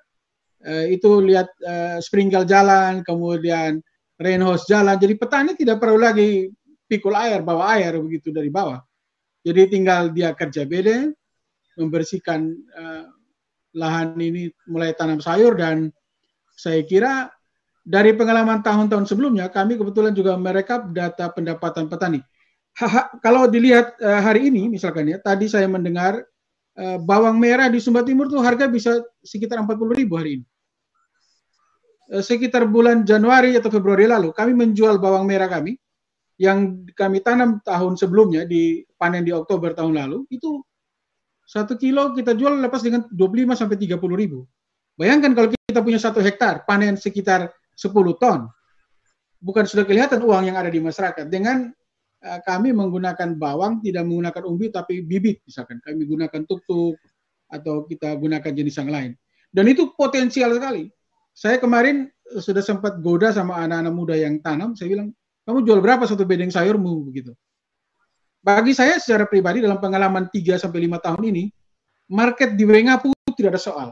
Eh, 0.60 1.00
itu 1.00 1.24
lihat 1.24 1.48
uh, 1.64 2.04
sprinkle 2.04 2.44
jalan, 2.44 3.00
kemudian 3.08 3.80
rain 4.20 4.44
hose 4.44 4.68
jalan. 4.68 5.00
Jadi 5.00 5.16
petani 5.16 5.56
tidak 5.56 5.80
perlu 5.80 5.96
lagi 5.96 6.52
pikul 6.84 7.16
air, 7.16 7.40
bawa 7.40 7.80
air 7.80 7.96
begitu 7.96 8.36
dari 8.36 8.52
bawah. 8.52 8.84
Jadi 9.40 9.72
tinggal 9.72 10.12
dia 10.12 10.36
kerja 10.36 10.68
beda, 10.68 11.08
membersihkan 11.80 12.52
uh, 12.76 13.08
lahan 13.80 14.20
ini 14.20 14.52
mulai 14.68 14.92
tanam 15.00 15.24
sayur 15.24 15.56
dan 15.56 15.96
saya 16.52 16.84
kira 16.84 17.32
dari 17.80 18.12
pengalaman 18.12 18.60
tahun-tahun 18.60 19.08
sebelumnya 19.08 19.48
kami 19.48 19.80
kebetulan 19.80 20.12
juga 20.12 20.36
merekap 20.36 20.92
data 20.92 21.32
pendapatan 21.32 21.88
petani. 21.88 22.20
Ha, 22.84 23.16
kalau 23.24 23.48
dilihat 23.48 23.96
uh, 24.04 24.20
hari 24.20 24.52
ini 24.52 24.68
misalkan 24.68 25.08
ya, 25.08 25.24
tadi 25.24 25.48
saya 25.48 25.72
mendengar 25.72 26.20
bawang 26.80 27.36
merah 27.36 27.68
di 27.68 27.82
Sumba 27.84 28.06
Timur 28.08 28.32
tuh 28.32 28.40
harga 28.40 28.72
bisa 28.72 29.04
sekitar 29.20 29.60
40 29.60 30.00
ribu 30.00 30.16
hari 30.16 30.40
ini. 30.40 30.46
Eh, 32.10 32.26
sekitar 32.26 32.66
bulan 32.66 33.06
Januari 33.06 33.54
atau 33.54 33.70
Februari 33.70 34.10
lalu 34.10 34.34
kami 34.34 34.58
menjual 34.58 34.98
bawang 34.98 35.30
merah 35.30 35.46
kami 35.46 35.78
yang 36.42 36.82
kami 36.98 37.22
tanam 37.22 37.62
tahun 37.62 37.94
sebelumnya 38.02 38.50
di 38.50 38.82
panen 38.98 39.22
di 39.22 39.30
Oktober 39.30 39.78
tahun 39.78 39.94
lalu 39.94 40.26
itu 40.34 40.58
satu 41.46 41.78
kilo 41.78 42.18
kita 42.18 42.34
jual 42.34 42.58
lepas 42.66 42.82
dengan 42.82 43.06
25 43.14 43.54
sampai 43.54 43.78
30 43.78 44.02
ribu. 44.18 44.42
Bayangkan 44.98 45.38
kalau 45.38 45.50
kita 45.54 45.86
punya 45.86 46.02
satu 46.02 46.18
hektar 46.18 46.66
panen 46.66 46.98
sekitar 46.98 47.54
10 47.78 47.94
ton, 48.18 48.50
bukan 49.38 49.70
sudah 49.70 49.86
kelihatan 49.86 50.26
uang 50.26 50.50
yang 50.50 50.58
ada 50.58 50.74
di 50.74 50.82
masyarakat. 50.82 51.30
Dengan 51.30 51.70
kami 52.20 52.76
menggunakan 52.76 53.40
bawang 53.40 53.80
tidak 53.80 54.04
menggunakan 54.04 54.44
umbi 54.44 54.68
tapi 54.72 55.00
bibit 55.04 55.40
misalkan 55.48 55.80
kami 55.80 56.04
gunakan 56.04 56.44
tuk-tuk 56.44 57.00
atau 57.48 57.88
kita 57.88 58.14
gunakan 58.20 58.52
jenis 58.52 58.76
yang 58.78 58.92
lain. 58.92 59.12
Dan 59.50 59.66
itu 59.72 59.96
potensial 59.98 60.54
sekali 60.54 60.92
saya 61.40 61.56
kemarin 61.56 62.12
sudah 62.36 62.60
sempat 62.60 63.00
goda 63.00 63.32
sama 63.32 63.64
anak-anak 63.64 63.94
muda 63.96 64.16
yang 64.20 64.44
tanam, 64.44 64.76
saya 64.76 64.92
bilang, 64.92 65.16
kamu 65.48 65.64
jual 65.64 65.80
berapa 65.80 66.04
satu 66.04 66.28
bedeng 66.28 66.52
sayurmu 66.52 67.08
begitu. 67.08 67.32
Bagi 68.44 68.76
saya 68.76 69.00
secara 69.00 69.24
pribadi 69.24 69.64
dalam 69.64 69.80
pengalaman 69.80 70.28
3 70.28 70.60
sampai 70.60 70.84
5 70.84 71.00
tahun 71.00 71.24
ini, 71.32 71.44
market 72.12 72.60
di 72.60 72.68
Wengapu 72.68 73.16
tidak 73.40 73.56
ada 73.56 73.62
soal. 73.62 73.90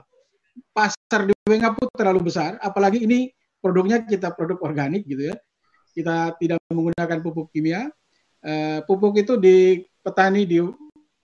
Pasar 0.76 1.24
di 1.24 1.34
Wengapu 1.48 1.88
terlalu 1.96 2.28
besar, 2.28 2.60
apalagi 2.60 3.08
ini 3.08 3.32
produknya 3.64 4.04
kita 4.04 4.36
produk 4.36 4.60
organik 4.68 5.08
gitu 5.08 5.32
ya. 5.32 5.36
Kita 5.96 6.36
tidak 6.38 6.60
menggunakan 6.68 7.24
pupuk 7.24 7.50
kimia. 7.56 7.88
Uh, 8.48 8.80
pupuk 8.88 9.20
itu 9.20 9.36
di 9.36 9.84
petani 10.00 10.48
di 10.48 10.64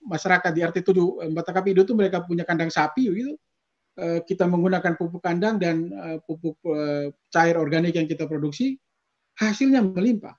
masyarakat 0.04 0.52
di 0.52 0.60
RT 0.60 0.84
7 0.84 1.32
Batakapi 1.32 1.72
itu 1.72 1.96
mereka 1.96 2.20
punya 2.20 2.44
kandang 2.44 2.68
sapi 2.68 3.08
gitu. 3.08 3.32
Uh, 3.96 4.20
kita 4.28 4.44
menggunakan 4.44 4.92
pupuk 5.00 5.24
kandang 5.24 5.56
dan 5.56 5.88
uh, 5.96 6.20
pupuk 6.28 6.60
uh, 6.68 7.08
cair 7.32 7.56
organik 7.56 7.96
yang 7.96 8.04
kita 8.04 8.28
produksi, 8.28 8.76
hasilnya 9.40 9.80
melimpah. 9.80 10.36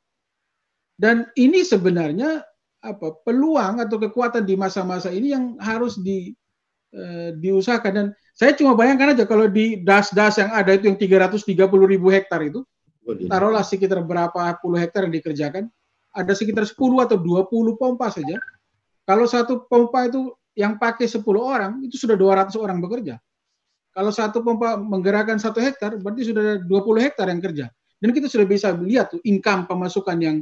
Dan 0.94 1.26
ini 1.34 1.66
sebenarnya 1.66 2.46
apa 2.86 3.18
peluang 3.26 3.82
atau 3.82 3.98
kekuatan 3.98 4.46
di 4.46 4.54
masa-masa 4.54 5.10
ini 5.10 5.34
yang 5.34 5.58
harus 5.58 5.98
di 5.98 6.38
uh, 6.94 7.34
diusahakan 7.34 7.92
dan 7.92 8.08
saya 8.36 8.52
cuma 8.54 8.76
bayangkan 8.76 9.16
aja 9.16 9.24
kalau 9.24 9.48
di 9.48 9.82
das-das 9.82 10.38
yang 10.38 10.52
ada 10.52 10.76
itu 10.76 10.92
yang 10.92 11.00
330 11.00 11.56
ribu 11.88 12.12
hektar 12.12 12.44
itu, 12.44 12.68
taruhlah 13.32 13.64
sekitar 13.64 14.04
berapa 14.04 14.60
puluh 14.60 14.84
hektar 14.84 15.08
yang 15.08 15.16
dikerjakan, 15.16 15.72
ada 16.16 16.32
sekitar 16.32 16.64
10 16.64 16.80
atau 17.04 17.20
20 17.20 17.76
pompa 17.76 18.08
saja. 18.08 18.40
Kalau 19.04 19.28
satu 19.28 19.68
pompa 19.68 20.08
itu 20.08 20.32
yang 20.56 20.80
pakai 20.80 21.06
10 21.06 21.22
orang, 21.36 21.84
itu 21.84 22.00
sudah 22.00 22.16
200 22.16 22.56
orang 22.56 22.80
bekerja. 22.80 23.20
Kalau 23.92 24.12
satu 24.12 24.40
pompa 24.42 24.80
menggerakkan 24.80 25.36
satu 25.36 25.60
hektar, 25.60 26.00
berarti 26.00 26.32
sudah 26.32 26.42
ada 26.42 26.56
20 26.64 27.06
hektar 27.06 27.28
yang 27.28 27.44
kerja. 27.44 27.66
Dan 28.00 28.12
kita 28.16 28.32
sudah 28.32 28.48
bisa 28.48 28.72
lihat 28.76 29.12
tuh 29.12 29.22
income 29.28 29.68
pemasukan 29.68 30.18
yang 30.20 30.38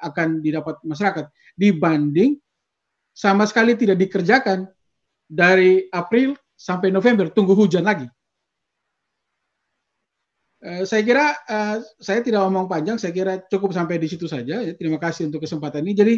akan 0.00 0.44
didapat 0.44 0.76
masyarakat 0.84 1.28
dibanding 1.56 2.36
sama 3.14 3.46
sekali 3.46 3.78
tidak 3.78 4.00
dikerjakan 4.00 4.66
dari 5.24 5.86
April 5.94 6.34
sampai 6.58 6.90
November, 6.90 7.30
tunggu 7.30 7.54
hujan 7.54 7.86
lagi. 7.86 8.08
Uh, 10.64 10.88
saya 10.88 11.04
kira 11.04 11.36
uh, 11.44 11.76
saya 12.00 12.24
tidak 12.24 12.40
ngomong 12.48 12.64
panjang, 12.64 12.96
saya 12.96 13.12
kira 13.12 13.44
cukup 13.52 13.76
sampai 13.76 14.00
di 14.00 14.08
situ 14.08 14.24
saja. 14.24 14.64
Ya. 14.64 14.72
Terima 14.72 14.96
kasih 14.96 15.28
untuk 15.28 15.44
kesempatan 15.44 15.84
ini. 15.84 15.92
Jadi 15.92 16.14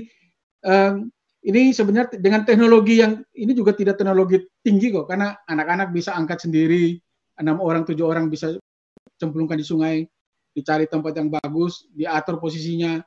ini 1.47 1.71
sebenarnya 1.71 2.19
dengan 2.19 2.43
teknologi 2.43 2.99
yang 2.99 3.23
ini 3.39 3.55
juga 3.55 3.71
tidak 3.71 4.03
teknologi 4.03 4.43
tinggi 4.67 4.91
kok, 4.91 5.07
karena 5.07 5.39
anak-anak 5.47 5.95
bisa 5.95 6.11
angkat 6.19 6.43
sendiri, 6.43 6.99
enam 7.39 7.63
orang 7.63 7.87
tujuh 7.87 8.03
orang 8.03 8.27
bisa 8.27 8.59
cemplungkan 9.15 9.55
di 9.55 9.63
sungai, 9.63 9.97
dicari 10.51 10.91
tempat 10.91 11.15
yang 11.15 11.31
bagus, 11.31 11.87
diatur 11.95 12.43
posisinya, 12.43 12.99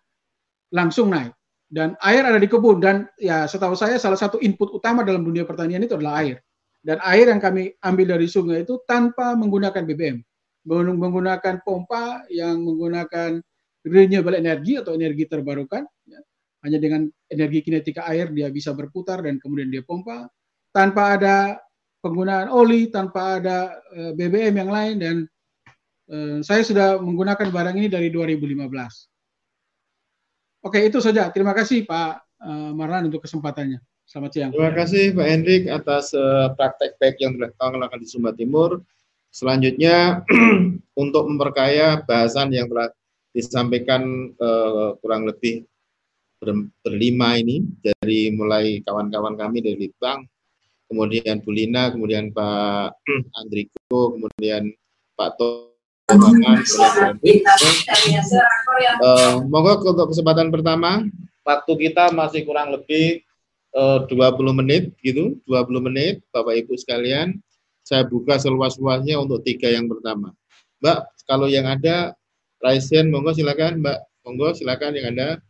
langsung 0.71 1.11
naik. 1.11 1.35
Dan 1.67 1.99
air 1.99 2.23
ada 2.23 2.39
di 2.39 2.47
kebun 2.47 2.79
dan 2.79 3.11
ya 3.19 3.43
setahu 3.43 3.75
saya 3.75 3.99
salah 3.99 4.17
satu 4.17 4.39
input 4.39 4.71
utama 4.71 5.03
dalam 5.03 5.21
dunia 5.21 5.43
pertanian 5.43 5.83
itu 5.83 5.99
adalah 5.99 6.23
air 6.23 6.39
dan 6.79 6.97
air 7.03 7.27
yang 7.27 7.43
kami 7.43 7.75
ambil 7.83 8.15
dari 8.15 8.27
sungai 8.27 8.63
itu 8.63 8.79
tanpa 8.87 9.35
menggunakan 9.35 9.83
BBM, 9.83 10.23
menggunakan 10.67 11.63
pompa 11.63 12.27
yang 12.27 12.59
menggunakan 12.63 13.39
renewable 13.85 14.35
energy 14.35 14.75
atau 14.75 14.95
energi 14.95 15.29
terbarukan, 15.29 15.87
ya. 16.03 16.19
hanya 16.67 16.83
dengan 16.83 17.07
energi 17.31 17.63
kinetika 17.63 18.03
air 18.11 18.27
dia 18.35 18.51
bisa 18.51 18.75
berputar 18.75 19.23
dan 19.23 19.39
kemudian 19.39 19.71
dia 19.71 19.85
pompa 19.85 20.27
tanpa 20.75 21.15
ada 21.15 21.55
penggunaan 22.03 22.51
oli, 22.51 22.91
tanpa 22.91 23.39
ada 23.39 23.79
eh, 23.95 24.11
BBM 24.15 24.55
yang 24.55 24.71
lain 24.71 24.95
dan 24.99 25.15
uh, 26.09 26.39
saya 26.41 26.63
sudah 26.63 26.97
menggunakan 26.99 27.51
barang 27.51 27.75
ini 27.77 27.87
dari 27.91 28.09
2015. 28.11 28.67
Oke, 30.59 30.83
itu 30.83 30.99
saja. 30.99 31.31
Terima 31.31 31.55
kasih 31.55 31.87
Pak 31.87 32.11
uh, 32.43 32.71
Marlan 32.75 33.07
untuk 33.07 33.23
kesempatannya. 33.23 33.79
Selamat 34.03 34.31
siang. 34.33 34.51
Terima 34.51 34.73
kasih 34.73 35.13
Pak 35.13 35.27
Hendrik 35.27 35.69
atas 35.69 36.17
uh, 36.17 36.49
praktek 36.57 36.97
baik 36.97 37.21
yang 37.21 37.37
telah 37.37 37.77
dilakukan 37.77 38.01
di 38.01 38.09
Sumba 38.09 38.33
Timur. 38.33 38.81
Selanjutnya 39.29 40.25
untuk 41.03 41.23
memperkaya 41.29 42.01
bahasan 42.03 42.53
yang 42.53 42.65
telah 42.69 42.89
disampaikan 43.29 44.33
uh, 44.41 44.97
kurang 44.99 45.29
lebih 45.29 45.69
ber, 46.41 46.69
berlima 46.81 47.37
ini 47.37 47.61
dari 47.79 48.33
mulai 48.33 48.81
kawan-kawan 48.81 49.37
kami 49.37 49.61
dari 49.61 49.77
Litbang, 49.85 50.25
kemudian 50.89 51.45
Bu 51.45 51.53
Lina, 51.53 51.93
kemudian 51.93 52.33
Pak 52.33 52.97
Andriko, 53.45 54.17
kemudian 54.17 54.73
Pak 55.13 55.37
To 55.37 55.69
uh, 58.97 59.45
monggo 59.45 59.93
untuk 59.93 60.09
kesempatan 60.09 60.49
pertama, 60.49 61.05
waktu 61.45 61.71
kita 61.77 62.09
masih 62.09 62.49
kurang 62.49 62.73
lebih 62.73 63.21
uh, 63.77 64.01
eh, 64.09 64.33
20 64.33 64.59
menit 64.65 64.89
gitu, 65.05 65.37
20 65.45 65.85
menit 65.85 66.25
Bapak 66.33 66.57
Ibu 66.65 66.73
sekalian. 66.81 67.37
Saya 67.89 68.05
buka 68.05 68.37
seluas-luasnya 68.37 69.17
untuk 69.17 69.41
tiga 69.41 69.65
yang 69.65 69.89
pertama. 69.89 70.29
Mbak, 70.77 71.25
kalau 71.25 71.49
yang 71.49 71.65
ada 71.65 72.13
Raisen, 72.61 73.09
monggo 73.09 73.33
silakan 73.33 73.81
Mbak. 73.81 73.97
Monggo 74.21 74.53
silakan 74.53 74.93
yang 74.93 75.09
ada. 75.17 75.41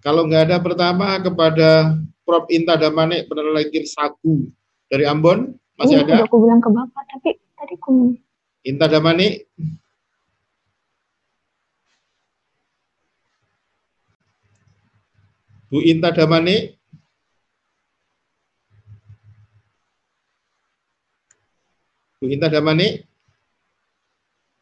Kalau 0.00 0.24
nggak 0.24 0.48
ada 0.48 0.56
pertama 0.56 1.20
kepada 1.20 2.00
Prof. 2.24 2.48
Inta 2.48 2.80
Damane 2.80 3.28
peneliti 3.28 3.84
Sagu 3.84 4.48
dari 4.88 5.04
Ambon, 5.04 5.52
masih 5.76 6.00
oh, 6.00 6.04
ada? 6.08 6.24
Aku 6.24 6.40
bilang 6.40 6.64
ke 6.64 6.72
Bapak, 6.72 7.04
tapi 7.12 7.36
tadi 7.36 7.76
aku... 7.76 8.16
Inta 8.64 8.88
Damane. 8.88 9.44
Bu 15.68 15.84
Inta 15.84 16.08
Damani. 16.08 16.79
Bu 22.20 22.28
Inta 22.28 22.52
Damani. 22.52 23.00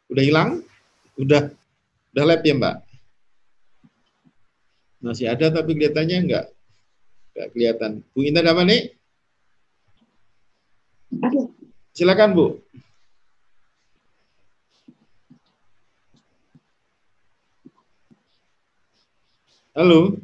Udah 0.07 0.23
hilang? 0.23 0.63
Udah 1.19 1.51
udah 2.15 2.23
lab 2.23 2.39
ya, 2.39 2.55
Mbak? 2.55 2.75
Masih 5.03 5.27
ada 5.27 5.51
tapi 5.51 5.75
kelihatannya 5.75 6.17
enggak. 6.23 6.45
Enggak 7.35 7.47
kelihatan. 7.51 7.91
Bu 8.15 8.23
Inta 8.23 8.39
Damani. 8.39 8.95
Silakan, 11.91 12.31
Bu. 12.31 12.63
Halo. 19.75 20.15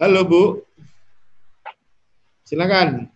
Halo 0.00 0.20
Bu. 0.24 0.42
Silakan. 2.46 3.10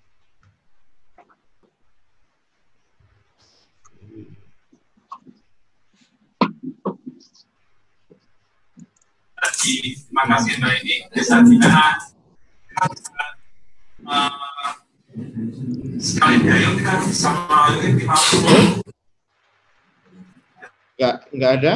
Terima 9.61 10.25
kasih 10.27 10.53
Mbak 10.59 10.73
ini 10.83 10.95
desa 11.15 11.47
Cina 11.47 11.95
sekali 16.01 16.37
daya 16.43 16.69
dikasih 16.75 17.15
sama 17.15 17.77
ini 17.87 18.03
Enggak, 20.99 21.15
enggak 21.31 21.53
ada? 21.61 21.75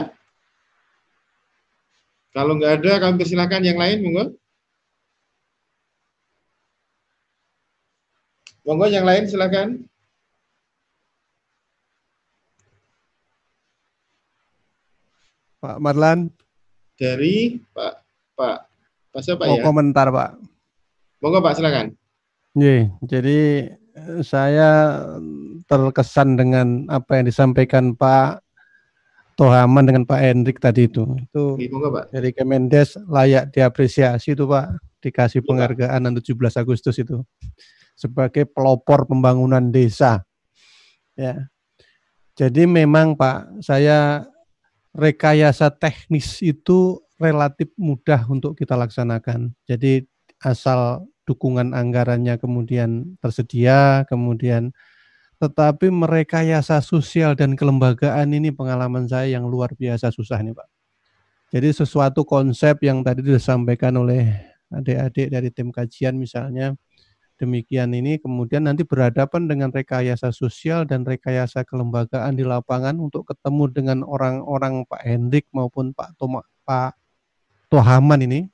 Kalau 2.34 2.52
nggak 2.58 2.72
ada, 2.82 2.92
kami 2.98 3.14
persilakan 3.22 3.62
yang 3.62 3.78
lain, 3.78 4.02
monggo. 4.02 4.34
Monggo 8.64 8.88
yang 8.88 9.04
lain 9.04 9.28
silakan. 9.28 9.84
Pak 15.60 15.76
Marlan. 15.84 16.32
Dari 16.96 17.60
Pak 17.76 17.94
Pak 18.32 18.58
Pak 19.12 19.20
siapa 19.20 19.44
ya? 19.44 19.60
komentar 19.60 20.08
Pak. 20.08 20.40
Monggo 21.20 21.44
Pak 21.44 21.60
silakan. 21.60 21.92
Iya, 22.56 22.88
jadi 23.04 23.40
eh, 23.76 24.20
saya 24.24 24.96
terkesan 25.68 26.40
dengan 26.40 26.88
apa 26.88 27.20
yang 27.20 27.28
disampaikan 27.28 27.92
Pak 27.92 28.40
Tohaman 29.36 29.84
dengan 29.84 30.08
Pak 30.08 30.20
Hendrik 30.24 30.56
tadi 30.56 30.88
itu. 30.88 31.04
Itu 31.20 31.60
Gimana, 31.60 32.00
Pak? 32.00 32.04
dari 32.16 32.30
Kemendes 32.32 32.96
layak 33.12 33.52
diapresiasi 33.52 34.32
itu 34.32 34.48
Pak, 34.48 34.80
dikasih 35.04 35.44
ya, 35.44 35.46
penghargaan 35.52 36.00
Pak. 36.00 36.24
17 36.24 36.62
Agustus 36.64 36.96
itu 36.96 37.20
sebagai 37.94 38.46
pelopor 38.46 39.06
pembangunan 39.06 39.70
desa. 39.70 40.22
Ya. 41.14 41.50
Jadi 42.34 42.66
memang 42.66 43.14
Pak, 43.14 43.62
saya 43.62 44.26
rekayasa 44.94 45.70
teknis 45.74 46.42
itu 46.42 46.98
relatif 47.18 47.70
mudah 47.78 48.26
untuk 48.26 48.58
kita 48.58 48.74
laksanakan. 48.74 49.54
Jadi 49.66 50.02
asal 50.42 51.06
dukungan 51.24 51.72
anggarannya 51.72 52.36
kemudian 52.36 53.16
tersedia, 53.22 54.04
kemudian 54.10 54.74
tetapi 55.42 55.90
merekayasa 55.90 56.78
sosial 56.80 57.34
dan 57.34 57.58
kelembagaan 57.58 58.30
ini 58.32 58.54
pengalaman 58.54 59.04
saya 59.10 59.34
yang 59.34 59.44
luar 59.50 59.74
biasa 59.74 60.14
susah 60.14 60.40
nih 60.40 60.54
Pak. 60.54 60.68
Jadi 61.54 61.68
sesuatu 61.70 62.26
konsep 62.26 62.80
yang 62.82 63.02
tadi 63.06 63.22
disampaikan 63.22 63.94
oleh 63.98 64.30
adik-adik 64.72 65.28
dari 65.30 65.48
tim 65.54 65.70
kajian 65.70 66.18
misalnya, 66.18 66.74
demikian 67.44 67.92
ini 67.92 68.16
kemudian 68.16 68.64
nanti 68.64 68.82
berhadapan 68.82 69.44
dengan 69.44 69.68
rekayasa 69.68 70.32
sosial 70.32 70.88
dan 70.88 71.04
rekayasa 71.04 71.62
kelembagaan 71.68 72.32
di 72.34 72.42
lapangan 72.42 72.96
untuk 72.96 73.28
ketemu 73.28 73.64
dengan 73.70 73.98
orang-orang 74.02 74.88
Pak 74.88 75.04
Hendrik 75.04 75.44
maupun 75.52 75.92
Pak 75.92 76.16
Toma, 76.16 76.40
Pak 76.64 76.96
Tohaman 77.68 78.24
ini. 78.24 78.48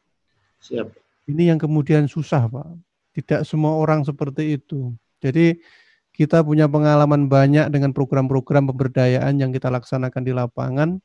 Siap. 0.60 0.90
Ini 1.30 1.54
yang 1.54 1.58
kemudian 1.62 2.10
susah, 2.10 2.50
Pak. 2.50 2.68
Tidak 3.14 3.46
semua 3.46 3.78
orang 3.78 4.02
seperti 4.02 4.58
itu. 4.58 4.90
Jadi 5.22 5.62
kita 6.10 6.42
punya 6.42 6.66
pengalaman 6.66 7.30
banyak 7.30 7.70
dengan 7.70 7.94
program-program 7.94 8.68
pemberdayaan 8.74 9.38
yang 9.38 9.54
kita 9.54 9.70
laksanakan 9.70 10.22
di 10.26 10.32
lapangan 10.34 11.00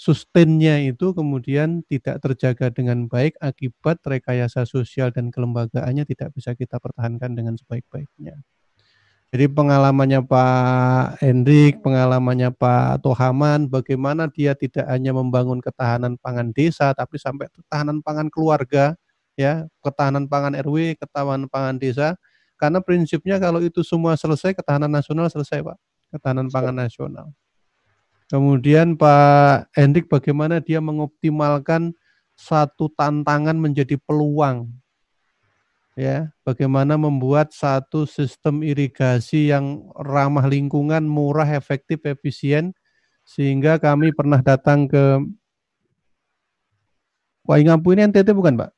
sustainnya 0.00 0.80
itu 0.80 1.12
kemudian 1.12 1.84
tidak 1.84 2.24
terjaga 2.24 2.72
dengan 2.72 3.04
baik 3.04 3.36
akibat 3.36 4.00
rekayasa 4.00 4.64
sosial 4.64 5.12
dan 5.12 5.28
kelembagaannya 5.28 6.08
tidak 6.08 6.32
bisa 6.32 6.56
kita 6.56 6.80
pertahankan 6.80 7.36
dengan 7.36 7.60
sebaik-baiknya. 7.60 8.40
Jadi 9.30 9.46
pengalamannya 9.46 10.26
Pak 10.26 11.22
Hendrik, 11.22 11.84
pengalamannya 11.84 12.50
Pak 12.50 13.04
Tohaman, 13.04 13.70
bagaimana 13.70 14.26
dia 14.26 14.58
tidak 14.58 14.88
hanya 14.90 15.14
membangun 15.14 15.62
ketahanan 15.62 16.18
pangan 16.18 16.50
desa, 16.50 16.90
tapi 16.96 17.14
sampai 17.20 17.46
ketahanan 17.52 18.02
pangan 18.02 18.26
keluarga, 18.26 18.98
ya, 19.38 19.70
ketahanan 19.84 20.26
pangan 20.26 20.58
RW, 20.58 20.98
ketahanan 20.98 21.46
pangan 21.46 21.78
desa. 21.78 22.18
Karena 22.58 22.82
prinsipnya 22.82 23.38
kalau 23.38 23.62
itu 23.62 23.86
semua 23.86 24.18
selesai, 24.18 24.50
ketahanan 24.56 24.90
nasional 24.90 25.30
selesai, 25.30 25.62
Pak. 25.62 25.78
Ketahanan 26.10 26.50
pangan 26.50 26.74
nasional. 26.74 27.30
Kemudian 28.30 28.94
Pak 28.94 29.74
Hendrik 29.74 30.06
bagaimana 30.06 30.62
dia 30.62 30.78
mengoptimalkan 30.78 31.90
satu 32.38 32.86
tantangan 32.94 33.58
menjadi 33.58 33.98
peluang. 33.98 34.70
Ya, 35.98 36.30
bagaimana 36.46 36.94
membuat 36.94 37.50
satu 37.50 38.06
sistem 38.06 38.62
irigasi 38.62 39.50
yang 39.50 39.90
ramah 39.98 40.46
lingkungan, 40.46 41.02
murah, 41.04 41.50
efektif, 41.58 42.06
efisien 42.06 42.70
sehingga 43.26 43.76
kami 43.82 44.14
pernah 44.14 44.38
datang 44.40 44.86
ke 44.86 45.20
Waingampu 47.50 47.90
ini 47.98 48.06
NTT 48.06 48.30
bukan, 48.30 48.54
Pak? 48.54 48.70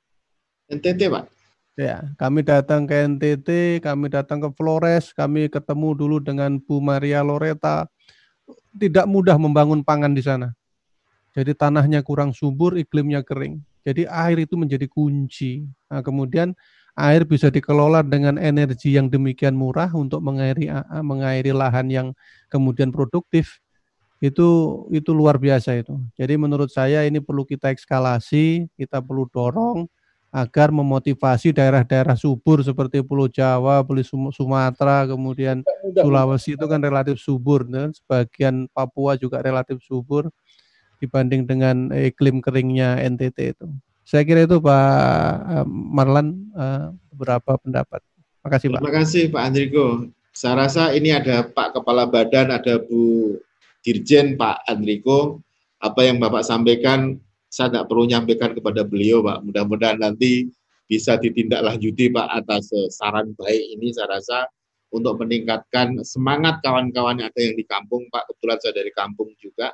NTT, 0.72 1.12
Pak. 1.12 1.28
Ya, 1.76 2.08
kami 2.16 2.40
datang 2.40 2.88
ke 2.88 3.04
NTT, 3.04 3.80
kami 3.84 4.08
datang 4.08 4.40
ke 4.40 4.48
Flores, 4.56 5.12
kami 5.12 5.52
ketemu 5.52 5.92
dulu 5.92 6.16
dengan 6.24 6.56
Bu 6.56 6.80
Maria 6.80 7.20
Loreta, 7.20 7.84
tidak 8.76 9.06
mudah 9.08 9.36
membangun 9.36 9.84
pangan 9.84 10.12
di 10.12 10.22
sana. 10.24 10.52
Jadi 11.32 11.56
tanahnya 11.56 12.04
kurang 12.04 12.36
subur, 12.36 12.76
iklimnya 12.76 13.24
kering. 13.24 13.64
Jadi 13.82 14.04
air 14.06 14.44
itu 14.44 14.54
menjadi 14.54 14.84
kunci. 14.86 15.64
Nah, 15.88 16.04
kemudian 16.04 16.52
air 16.92 17.24
bisa 17.24 17.48
dikelola 17.48 18.04
dengan 18.04 18.36
energi 18.36 18.94
yang 18.94 19.08
demikian 19.08 19.56
murah 19.56 19.88
untuk 19.96 20.20
mengairi 20.20 20.68
mengairi 21.00 21.50
lahan 21.56 21.88
yang 21.88 22.08
kemudian 22.52 22.92
produktif. 22.92 23.58
Itu 24.22 24.84
itu 24.94 25.10
luar 25.10 25.40
biasa 25.40 25.82
itu. 25.82 25.98
Jadi 26.14 26.38
menurut 26.38 26.70
saya 26.70 27.02
ini 27.02 27.18
perlu 27.18 27.42
kita 27.42 27.74
ekskalasi, 27.74 28.70
kita 28.78 29.02
perlu 29.02 29.26
dorong 29.32 29.90
agar 30.32 30.72
memotivasi 30.72 31.52
daerah-daerah 31.52 32.16
subur 32.16 32.64
seperti 32.64 33.04
Pulau 33.04 33.28
Jawa, 33.28 33.84
Pulau 33.84 34.00
Sumatera, 34.32 35.04
kemudian 35.04 35.60
Sulawesi 35.92 36.56
itu 36.56 36.64
kan 36.64 36.80
relatif 36.80 37.20
subur, 37.20 37.68
dan 37.68 37.92
sebagian 37.92 38.64
Papua 38.72 39.20
juga 39.20 39.44
relatif 39.44 39.84
subur 39.84 40.32
dibanding 41.04 41.44
dengan 41.44 41.92
iklim 41.92 42.40
keringnya 42.40 42.96
NTT 43.04 43.38
itu. 43.52 43.68
Saya 44.08 44.24
kira 44.24 44.48
itu 44.48 44.56
Pak 44.56 45.68
Marlan 45.68 46.48
eh, 46.56 46.96
beberapa 47.12 47.60
pendapat. 47.60 48.00
Terima 48.40 48.50
kasih 48.56 48.66
Pak. 48.72 48.78
Terima 48.80 48.94
kasih 48.96 49.22
Pak 49.28 49.42
Andriko. 49.44 49.86
Saya 50.32 50.54
rasa 50.64 50.96
ini 50.96 51.12
ada 51.12 51.44
Pak 51.44 51.76
Kepala 51.76 52.08
Badan, 52.08 52.56
ada 52.56 52.80
Bu 52.80 53.36
Dirjen 53.84 54.40
Pak 54.40 54.64
Andriko. 54.64 55.44
Apa 55.76 56.08
yang 56.08 56.16
Bapak 56.16 56.40
sampaikan 56.40 57.20
saya 57.52 57.68
tidak 57.68 57.92
perlu 57.92 58.08
nyampaikan 58.08 58.56
kepada 58.56 58.80
beliau 58.80 59.20
Pak. 59.20 59.44
Mudah-mudahan 59.44 60.00
nanti 60.00 60.48
bisa 60.88 61.20
ditindaklanjuti 61.20 62.08
Pak 62.08 62.26
atas 62.40 62.72
eh, 62.72 62.88
saran 62.88 63.36
baik 63.36 63.76
ini 63.76 63.92
saya 63.92 64.16
rasa 64.16 64.48
untuk 64.88 65.20
meningkatkan 65.20 66.00
semangat 66.00 66.64
kawan-kawan 66.64 67.20
yang 67.20 67.28
ada 67.28 67.40
yang 67.44 67.52
di 67.52 67.68
kampung 67.68 68.08
Pak. 68.08 68.24
Kebetulan 68.32 68.58
saya 68.64 68.74
dari 68.80 68.92
kampung 68.96 69.28
juga 69.36 69.68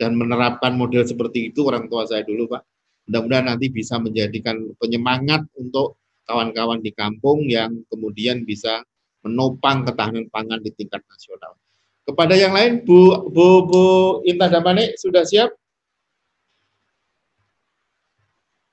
dan 0.00 0.16
menerapkan 0.16 0.72
model 0.72 1.04
seperti 1.04 1.52
itu 1.52 1.68
orang 1.68 1.92
tua 1.92 2.08
saya 2.08 2.24
dulu 2.24 2.48
Pak. 2.48 2.64
Mudah-mudahan 3.12 3.46
nanti 3.52 3.68
bisa 3.68 4.00
menjadikan 4.00 4.72
penyemangat 4.80 5.44
untuk 5.60 6.00
kawan-kawan 6.24 6.80
di 6.80 6.96
kampung 6.96 7.44
yang 7.44 7.76
kemudian 7.92 8.48
bisa 8.48 8.80
menopang 9.20 9.84
ketahanan 9.84 10.32
pangan 10.32 10.64
di 10.64 10.72
tingkat 10.72 11.04
nasional. 11.12 11.60
Kepada 12.08 12.34
yang 12.34 12.56
lain, 12.56 12.82
Bu 12.82 13.28
Bu 13.30 13.68
Bu 13.68 13.82
Indah 14.26 14.48
Damane 14.48 14.96
sudah 14.96 15.22
siap? 15.22 15.52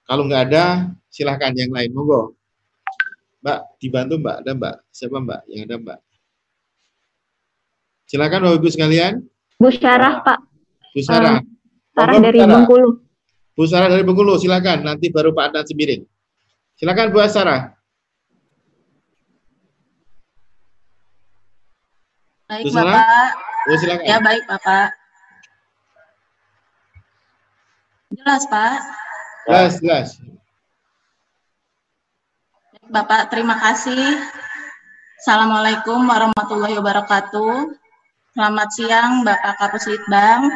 Kalau 0.09 0.25
nggak 0.25 0.49
ada, 0.49 0.89
silahkan 1.13 1.53
yang 1.53 1.69
lain. 1.69 1.93
Monggo. 1.93 2.33
Mbak, 3.45 3.59
dibantu 3.77 4.17
Mbak. 4.17 4.35
Ada 4.41 4.51
Mbak? 4.57 4.75
Siapa 4.89 5.17
Mbak? 5.21 5.41
Yang 5.53 5.61
ada 5.69 5.75
Mbak? 5.77 5.99
Silakan 8.09 8.39
Bapak 8.41 8.57
Ibu 8.57 8.69
sekalian. 8.73 9.13
Bu 9.61 9.69
Sarah, 9.69 10.25
Pak. 10.25 10.39
Bu 10.97 11.01
Sarah. 11.05 11.37
Uh, 11.37 11.45
Sarah 11.93 12.13
Monggo, 12.17 12.25
dari 12.25 12.39
Bengkulu. 12.41 12.89
Bu 13.53 13.63
Sarah 13.69 13.85
dari 13.93 14.01
Bengkulu, 14.01 14.33
silakan. 14.41 14.81
Nanti 14.81 15.13
baru 15.13 15.29
Pak 15.29 15.53
Adnan 15.53 15.65
Sembiring. 15.69 16.01
Silakan 16.73 17.07
Bu 17.13 17.21
Sarah. 17.29 17.61
Baik, 22.49 22.65
Bu 22.65 22.69
Sarah? 22.73 22.97
Bapak. 22.97 23.29
Oh, 23.69 23.77
silakan. 23.77 24.05
Ya, 24.09 24.17
baik, 24.17 24.43
Bapak. 24.49 24.89
Jelas, 28.09 28.49
Pak. 28.49 29.05
Jelas, 29.49 29.81
jelas. 29.81 30.09
Bapak, 32.85 33.33
terima 33.33 33.57
kasih. 33.57 33.97
Assalamualaikum 35.17 36.05
warahmatullahi 36.05 36.77
wabarakatuh. 36.77 37.73
Selamat 38.37 38.69
siang 38.77 39.25
Bapak 39.25 39.57
Kapus 39.57 39.89
Litbang, 39.89 40.53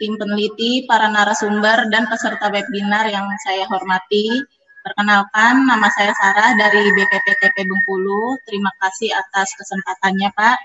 tim 0.00 0.16
peneliti, 0.16 0.88
para 0.88 1.12
narasumber, 1.12 1.92
dan 1.92 2.08
peserta 2.08 2.48
webinar 2.48 3.12
yang 3.12 3.28
saya 3.44 3.68
hormati. 3.68 4.40
Perkenalkan, 4.88 5.68
nama 5.68 5.92
saya 5.92 6.16
Sarah 6.16 6.56
dari 6.56 6.96
BPPTP 6.96 7.68
Bengkulu. 7.68 8.40
Terima 8.48 8.72
kasih 8.80 9.12
atas 9.20 9.52
kesempatannya, 9.52 10.32
Pak. 10.32 10.58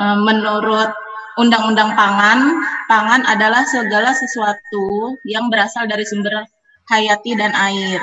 Eh, 0.00 0.18
menurut 0.24 0.88
Undang-Undang 1.36 1.92
Pangan, 2.00 2.40
pangan 2.88 3.28
adalah 3.28 3.60
segala 3.68 4.16
sesuatu 4.16 5.20
yang 5.28 5.52
berasal 5.52 5.84
dari 5.84 6.08
sumber 6.08 6.48
hayati 6.90 7.38
dan 7.38 7.52
air, 7.54 8.00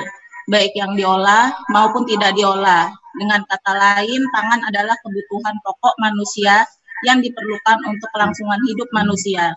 baik 0.48 0.72
yang 0.76 0.96
diolah 0.96 1.52
maupun 1.72 2.04
tidak 2.08 2.32
diolah. 2.36 2.92
Dengan 3.18 3.42
kata 3.44 3.72
lain, 3.74 4.22
pangan 4.30 4.60
adalah 4.70 4.94
kebutuhan 5.02 5.56
pokok 5.66 5.94
manusia 5.98 6.62
yang 7.02 7.18
diperlukan 7.18 7.78
untuk 7.88 8.08
kelangsungan 8.14 8.60
hidup 8.70 8.88
manusia. 8.94 9.52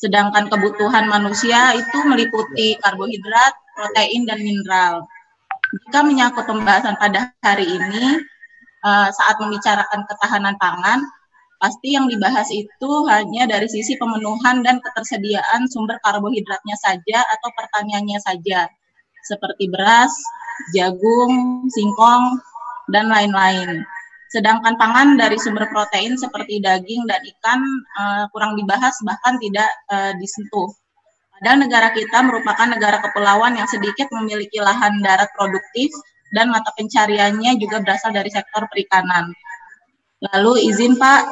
Sedangkan 0.00 0.50
kebutuhan 0.50 1.06
manusia 1.06 1.76
itu 1.76 1.98
meliputi 2.06 2.74
karbohidrat, 2.82 3.54
protein, 3.76 4.26
dan 4.26 4.40
mineral. 4.42 5.06
Jika 5.84 6.06
menyangkut 6.06 6.46
pembahasan 6.46 6.94
pada 6.98 7.34
hari 7.42 7.66
ini, 7.66 8.18
eh, 8.84 9.08
saat 9.10 9.36
membicarakan 9.38 10.06
ketahanan 10.06 10.54
pangan, 10.58 11.02
pasti 11.64 11.96
yang 11.96 12.12
dibahas 12.12 12.44
itu 12.52 12.92
hanya 13.08 13.48
dari 13.48 13.64
sisi 13.64 13.96
pemenuhan 13.96 14.60
dan 14.60 14.84
ketersediaan 14.84 15.64
sumber 15.72 15.96
karbohidratnya 16.04 16.76
saja 16.76 17.24
atau 17.24 17.48
pertaniannya 17.56 18.20
saja, 18.20 18.68
seperti 19.24 19.72
beras, 19.72 20.12
jagung, 20.76 21.64
singkong, 21.72 22.36
dan 22.92 23.08
lain-lain. 23.08 23.80
Sedangkan 24.28 24.76
pangan 24.76 25.16
dari 25.16 25.40
sumber 25.40 25.64
protein 25.72 26.20
seperti 26.20 26.60
daging 26.60 27.08
dan 27.08 27.24
ikan 27.32 27.64
uh, 27.96 28.24
kurang 28.28 28.60
dibahas 28.60 28.92
bahkan 29.08 29.40
tidak 29.40 29.72
uh, 29.88 30.12
disentuh. 30.20 30.68
Padahal 31.40 31.64
negara 31.64 31.88
kita 31.96 32.18
merupakan 32.28 32.68
negara 32.68 33.00
kepulauan 33.00 33.56
yang 33.56 33.68
sedikit 33.72 34.12
memiliki 34.12 34.60
lahan 34.60 35.00
darat 35.00 35.32
produktif 35.32 35.88
dan 36.36 36.52
mata 36.52 36.68
pencariannya 36.76 37.56
juga 37.56 37.80
berasal 37.80 38.12
dari 38.12 38.28
sektor 38.28 38.68
perikanan. 38.68 39.32
Lalu 40.24 40.72
izin 40.72 40.98
Pak 40.98 41.22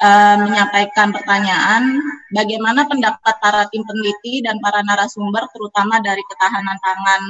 uh, 0.00 0.36
menyampaikan 0.40 1.12
pertanyaan, 1.12 2.00
bagaimana 2.32 2.88
pendapat 2.88 3.36
para 3.38 3.68
tim 3.70 3.84
peneliti 3.84 4.42
dan 4.42 4.58
para 4.58 4.80
narasumber, 4.82 5.46
terutama 5.52 6.00
dari 6.00 6.20
ketahanan 6.26 6.76
pangan 6.80 7.22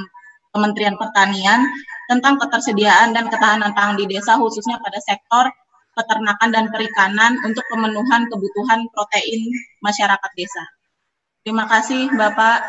Kementerian 0.51 0.99
Pertanian, 0.99 1.63
tentang 2.11 2.35
ketersediaan 2.35 3.15
dan 3.15 3.31
ketahanan 3.31 3.71
pangan 3.71 3.95
di 3.95 4.03
desa, 4.07 4.35
khususnya 4.35 4.83
pada 4.83 4.99
sektor 4.99 5.47
peternakan 5.95 6.49
dan 6.51 6.65
perikanan 6.71 7.39
untuk 7.43 7.63
pemenuhan 7.71 8.27
kebutuhan 8.27 8.87
protein 8.91 9.47
masyarakat 9.83 10.31
desa. 10.35 10.63
Terima 11.43 11.67
kasih 11.67 12.11
Bapak. 12.15 12.67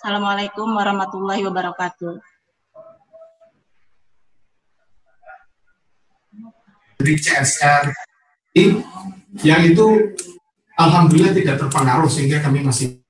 Assalamualaikum 0.00 0.68
warahmatullahi 0.72 1.44
wabarakatuh. 1.44 2.34
dari 7.04 7.20
CSR 7.20 7.84
yang 9.42 9.66
itu 9.66 10.14
alhamdulillah 10.78 11.34
tidak 11.34 11.56
terpengaruh 11.58 12.06
sehingga 12.06 12.38
kami 12.38 12.62
masih 12.62 13.02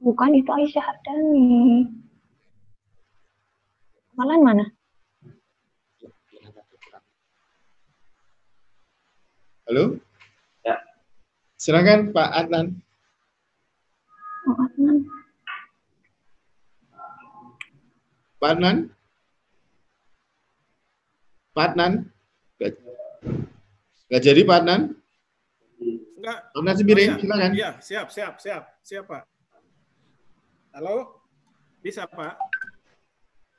Bukan 0.00 0.32
itu 0.32 0.48
Aisyah 0.48 0.80
Hardani. 0.80 1.84
Malan 4.16 4.40
mana? 4.40 4.64
Halo? 9.68 10.00
Ya. 10.64 10.80
Silakan 11.60 12.16
Pak 12.16 12.32
Adnan. 12.32 12.80
Oh, 14.48 14.56
Adnan. 14.56 14.96
Pak 18.40 18.50
Adnan? 18.56 18.76
Pak 21.52 21.64
Adnan? 21.70 21.92
Gak, 22.56 22.72
gak 24.08 24.22
jadi 24.24 24.40
Pak 24.48 24.58
Adnan? 24.64 24.99
Enggak. 25.80 26.38
Pak 26.52 26.58
Adnan 26.60 26.76
Sembiring, 26.76 27.08
Oh, 27.08 27.16
iya. 27.16 27.20
silakan. 27.24 27.50
Iya, 27.56 27.70
siap, 27.80 28.06
siap, 28.12 28.34
siap, 28.36 28.62
siap 28.84 29.04
Pak. 29.08 29.22
Halo, 30.76 30.96
bisa 31.80 32.04
Pak? 32.06 32.36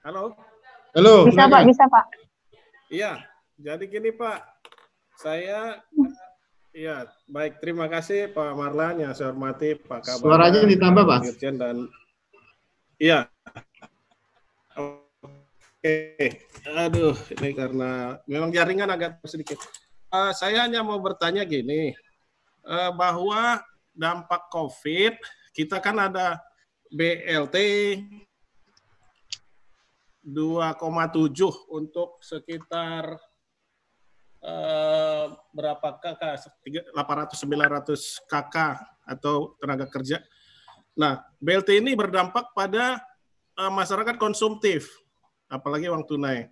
Halo. 0.05 0.37
Halo. 0.93 1.15
Bisa 1.25 1.49
Pak, 1.49 1.61
bisa 1.65 1.83
Pak. 1.89 2.05
Iya, 2.91 3.11
jadi 3.57 3.83
gini 3.89 4.11
Pak, 4.13 4.39
saya 5.17 5.81
Iya, 6.71 7.03
baik. 7.27 7.59
Terima 7.59 7.91
kasih 7.91 8.31
Pak 8.31 8.55
Marlan 8.55 9.03
yang 9.03 9.11
saya 9.11 9.35
hormati 9.35 9.75
Pak 9.75 10.07
Kabar. 10.07 10.23
Suaranya 10.23 10.63
ditambah, 10.63 11.03
Pak. 11.03 11.19
Dirjen 11.27 11.59
dan 11.59 11.77
Iya. 12.95 13.27
Oke. 14.79 16.31
Aduh, 16.63 17.11
ini 17.27 17.49
karena 17.51 18.15
memang 18.23 18.55
jaringan 18.55 18.87
agak 18.87 19.19
sedikit. 19.27 19.59
Eh, 20.11 20.31
saya 20.31 20.63
hanya 20.63 20.79
mau 20.79 20.95
bertanya 21.03 21.43
gini, 21.43 21.91
eh, 22.65 22.91
bahwa 22.93 23.61
dampak 23.91 24.47
COVID 24.49 25.15
kita 25.51 25.83
kan 25.83 25.99
ada 25.99 26.39
BLT 26.91 27.57
2,7 30.21 31.73
untuk 31.73 32.21
sekitar 32.21 33.17
eh, 34.41 35.25
berapa 35.53 35.87
kakak 35.97 36.53
800 36.93 37.35
900 37.35 38.29
KK 38.29 38.55
atau 39.01 39.57
tenaga 39.57 39.89
kerja. 39.89 40.21
Nah, 40.93 41.23
BLT 41.41 41.81
ini 41.81 41.97
berdampak 41.97 42.53
pada 42.53 43.01
eh, 43.57 43.71
masyarakat 43.71 44.15
konsumtif, 44.21 44.87
apalagi 45.49 45.89
uang 45.89 46.05
tunai. 46.05 46.47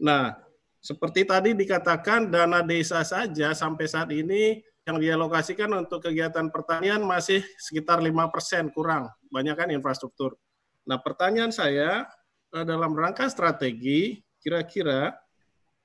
Nah, 0.00 0.36
seperti 0.80 1.28
tadi 1.28 1.52
dikatakan 1.52 2.28
dana 2.32 2.64
desa 2.64 3.04
saja 3.04 3.52
sampai 3.52 3.84
saat 3.84 4.08
ini 4.16 4.64
yang 4.90 4.98
dialokasikan 4.98 5.70
untuk 5.78 6.02
kegiatan 6.02 6.50
pertanian 6.50 7.06
masih 7.06 7.46
sekitar 7.54 8.02
5% 8.02 8.74
kurang, 8.74 9.06
banyak 9.30 9.54
kan 9.54 9.70
infrastruktur. 9.70 10.34
Nah, 10.82 10.98
pertanyaan 10.98 11.54
saya 11.54 12.10
eh, 12.50 12.66
dalam 12.66 12.90
rangka 12.98 13.30
strategi, 13.30 14.18
kira-kira 14.42 15.14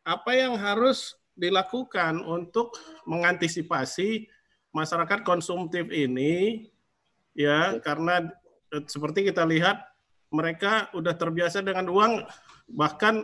apa 0.02 0.32
yang 0.34 0.58
harus 0.58 1.14
dilakukan 1.38 2.26
untuk 2.26 2.74
mengantisipasi 3.06 4.26
masyarakat 4.74 5.22
konsumtif 5.22 5.86
ini 5.94 6.66
ya? 7.38 7.78
Karena 7.86 8.26
eh, 8.74 8.84
seperti 8.90 9.30
kita 9.30 9.46
lihat 9.46 9.86
mereka 10.34 10.90
udah 10.98 11.14
terbiasa 11.14 11.62
dengan 11.62 11.94
uang. 11.94 12.26
Bahkan 12.74 13.22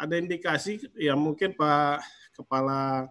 ada 0.00 0.14
indikasi 0.16 0.80
ya 0.96 1.12
mungkin 1.12 1.52
Pak 1.52 2.00
kepala 2.32 3.10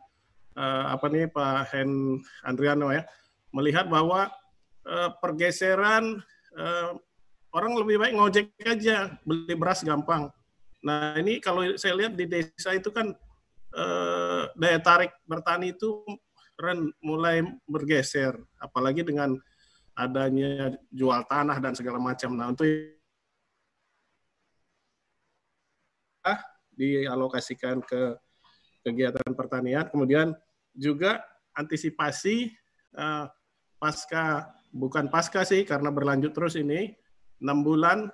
apa 0.57 1.05
nih 1.05 1.29
Pak 1.29 1.69
Hen 1.69 2.17
Andriano 2.41 2.89
ya 2.89 3.05
melihat 3.55 3.88
bahwa 3.88 4.29
eh, 4.85 5.09
pergeseran 5.21 6.19
eh, 6.57 6.91
orang 7.55 7.73
lebih 7.79 7.97
baik 8.01 8.13
ngojek 8.13 8.45
aja 8.67 9.17
beli 9.23 9.53
beras 9.55 9.81
gampang. 9.81 10.29
Nah 10.84 11.17
ini 11.17 11.41
kalau 11.41 11.65
saya 11.79 11.97
lihat 11.97 12.13
di 12.13 12.29
desa 12.29 12.75
itu 12.75 12.91
kan 12.91 13.13
eh, 13.73 14.43
daya 14.53 14.79
tarik 14.81 15.13
bertani 15.25 15.73
itu 15.73 16.03
ren 16.57 16.89
mulai 17.05 17.45
bergeser, 17.69 18.34
apalagi 18.57 19.05
dengan 19.05 19.38
adanya 19.97 20.73
jual 20.89 21.21
tanah 21.25 21.57
dan 21.61 21.73
segala 21.73 22.01
macam. 22.01 22.34
Nah 22.34 22.53
untuk 22.53 22.65
dialokasikan 26.77 27.81
ke 27.81 28.13
kegiatan 28.85 29.34
pertanian, 29.34 29.89
kemudian 29.89 30.38
juga 30.77 31.25
antisipasi 31.57 32.53
eh, 32.93 33.25
pasca 33.81 34.53
bukan 34.69 35.09
pasca 35.09 35.41
sih 35.41 35.65
karena 35.65 35.89
berlanjut 35.89 36.31
terus 36.37 36.53
ini 36.53 36.93
enam 37.41 37.65
bulan 37.65 38.07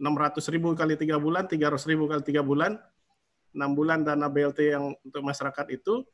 600 0.00 0.54
ribu 0.54 0.72
kali 0.72 0.96
tiga 0.96 1.20
bulan 1.20 1.44
300 1.44 1.90
ribu 1.90 2.08
kali 2.08 2.22
tiga 2.24 2.40
bulan 2.40 2.80
enam 3.56 3.72
bulan 3.72 4.04
dana 4.04 4.28
BLT 4.28 4.60
yang 4.76 4.94
untuk 5.02 5.22
masyarakat 5.24 5.66
itu. 5.72 6.04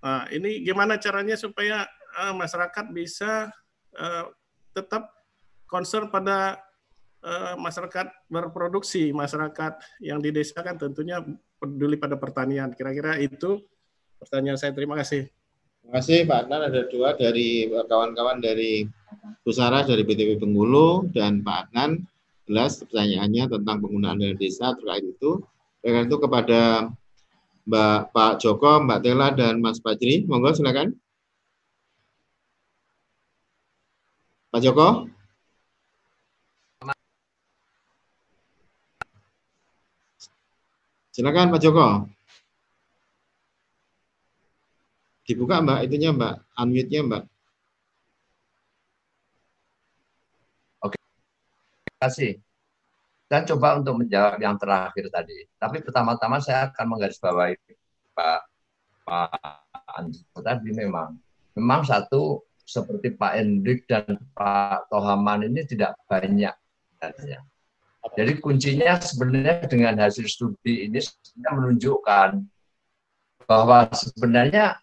Nah, 0.00 0.24
ini 0.32 0.64
gimana 0.64 0.96
caranya 0.96 1.36
supaya 1.36 1.84
eh, 2.24 2.34
masyarakat 2.34 2.84
bisa 2.94 3.52
eh, 3.94 4.24
tetap 4.72 5.12
concern 5.68 6.08
pada 6.08 6.56
eh, 7.20 7.54
masyarakat 7.58 8.30
berproduksi 8.32 9.12
masyarakat 9.12 10.00
yang 10.00 10.24
di 10.24 10.32
desa 10.32 10.64
kan 10.64 10.80
tentunya 10.80 11.20
peduli 11.60 12.00
pada 12.00 12.16
pertanian. 12.16 12.72
Kira-kira 12.72 13.20
itu 13.20 13.60
pertanyaan 14.20 14.60
saya 14.60 14.76
terima 14.76 14.94
kasih 15.00 15.26
Terima 15.80 16.06
kasih 16.06 16.18
Pak 16.28 16.38
Adnan. 16.46 16.60
Ada 16.70 16.82
dua 16.86 17.08
dari 17.18 17.66
kawan-kawan 17.66 18.38
dari 18.38 18.86
Pusara 19.42 19.82
dari 19.82 20.06
BTP 20.06 20.38
Bengkulu 20.38 21.10
dan 21.10 21.42
Pak 21.42 21.66
Adnan. 21.66 22.04
Jelas 22.46 22.78
pertanyaannya 22.84 23.50
tentang 23.50 23.82
penggunaan 23.82 24.22
dana 24.22 24.36
desa 24.38 24.70
terkait 24.78 25.02
itu. 25.02 25.42
Dengan 25.80 26.06
itu 26.06 26.16
kepada 26.20 26.92
Mbak 27.64 27.98
Pak 28.14 28.32
Joko, 28.38 28.84
Mbak 28.86 29.00
Tela, 29.02 29.28
dan 29.34 29.58
Mas 29.58 29.82
Fajri. 29.82 30.28
Monggo 30.28 30.54
silakan. 30.54 30.94
Pak 34.54 34.60
Joko. 34.62 35.08
Silakan 41.10 41.50
Pak 41.50 41.60
Joko. 41.64 42.19
Dibuka 45.30 45.62
Mbak, 45.62 45.78
itunya 45.86 46.10
Mbak, 46.10 46.34
unmute-nya 46.58 47.00
Mbak. 47.06 47.22
Oke. 50.82 50.98
Terima 51.86 51.98
kasih. 52.02 52.32
Saya 53.30 53.46
coba 53.54 53.78
untuk 53.78 53.94
menjawab 54.02 54.42
yang 54.42 54.58
terakhir 54.58 55.06
tadi. 55.06 55.46
Tapi 55.54 55.86
pertama-tama 55.86 56.42
saya 56.42 56.66
akan 56.66 56.86
menggarisbawahi 56.90 57.54
Pak 58.10 58.40
Pak 59.06 59.30
Anjo 59.86 60.22
tadi 60.42 60.74
memang 60.74 61.14
memang 61.54 61.86
satu 61.86 62.42
seperti 62.66 63.14
Pak 63.14 63.38
Hendrik 63.38 63.86
dan 63.86 64.18
Pak 64.34 64.90
Tohaman 64.90 65.46
ini 65.46 65.62
tidak 65.62 65.94
banyak 66.10 66.54
sebenarnya. 66.98 67.38
Jadi 68.18 68.32
kuncinya 68.42 68.98
sebenarnya 68.98 69.66
dengan 69.70 69.94
hasil 70.02 70.26
studi 70.26 70.90
ini 70.90 70.98
sebenarnya 70.98 71.50
menunjukkan 71.54 72.30
bahwa 73.46 73.86
sebenarnya 73.94 74.78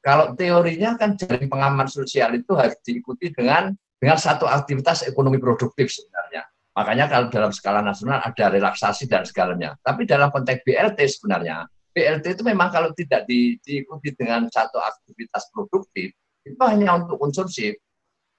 kalau 0.00 0.32
teorinya 0.32 0.96
kan 0.96 1.16
jaring 1.16 1.48
pengaman 1.48 1.88
sosial 1.88 2.32
itu 2.32 2.56
harus 2.56 2.76
diikuti 2.80 3.28
dengan 3.32 3.76
dengan 4.00 4.16
satu 4.16 4.48
aktivitas 4.48 5.04
ekonomi 5.04 5.36
produktif 5.36 5.92
sebenarnya. 5.92 6.48
Makanya 6.72 7.04
kalau 7.12 7.26
dalam 7.28 7.52
skala 7.52 7.84
nasional 7.84 8.24
ada 8.24 8.44
relaksasi 8.48 9.04
dan 9.04 9.28
segalanya. 9.28 9.76
Tapi 9.84 10.08
dalam 10.08 10.32
konteks 10.32 10.64
BLT 10.64 10.98
sebenarnya, 11.20 11.68
BLT 11.92 12.40
itu 12.40 12.42
memang 12.46 12.72
kalau 12.72 12.96
tidak 12.96 13.28
di, 13.28 13.60
diikuti 13.60 14.16
dengan 14.16 14.48
satu 14.48 14.80
aktivitas 14.80 15.52
produktif, 15.52 16.16
itu 16.48 16.62
hanya 16.64 16.96
untuk 16.96 17.20
konsumsi. 17.20 17.76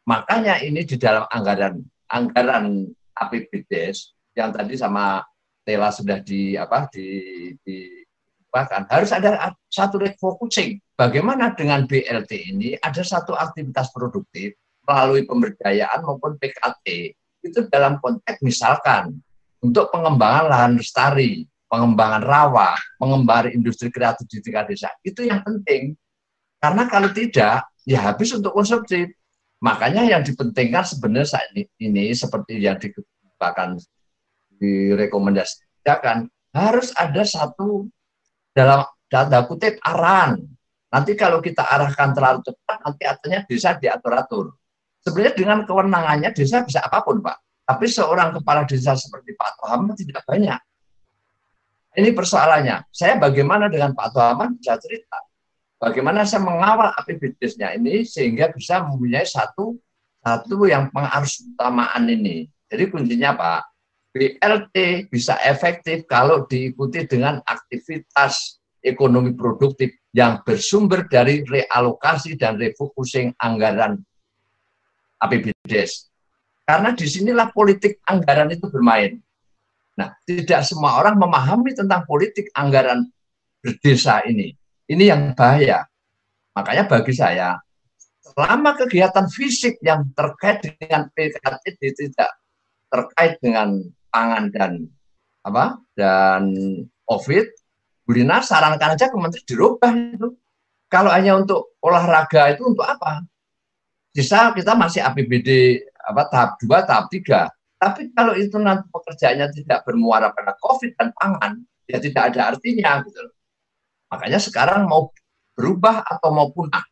Makanya 0.10 0.66
ini 0.66 0.82
di 0.82 0.98
dalam 0.98 1.30
anggaran 1.30 1.78
anggaran 2.10 2.90
APBDes 3.14 4.18
yang 4.34 4.50
tadi 4.50 4.74
sama 4.74 5.22
Tela 5.62 5.94
sudah 5.94 6.18
di 6.26 6.58
apa 6.58 6.90
di, 6.90 7.06
di 7.62 8.02
bahkan 8.52 8.84
harus 8.92 9.16
ada 9.16 9.56
satu 9.72 9.98
refocusing. 9.98 10.78
Bagaimana 11.00 11.56
dengan 11.56 11.88
BLT 11.88 12.32
ini 12.54 12.70
ada 12.78 13.02
satu 13.02 13.34
aktivitas 13.34 13.90
produktif 13.96 14.54
melalui 14.86 15.24
pemberdayaan 15.26 16.04
maupun 16.04 16.36
PKT 16.38 17.16
itu 17.42 17.60
dalam 17.72 17.98
konteks 17.98 18.44
misalkan 18.46 19.18
untuk 19.64 19.90
pengembangan 19.90 20.46
lahan 20.52 20.72
lestari, 20.78 21.48
pengembangan 21.72 22.22
rawa, 22.22 22.76
pengembangan 23.00 23.56
industri 23.56 23.90
kreatif 23.90 24.28
di 24.28 24.44
tingkat 24.44 24.70
desa 24.70 24.92
itu 25.02 25.26
yang 25.26 25.42
penting. 25.42 25.96
Karena 26.62 26.86
kalau 26.86 27.10
tidak, 27.10 27.66
ya 27.88 28.00
habis 28.06 28.30
untuk 28.38 28.54
konsumsi. 28.54 29.10
Makanya 29.62 30.06
yang 30.06 30.22
dipentingkan 30.26 30.86
sebenarnya 30.86 31.38
saat 31.38 31.48
ini, 31.54 31.70
ini 31.82 32.14
seperti 32.14 32.58
yang 32.62 32.78
dikatakan 32.82 33.78
direkomendasikan 34.58 36.30
harus 36.54 36.90
ada 36.98 37.22
satu 37.22 37.90
dalam 38.52 38.86
data 39.08 39.44
kutip 39.48 39.80
arahan. 39.84 40.40
Nanti 40.92 41.16
kalau 41.16 41.40
kita 41.40 41.64
arahkan 41.64 42.12
terlalu 42.12 42.40
cepat, 42.44 42.78
nanti 42.84 43.04
artinya 43.08 43.40
desa 43.48 43.80
diatur-atur. 43.80 44.52
Sebenarnya 45.02 45.34
dengan 45.34 45.60
kewenangannya 45.64 46.30
desa 46.36 46.68
bisa 46.68 46.84
apa 46.84 47.00
pun, 47.02 47.24
Pak. 47.24 47.64
Tapi 47.64 47.86
seorang 47.88 48.36
kepala 48.36 48.68
desa 48.68 48.94
seperti 49.00 49.32
Pak 49.40 49.64
Tohaman 49.64 49.96
tidak 49.96 50.28
banyak. 50.28 50.60
Ini 51.96 52.12
persoalannya. 52.12 52.92
Saya 52.92 53.16
bagaimana 53.20 53.72
dengan 53.72 53.96
Pak 53.96 54.12
Tohaman 54.12 54.60
bisa 54.60 54.76
cerita. 54.80 55.20
Bagaimana 55.80 56.28
saya 56.28 56.44
mengawal 56.44 56.94
APBDes-nya 56.94 57.74
ini 57.80 58.04
sehingga 58.06 58.52
bisa 58.52 58.84
mempunyai 58.86 59.26
satu 59.26 59.80
satu 60.22 60.70
yang 60.70 60.94
pengarus 60.94 61.42
utamaan 61.42 62.06
ini. 62.06 62.46
Jadi 62.70 62.84
kuncinya 62.94 63.34
Pak, 63.34 63.62
BLT 64.12 65.08
bisa 65.08 65.40
efektif 65.40 66.04
kalau 66.04 66.44
diikuti 66.44 67.08
dengan 67.08 67.40
aktivitas 67.48 68.60
ekonomi 68.84 69.32
produktif 69.32 69.96
yang 70.12 70.44
bersumber 70.44 71.08
dari 71.08 71.48
realokasi 71.48 72.36
dan 72.36 72.60
refocusing 72.60 73.32
anggaran 73.40 74.04
APBDes. 75.24 76.12
Karena 76.68 76.92
di 76.92 77.08
sinilah 77.08 77.56
politik 77.56 78.04
anggaran 78.04 78.52
itu 78.52 78.68
bermain. 78.68 79.16
Nah, 79.96 80.12
tidak 80.28 80.68
semua 80.68 81.00
orang 81.00 81.16
memahami 81.16 81.72
tentang 81.72 82.04
politik 82.04 82.52
anggaran 82.52 83.08
berdesa 83.64 84.24
ini. 84.28 84.52
Ini 84.92 85.04
yang 85.16 85.32
bahaya. 85.38 85.88
Makanya 86.52 86.84
bagi 86.84 87.16
saya, 87.16 87.56
selama 88.20 88.76
kegiatan 88.76 89.28
fisik 89.32 89.80
yang 89.80 90.12
terkait 90.12 90.76
dengan 90.76 91.08
PKT 91.16 91.64
tidak 91.80 92.32
terkait 92.92 93.40
dengan 93.40 93.80
pangan 94.12 94.52
dan 94.54 94.86
apa 95.42 95.82
dan 95.98 96.54
COVID, 97.08 97.46
Bulina 98.06 98.44
sarankan 98.44 99.00
aja 99.00 99.10
ke 99.10 99.18
menteri 99.18 99.42
dirubah 99.48 99.92
itu. 99.96 100.30
Kalau 100.92 101.08
hanya 101.08 101.40
untuk 101.40 101.80
olahraga 101.80 102.52
itu 102.52 102.68
untuk 102.68 102.84
apa? 102.84 103.24
Bisa 104.12 104.52
kita 104.52 104.76
masih 104.76 105.00
APBD 105.08 105.80
apa 106.04 106.28
tahap 106.28 106.60
2, 106.60 106.68
tahap 106.84 107.08
3. 107.08 107.48
Tapi 107.80 108.12
kalau 108.12 108.36
itu 108.36 108.60
nanti 108.60 108.86
pekerjaannya 108.92 109.48
tidak 109.56 109.88
bermuara 109.88 110.36
pada 110.36 110.54
COVID 110.60 110.92
dan 111.00 111.10
pangan, 111.16 111.64
ya 111.88 111.98
tidak 112.04 112.36
ada 112.36 112.54
artinya 112.54 113.00
gitu. 113.08 113.24
Makanya 114.12 114.40
sekarang 114.44 114.86
mau 114.86 115.10
berubah 115.56 116.04
atau 116.04 116.30
mau 116.36 116.52
punah. 116.52 116.84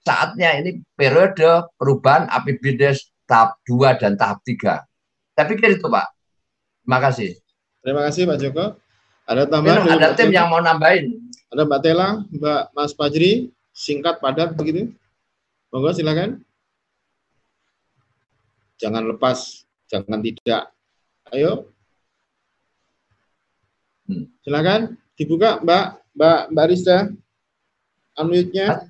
Saatnya 0.00 0.56
ini 0.56 0.80
periode 0.96 1.68
perubahan 1.76 2.24
APBD 2.32 2.96
tahap 3.28 3.60
2 3.68 4.00
dan 4.00 4.16
tahap 4.16 4.40
3. 4.42 4.80
Saya 5.36 5.46
pikir 5.46 5.76
itu 5.76 5.86
Pak. 5.86 6.19
Terima 6.84 6.98
kasih. 6.98 7.30
Terima 7.80 8.02
kasih 8.04 8.22
Pak 8.28 8.38
Joko. 8.40 8.66
Ada 9.30 9.46
tambahan? 9.46 9.86
Ada 9.86 10.18
tim 10.18 10.34
yang 10.34 10.50
mau 10.50 10.58
nambahin. 10.58 11.30
Ada 11.50 11.62
Mbak 11.66 11.80
Tela, 11.82 12.08
Mbak 12.30 12.62
Mas 12.74 12.92
Fajri, 12.94 13.50
singkat 13.70 14.18
padat 14.18 14.54
begitu. 14.58 14.90
Monggo 15.70 15.94
silakan. 15.94 16.42
Jangan 18.80 19.06
lepas, 19.06 19.66
jangan 19.86 20.18
tidak. 20.18 20.74
Ayo. 21.30 21.70
Hmm. 24.10 24.26
Silakan 24.42 24.98
dibuka 25.14 25.62
Mbak 25.62 25.84
Mbak 26.18 26.40
Mbak 26.50 26.66
Rista. 26.70 26.98
Unmute-nya. 28.18 28.82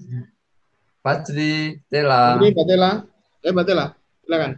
Fajri 1.05 1.85
Tela. 1.93 2.41
Ini 2.41 2.53
Mbak 2.57 2.67
Tela. 2.67 2.91
Eh 3.45 3.53
Mbak 3.53 3.67
Tela, 3.69 3.87
silakan. 4.25 4.53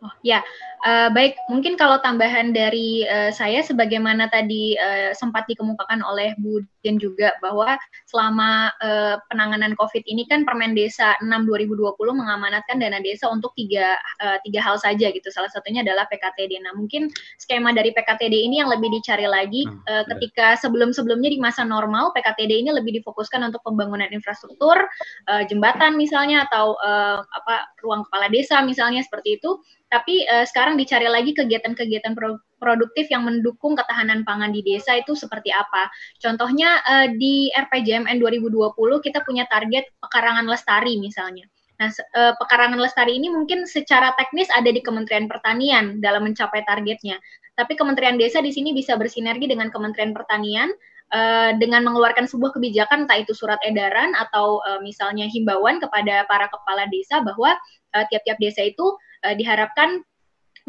Oh, 0.00 0.14
ya, 0.24 0.40
Uh, 0.80 1.12
baik, 1.12 1.36
mungkin 1.52 1.76
kalau 1.76 2.00
tambahan 2.00 2.56
dari 2.56 3.04
uh, 3.04 3.28
saya, 3.28 3.60
sebagaimana 3.60 4.32
tadi 4.32 4.76
uh, 4.80 5.12
sempat 5.12 5.44
dikemukakan 5.44 6.00
oleh 6.00 6.32
Bu 6.40 6.64
Dian 6.80 6.96
juga 6.96 7.36
bahwa 7.44 7.76
selama 8.08 8.72
uh, 8.80 9.20
penanganan 9.28 9.76
COVID 9.76 10.08
ini 10.08 10.24
kan 10.24 10.48
Permen 10.48 10.72
Desa 10.72 11.16
6 11.20 11.28
2020 11.44 11.94
mengamanatkan 12.16 12.80
dana 12.80 12.96
desa 13.04 13.28
untuk 13.28 13.52
tiga 13.56 14.00
uh, 14.24 14.40
tiga 14.40 14.64
hal 14.64 14.80
saja 14.80 15.12
gitu. 15.12 15.28
Salah 15.28 15.52
satunya 15.52 15.84
adalah 15.84 16.08
PKTD. 16.08 16.64
Nah, 16.64 16.72
mungkin 16.72 17.12
skema 17.36 17.76
dari 17.76 17.92
PKTD 17.92 18.32
ini 18.32 18.64
yang 18.64 18.72
lebih 18.72 18.88
dicari 18.88 19.28
lagi 19.28 19.68
uh, 19.68 20.04
ketika 20.16 20.56
sebelum-sebelumnya 20.56 21.28
di 21.28 21.38
masa 21.40 21.62
normal 21.66 22.16
PKTD 22.16 22.64
ini 22.64 22.70
lebih 22.72 22.96
difokuskan 23.02 23.44
untuk 23.44 23.60
pembangunan 23.60 24.08
infrastruktur, 24.08 24.80
uh, 25.28 25.42
jembatan 25.44 26.00
misalnya 26.00 26.48
atau 26.48 26.72
uh, 26.80 27.20
apa 27.20 27.68
ruang 27.84 28.08
kepala 28.08 28.32
desa 28.32 28.64
misalnya 28.64 29.04
seperti 29.04 29.36
itu. 29.36 29.60
Tapi 29.90 30.22
uh, 30.30 30.46
sekarang 30.46 30.69
dicari 30.76 31.06
lagi 31.06 31.32
kegiatan-kegiatan 31.34 32.12
pro 32.14 32.38
produktif 32.60 33.08
yang 33.08 33.24
mendukung 33.24 33.72
ketahanan 33.72 34.22
pangan 34.22 34.52
di 34.52 34.60
desa 34.60 35.00
itu 35.00 35.16
seperti 35.16 35.48
apa. 35.50 35.88
Contohnya 36.20 36.78
uh, 36.84 37.08
di 37.08 37.48
RPJMN 37.56 38.20
2020 38.20 38.76
kita 39.00 39.24
punya 39.24 39.48
target 39.48 39.88
pekarangan 39.98 40.44
lestari 40.44 41.00
misalnya. 41.00 41.48
Nah, 41.80 41.88
uh, 41.88 42.36
pekarangan 42.36 42.76
lestari 42.76 43.16
ini 43.16 43.32
mungkin 43.32 43.64
secara 43.64 44.12
teknis 44.20 44.52
ada 44.52 44.68
di 44.68 44.84
Kementerian 44.84 45.24
Pertanian 45.24 46.04
dalam 46.04 46.28
mencapai 46.28 46.60
targetnya. 46.68 47.16
Tapi 47.56 47.72
Kementerian 47.80 48.20
Desa 48.20 48.44
di 48.44 48.52
sini 48.52 48.76
bisa 48.76 49.00
bersinergi 49.00 49.48
dengan 49.48 49.72
Kementerian 49.72 50.12
Pertanian 50.12 50.68
uh, 51.16 51.56
dengan 51.56 51.88
mengeluarkan 51.88 52.28
sebuah 52.28 52.60
kebijakan 52.60 53.08
entah 53.08 53.24
itu 53.24 53.32
surat 53.32 53.56
edaran 53.64 54.12
atau 54.12 54.60
misalnya 54.84 55.24
himbauan 55.32 55.80
kepada 55.80 56.28
para 56.28 56.52
kepala 56.52 56.84
desa 56.92 57.24
bahwa 57.24 57.56
tiap-tiap 57.90 58.38
desa 58.38 58.62
itu 58.68 58.94
diharapkan 59.34 60.00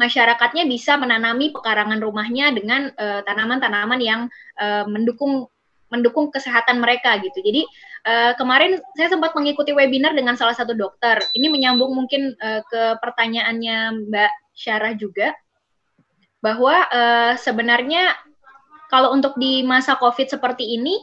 masyarakatnya 0.00 0.64
bisa 0.68 0.96
menanami 0.96 1.52
pekarangan 1.52 2.00
rumahnya 2.00 2.52
dengan 2.52 2.88
eh, 2.92 3.20
tanaman-tanaman 3.24 4.00
uh, 4.00 4.04
yang 4.04 4.20
uh, 4.60 4.84
mendukung 4.88 5.48
mendukung 5.92 6.32
kesehatan 6.32 6.80
mereka 6.80 7.20
gitu. 7.20 7.36
Jadi 7.44 7.68
uh, 8.08 8.32
kemarin 8.40 8.80
saya 8.96 9.12
sempat 9.12 9.36
mengikuti 9.36 9.76
webinar 9.76 10.16
dengan 10.16 10.40
salah 10.40 10.56
satu 10.56 10.72
dokter. 10.72 11.20
Ini 11.36 11.52
menyambung 11.52 11.92
mungkin 11.92 12.32
uh, 12.40 12.64
ke 12.64 12.96
pertanyaannya 13.04 14.08
Mbak 14.08 14.32
Syarah 14.56 14.96
juga 14.96 15.36
bahwa 16.40 16.88
uh, 16.88 17.32
sebenarnya 17.36 18.16
kalau 18.88 19.12
untuk 19.12 19.36
di 19.36 19.60
masa 19.60 19.96
COVID 20.00 20.32
seperti 20.32 20.80
ini 20.80 20.96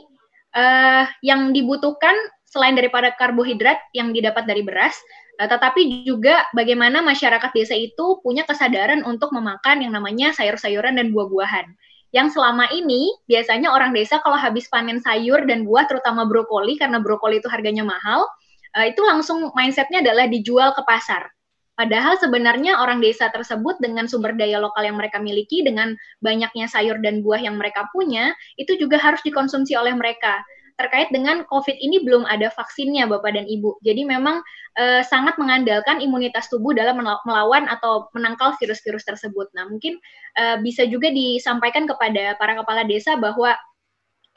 uh, 0.57 1.05
yang 1.21 1.53
dibutuhkan 1.53 2.13
selain 2.49 2.73
daripada 2.73 3.13
karbohidrat 3.13 3.77
yang 3.93 4.09
didapat 4.09 4.49
dari 4.49 4.65
beras, 4.65 4.97
uh, 5.39 5.47
tetapi 5.47 6.03
juga 6.03 6.43
bagaimana 6.51 6.99
masyarakat 6.99 7.49
desa 7.55 7.73
itu 7.73 8.19
punya 8.19 8.43
kesadaran 8.43 9.07
untuk 9.07 9.31
memakan 9.31 9.81
yang 9.81 9.95
namanya 9.95 10.35
sayur-sayuran 10.35 10.99
dan 10.99 11.15
buah-buahan. 11.15 11.71
Yang 12.11 12.35
selama 12.35 12.67
ini 12.73 13.13
biasanya 13.29 13.71
orang 13.71 13.95
desa 13.95 14.19
kalau 14.19 14.35
habis 14.35 14.67
panen 14.67 14.99
sayur 14.99 15.47
dan 15.47 15.63
buah, 15.63 15.87
terutama 15.87 16.27
brokoli 16.27 16.75
karena 16.75 16.99
brokoli 16.99 17.39
itu 17.39 17.47
harganya 17.47 17.87
mahal, 17.87 18.27
uh, 18.75 18.85
itu 18.85 18.99
langsung 19.01 19.49
mindsetnya 19.55 20.03
adalah 20.03 20.27
dijual 20.27 20.75
ke 20.75 20.83
pasar. 20.83 21.31
Padahal 21.79 22.19
sebenarnya 22.19 22.83
orang 22.83 22.99
desa 22.99 23.31
tersebut 23.31 23.79
dengan 23.79 24.03
sumber 24.03 24.35
daya 24.35 24.59
lokal 24.59 24.83
yang 24.83 24.99
mereka 24.99 25.15
miliki, 25.15 25.63
dengan 25.63 25.95
banyaknya 26.19 26.67
sayur 26.67 26.99
dan 26.99 27.23
buah 27.23 27.39
yang 27.39 27.55
mereka 27.55 27.87
punya, 27.95 28.35
itu 28.59 28.75
juga 28.75 28.99
harus 28.99 29.23
dikonsumsi 29.23 29.79
oleh 29.79 29.95
mereka 29.95 30.43
terkait 30.79 31.11
dengan 31.11 31.43
COVID 31.43 31.75
ini 31.75 32.07
belum 32.07 32.23
ada 32.23 32.47
vaksinnya 32.55 33.03
Bapak 33.11 33.35
dan 33.35 33.43
Ibu. 33.43 33.83
Jadi 33.83 34.07
memang 34.07 34.39
e, 34.79 35.03
sangat 35.03 35.35
mengandalkan 35.35 35.99
imunitas 35.99 36.47
tubuh 36.47 36.71
dalam 36.71 37.03
melawan 37.03 37.67
atau 37.67 38.07
menangkal 38.15 38.55
virus-virus 38.55 39.03
tersebut. 39.03 39.51
Nah 39.51 39.67
mungkin 39.67 39.99
e, 40.39 40.43
bisa 40.63 40.87
juga 40.87 41.11
disampaikan 41.11 41.83
kepada 41.83 42.39
para 42.39 42.55
kepala 42.55 42.87
desa 42.87 43.19
bahwa 43.19 43.59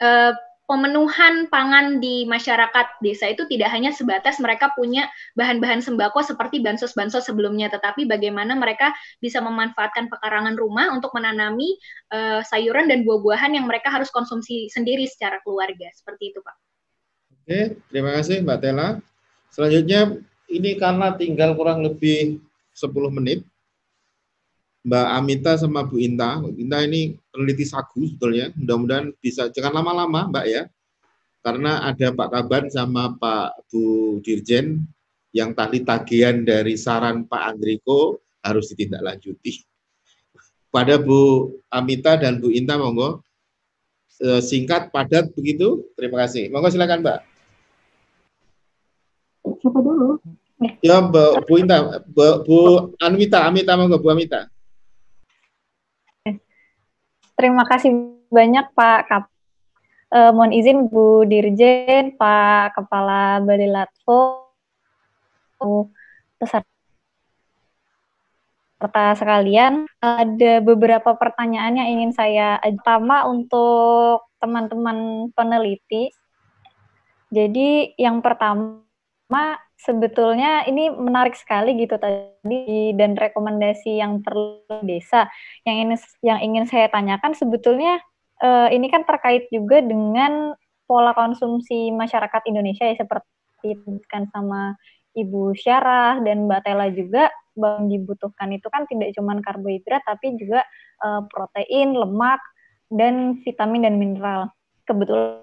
e, 0.03 0.09
pemenuhan 0.73 1.45
pangan 1.53 2.01
di 2.01 2.25
masyarakat 2.25 2.97
desa 3.05 3.29
itu 3.29 3.45
tidak 3.45 3.69
hanya 3.69 3.93
sebatas 3.93 4.41
mereka 4.41 4.73
punya 4.73 5.05
bahan-bahan 5.37 5.85
sembako 5.85 6.25
seperti 6.25 6.65
bansos-bansos 6.65 7.29
sebelumnya, 7.29 7.69
tetapi 7.69 8.09
bagaimana 8.09 8.57
mereka 8.57 8.89
bisa 9.21 9.37
memanfaatkan 9.37 10.09
pekarangan 10.09 10.57
rumah 10.57 10.89
untuk 10.89 11.13
menanami 11.13 11.77
uh, 12.09 12.41
sayuran 12.41 12.89
dan 12.89 13.05
buah-buahan 13.05 13.53
yang 13.53 13.69
mereka 13.69 13.93
harus 13.93 14.09
konsumsi 14.09 14.65
sendiri 14.73 15.05
secara 15.05 15.37
keluarga. 15.45 15.93
Seperti 15.93 16.33
itu, 16.33 16.41
Pak. 16.41 16.55
Oke, 17.45 17.77
terima 17.93 18.17
kasih 18.17 18.41
Mbak 18.41 18.57
Tela. 18.57 18.97
Selanjutnya, 19.53 20.17
ini 20.49 20.73
karena 20.81 21.13
tinggal 21.13 21.53
kurang 21.53 21.85
lebih 21.85 22.41
10 22.73 22.89
menit, 23.13 23.45
Mbak 24.83 25.07
Amita 25.15 25.55
sama 25.55 25.87
Bu 25.87 25.95
Inta. 25.95 26.43
Bu 26.43 26.51
Inta 26.59 26.83
ini 26.83 27.15
peneliti 27.31 27.63
sagu 27.63 28.03
sebetulnya. 28.03 28.51
Mudah-mudahan 28.59 29.15
bisa 29.23 29.47
jangan 29.47 29.79
lama-lama, 29.79 30.27
Mbak 30.27 30.45
ya. 30.51 30.67
Karena 31.39 31.87
ada 31.87 32.11
Pak 32.11 32.29
Kaban 32.31 32.67
sama 32.67 33.15
Pak 33.15 33.67
Bu 33.71 34.19
Dirjen 34.19 34.83
yang 35.31 35.55
tadi 35.55 35.83
tagihan 35.83 36.43
dari 36.43 36.75
saran 36.75 37.27
Pak 37.27 37.55
Andriko 37.55 38.19
harus 38.43 38.71
ditindaklanjuti. 38.75 39.63
Pada 40.67 40.99
Bu 40.99 41.51
Amita 41.71 42.19
dan 42.19 42.43
Bu 42.43 42.51
Inta, 42.51 42.75
monggo 42.75 43.23
e, 44.19 44.43
singkat, 44.43 44.91
padat 44.91 45.31
begitu. 45.31 45.87
Terima 45.95 46.27
kasih. 46.27 46.51
Monggo 46.51 46.67
silakan, 46.67 47.01
Mbak. 47.01 47.19
Siapa 49.63 49.79
dulu? 49.79 50.19
Ya, 50.83 50.99
Bu, 51.03 51.39
Bu 51.47 51.53
Inta, 51.59 52.03
Bu, 52.07 52.25
Bu 52.43 52.57
Anwita, 52.99 53.47
Amita, 53.47 53.79
monggo 53.79 53.99
Bu 53.99 54.11
Amita. 54.11 54.52
Terima 57.43 57.67
kasih 57.67 57.91
banyak 58.31 58.71
Pak 58.71 58.99
Kap 59.11 59.27
Uh, 60.13 60.29
mohon 60.29 60.53
izin 60.53 60.93
Bu 60.93 61.25
Dirjen, 61.25 62.13
Pak 62.13 62.77
Kepala 62.77 63.41
Balai 63.41 63.65
Latvo, 63.65 64.45
peserta 66.37 66.69
sekalian, 69.17 69.89
ada 69.97 70.61
beberapa 70.61 71.17
pertanyaan 71.17 71.81
yang 71.81 71.89
ingin 71.97 72.13
saya 72.13 72.61
pertama 72.61 73.25
untuk 73.25 74.29
teman-teman 74.37 75.33
peneliti. 75.33 76.13
Jadi 77.33 77.97
yang 77.97 78.21
pertama 78.21 78.77
sebetulnya 79.83 80.63
ini 80.63 80.87
menarik 80.89 81.35
sekali 81.35 81.75
gitu 81.75 81.99
tadi 81.99 82.95
dan 82.95 83.19
rekomendasi 83.19 83.99
yang 83.99 84.23
perlu 84.23 84.63
desa 84.87 85.27
yang 85.67 85.83
ini 85.83 85.95
yang 86.23 86.39
ingin 86.39 86.65
saya 86.65 86.87
tanyakan 86.87 87.35
sebetulnya 87.35 87.99
uh, 88.39 88.71
ini 88.71 88.87
kan 88.87 89.03
terkait 89.03 89.51
juga 89.51 89.83
dengan 89.83 90.55
pola 90.87 91.11
konsumsi 91.11 91.91
masyarakat 91.91 92.41
Indonesia 92.47 92.87
ya 92.87 92.95
seperti 92.95 93.27
disebutkan 93.63 94.27
sama 94.31 94.75
Ibu 95.13 95.53
Syarah 95.53 96.19
dan 96.25 96.49
Mbak 96.49 96.61
Tela 96.65 96.89
juga 96.89 97.29
bahwa 97.53 97.85
dibutuhkan 97.85 98.49
itu 98.49 98.65
kan 98.67 98.89
tidak 98.89 99.13
cuma 99.13 99.37
karbohidrat 99.39 100.01
tapi 100.03 100.33
juga 100.41 100.65
uh, 101.05 101.21
protein, 101.29 101.93
lemak 101.93 102.41
dan 102.89 103.37
vitamin 103.45 103.85
dan 103.85 103.95
mineral. 104.01 104.49
Kebetulan 104.89 105.42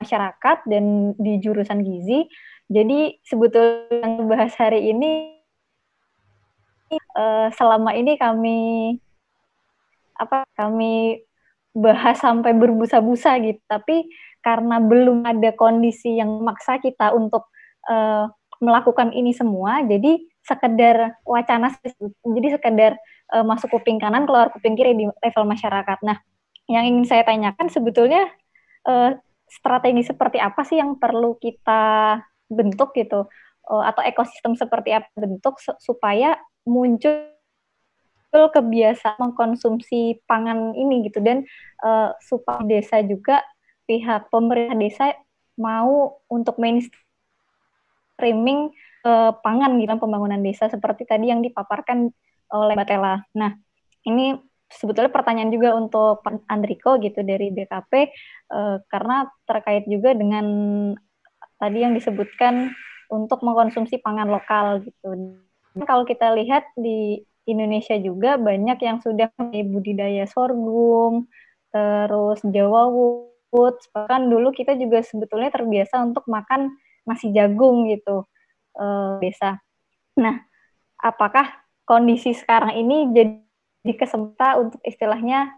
masyarakat 0.00 0.58
dan 0.64 1.12
di 1.20 1.38
jurusan 1.38 1.84
gizi. 1.84 2.26
Jadi 2.72 3.20
sebetulnya 3.22 4.00
yang 4.00 4.26
bahas 4.26 4.56
hari 4.56 4.90
ini 4.90 5.36
uh, 7.14 7.52
selama 7.52 7.92
ini 7.92 8.16
kami 8.16 8.58
apa 10.16 10.48
kami 10.56 11.20
bahas 11.76 12.18
sampai 12.18 12.56
berbusa-busa 12.56 13.38
gitu. 13.44 13.60
Tapi 13.68 14.08
karena 14.40 14.80
belum 14.80 15.28
ada 15.28 15.52
kondisi 15.52 16.16
yang 16.16 16.40
maksa 16.40 16.80
kita 16.80 17.12
untuk 17.12 17.52
uh, 17.86 18.26
melakukan 18.60 19.12
ini 19.12 19.32
semua, 19.32 19.84
jadi 19.84 20.20
sekedar 20.44 21.20
wacana, 21.24 21.72
jadi 22.24 22.48
sekedar 22.56 22.92
uh, 23.32 23.44
masuk 23.44 23.72
kuping 23.72 24.00
kanan 24.00 24.24
keluar 24.24 24.52
kuping 24.52 24.76
kiri 24.76 24.96
di 24.96 25.04
level 25.08 25.44
masyarakat. 25.48 25.98
Nah, 26.04 26.20
yang 26.68 26.84
ingin 26.88 27.04
saya 27.08 27.22
tanyakan 27.24 27.68
sebetulnya 27.72 28.28
uh, 28.88 29.16
strategi 29.50 30.06
seperti 30.06 30.38
apa 30.38 30.62
sih 30.62 30.78
yang 30.78 30.94
perlu 30.96 31.34
kita 31.42 32.16
bentuk 32.46 32.94
gitu, 32.94 33.26
uh, 33.70 33.84
atau 33.84 34.02
ekosistem 34.06 34.54
seperti 34.54 34.94
apa 34.94 35.10
bentuk 35.18 35.58
supaya 35.82 36.38
muncul 36.66 37.30
kebiasaan 38.30 39.18
mengkonsumsi 39.18 40.22
pangan 40.30 40.70
ini 40.78 41.10
gitu 41.10 41.18
dan 41.18 41.42
uh, 41.82 42.14
supaya 42.22 42.62
desa 42.62 43.02
juga 43.02 43.42
pihak 43.90 44.30
pemerintah 44.30 44.78
desa 44.78 45.10
mau 45.58 46.22
untuk 46.30 46.54
mainstreaming 46.62 48.70
uh, 49.02 49.34
pangan 49.34 49.82
gitu 49.82 49.98
pembangunan 49.98 50.38
desa 50.38 50.70
seperti 50.70 51.10
tadi 51.10 51.34
yang 51.34 51.42
dipaparkan 51.42 52.14
oleh 52.50 52.74
Mbak 52.78 52.86
Tela. 52.86 53.22
Nah, 53.34 53.58
ini 54.06 54.38
sebetulnya 54.70 55.10
pertanyaan 55.10 55.50
juga 55.50 55.74
untuk 55.74 56.22
Andriko 56.46 56.96
gitu 57.02 57.26
dari 57.26 57.50
BKP 57.50 57.92
uh, 58.54 58.78
karena 58.86 59.26
terkait 59.44 59.84
juga 59.90 60.14
dengan 60.14 60.46
tadi 61.58 61.78
yang 61.82 61.92
disebutkan 61.92 62.70
untuk 63.10 63.42
mengkonsumsi 63.42 63.98
pangan 63.98 64.30
lokal 64.30 64.86
gitu. 64.86 65.36
Kalau 65.82 66.06
kita 66.06 66.32
lihat 66.38 66.70
di 66.78 67.20
Indonesia 67.50 67.98
juga 67.98 68.38
banyak 68.38 68.78
yang 68.78 69.02
sudah 69.02 69.34
budidaya 69.66 70.24
sorghum, 70.30 71.26
terus 71.74 72.38
Jawa 72.46 72.86
wood, 72.90 73.76
bahkan 73.90 74.30
dulu 74.30 74.54
kita 74.54 74.78
juga 74.78 75.02
sebetulnya 75.02 75.50
terbiasa 75.50 75.98
untuk 76.06 76.26
makan 76.30 76.70
nasi 77.06 77.34
jagung 77.34 77.90
gitu, 77.90 78.26
desa. 79.18 79.58
Nah, 80.14 80.46
apakah 81.02 81.50
kondisi 81.82 82.30
sekarang 82.34 82.78
ini 82.78 83.10
jadi 83.10 83.49
kesempatan 83.84 84.68
untuk 84.68 84.80
istilahnya 84.84 85.50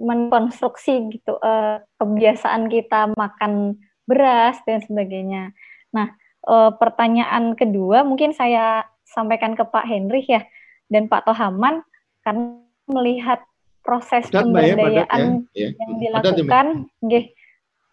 mengkonstruksi 0.00 1.12
gitu 1.12 1.36
uh, 1.38 1.84
kebiasaan 2.00 2.72
kita 2.72 3.12
makan 3.14 3.76
beras 4.08 4.56
dan 4.64 4.80
sebagainya. 4.80 5.52
Nah, 5.92 6.16
uh, 6.48 6.72
pertanyaan 6.74 7.54
kedua 7.54 8.02
mungkin 8.02 8.32
saya 8.32 8.88
sampaikan 9.04 9.52
ke 9.52 9.62
Pak 9.62 9.86
Henry 9.86 10.24
ya 10.24 10.42
dan 10.88 11.06
Pak 11.06 11.28
Tohaman 11.28 11.84
karena 12.24 12.64
melihat 12.90 13.44
proses 13.84 14.26
padat, 14.28 14.34
ya, 14.34 14.40
pemberdayaan 14.44 15.22
ya, 15.54 15.68
ya. 15.68 15.68
yang 15.78 15.92
dilakukan, 16.00 16.66
ya, 17.06 17.22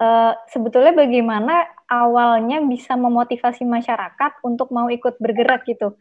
uh, 0.01 0.33
sebetulnya 0.51 0.93
bagaimana 0.93 1.63
awalnya 1.87 2.59
bisa 2.65 2.99
memotivasi 2.99 3.63
masyarakat 3.63 4.41
untuk 4.43 4.73
mau 4.73 4.91
ikut 4.91 5.15
bergerak 5.21 5.63
gitu, 5.63 5.95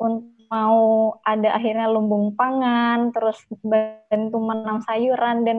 untuk 0.00 0.39
mau 0.50 1.14
ada 1.22 1.54
akhirnya 1.54 1.86
lumbung 1.86 2.34
pangan, 2.34 3.14
terus 3.14 3.38
bantu 3.62 4.36
menanam 4.42 4.82
sayuran 4.82 5.46
dan 5.46 5.58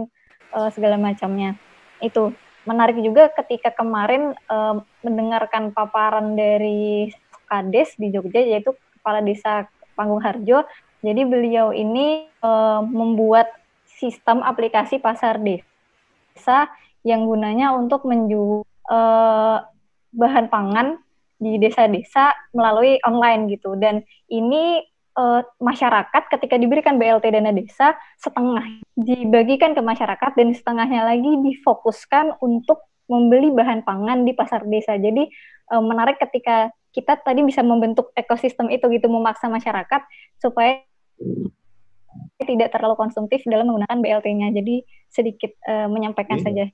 uh, 0.52 0.68
segala 0.68 1.00
macamnya. 1.00 1.56
Itu 2.04 2.36
menarik 2.68 3.00
juga 3.00 3.32
ketika 3.32 3.72
kemarin 3.72 4.36
uh, 4.52 4.84
mendengarkan 5.02 5.72
paparan 5.72 6.36
dari 6.36 7.10
Kades 7.48 7.96
di 7.96 8.12
Jogja 8.12 8.44
yaitu 8.44 8.76
kepala 9.00 9.24
desa 9.24 9.68
Panggung 9.96 10.22
Harjo. 10.22 10.68
Jadi 11.02 11.22
beliau 11.26 11.74
ini 11.74 12.30
uh, 12.46 12.84
membuat 12.86 13.50
sistem 13.88 14.46
aplikasi 14.46 15.02
pasar 15.02 15.42
desa 15.42 16.70
yang 17.02 17.26
gunanya 17.26 17.74
untuk 17.74 18.06
menjual 18.06 18.62
uh, 18.92 19.66
bahan 20.14 20.52
pangan 20.52 21.02
di 21.42 21.58
desa-desa 21.58 22.32
melalui 22.54 23.02
online 23.02 23.50
gitu. 23.50 23.74
Dan 23.74 24.06
ini 24.30 24.86
uh, 25.18 25.42
masyarakat 25.58 26.24
ketika 26.38 26.56
diberikan 26.62 27.02
BLT 27.02 27.34
dana 27.34 27.50
desa 27.50 27.98
setengah 28.22 28.64
dibagikan 28.94 29.74
ke 29.74 29.82
masyarakat 29.82 30.32
dan 30.38 30.54
setengahnya 30.54 31.02
lagi 31.10 31.32
difokuskan 31.42 32.38
untuk 32.40 32.86
membeli 33.10 33.50
bahan 33.52 33.82
pangan 33.84 34.24
di 34.24 34.38
pasar 34.38 34.64
desa. 34.70 34.96
Jadi 34.96 35.26
uh, 35.74 35.84
menarik 35.84 36.22
ketika 36.22 36.70
kita 36.94 37.18
tadi 37.20 37.42
bisa 37.42 37.66
membentuk 37.66 38.14
ekosistem 38.14 38.70
itu 38.70 38.86
gitu 38.92 39.08
memaksa 39.10 39.48
masyarakat 39.48 40.04
supaya 40.40 40.84
tidak 42.44 42.74
terlalu 42.76 43.00
konsumtif 43.00 43.42
dalam 43.48 43.68
menggunakan 43.72 43.98
BLT-nya. 44.00 44.48
Jadi 44.54 44.84
sedikit 45.08 45.52
uh, 45.68 45.88
menyampaikan 45.88 46.40
hmm. 46.40 46.46
saja. 46.46 46.66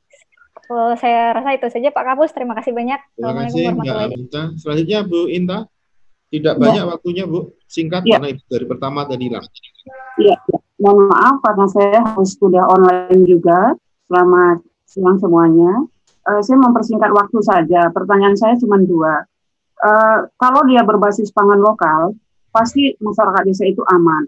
Uh, 0.68 0.94
saya 1.00 1.32
rasa 1.32 1.56
itu 1.56 1.68
saja 1.72 1.90
Pak 1.96 2.04
Kapus. 2.04 2.32
Terima 2.36 2.54
kasih 2.56 2.76
banyak. 2.76 3.00
Terima 3.16 3.34
kasih 3.48 3.62
Mbak 3.74 4.12
Inta. 4.16 4.44
Selanjutnya 4.60 5.00
Bu 5.08 5.20
Inta. 5.32 5.60
Tidak 6.28 6.56
ya. 6.56 6.60
banyak 6.60 6.84
waktunya 6.92 7.24
Bu. 7.24 7.56
Singkat 7.68 8.04
ya. 8.04 8.20
karena 8.20 8.36
dari 8.36 8.66
pertama 8.68 9.08
tadi 9.08 9.32
hilang. 9.32 9.46
Iya, 10.20 10.36
ya. 10.36 10.60
mohon 10.84 11.08
maaf 11.08 11.40
karena 11.40 11.66
saya 11.72 12.00
harus 12.04 12.36
sudah 12.36 12.68
online 12.68 13.24
juga. 13.24 13.74
Selamat 14.08 14.60
siang 14.88 15.18
semuanya. 15.20 15.88
Uh, 16.28 16.44
saya 16.44 16.60
mempersingkat 16.60 17.12
waktu 17.16 17.40
saja. 17.40 17.88
Pertanyaan 17.96 18.36
saya 18.36 18.60
cuma 18.60 18.76
dua 18.80 19.24
uh, 19.84 20.18
kalau 20.38 20.62
dia 20.66 20.82
berbasis 20.82 21.30
pangan 21.30 21.60
lokal, 21.62 22.18
pasti 22.50 22.98
masyarakat 22.98 23.44
desa 23.46 23.66
itu 23.68 23.84
aman. 23.86 24.26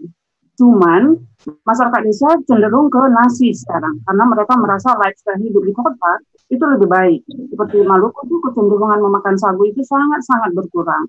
Cuman 0.60 1.16
masyarakat 1.64 2.00
desa 2.04 2.36
cenderung 2.44 2.92
ke 2.92 3.00
nasi 3.08 3.56
sekarang 3.56 3.96
karena 4.04 4.24
mereka 4.28 4.60
merasa 4.60 4.92
lifestyle 5.00 5.40
hidup 5.40 5.64
di 5.64 5.72
kota 5.72 6.12
itu 6.52 6.60
lebih 6.60 6.84
baik. 6.84 7.20
Seperti 7.48 7.80
Maluku 7.80 8.28
itu 8.28 8.36
kecenderungan 8.44 9.00
memakan 9.00 9.40
sagu 9.40 9.64
itu 9.64 9.80
sangat-sangat 9.80 10.52
berkurang. 10.52 11.08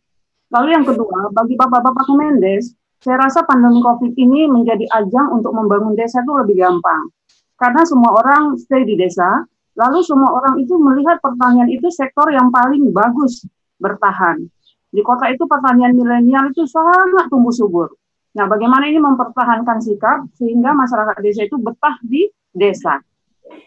Lalu 0.56 0.68
yang 0.72 0.88
kedua, 0.88 1.36
bagi 1.36 1.60
bapak-bapak 1.60 2.08
Kemendes, 2.08 2.72
saya 3.04 3.28
rasa 3.28 3.44
pandemi 3.44 3.84
COVID 3.84 4.16
ini 4.16 4.48
menjadi 4.48 4.88
ajang 5.04 5.36
untuk 5.36 5.52
membangun 5.52 6.00
desa 6.00 6.24
itu 6.24 6.32
lebih 6.32 6.56
gampang. 6.64 7.12
Karena 7.60 7.84
semua 7.84 8.24
orang 8.24 8.56
stay 8.56 8.88
di 8.88 8.96
desa, 8.96 9.44
lalu 9.76 10.00
semua 10.00 10.32
orang 10.32 10.64
itu 10.64 10.80
melihat 10.80 11.20
pertanian 11.20 11.68
itu 11.68 11.92
sektor 11.92 12.32
yang 12.32 12.48
paling 12.56 12.88
bagus 12.96 13.44
bertahan. 13.84 14.48
Di 14.92 15.02
kota 15.04 15.28
itu 15.28 15.44
pertanian 15.44 15.92
milenial 15.92 16.52
itu 16.52 16.64
sangat 16.68 17.28
tumbuh 17.28 17.52
subur. 17.52 17.92
Nah, 18.32 18.46
bagaimana 18.48 18.88
ini 18.88 19.00
mempertahankan 19.04 19.84
sikap 19.84 20.24
sehingga 20.40 20.72
masyarakat 20.72 21.20
desa 21.20 21.44
itu 21.44 21.60
betah 21.60 22.00
di 22.04 22.32
desa 22.56 23.04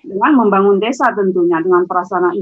dengan 0.00 0.32
membangun 0.40 0.80
desa 0.80 1.12
tentunya 1.12 1.60
dengan 1.60 1.84
prasarana 1.84 2.32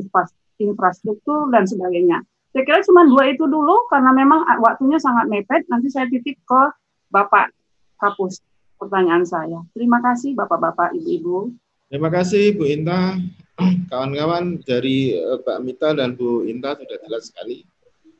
infrastruktur 0.62 1.50
dan 1.50 1.66
sebagainya. 1.66 2.22
Saya 2.52 2.62
kira 2.68 2.84
cuma 2.84 3.08
dua 3.08 3.32
itu 3.32 3.48
dulu 3.48 3.88
karena 3.88 4.12
memang 4.12 4.44
waktunya 4.60 5.00
sangat 5.00 5.26
mepet. 5.26 5.66
Nanti 5.72 5.88
saya 5.88 6.06
titip 6.06 6.36
ke 6.44 6.62
Bapak 7.08 7.50
Kapus 7.96 8.44
pertanyaan 8.76 9.24
saya. 9.24 9.62
Terima 9.72 9.98
kasih 10.04 10.36
Bapak-bapak, 10.36 10.92
Ibu-ibu. 10.94 11.54
Terima 11.88 12.10
kasih 12.12 12.58
Bu 12.58 12.68
Inta. 12.68 13.16
Kawan-kawan 13.90 14.60
dari 14.64 15.16
uh, 15.16 15.40
Mbak 15.40 15.58
Mita 15.64 15.88
dan 15.96 16.12
Bu 16.18 16.44
Inta 16.44 16.76
sudah 16.76 16.98
jelas 17.08 17.32
sekali 17.32 17.64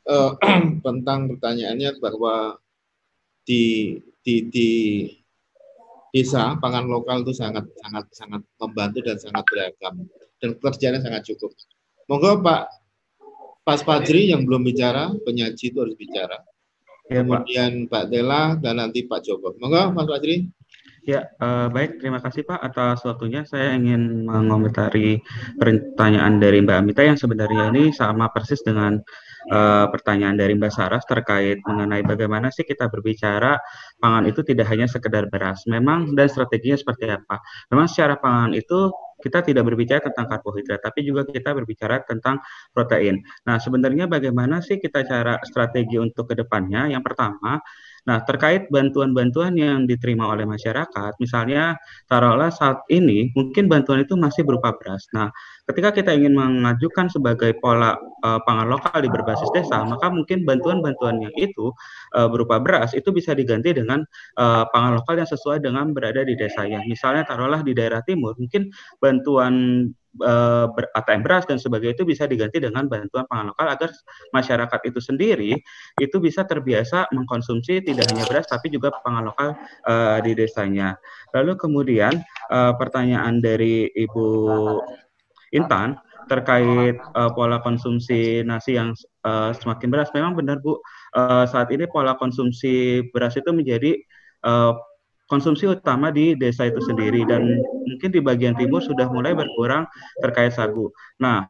uh, 0.09 0.33
tentang 0.85 1.29
pertanyaannya 1.35 2.01
bahwa 2.01 2.57
di 3.43 3.95
di 4.23 4.35
di 4.47 4.69
desa 6.13 6.55
pangan 6.61 6.85
lokal 6.87 7.25
itu 7.27 7.33
sangat 7.35 7.67
sangat 7.81 8.05
sangat 8.13 8.41
membantu 8.61 8.99
dan 9.03 9.17
sangat 9.19 9.43
beragam 9.49 9.95
dan 10.39 10.49
pekerjaannya 10.59 11.01
sangat 11.01 11.21
cukup. 11.33 11.51
Monggo 12.07 12.43
Pak 12.43 12.63
Pak 13.63 13.87
Fajri 13.87 14.35
yang 14.35 14.43
belum 14.43 14.67
bicara, 14.67 15.15
penyaji 15.23 15.71
itu 15.71 15.77
harus 15.79 15.95
bicara. 15.95 16.35
Ya, 17.07 17.23
Kemudian 17.23 17.87
Pak. 17.87 17.91
Pak 17.91 18.05
Dela 18.11 18.43
dan 18.59 18.83
nanti 18.83 19.07
Pak 19.07 19.23
Joko. 19.23 19.55
Monggo 19.55 19.95
Mas 19.95 20.07
Fajri. 20.07 20.51
Ya, 21.03 21.27
uh, 21.43 21.67
baik. 21.67 21.99
Terima 21.99 22.23
kasih 22.23 22.47
Pak 22.47 22.63
atas 22.63 23.03
waktunya. 23.03 23.43
Saya 23.43 23.75
ingin 23.75 24.23
mengomentari 24.23 25.19
pertanyaan 25.59 26.39
dari 26.39 26.63
Mbak 26.63 26.77
Amita 26.79 27.03
yang 27.03 27.19
sebenarnya 27.19 27.75
ini 27.75 27.91
sama 27.91 28.31
persis 28.31 28.63
dengan 28.63 29.03
uh, 29.51 29.85
pertanyaan 29.91 30.39
dari 30.39 30.55
Mbak 30.55 30.71
Saras 30.71 31.03
terkait 31.03 31.59
mengenai 31.67 32.07
bagaimana 32.07 32.47
sih 32.55 32.63
kita 32.63 32.87
berbicara 32.87 33.59
pangan 33.99 34.31
itu 34.31 34.47
tidak 34.47 34.71
hanya 34.71 34.87
sekedar 34.87 35.27
beras. 35.27 35.67
Memang 35.67 36.15
dan 36.15 36.31
strateginya 36.31 36.79
seperti 36.79 37.11
apa? 37.11 37.43
Memang 37.67 37.91
secara 37.91 38.15
pangan 38.15 38.55
itu 38.55 38.87
kita 39.19 39.43
tidak 39.43 39.63
berbicara 39.67 40.07
tentang 40.07 40.27
karbohidrat, 40.31 40.83
tapi 40.83 41.03
juga 41.03 41.27
kita 41.27 41.51
berbicara 41.51 42.03
tentang 42.03 42.43
protein. 42.71 43.23
Nah, 43.47 43.55
sebenarnya 43.55 44.07
bagaimana 44.07 44.59
sih 44.59 44.79
kita 44.83 45.03
cara 45.07 45.39
strategi 45.47 45.95
untuk 45.95 46.31
ke 46.31 46.35
depannya? 46.35 46.91
Yang 46.91 47.03
pertama, 47.07 47.59
Nah, 48.03 48.19
terkait 48.27 48.67
bantuan-bantuan 48.67 49.55
yang 49.55 49.87
diterima 49.87 50.27
oleh 50.27 50.43
masyarakat, 50.43 51.15
misalnya 51.23 51.79
taruhlah 52.11 52.51
saat 52.51 52.83
ini 52.91 53.31
mungkin 53.31 53.71
bantuan 53.71 54.03
itu 54.03 54.19
masih 54.19 54.43
berupa 54.43 54.75
beras. 54.75 55.07
Nah, 55.15 55.31
ketika 55.71 55.95
kita 55.95 56.11
ingin 56.11 56.35
mengajukan 56.35 57.07
sebagai 57.07 57.55
pola 57.63 57.95
uh, 58.27 58.39
pangan 58.43 58.67
lokal 58.67 58.99
di 58.99 59.07
berbasis 59.07 59.47
desa, 59.55 59.87
maka 59.87 60.11
mungkin 60.11 60.43
bantuan-bantuan 60.43 61.23
yang 61.23 61.31
itu 61.39 61.71
uh, 62.19 62.27
berupa 62.27 62.59
beras 62.59 62.91
itu 62.91 63.07
bisa 63.15 63.31
diganti 63.31 63.71
dengan 63.71 64.03
uh, 64.35 64.67
pangan 64.67 64.99
lokal 64.99 65.23
yang 65.23 65.29
sesuai 65.29 65.63
dengan 65.63 65.95
berada 65.95 66.27
di 66.27 66.35
desa 66.35 66.67
yang 66.67 66.83
Misalnya 66.83 67.23
taruhlah 67.23 67.63
di 67.63 67.71
daerah 67.71 68.03
timur, 68.03 68.35
mungkin 68.35 68.67
bantuan 68.99 69.87
uh, 70.21 70.69
ber, 70.69 70.85
ATM 70.93 71.21
beras 71.25 71.43
dan 71.49 71.57
sebagainya 71.57 71.97
itu 71.97 72.05
bisa 72.05 72.29
diganti 72.29 72.61
dengan 72.61 72.85
bantuan 72.85 73.25
pangan 73.25 73.55
lokal 73.55 73.67
agar 73.73 73.89
masyarakat 74.35 74.79
itu 74.85 74.99
sendiri 75.01 75.51
itu 75.97 76.17
bisa 76.21 76.45
terbiasa 76.45 77.09
mengkonsumsi 77.15 77.81
tidak 77.81 78.05
hanya 78.13 78.25
beras 78.29 78.45
tapi 78.45 78.69
juga 78.69 78.93
pangan 79.01 79.33
lokal 79.33 79.49
uh, 79.89 80.17
di 80.21 80.37
desanya. 80.37 80.93
Lalu 81.33 81.57
kemudian 81.57 82.21
uh, 82.53 82.77
pertanyaan 82.77 83.41
dari 83.41 83.89
Ibu 83.89 84.27
Intan 85.53 85.97
terkait 86.27 86.97
uh, 87.15 87.29
pola 87.35 87.59
konsumsi 87.59 88.41
nasi 88.47 88.79
yang 88.79 88.95
uh, 89.27 89.51
semakin 89.51 89.91
beras. 89.91 90.09
Memang 90.15 90.33
benar 90.39 90.63
Bu, 90.63 90.79
uh, 91.15 91.45
saat 91.45 91.69
ini 91.71 91.87
pola 91.87 92.15
konsumsi 92.15 93.03
beras 93.11 93.35
itu 93.35 93.51
menjadi 93.51 93.99
uh, 94.47 94.73
konsumsi 95.31 95.65
utama 95.69 96.11
di 96.11 96.35
desa 96.35 96.67
itu 96.67 96.79
sendiri 96.83 97.23
dan 97.25 97.41
mungkin 97.87 98.09
di 98.11 98.19
bagian 98.19 98.55
timur 98.59 98.83
sudah 98.83 99.07
mulai 99.09 99.31
berkurang 99.33 99.87
terkait 100.19 100.51
sagu. 100.51 100.91
Nah, 101.19 101.47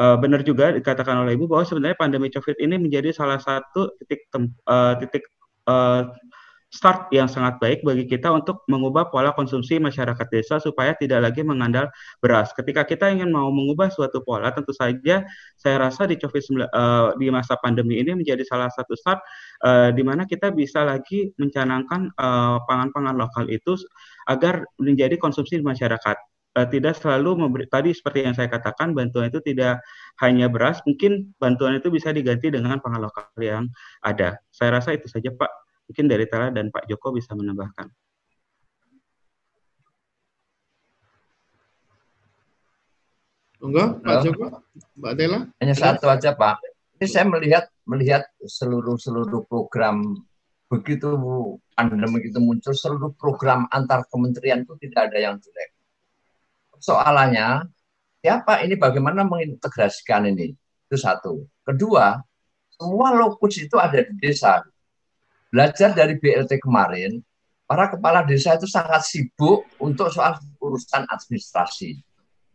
uh, 0.00 0.16
benar 0.16 0.40
juga 0.42 0.72
dikatakan 0.72 1.22
oleh 1.24 1.36
Ibu 1.36 1.50
bahwa 1.50 1.64
sebenarnya 1.66 1.96
pandemi 1.98 2.32
Covid 2.32 2.56
ini 2.58 2.80
menjadi 2.80 3.12
salah 3.12 3.38
satu 3.38 3.92
titik 4.00 4.26
uh, 4.68 4.96
titik 4.96 5.24
uh, 5.68 6.08
start 6.72 7.12
yang 7.12 7.28
sangat 7.28 7.60
baik 7.60 7.84
bagi 7.84 8.08
kita 8.08 8.32
untuk 8.32 8.64
mengubah 8.64 9.12
pola 9.12 9.36
konsumsi 9.36 9.76
masyarakat 9.76 10.24
desa 10.32 10.56
supaya 10.56 10.96
tidak 10.96 11.20
lagi 11.20 11.44
mengandal 11.44 11.92
beras. 12.24 12.48
Ketika 12.56 12.88
kita 12.88 13.12
ingin 13.12 13.28
mau 13.28 13.52
mengubah 13.52 13.92
suatu 13.92 14.24
pola, 14.24 14.48
tentu 14.56 14.72
saja 14.72 15.20
saya 15.60 15.76
rasa 15.76 16.08
di 16.08 16.16
COVID 16.16 16.64
uh, 16.72 17.12
di 17.20 17.28
masa 17.28 17.60
pandemi 17.60 18.00
ini 18.00 18.16
menjadi 18.16 18.40
salah 18.48 18.72
satu 18.72 18.96
start 18.96 19.20
uh, 19.68 19.92
di 19.92 20.00
mana 20.00 20.24
kita 20.24 20.48
bisa 20.48 20.80
lagi 20.88 21.28
mencanangkan 21.36 22.08
pangan-pangan 22.64 23.14
uh, 23.14 23.20
lokal 23.20 23.44
itu 23.52 23.76
agar 24.24 24.64
menjadi 24.80 25.20
konsumsi 25.20 25.60
masyarakat. 25.60 26.16
Tidak 26.52 26.92
selalu 26.92 27.48
memberi 27.48 27.64
tadi 27.64 27.96
seperti 27.96 28.28
yang 28.28 28.36
saya 28.36 28.44
katakan 28.44 28.92
bantuan 28.92 29.32
itu 29.32 29.40
tidak 29.40 29.80
hanya 30.20 30.52
beras 30.52 30.84
mungkin 30.84 31.32
bantuan 31.40 31.80
itu 31.80 31.88
bisa 31.88 32.12
diganti 32.12 32.52
dengan 32.52 32.76
pangan 32.76 33.08
lokal 33.08 33.24
yang 33.40 33.72
ada. 34.04 34.36
Saya 34.52 34.76
rasa 34.76 34.92
itu 34.92 35.08
saja 35.08 35.32
Pak 35.32 35.48
Mungkin 35.92 36.08
dari 36.08 36.24
Tala 36.24 36.48
dan 36.48 36.72
Pak 36.72 36.88
Joko 36.88 37.12
bisa 37.12 37.36
menambahkan. 37.36 37.84
Enggak, 43.60 44.00
Pak 44.00 44.16
Joko, 44.24 44.64
Mbak 44.96 45.12
Tela. 45.20 45.38
Hanya 45.60 45.76
satu 45.76 46.08
aja 46.08 46.32
Pak. 46.32 46.64
Ini 46.96 47.04
saya 47.12 47.28
melihat 47.28 47.68
melihat 47.84 48.24
seluruh 48.40 48.96
seluruh 48.96 49.44
program 49.44 50.16
begitu 50.72 51.12
pandemi 51.76 52.24
itu 52.24 52.40
muncul 52.40 52.72
seluruh 52.72 53.12
program 53.12 53.68
antar 53.68 54.08
kementerian 54.08 54.64
itu 54.64 54.72
tidak 54.88 55.12
ada 55.12 55.18
yang 55.28 55.36
jelek. 55.44 55.76
Soalannya 56.80 57.68
siapa 58.24 58.64
ini 58.64 58.80
bagaimana 58.80 59.28
mengintegrasikan 59.28 60.24
ini? 60.24 60.56
Itu 60.88 60.96
satu. 60.96 61.44
Kedua, 61.68 62.16
semua 62.80 63.12
lokus 63.12 63.60
itu 63.60 63.76
ada 63.76 64.00
di 64.00 64.16
desa 64.16 64.64
belajar 65.52 65.92
dari 65.92 66.16
BLT 66.16 66.64
kemarin, 66.64 67.20
para 67.68 67.92
kepala 67.92 68.24
desa 68.24 68.56
itu 68.56 68.64
sangat 68.64 69.04
sibuk 69.04 69.68
untuk 69.76 70.08
soal 70.08 70.40
urusan 70.56 71.04
administrasi. 71.12 72.00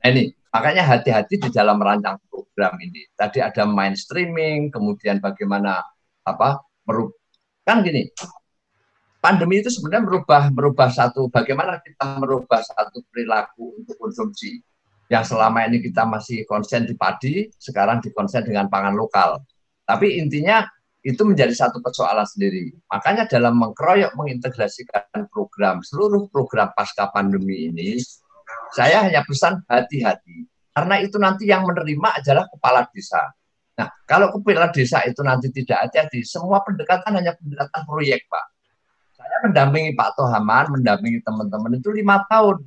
Nah, 0.02 0.10
ini 0.10 0.34
makanya 0.50 0.82
hati-hati 0.82 1.38
di 1.38 1.50
dalam 1.54 1.78
merancang 1.78 2.18
program 2.26 2.74
ini. 2.82 3.06
Tadi 3.14 3.38
ada 3.38 3.70
mainstreaming, 3.70 4.74
kemudian 4.74 5.22
bagaimana 5.22 5.86
apa 6.26 6.66
kan 7.68 7.86
gini. 7.86 8.10
Pandemi 9.18 9.60
itu 9.60 9.68
sebenarnya 9.68 10.08
merubah 10.08 10.44
merubah 10.54 10.88
satu 10.88 11.28
bagaimana 11.28 11.84
kita 11.84 12.22
merubah 12.22 12.64
satu 12.64 13.04
perilaku 13.12 13.76
untuk 13.76 13.98
konsumsi 14.00 14.62
yang 15.12 15.26
selama 15.26 15.68
ini 15.68 15.84
kita 15.84 16.08
masih 16.08 16.48
konsen 16.48 16.88
di 16.88 16.96
padi, 16.96 17.48
sekarang 17.60 18.00
dikonsen 18.00 18.48
dengan 18.48 18.72
pangan 18.72 18.96
lokal. 18.96 19.44
Tapi 19.84 20.20
intinya 20.20 20.64
itu 21.08 21.24
menjadi 21.24 21.56
satu 21.56 21.80
persoalan 21.80 22.28
sendiri. 22.28 22.76
Makanya 22.92 23.32
dalam 23.32 23.56
mengkeroyok 23.56 24.12
mengintegrasikan 24.20 25.32
program 25.32 25.80
seluruh 25.80 26.28
program 26.28 26.76
pasca 26.76 27.08
pandemi 27.16 27.72
ini, 27.72 27.96
saya 28.76 29.08
hanya 29.08 29.24
pesan 29.24 29.64
hati-hati 29.72 30.52
karena 30.78 31.02
itu 31.02 31.18
nanti 31.18 31.50
yang 31.50 31.66
menerima 31.66 32.22
adalah 32.22 32.46
kepala 32.54 32.86
desa. 32.94 33.18
Nah, 33.82 33.90
kalau 34.06 34.30
kepala 34.30 34.70
desa 34.70 35.02
itu 35.10 35.26
nanti 35.26 35.50
tidak 35.50 35.90
hati-hati, 35.90 36.22
semua 36.22 36.62
pendekatan 36.62 37.18
hanya 37.18 37.34
pendekatan 37.34 37.82
proyek, 37.90 38.30
Pak. 38.30 38.46
Saya 39.18 39.50
mendampingi 39.50 39.98
Pak 39.98 40.14
Tohaman, 40.14 40.78
mendampingi 40.78 41.26
teman-teman 41.26 41.82
itu 41.82 41.90
lima 41.90 42.22
tahun, 42.30 42.62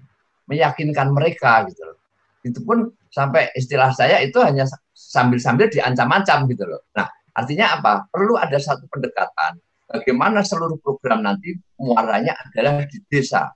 meyakinkan 0.50 1.14
mereka 1.14 1.70
gitu 1.70 1.86
loh. 1.86 1.98
Itu 2.42 2.66
pun 2.66 2.90
sampai 3.14 3.54
istilah 3.54 3.94
saya 3.94 4.18
itu 4.26 4.42
hanya 4.42 4.66
sambil-sambil 4.90 5.70
diancam-ancam 5.70 6.50
gitu 6.50 6.66
loh. 6.66 6.82
Nah, 6.98 7.06
Artinya 7.40 7.80
apa? 7.80 8.04
Perlu 8.12 8.36
ada 8.36 8.60
satu 8.60 8.84
pendekatan 8.92 9.56
bagaimana 9.90 10.46
seluruh 10.46 10.78
program 10.78 11.26
nanti 11.26 11.58
muaranya 11.74 12.38
adalah 12.38 12.86
di 12.86 12.98
desa. 13.10 13.50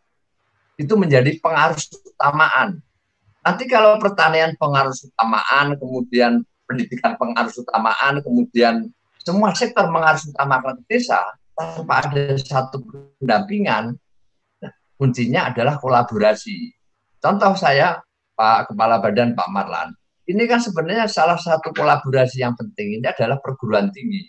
Itu 0.75 0.99
menjadi 0.99 1.39
pengaruh 1.39 1.79
utamaan. 2.11 2.83
Nanti 3.47 3.71
kalau 3.71 4.03
pertanian 4.03 4.59
pengaruh 4.59 4.91
utamaan, 4.91 5.79
kemudian 5.79 6.43
pendidikan 6.67 7.15
pengaruh 7.15 7.55
utamaan, 7.55 8.19
kemudian 8.25 8.91
semua 9.23 9.55
sektor 9.55 9.87
mengaruh 9.87 10.21
utamakan 10.35 10.83
desa 10.91 11.23
tanpa 11.55 12.03
ada 12.03 12.35
satu 12.35 12.83
pendampingan, 13.23 13.95
kuncinya 14.99 15.55
adalah 15.55 15.79
kolaborasi. 15.79 16.75
Contoh 17.23 17.55
saya, 17.55 18.03
Pak 18.35 18.75
Kepala 18.75 18.99
Badan 18.99 19.39
Pak 19.39 19.49
Marlan, 19.55 19.95
ini 20.25 20.43
kan 20.49 20.57
sebenarnya 20.57 21.05
salah 21.05 21.37
satu 21.37 21.69
kolaborasi 21.77 22.41
yang 22.41 22.57
penting 22.57 23.01
ini 23.01 23.07
adalah 23.07 23.37
perguruan 23.45 23.93
tinggi. 23.93 24.25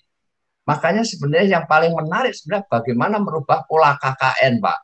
Makanya 0.68 1.08
sebenarnya 1.08 1.62
yang 1.62 1.66
paling 1.70 1.94
menarik 1.96 2.36
sebenarnya 2.36 2.68
bagaimana 2.68 3.16
merubah 3.22 3.64
pola 3.70 3.96
KKN, 3.96 4.60
Pak. 4.60 4.78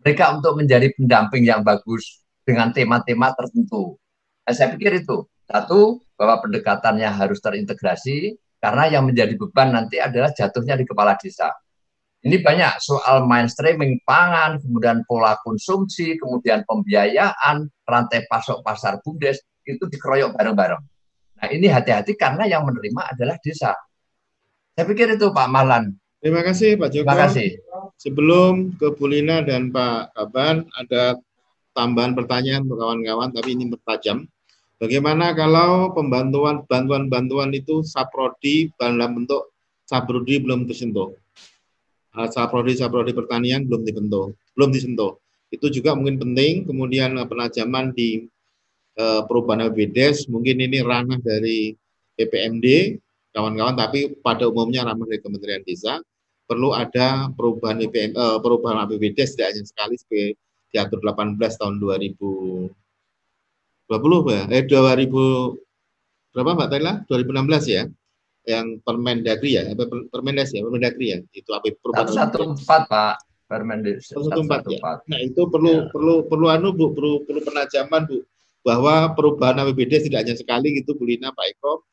Mereka 0.00 0.24
untuk 0.40 0.56
menjadi 0.56 0.88
pendamping 0.96 1.44
yang 1.44 1.60
bagus 1.60 2.24
dengan 2.46 2.72
tema-tema 2.72 3.36
tertentu. 3.36 4.00
Nah, 4.46 4.54
saya 4.56 4.72
pikir 4.72 5.04
itu. 5.04 5.28
Satu, 5.44 6.00
bahwa 6.14 6.40
pendekatannya 6.46 7.10
harus 7.10 7.42
terintegrasi, 7.42 8.38
karena 8.62 8.86
yang 8.86 9.04
menjadi 9.04 9.34
beban 9.34 9.74
nanti 9.74 9.98
adalah 9.98 10.30
jatuhnya 10.30 10.78
di 10.78 10.86
kepala 10.86 11.18
desa. 11.18 11.52
Ini 12.20 12.38
banyak 12.38 12.78
soal 12.78 13.26
mainstreaming 13.26 14.00
pangan, 14.06 14.62
kemudian 14.62 15.02
pola 15.04 15.36
konsumsi, 15.42 16.16
kemudian 16.16 16.62
pembiayaan, 16.64 17.66
rantai 17.82 18.30
pasok 18.30 18.62
pasar 18.62 19.02
bumdes 19.02 19.42
itu 19.76 19.84
dikeroyok 19.86 20.34
bareng-bareng. 20.34 20.82
Nah 21.40 21.48
ini 21.48 21.66
hati-hati 21.70 22.18
karena 22.18 22.44
yang 22.44 22.66
menerima 22.66 23.16
adalah 23.16 23.36
desa. 23.40 23.72
Saya 24.76 24.84
pikir 24.84 25.16
itu 25.16 25.32
Pak 25.32 25.48
Malan. 25.48 25.92
Terima 26.20 26.44
kasih 26.44 26.76
Pak 26.76 26.88
Joko. 26.92 27.08
Terima 27.08 27.20
kasih. 27.24 27.48
Sebelum 27.96 28.76
ke 28.76 28.92
Bulina 28.96 29.40
dan 29.40 29.72
Pak 29.72 30.12
Kaban, 30.12 30.68
ada 30.76 31.16
tambahan 31.72 32.12
pertanyaan 32.12 32.68
untuk 32.68 32.80
kawan-kawan, 32.80 33.32
tapi 33.32 33.56
ini 33.56 33.72
bertajam. 33.72 34.28
Bagaimana 34.80 35.36
kalau 35.36 35.92
pembantuan 35.92 36.64
bantuan-bantuan 36.64 37.52
itu 37.52 37.84
saprodi 37.84 38.72
dalam 38.80 39.20
bentuk 39.20 39.52
saprodi 39.84 40.40
belum 40.40 40.64
tersentuh? 40.64 41.12
Ah, 42.16 42.28
saprodi 42.28 42.76
saprodi 42.76 43.12
pertanian 43.12 43.68
belum 43.68 43.84
dibentuk, 43.84 44.36
belum 44.56 44.72
disentuh. 44.72 45.20
Itu 45.52 45.68
juga 45.68 45.92
mungkin 45.92 46.16
penting. 46.16 46.64
Kemudian 46.64 47.16
penajaman 47.16 47.92
di 47.92 48.24
perubahan 48.98 49.70
APBDes 49.70 50.26
mungkin 50.28 50.60
ini 50.60 50.82
ranah 50.82 51.22
dari 51.22 51.72
PPMD 52.18 52.98
kawan-kawan 53.30 53.78
tapi 53.78 54.18
pada 54.20 54.50
umumnya 54.50 54.84
ranah 54.84 55.06
dari 55.06 55.22
Kementerian 55.22 55.62
Desa. 55.64 56.02
Perlu 56.50 56.74
ada 56.74 57.30
perubahan 57.30 57.78
BPM, 57.78 58.10
uh, 58.18 58.42
perubahan 58.42 58.82
APBDes 58.82 59.38
tidak 59.38 59.54
hanya 59.54 59.62
sekali 59.62 59.94
sebagai 59.94 60.34
diatur 60.74 60.98
18 60.98 61.38
tahun 61.38 61.78
2020 61.78 64.34
ya 64.34 64.50
eh 64.50 64.66
2000 64.66 66.34
berapa 66.34 66.50
Mbak 66.54 66.68
Tayla 66.70 66.92
2016 67.06 67.66
ya? 67.70 67.86
Yang 68.50 68.66
Permendagri 68.82 69.62
ya? 69.62 69.70
Apa 69.70 69.86
Permendes 70.10 70.50
ya? 70.50 70.66
Permendagri 70.66 71.06
ya? 71.14 71.22
Itu 71.30 71.54
apa 71.54 71.70
perubahan 71.70 72.10
satu 72.10 72.58
empat 72.58 72.82
Pak. 72.90 73.22
Permendes 73.46 74.10
satu 74.10 74.42
empat 74.46 74.62
ya? 74.70 74.78
nah 75.10 75.18
itu 75.18 75.42
perlu 75.50 75.86
ya. 75.86 75.90
perlu 75.90 76.22
perlu 76.26 76.46
anu 76.50 76.70
Bu 76.70 76.94
perlu 76.94 77.26
perlu 77.26 77.40
penajaman 77.46 78.06
Bu 78.06 78.22
bahwa 78.60 79.12
perubahan 79.16 79.64
APBD 79.64 80.08
tidak 80.08 80.26
hanya 80.26 80.36
sekali 80.36 80.76
gitu 80.80 80.96
Bu 80.96 81.08
Lina 81.08 81.32
Pak 81.32 81.46
Eko. 81.56 81.84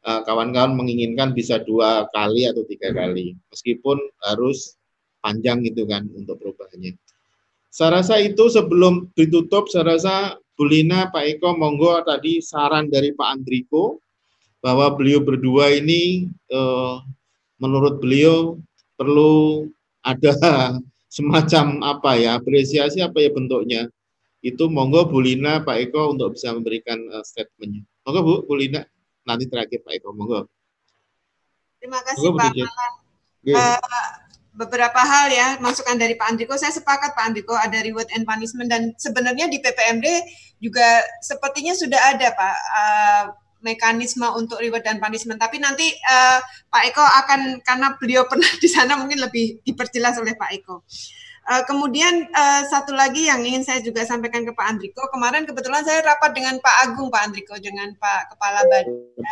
Eh, 0.00 0.20
kawan-kawan 0.24 0.80
menginginkan 0.80 1.36
bisa 1.36 1.60
dua 1.60 2.08
kali 2.16 2.48
atau 2.48 2.64
tiga 2.64 2.88
kali 2.88 3.36
meskipun 3.52 4.00
harus 4.24 4.80
panjang 5.20 5.60
gitu 5.60 5.84
kan 5.84 6.08
untuk 6.16 6.40
perubahannya. 6.40 6.96
Saya 7.68 8.00
rasa 8.00 8.16
itu 8.16 8.48
sebelum 8.48 9.12
ditutup, 9.12 9.68
saya 9.68 9.94
rasa 9.94 10.40
Bu 10.56 10.64
Lina, 10.64 11.12
Pak 11.12 11.36
Eko, 11.36 11.52
monggo 11.52 12.00
tadi 12.00 12.40
saran 12.40 12.88
dari 12.88 13.12
Pak 13.12 13.28
Andriko 13.28 14.00
bahwa 14.64 14.92
beliau 14.96 15.20
berdua 15.20 15.68
ini 15.72 16.32
eh, 16.48 16.96
menurut 17.60 18.00
beliau 18.00 18.56
perlu 18.96 19.68
ada 20.00 20.32
semacam 21.16 21.84
apa 21.84 22.16
ya 22.16 22.40
apresiasi 22.40 23.04
apa 23.04 23.20
ya 23.20 23.28
bentuknya 23.32 23.88
itu 24.40 24.64
monggo 24.72 25.08
Bu 25.08 25.20
Lina 25.20 25.60
Pak 25.60 25.76
Eko 25.90 26.16
untuk 26.16 26.36
bisa 26.36 26.52
memberikan 26.56 26.96
uh, 27.12 27.24
statementnya 27.24 27.84
monggo 28.04 28.20
Bu 28.24 28.34
Bu 28.48 28.54
Lina 28.56 28.84
nanti 29.24 29.44
terakhir 29.46 29.84
Pak 29.84 29.92
Eko 30.00 30.16
monggo 30.16 30.48
terima 31.80 32.00
kasih 32.04 32.28
monggo, 32.32 32.40
Pak 32.40 32.52
uh, 33.56 33.78
beberapa 34.60 35.00
hal 35.00 35.30
ya 35.30 35.48
masukan 35.62 35.94
dari 35.96 36.18
Pak 36.18 36.36
Andriko. 36.36 36.58
Saya 36.58 36.74
sepakat 36.74 37.14
Pak 37.14 37.32
Andriko 37.32 37.54
ada 37.54 37.78
reward 37.80 38.10
and 38.12 38.26
punishment 38.26 38.68
dan 38.68 38.92
sebenarnya 38.98 39.46
di 39.46 39.62
PPMD 39.62 40.06
juga 40.60 41.00
sepertinya 41.22 41.72
sudah 41.72 42.00
ada 42.12 42.28
Pak 42.34 42.56
uh, 42.58 43.24
mekanisme 43.64 44.26
untuk 44.34 44.58
reward 44.58 44.82
dan 44.82 44.98
punishment. 44.98 45.38
Tapi 45.38 45.62
nanti 45.62 45.88
uh, 45.88 46.38
Pak 46.68 46.82
Eko 46.90 47.04
akan 47.04 47.40
karena 47.62 47.94
beliau 47.96 48.22
pernah 48.26 48.50
di 48.62 48.68
sana 48.68 48.98
mungkin 48.98 49.22
lebih 49.22 49.62
diperjelas 49.62 50.18
oleh 50.18 50.34
Pak 50.34 50.50
Eko. 50.60 50.76
Uh, 50.82 50.84
kemudian 51.66 52.28
uh, 52.30 52.62
satu 52.68 52.94
lagi 52.94 53.26
yang 53.26 53.42
ingin 53.42 53.64
saya 53.64 53.80
juga 53.82 54.06
sampaikan 54.06 54.46
ke 54.46 54.52
Pak 54.54 54.66
Andriko, 54.66 55.02
kemarin 55.10 55.48
kebetulan 55.48 55.82
saya 55.82 56.04
rapat 56.04 56.36
dengan 56.36 56.58
Pak 56.58 56.76
Agung, 56.86 57.08
Pak 57.08 57.22
Andriko, 57.30 57.54
dengan 57.58 57.90
Pak 57.96 58.34
Kepala 58.34 58.66
Badan. 58.66 58.86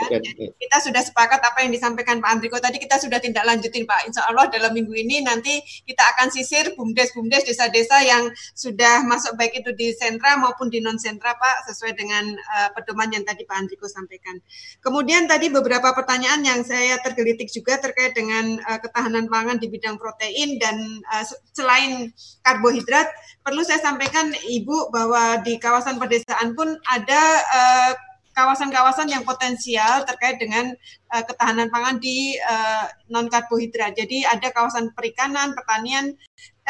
Jadi 0.08 0.52
kita 0.54 0.76
sudah 0.78 1.02
sepakat 1.02 1.40
apa 1.42 1.64
yang 1.64 1.72
disampaikan 1.74 2.20
Pak 2.22 2.30
Andriko 2.38 2.56
tadi 2.62 2.78
kita 2.78 3.00
sudah 3.00 3.18
tindak 3.18 3.42
lanjutin 3.42 3.88
Pak. 3.88 4.06
Insya 4.06 4.28
Allah 4.30 4.46
dalam 4.52 4.76
minggu 4.76 4.94
ini 4.94 5.24
nanti 5.26 5.58
kita 5.86 6.04
akan 6.16 6.30
sisir 6.30 6.76
bumdes-bumdes 6.76 7.48
desa-desa 7.48 8.02
yang 8.04 8.30
sudah 8.54 9.02
masuk 9.06 9.34
baik 9.34 9.58
itu 9.58 9.74
di 9.74 9.90
sentra 9.96 10.38
maupun 10.38 10.70
di 10.70 10.78
non 10.78 11.00
sentra 11.00 11.34
Pak, 11.34 11.70
sesuai 11.70 11.98
dengan 11.98 12.24
uh, 12.36 12.68
pedoman 12.78 13.10
yang 13.10 13.24
tadi 13.26 13.42
Pak 13.48 13.56
Andriko 13.58 13.90
sampaikan. 13.90 14.38
Kemudian 14.78 15.26
tadi 15.26 15.50
beberapa 15.50 15.90
pertanyaan 15.96 16.44
yang 16.44 16.60
saya 16.62 17.00
tergelitik 17.02 17.50
juga 17.50 17.80
terkait 17.82 18.14
dengan 18.14 18.60
uh, 18.62 18.78
ketahanan 18.78 19.26
pangan 19.26 19.58
di 19.58 19.66
bidang 19.66 19.98
protein 19.98 20.60
dan 20.62 20.76
uh, 21.10 21.24
selain 21.56 21.97
karbohidrat, 22.44 23.08
perlu 23.42 23.62
saya 23.62 23.80
sampaikan 23.82 24.30
Ibu 24.32 24.92
bahwa 24.94 25.40
di 25.42 25.56
kawasan 25.56 25.96
pedesaan 25.96 26.54
pun 26.54 26.76
ada 26.86 27.22
uh, 27.48 27.92
kawasan-kawasan 28.38 29.10
yang 29.10 29.26
potensial 29.26 30.06
terkait 30.06 30.38
dengan 30.38 30.70
uh, 31.10 31.22
ketahanan 31.26 31.66
pangan 31.74 31.98
di 31.98 32.38
uh, 32.38 32.86
non 33.10 33.26
karbohidrat. 33.26 33.98
Jadi 33.98 34.22
ada 34.22 34.54
kawasan 34.54 34.94
perikanan, 34.94 35.58
pertanian, 35.58 36.14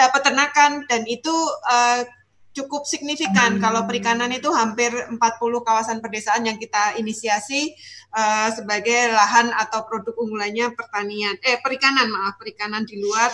uh, 0.00 0.10
peternakan 0.14 0.88
dan 0.88 1.04
itu 1.04 1.34
uh, 1.68 2.08
cukup 2.56 2.88
signifikan. 2.88 3.60
Kalau 3.60 3.84
perikanan 3.84 4.32
itu 4.32 4.48
hampir 4.50 4.90
40 4.90 5.20
kawasan 5.62 6.00
pedesaan 6.00 6.48
yang 6.48 6.56
kita 6.56 6.96
inisiasi 6.96 7.76
uh, 8.16 8.48
sebagai 8.50 9.12
lahan 9.12 9.52
atau 9.52 9.84
produk 9.84 10.14
unggulannya 10.16 10.72
pertanian 10.72 11.36
eh 11.44 11.60
perikanan 11.60 12.08
maaf 12.08 12.40
perikanan 12.40 12.82
di 12.88 12.98
luar 12.98 13.30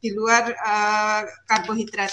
di 0.00 0.10
luar 0.16 0.48
uh, 0.50 1.22
karbohidrat. 1.46 2.10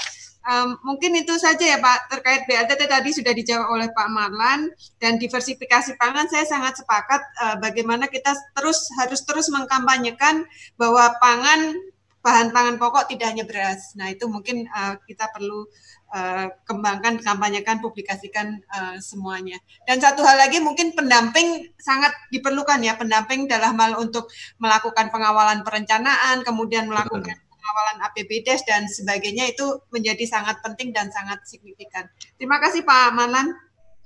Um, 0.48 0.80
mungkin 0.80 1.12
itu 1.20 1.36
saja 1.36 1.60
ya 1.60 1.76
Pak 1.76 2.08
terkait 2.08 2.48
BLT 2.48 2.88
tadi 2.88 3.12
sudah 3.12 3.36
dijawab 3.36 3.68
oleh 3.68 3.92
Pak 3.92 4.08
Marlan 4.08 4.72
dan 4.96 5.20
diversifikasi 5.20 6.00
pangan 6.00 6.32
saya 6.32 6.48
sangat 6.48 6.80
sepakat 6.80 7.20
uh, 7.44 7.56
bagaimana 7.60 8.08
kita 8.08 8.32
terus 8.56 8.88
harus 8.96 9.28
terus 9.28 9.52
mengkampanyekan 9.52 10.48
bahwa 10.80 11.12
pangan 11.20 11.76
bahan 12.24 12.52
pangan 12.52 12.76
pokok 12.76 13.12
tidak 13.12 13.28
hanya 13.32 13.44
beras. 13.48 13.96
Nah 13.96 14.12
itu 14.12 14.28
mungkin 14.28 14.68
uh, 14.72 14.96
kita 15.04 15.32
perlu 15.32 15.64
uh, 16.12 16.48
kembangkan, 16.68 17.24
kampanyekan, 17.24 17.80
publikasikan 17.80 18.60
uh, 18.68 18.96
semuanya. 19.00 19.56
Dan 19.88 20.04
satu 20.04 20.28
hal 20.28 20.36
lagi 20.36 20.60
mungkin 20.60 20.92
pendamping 20.92 21.72
sangat 21.80 22.12
diperlukan 22.32 22.84
ya 22.84 23.00
pendamping 23.00 23.48
dalam 23.48 23.80
hal 23.80 23.96
untuk 24.00 24.28
melakukan 24.60 25.08
pengawalan 25.08 25.64
perencanaan, 25.64 26.44
kemudian 26.44 26.92
melakukan 26.92 27.36
pengawalan 27.78 28.10
APBDes 28.10 28.66
dan 28.66 28.90
sebagainya 28.90 29.54
itu 29.54 29.78
menjadi 29.94 30.26
sangat 30.26 30.58
penting 30.66 30.90
dan 30.90 31.14
sangat 31.14 31.46
signifikan. 31.46 32.10
Terima 32.42 32.58
kasih 32.58 32.82
Pak 32.82 33.14
Manan. 33.14 33.54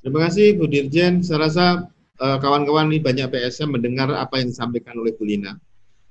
Terima 0.03 0.27
kasih 0.27 0.60
Bu 0.60 0.68
Dirjen. 0.68 1.23
Saya 1.23 1.48
rasa 1.48 1.88
eh, 2.19 2.38
kawan-kawan 2.43 2.91
ini 2.91 2.99
banyak 2.99 3.31
PSM 3.31 3.72
mendengar 3.72 4.11
apa 4.11 4.43
yang 4.43 4.52
disampaikan 4.52 4.99
oleh 4.99 5.15
Bu 5.15 5.23
Lina 5.23 5.56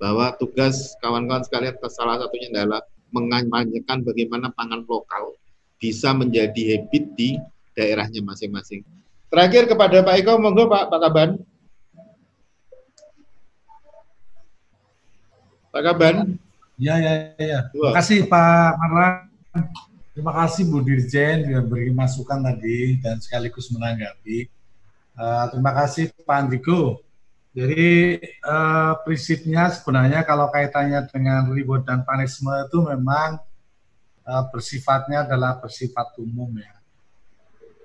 bahwa 0.01 0.33
tugas 0.41 0.97
kawan-kawan 1.05 1.45
sekalian 1.45 1.77
salah 1.85 2.17
satunya 2.17 2.49
adalah 2.49 2.81
mengamankan 3.13 4.01
bagaimana 4.01 4.49
pangan 4.57 4.81
lokal 4.89 5.37
bisa 5.77 6.17
menjadi 6.17 6.81
habit 6.81 7.13
di 7.13 7.37
daerahnya 7.77 8.25
masing-masing. 8.25 8.81
Terakhir 9.29 9.69
kepada 9.69 10.01
Pak 10.01 10.17
Eko, 10.17 10.41
monggo 10.41 10.65
Pak 10.65 10.89
Pak 10.89 10.99
Kaban. 11.05 11.29
Pak 15.69 15.81
Kaban. 15.85 16.41
Ya, 16.81 16.97
ya, 16.97 17.13
ya. 17.37 17.59
Terima 17.69 17.93
kasih 17.93 18.25
Pak 18.25 18.73
Marlan. 18.81 19.29
Terima 20.17 20.33
kasih 20.33 20.65
Bu 20.65 20.81
Dirjen 20.81 21.45
yang 21.53 21.69
beri 21.69 21.93
masukan 21.93 22.41
tadi 22.41 22.97
dan 22.97 23.21
sekaligus 23.21 23.69
menanggapi. 23.69 24.49
Uh, 25.13 25.45
terima 25.53 25.77
kasih 25.77 26.09
Pak 26.25 26.37
Andriko. 26.41 27.05
Jadi 27.53 28.17
uh, 28.41 28.97
prinsipnya 29.05 29.69
sebenarnya 29.69 30.25
kalau 30.25 30.49
kaitannya 30.49 31.05
dengan 31.05 31.53
reward 31.53 31.85
dan 31.85 32.01
punishment 32.01 32.65
itu 32.65 32.81
memang 32.81 33.37
uh, 34.25 34.43
bersifatnya 34.49 35.29
adalah 35.29 35.61
bersifat 35.61 36.17
umum 36.17 36.49
ya. 36.57 36.73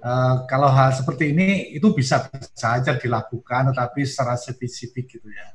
Uh, 0.00 0.48
kalau 0.48 0.72
hal 0.72 0.96
seperti 0.96 1.36
ini 1.36 1.68
itu 1.76 1.92
bisa 1.92 2.32
saja 2.56 2.96
dilakukan, 2.96 3.76
tetapi 3.76 4.08
secara 4.08 4.40
spesifik 4.40 5.20
gitu 5.20 5.28
ya 5.28 5.52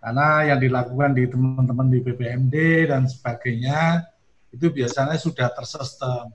karena 0.00 0.48
yang 0.48 0.58
dilakukan 0.58 1.12
di 1.12 1.28
teman-teman 1.28 1.86
di 1.92 1.98
BPMD 2.00 2.56
dan 2.88 3.04
sebagainya 3.04 4.08
itu 4.48 4.72
biasanya 4.72 5.20
sudah 5.20 5.52
tersistem. 5.52 6.32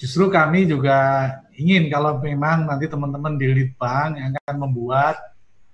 Justru 0.00 0.32
kami 0.32 0.64
juga 0.64 1.28
ingin 1.52 1.92
kalau 1.92 2.16
memang 2.22 2.64
nanti 2.64 2.88
teman-teman 2.88 3.36
di 3.36 3.46
Litbang 3.50 4.16
yang 4.16 4.30
akan 4.40 4.56
membuat 4.56 5.20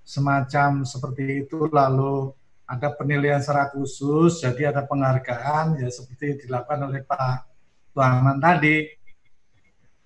semacam 0.03 0.83
seperti 0.83 1.47
itu 1.47 1.71
lalu 1.71 2.35
ada 2.65 2.89
penilaian 2.97 3.41
secara 3.45 3.69
khusus, 3.71 4.41
jadi 4.41 4.73
ada 4.73 4.83
penghargaan 4.89 5.85
ya 5.85 5.89
seperti 5.93 6.49
dilakukan 6.49 6.89
oleh 6.89 7.05
Pak 7.05 7.47
Tuaman 7.93 8.41
tadi. 8.41 8.89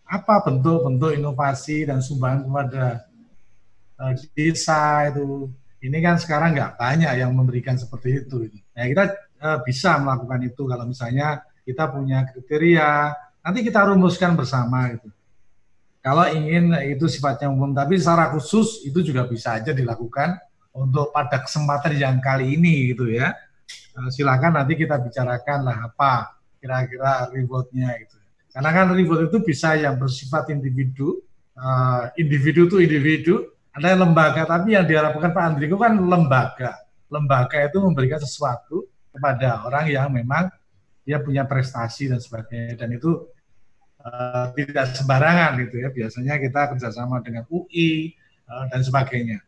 Apa 0.09 0.41
bentuk-bentuk 0.43 1.15
inovasi 1.15 1.87
dan 1.87 2.01
sumbangan 2.03 2.49
kepada 2.49 2.85
uh, 4.01 4.13
desa 4.33 5.13
itu 5.13 5.53
ini 5.79 5.99
kan 6.03 6.19
sekarang 6.19 6.59
nggak 6.59 6.75
banyak 6.75 7.13
yang 7.23 7.31
memberikan 7.31 7.79
seperti 7.79 8.27
itu. 8.27 8.51
Nah, 8.75 8.87
kita 8.87 9.05
uh, 9.39 9.59
bisa 9.63 9.99
melakukan 10.03 10.41
itu 10.43 10.63
kalau 10.67 10.85
misalnya 10.91 11.43
kita 11.63 11.85
punya 11.93 12.27
kriteria, 12.27 13.15
nanti 13.45 13.61
kita 13.63 13.87
rumuskan 13.87 14.35
bersama 14.35 14.91
gitu. 14.99 15.09
Kalau 16.03 16.25
ingin 16.31 16.73
itu 16.89 17.07
sifatnya 17.11 17.51
umum, 17.53 17.75
tapi 17.75 17.99
secara 17.99 18.33
khusus 18.33 18.83
itu 18.87 19.03
juga 19.03 19.29
bisa 19.29 19.59
aja 19.59 19.71
dilakukan 19.75 20.39
untuk 20.75 21.11
pada 21.11 21.43
kesempatan 21.43 21.95
yang 21.99 22.17
kali 22.19 22.59
ini 22.59 22.95
gitu 22.95 23.11
ya. 23.11 23.35
Uh, 23.95 24.11
silakan 24.11 24.59
nanti 24.59 24.75
kita 24.75 24.99
bicarakan 24.99 25.59
lah 25.63 25.77
apa 25.91 26.39
kira-kira 26.59 27.31
rewardnya 27.31 27.95
itu. 28.03 28.19
Karena 28.51 28.71
kan 28.75 28.91
reward 28.91 29.31
itu 29.31 29.39
bisa 29.47 29.79
yang 29.79 29.95
bersifat 29.95 30.51
individu, 30.51 31.23
uh, 31.55 32.11
individu 32.19 32.67
itu 32.67 32.77
individu, 32.83 33.35
ada 33.79 33.95
lembaga, 33.95 34.43
tapi 34.43 34.75
yang 34.75 34.85
diharapkan 34.85 35.31
Pak 35.31 35.45
Andri 35.47 35.71
itu 35.71 35.79
kan 35.79 35.95
lembaga. 35.95 36.83
Lembaga 37.09 37.63
itu 37.65 37.79
memberikan 37.81 38.19
sesuatu 38.19 38.85
kepada 39.15 39.65
orang 39.65 39.87
yang 39.89 40.11
memang 40.11 40.51
dia 41.07 41.23
punya 41.23 41.47
prestasi 41.47 42.11
dan 42.11 42.21
sebagainya. 42.21 42.77
Dan 42.77 42.99
itu 42.99 43.31
uh, 44.03 44.51
tidak 44.53 44.93
sembarangan 44.93 45.57
gitu 45.65 45.81
ya. 45.81 45.89
Biasanya 45.95 46.35
kita 46.43 46.75
kerjasama 46.75 47.23
dengan 47.23 47.47
UI 47.49 48.13
uh, 48.51 48.67
dan 48.69 48.83
sebagainya. 48.83 49.39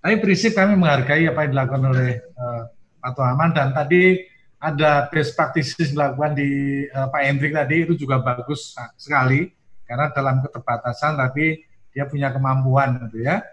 Tapi 0.00 0.20
prinsip 0.20 0.56
kami 0.56 0.74
menghargai 0.76 1.28
apa 1.28 1.44
yang 1.44 1.52
dilakukan 1.52 1.84
oleh 1.84 2.12
uh, 2.34 2.62
Pak 3.04 3.12
Tuhaman 3.20 3.50
dan 3.52 3.76
tadi 3.76 4.24
ada 4.64 5.12
best 5.12 5.36
practices 5.36 5.92
dilakukan 5.92 6.32
di 6.40 6.84
uh, 6.88 7.08
Pak 7.12 7.20
Hendrik 7.20 7.52
tadi 7.52 7.84
itu 7.84 7.94
juga 8.00 8.20
bagus 8.24 8.72
sekali 8.96 9.52
karena 9.84 10.08
dalam 10.08 10.40
keterbatasan 10.40 11.20
tapi 11.20 11.60
dia 11.92 12.08
punya 12.08 12.32
kemampuan 12.32 12.96
gitu 13.06 13.22
ya. 13.22 13.44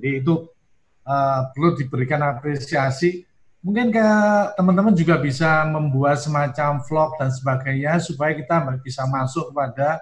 Jadi 0.00 0.24
itu 0.24 0.48
uh, 1.04 1.40
perlu 1.52 1.76
diberikan 1.76 2.24
apresiasi. 2.24 3.28
Mungkin 3.60 3.92
ke 3.92 4.06
teman-teman 4.56 4.96
juga 4.96 5.20
bisa 5.20 5.68
membuat 5.68 6.16
semacam 6.16 6.80
vlog 6.80 7.20
dan 7.20 7.28
sebagainya 7.28 8.00
supaya 8.00 8.32
kita 8.32 8.56
bisa 8.80 9.04
masuk 9.04 9.52
kepada 9.52 10.00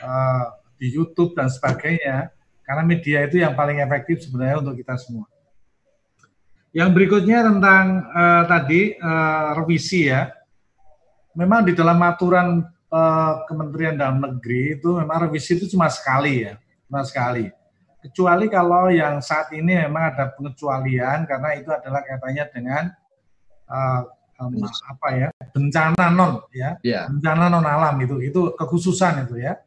uh, 0.00 0.56
di 0.80 0.96
YouTube 0.96 1.36
dan 1.36 1.52
sebagainya. 1.52 2.32
Karena 2.64 2.82
media 2.88 3.28
itu 3.28 3.44
yang 3.44 3.52
paling 3.52 3.84
efektif 3.84 4.24
sebenarnya 4.24 4.64
untuk 4.64 4.80
kita 4.80 4.96
semua. 4.96 5.28
Yang 6.72 6.88
berikutnya 6.96 7.44
tentang 7.44 7.84
uh, 8.08 8.42
tadi 8.48 8.96
uh, 8.96 9.52
revisi 9.60 10.08
ya. 10.08 10.32
Memang 11.36 11.68
di 11.68 11.76
dalam 11.76 12.00
aturan 12.00 12.64
uh, 12.88 13.44
Kementerian 13.44 14.00
Dalam 14.00 14.24
Negeri 14.24 14.80
itu 14.80 14.96
memang 14.96 15.28
revisi 15.28 15.60
itu 15.60 15.68
cuma 15.68 15.92
sekali 15.92 16.48
ya, 16.48 16.56
cuma 16.88 17.04
sekali 17.04 17.52
kecuali 18.06 18.46
kalau 18.46 18.86
yang 18.88 19.18
saat 19.18 19.50
ini 19.50 19.82
memang 19.82 20.14
ada 20.14 20.30
pengecualian 20.30 21.26
karena 21.26 21.58
itu 21.58 21.70
adalah 21.74 22.06
kaitannya 22.06 22.44
dengan 22.54 22.84
uh, 23.66 24.02
um, 24.40 24.54
apa 24.64 25.08
ya 25.12 25.28
bencana 25.52 26.06
non 26.12 26.44
ya. 26.54 26.78
Yeah. 26.86 27.10
bencana 27.10 27.50
non 27.50 27.66
alam 27.66 27.98
itu 28.00 28.22
itu 28.22 28.40
kekhususan 28.54 29.26
itu 29.26 29.42
ya. 29.42 29.58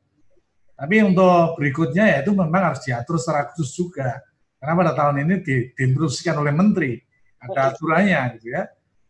Tapi 0.80 1.04
untuk 1.04 1.60
berikutnya 1.60 2.08
ya 2.08 2.18
itu 2.24 2.32
memang 2.32 2.72
harus 2.72 2.80
diatur 2.88 3.20
secara 3.20 3.52
khusus 3.52 3.76
juga. 3.76 4.24
Karena 4.60 4.74
pada 4.80 4.92
tahun 4.96 5.28
ini 5.28 5.36
di, 5.44 5.56
diinstruksikan 5.76 6.40
oleh 6.40 6.56
menteri. 6.56 6.96
Ada 7.40 7.76
aturannya 7.76 8.40
gitu 8.40 8.56
ya. 8.56 8.64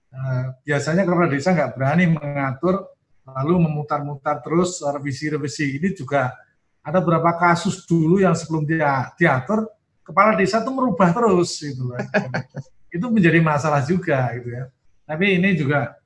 Uh, 0.10 0.57
biasanya 0.65 1.06
kepala 1.06 1.30
desa 1.30 1.53
nggak 1.53 1.77
berani 1.77 2.10
mengatur 2.10 2.89
lalu 3.30 3.69
memutar-mutar 3.69 4.41
terus 4.41 4.81
revisi-revisi. 4.81 5.77
Ini 5.77 5.93
juga 5.93 6.34
ada 6.84 6.97
beberapa 7.03 7.35
kasus 7.38 7.84
dulu 7.85 8.23
yang 8.23 8.34
sebelum 8.34 8.64
dia 8.64 9.11
diatur 9.19 9.68
kepala 10.01 10.34
desa 10.34 10.64
itu 10.64 10.72
merubah 10.73 11.14
terus 11.14 11.60
gitu 11.61 11.93
itu 12.89 13.06
menjadi 13.07 13.39
masalah 13.39 13.85
juga 13.85 14.34
gitu 14.38 14.49
ya. 14.49 14.64
Tapi 15.06 15.38
ini 15.38 15.53
juga 15.57 15.97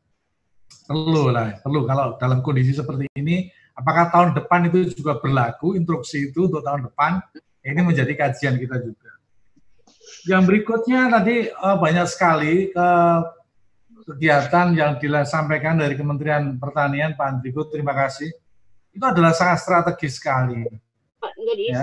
perlu 0.87 1.31
lah 1.31 1.59
perlu. 1.59 1.87
Kalau 1.87 2.19
dalam 2.19 2.39
kondisi 2.43 2.75
seperti 2.75 3.07
ini 3.15 3.47
apakah 3.75 4.11
tahun 4.11 4.29
depan 4.35 4.67
itu 4.67 4.91
juga 4.95 5.19
berlaku 5.19 5.79
instruksi 5.79 6.31
itu 6.31 6.51
untuk 6.51 6.63
tahun 6.63 6.91
depan? 6.91 7.23
Ini 7.63 7.79
menjadi 7.79 8.11
kajian 8.19 8.59
kita 8.59 8.75
juga. 8.83 9.11
Yang 10.27 10.43
berikutnya 10.51 11.07
tadi 11.07 11.47
uh, 11.47 11.79
banyak 11.79 12.07
sekali 12.11 12.75
uh, 12.75 13.23
kegiatan 14.03 14.75
yang 14.75 14.99
disampaikan 14.99 15.79
dari 15.79 15.95
Kementerian 15.95 16.59
Pertanian 16.59 17.15
Pak 17.15 17.39
Andriko 17.39 17.71
terima 17.71 17.95
kasih 17.95 18.27
itu 18.93 19.03
adalah 19.03 19.33
sangat 19.33 19.65
strategis 19.65 20.21
sekali. 20.21 20.69
Ya. 21.65 21.81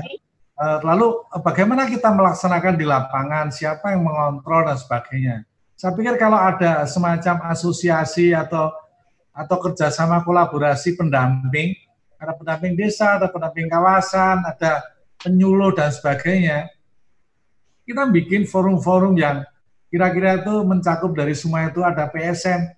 Eh, 0.60 0.78
lalu 0.84 1.26
bagaimana 1.42 1.88
kita 1.90 2.12
melaksanakan 2.14 2.74
di 2.78 2.86
lapangan, 2.86 3.50
siapa 3.50 3.96
yang 3.96 4.06
mengontrol 4.06 4.68
dan 4.70 4.78
sebagainya. 4.78 5.36
Saya 5.74 5.96
pikir 5.96 6.20
kalau 6.20 6.36
ada 6.36 6.84
semacam 6.84 7.50
asosiasi 7.50 8.36
atau 8.36 8.68
atau 9.32 9.56
kerjasama 9.56 10.20
kolaborasi 10.20 11.00
pendamping, 11.00 11.72
ada 12.20 12.36
pendamping 12.36 12.76
desa, 12.76 13.16
ada 13.16 13.32
pendamping 13.32 13.72
kawasan, 13.72 14.44
ada 14.44 14.84
penyuluh 15.16 15.72
dan 15.72 15.88
sebagainya, 15.88 16.68
kita 17.88 18.04
bikin 18.12 18.44
forum-forum 18.44 19.16
yang 19.16 19.40
kira-kira 19.88 20.44
itu 20.44 20.54
mencakup 20.62 21.16
dari 21.16 21.32
semua 21.32 21.72
itu 21.72 21.80
ada 21.80 22.04
PSM, 22.12 22.68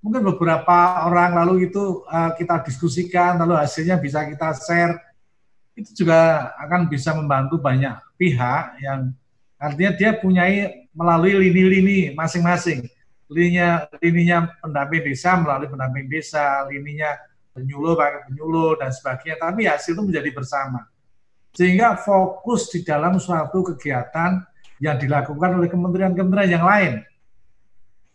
mungkin 0.00 0.24
beberapa 0.32 1.06
orang 1.06 1.36
lalu 1.36 1.68
itu 1.68 2.04
uh, 2.08 2.32
kita 2.36 2.64
diskusikan 2.64 3.36
lalu 3.40 3.56
hasilnya 3.60 4.00
bisa 4.00 4.24
kita 4.24 4.56
share. 4.56 4.96
Itu 5.76 6.04
juga 6.04 6.52
akan 6.60 6.90
bisa 6.90 7.14
membantu 7.16 7.60
banyak 7.60 7.94
pihak 8.16 8.80
yang 8.84 9.14
artinya 9.60 9.92
dia 9.96 10.10
punya 10.16 10.44
melalui 10.92 11.36
lini-lini 11.48 12.12
masing-masing. 12.16 12.88
Lininya 13.30 13.86
lininya 14.02 14.50
pendamping 14.58 15.06
desa 15.06 15.38
melalui 15.38 15.70
pendamping 15.70 16.10
desa 16.10 16.66
lininya 16.66 17.14
penyuluh 17.54 17.94
pakai 17.94 18.26
penyuluh 18.26 18.74
dan 18.80 18.90
sebagainya. 18.90 19.38
Tapi 19.38 19.70
hasil 19.70 19.94
itu 19.94 20.02
menjadi 20.02 20.30
bersama. 20.34 20.90
Sehingga 21.54 21.94
fokus 21.98 22.70
di 22.74 22.82
dalam 22.82 23.18
suatu 23.22 23.62
kegiatan 23.74 24.42
yang 24.82 24.96
dilakukan 24.98 25.60
oleh 25.60 25.68
kementerian-kementerian 25.70 26.50
yang 26.58 26.66
lain. 26.66 26.92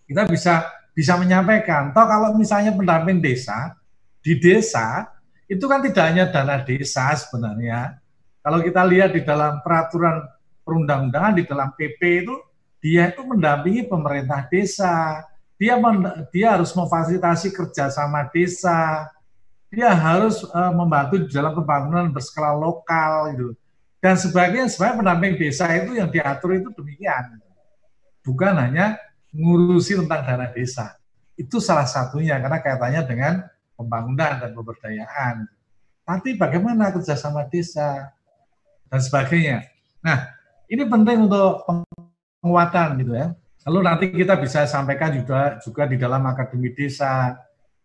Kita 0.06 0.28
bisa 0.28 0.75
bisa 0.96 1.20
menyampaikan. 1.20 1.92
Toh 1.92 2.08
kalau 2.08 2.32
misalnya 2.40 2.72
pendamping 2.72 3.20
desa 3.20 3.76
di 4.24 4.40
desa 4.40 5.12
itu 5.46 5.68
kan 5.68 5.84
tidak 5.84 6.04
hanya 6.08 6.26
dana 6.32 6.64
desa 6.64 7.12
sebenarnya. 7.14 8.00
Kalau 8.40 8.64
kita 8.64 8.82
lihat 8.88 9.12
di 9.12 9.22
dalam 9.22 9.60
peraturan 9.60 10.24
perundang-undangan 10.66 11.38
di 11.38 11.44
dalam 11.46 11.70
PP 11.76 12.00
itu 12.26 12.36
dia 12.80 13.12
itu 13.12 13.22
mendampingi 13.22 13.86
pemerintah 13.86 14.48
desa. 14.48 15.22
Dia 15.60 15.78
dia 16.32 16.48
harus 16.58 16.72
memfasilitasi 16.74 17.54
kerjasama 17.54 18.32
desa. 18.32 19.10
Dia 19.70 19.92
harus 19.92 20.48
uh, 20.56 20.72
membantu 20.72 21.20
di 21.26 21.30
dalam 21.30 21.52
pembangunan 21.52 22.08
berskala 22.10 22.56
lokal 22.56 23.36
gitu. 23.36 23.50
Dan 24.00 24.16
sebagainya 24.22 24.70
sebenarnya 24.70 24.98
pendamping 25.02 25.34
desa 25.42 25.66
itu 25.74 25.98
yang 25.98 26.10
diatur 26.14 26.62
itu 26.62 26.70
demikian. 26.78 27.42
Bukan 28.22 28.54
hanya 28.54 29.02
ngurusi 29.36 30.00
tentang 30.00 30.24
dana 30.24 30.48
desa. 30.50 30.96
Itu 31.36 31.60
salah 31.60 31.86
satunya 31.86 32.40
karena 32.40 32.64
kaitannya 32.64 33.02
dengan 33.04 33.34
pembangunan 33.76 34.40
dan 34.40 34.52
pemberdayaan. 34.56 35.36
Tapi 36.08 36.40
bagaimana 36.40 36.96
kerjasama 36.96 37.44
desa 37.52 38.16
dan 38.88 39.02
sebagainya. 39.04 39.68
Nah, 40.00 40.32
ini 40.72 40.88
penting 40.88 41.28
untuk 41.28 41.68
penguatan 42.40 42.88
gitu 43.04 43.14
ya. 43.14 43.28
Lalu 43.66 43.80
nanti 43.82 44.06
kita 44.14 44.38
bisa 44.38 44.70
sampaikan 44.70 45.12
juga 45.18 45.58
juga 45.60 45.90
di 45.90 45.98
dalam 45.98 46.22
akademi 46.30 46.70
desa 46.72 47.34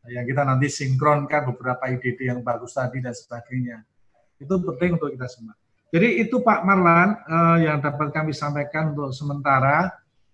yang 0.09 0.25
kita 0.25 0.45
nanti 0.45 0.69
sinkronkan 0.69 1.53
beberapa 1.53 1.89
ide 1.89 2.17
yang 2.21 2.45
bagus 2.45 2.77
tadi 2.77 3.01
dan 3.01 3.17
sebagainya. 3.17 3.85
Itu 4.41 4.61
penting 4.61 4.97
untuk 4.97 5.13
kita 5.13 5.29
semua. 5.29 5.57
Jadi 5.91 6.23
itu 6.23 6.39
Pak 6.41 6.61
Marlan 6.63 7.19
eh, 7.19 7.57
yang 7.67 7.83
dapat 7.83 8.15
kami 8.15 8.31
sampaikan 8.37 8.95
untuk 8.95 9.11
sementara. 9.13 9.91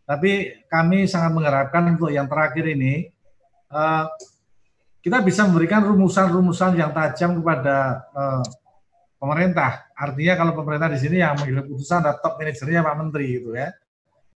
Tapi 0.06 0.62
kami 0.70 1.10
sangat 1.10 1.34
mengharapkan 1.34 1.82
untuk 1.90 2.14
yang 2.14 2.30
terakhir 2.30 2.62
ini 2.70 3.10
uh, 3.74 4.06
kita 5.02 5.18
bisa 5.22 5.46
memberikan 5.50 5.82
rumusan-rumusan 5.82 6.78
yang 6.78 6.94
tajam 6.94 7.42
kepada 7.42 8.06
uh, 8.14 8.42
pemerintah. 9.18 9.90
Artinya 9.98 10.34
kalau 10.38 10.52
pemerintah 10.54 10.94
di 10.94 10.98
sini 11.02 11.18
yang 11.18 11.34
mengambil 11.34 11.66
keputusan 11.66 12.06
ada 12.06 12.14
top 12.22 12.38
manajernya 12.38 12.86
Pak 12.86 12.96
Menteri 13.02 13.26
gitu 13.34 13.50
ya. 13.54 13.74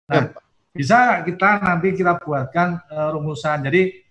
Nah, 0.07 0.31
bisa 0.71 1.23
kita 1.27 1.59
nanti 1.59 1.91
kita 1.91 2.15
buatkan 2.23 2.79
uh, 2.87 3.09
rumusan. 3.11 3.67
Jadi 3.67 4.07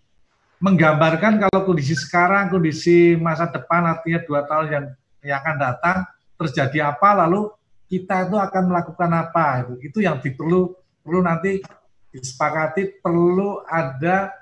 menggambarkan 0.60 1.40
kalau 1.40 1.60
kondisi 1.64 1.96
sekarang, 1.96 2.52
kondisi 2.52 3.16
masa 3.16 3.48
depan 3.48 3.96
artinya 3.96 4.20
dua 4.24 4.44
tahun 4.44 4.66
yang 4.68 4.84
yang 5.24 5.36
akan 5.40 5.56
datang 5.56 5.96
terjadi 6.36 6.92
apa, 6.92 7.24
lalu 7.24 7.48
kita 7.88 8.28
itu 8.28 8.36
akan 8.36 8.62
melakukan 8.68 9.10
apa 9.12 9.64
itu, 9.64 9.74
itu 9.88 9.98
yang 10.04 10.20
diperlu 10.20 10.74
perlu 11.06 11.22
nanti 11.22 11.62
disepakati 12.10 12.98
perlu 12.98 13.62
ada 13.62 14.34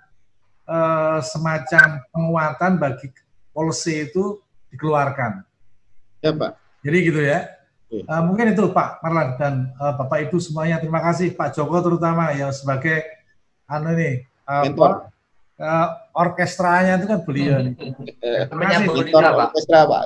uh, 0.65 1.21
semacam 1.21 2.01
penguatan 2.09 2.81
bagi 2.81 3.13
policy 3.53 4.09
itu 4.09 4.41
dikeluarkan. 4.73 5.45
Ya 6.25 6.33
Pak. 6.33 6.57
Jadi 6.81 6.99
gitu 7.05 7.21
ya. 7.21 7.53
Uh, 7.93 8.23
mungkin 8.27 8.51
itu 8.57 8.73
Pak 8.73 9.05
Marlan 9.05 9.39
dan 9.39 9.55
uh, 9.79 9.95
Bapak 9.95 10.27
Ibu 10.27 10.41
semuanya 10.43 10.83
terima 10.83 10.99
kasih 11.05 11.37
Pak 11.37 11.55
Joko 11.55 11.79
terutama 11.79 12.33
yang 12.35 12.51
sebagai 12.51 13.07
anu 13.71 13.95
nih 13.95 14.27
uh, 14.51 14.67
apa, 14.67 15.15
uh, 15.63 15.89
orkestranya 16.17 16.99
itu 16.99 17.07
kan 17.07 17.21
beliau 17.23 17.63
nih. 17.63 17.75
Terima 18.51 18.67
kasih 18.67 18.87
Pak. 19.15 19.37
Orkestra 19.53 19.81
Pak. 19.87 20.05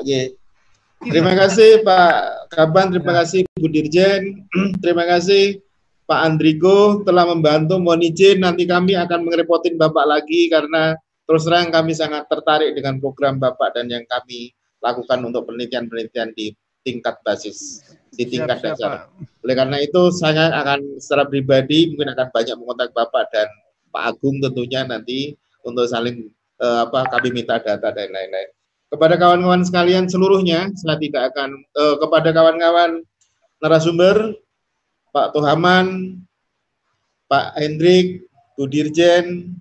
Terima 0.98 1.32
kasih 1.38 1.70
Pak 1.86 2.14
Kaban, 2.50 2.90
terima 2.90 3.14
kasih 3.22 3.46
Bu 3.54 3.70
Dirjen, 3.70 4.42
terima 4.82 5.06
kasih 5.06 5.62
Pak 6.08 6.20
Andrigo 6.24 7.04
telah 7.04 7.28
membantu. 7.28 7.76
Mohon 7.76 8.08
izin 8.08 8.40
nanti 8.40 8.64
kami 8.64 8.96
akan 8.96 9.28
mengerepotin 9.28 9.76
Bapak 9.76 10.08
lagi 10.08 10.48
karena 10.48 10.96
terus 11.28 11.44
terang 11.44 11.68
kami 11.68 11.92
sangat 11.92 12.24
tertarik 12.32 12.72
dengan 12.72 12.96
program 12.96 13.36
Bapak 13.36 13.76
dan 13.76 13.92
yang 13.92 14.08
kami 14.08 14.56
lakukan 14.80 15.20
untuk 15.28 15.44
penelitian-penelitian 15.44 16.32
di 16.32 16.56
tingkat 16.80 17.20
basis, 17.20 17.84
di 18.16 18.24
tingkat 18.24 18.64
siap, 18.64 18.80
dasar. 18.80 18.90
Siap, 19.04 19.44
Oleh 19.44 19.54
karena 19.58 19.76
itu 19.84 20.08
saya 20.08 20.48
akan 20.56 20.96
secara 20.96 21.28
pribadi 21.28 21.92
mungkin 21.92 22.16
akan 22.16 22.32
banyak 22.32 22.56
mengontak 22.56 22.90
Bapak 22.96 23.28
dan 23.28 23.48
Pak 23.92 24.16
Agung 24.16 24.40
tentunya 24.40 24.88
nanti 24.88 25.36
untuk 25.60 25.84
saling 25.84 26.32
eh, 26.64 26.78
apa 26.88 27.04
kami 27.12 27.36
minta 27.36 27.60
data 27.60 27.92
dan 27.92 28.08
lain-lain. 28.08 28.48
kepada 28.88 29.20
kawan-kawan 29.20 29.60
sekalian 29.68 30.08
seluruhnya, 30.08 30.72
saya 30.80 30.96
tidak 30.96 31.36
akan 31.36 31.60
eh, 31.60 31.96
kepada 32.00 32.32
kawan-kawan 32.32 33.04
narasumber, 33.60 34.32
Pak 35.12 35.32
Tohaman, 35.36 36.18
Pak 37.28 37.56
Hendrik, 37.60 38.28
Bu 38.56 38.66
Dirjen, 38.66 39.54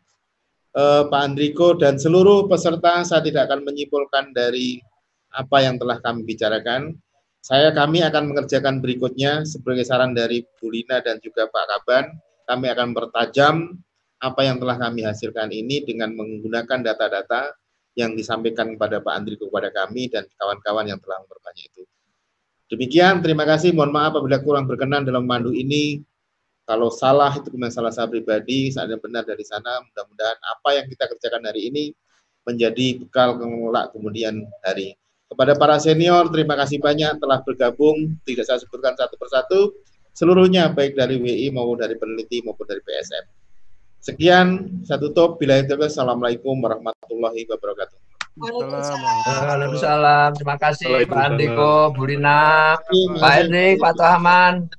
eh, 0.74 1.04
Pak 1.06 1.22
Andriko, 1.22 1.76
dan 1.76 2.00
seluruh 2.00 2.48
peserta, 2.48 3.04
saya 3.04 3.22
tidak 3.24 3.52
akan 3.52 3.68
menyimpulkan 3.68 4.32
dari 4.32 4.80
apa 5.36 5.62
yang 5.62 5.76
telah 5.78 6.00
kami 6.00 6.24
bicarakan. 6.24 6.96
Saya 7.44 7.72
kami 7.72 8.04
akan 8.04 8.34
mengerjakan 8.34 8.84
berikutnya 8.84 9.48
sebagai 9.48 9.88
saran 9.88 10.12
dari 10.12 10.44
Bu 10.60 10.68
Lina 10.72 11.00
dan 11.00 11.22
juga 11.24 11.48
Pak 11.48 11.66
Kaban. 11.70 12.06
Kami 12.48 12.66
akan 12.72 12.90
pertajam 12.96 13.56
apa 14.18 14.42
yang 14.42 14.58
telah 14.58 14.76
kami 14.82 15.06
hasilkan 15.06 15.54
ini 15.54 15.86
dengan 15.86 16.12
menggunakan 16.18 16.82
data-data 16.82 17.54
yang 17.98 18.14
disampaikan 18.14 18.78
kepada 18.78 19.02
Pak 19.02 19.14
Andri 19.14 19.36
kepada 19.38 19.70
kami 19.74 20.10
dan 20.10 20.26
kawan-kawan 20.38 20.86
yang 20.90 21.00
telah 21.02 21.18
memperbanyak 21.26 21.66
itu. 21.70 21.84
Demikian, 22.68 23.24
terima 23.24 23.48
kasih. 23.48 23.72
Mohon 23.72 23.92
maaf 23.96 24.12
apabila 24.20 24.44
kurang 24.44 24.68
berkenan 24.68 25.08
dalam 25.08 25.24
mandu 25.24 25.56
ini. 25.56 26.04
Kalau 26.68 26.92
salah 26.92 27.32
itu 27.32 27.48
memang 27.56 27.72
salah 27.72 27.96
saya 27.96 28.12
pribadi, 28.12 28.68
saat 28.76 28.92
benar 29.00 29.24
dari 29.24 29.40
sana. 29.48 29.80
Mudah-mudahan 29.88 30.36
apa 30.44 30.70
yang 30.76 30.86
kita 30.92 31.08
kerjakan 31.08 31.48
hari 31.48 31.72
ini 31.72 31.96
menjadi 32.44 33.00
bekal 33.00 33.40
kelak 33.40 33.96
kemudian 33.96 34.44
hari. 34.68 35.00
Kepada 35.28 35.56
para 35.56 35.80
senior, 35.80 36.28
terima 36.28 36.60
kasih 36.60 36.80
banyak 36.84 37.24
telah 37.24 37.40
bergabung. 37.44 38.20
Tidak 38.28 38.44
saya 38.44 38.60
sebutkan 38.60 39.00
satu 39.00 39.16
persatu. 39.16 39.60
Seluruhnya 40.12 40.68
baik 40.72 40.96
dari 40.96 41.20
WI 41.20 41.52
maupun 41.56 41.80
dari 41.80 41.96
peneliti 41.96 42.44
maupun 42.44 42.68
dari 42.68 42.84
PSM. 42.84 43.24
Sekian, 44.04 44.48
saya 44.88 45.00
tutup. 45.00 45.36
Bila 45.40 45.60
itu, 45.60 45.76
Assalamualaikum 45.76 46.56
warahmatullahi 46.60 47.44
wabarakatuh. 47.48 48.07
Waalaikumsalam. 48.38 50.30
Terima 50.38 50.56
kasih 50.62 51.10
Pak 51.10 51.22
Andiko, 51.34 51.94
Bu 51.98 52.06
Rina, 52.06 52.78
Pak 53.18 53.32
Hendrik, 53.34 53.82
Pak 53.82 53.98
Tohaman, 53.98 54.70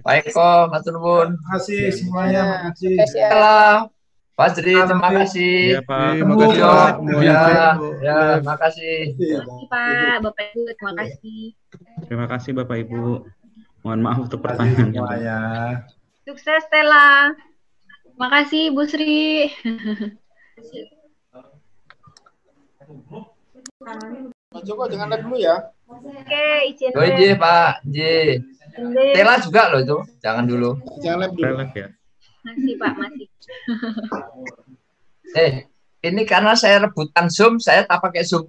Pak 0.00 0.14
Eko, 0.24 0.72
Mas 0.72 0.84
Nuwun. 0.88 1.36
Terima 1.36 1.48
kasih 1.56 1.82
semuanya. 1.92 2.42
Terima 2.74 3.04
kasih. 3.04 3.92
Pak 4.34 4.50
Sri, 4.58 4.74
terima 4.74 5.10
kasih. 5.14 5.78
Iya, 5.78 5.80
Pak. 5.86 6.18
Terima 6.18 6.34
kasih. 6.34 6.58
Ya, 7.22 7.78
ya, 8.02 8.18
terima 8.42 8.56
kasih. 8.58 9.14
Pak, 9.70 10.26
Bapak 10.26 10.42
Ibu, 10.50 10.60
terima 10.74 10.92
kasih. 10.98 11.40
Terima 12.10 12.26
kasih 12.26 12.50
Bapak 12.50 12.76
Ibu. 12.82 13.30
Mohon 13.86 14.00
maaf 14.02 14.18
untuk 14.26 14.42
pertanyaannya. 14.42 14.98
Semuanya. 14.98 15.38
Sukses 16.26 16.66
Stella. 16.66 17.30
Makasih 18.18 18.74
Bu 18.74 18.82
Sri. 18.90 19.46
Pak 24.54 24.62
Joko 24.62 24.86
jangan 24.86 25.10
live 25.10 25.24
dulu 25.26 25.36
ya. 25.42 25.56
Oke, 25.90 26.46
izin. 26.70 26.90
Oh 26.94 27.02
Pak, 27.42 27.72
J. 27.90 27.98
Tela 29.14 29.34
juga 29.42 29.70
loh 29.70 29.80
itu, 29.82 29.98
jangan 30.22 30.44
dulu. 30.46 30.78
Jangan 31.02 31.18
live 31.26 31.34
dulu. 31.34 31.54
Live 31.58 31.74
ya. 31.74 31.88
Masih 32.44 32.74
Pak, 32.76 32.92
masih. 32.98 33.26
Eh, 35.34 35.52
ini 36.04 36.22
karena 36.28 36.52
saya 36.54 36.84
rebutan 36.84 37.26
Zoom, 37.32 37.58
saya 37.58 37.82
tak 37.88 37.98
pakai 38.04 38.22
Zoom 38.22 38.44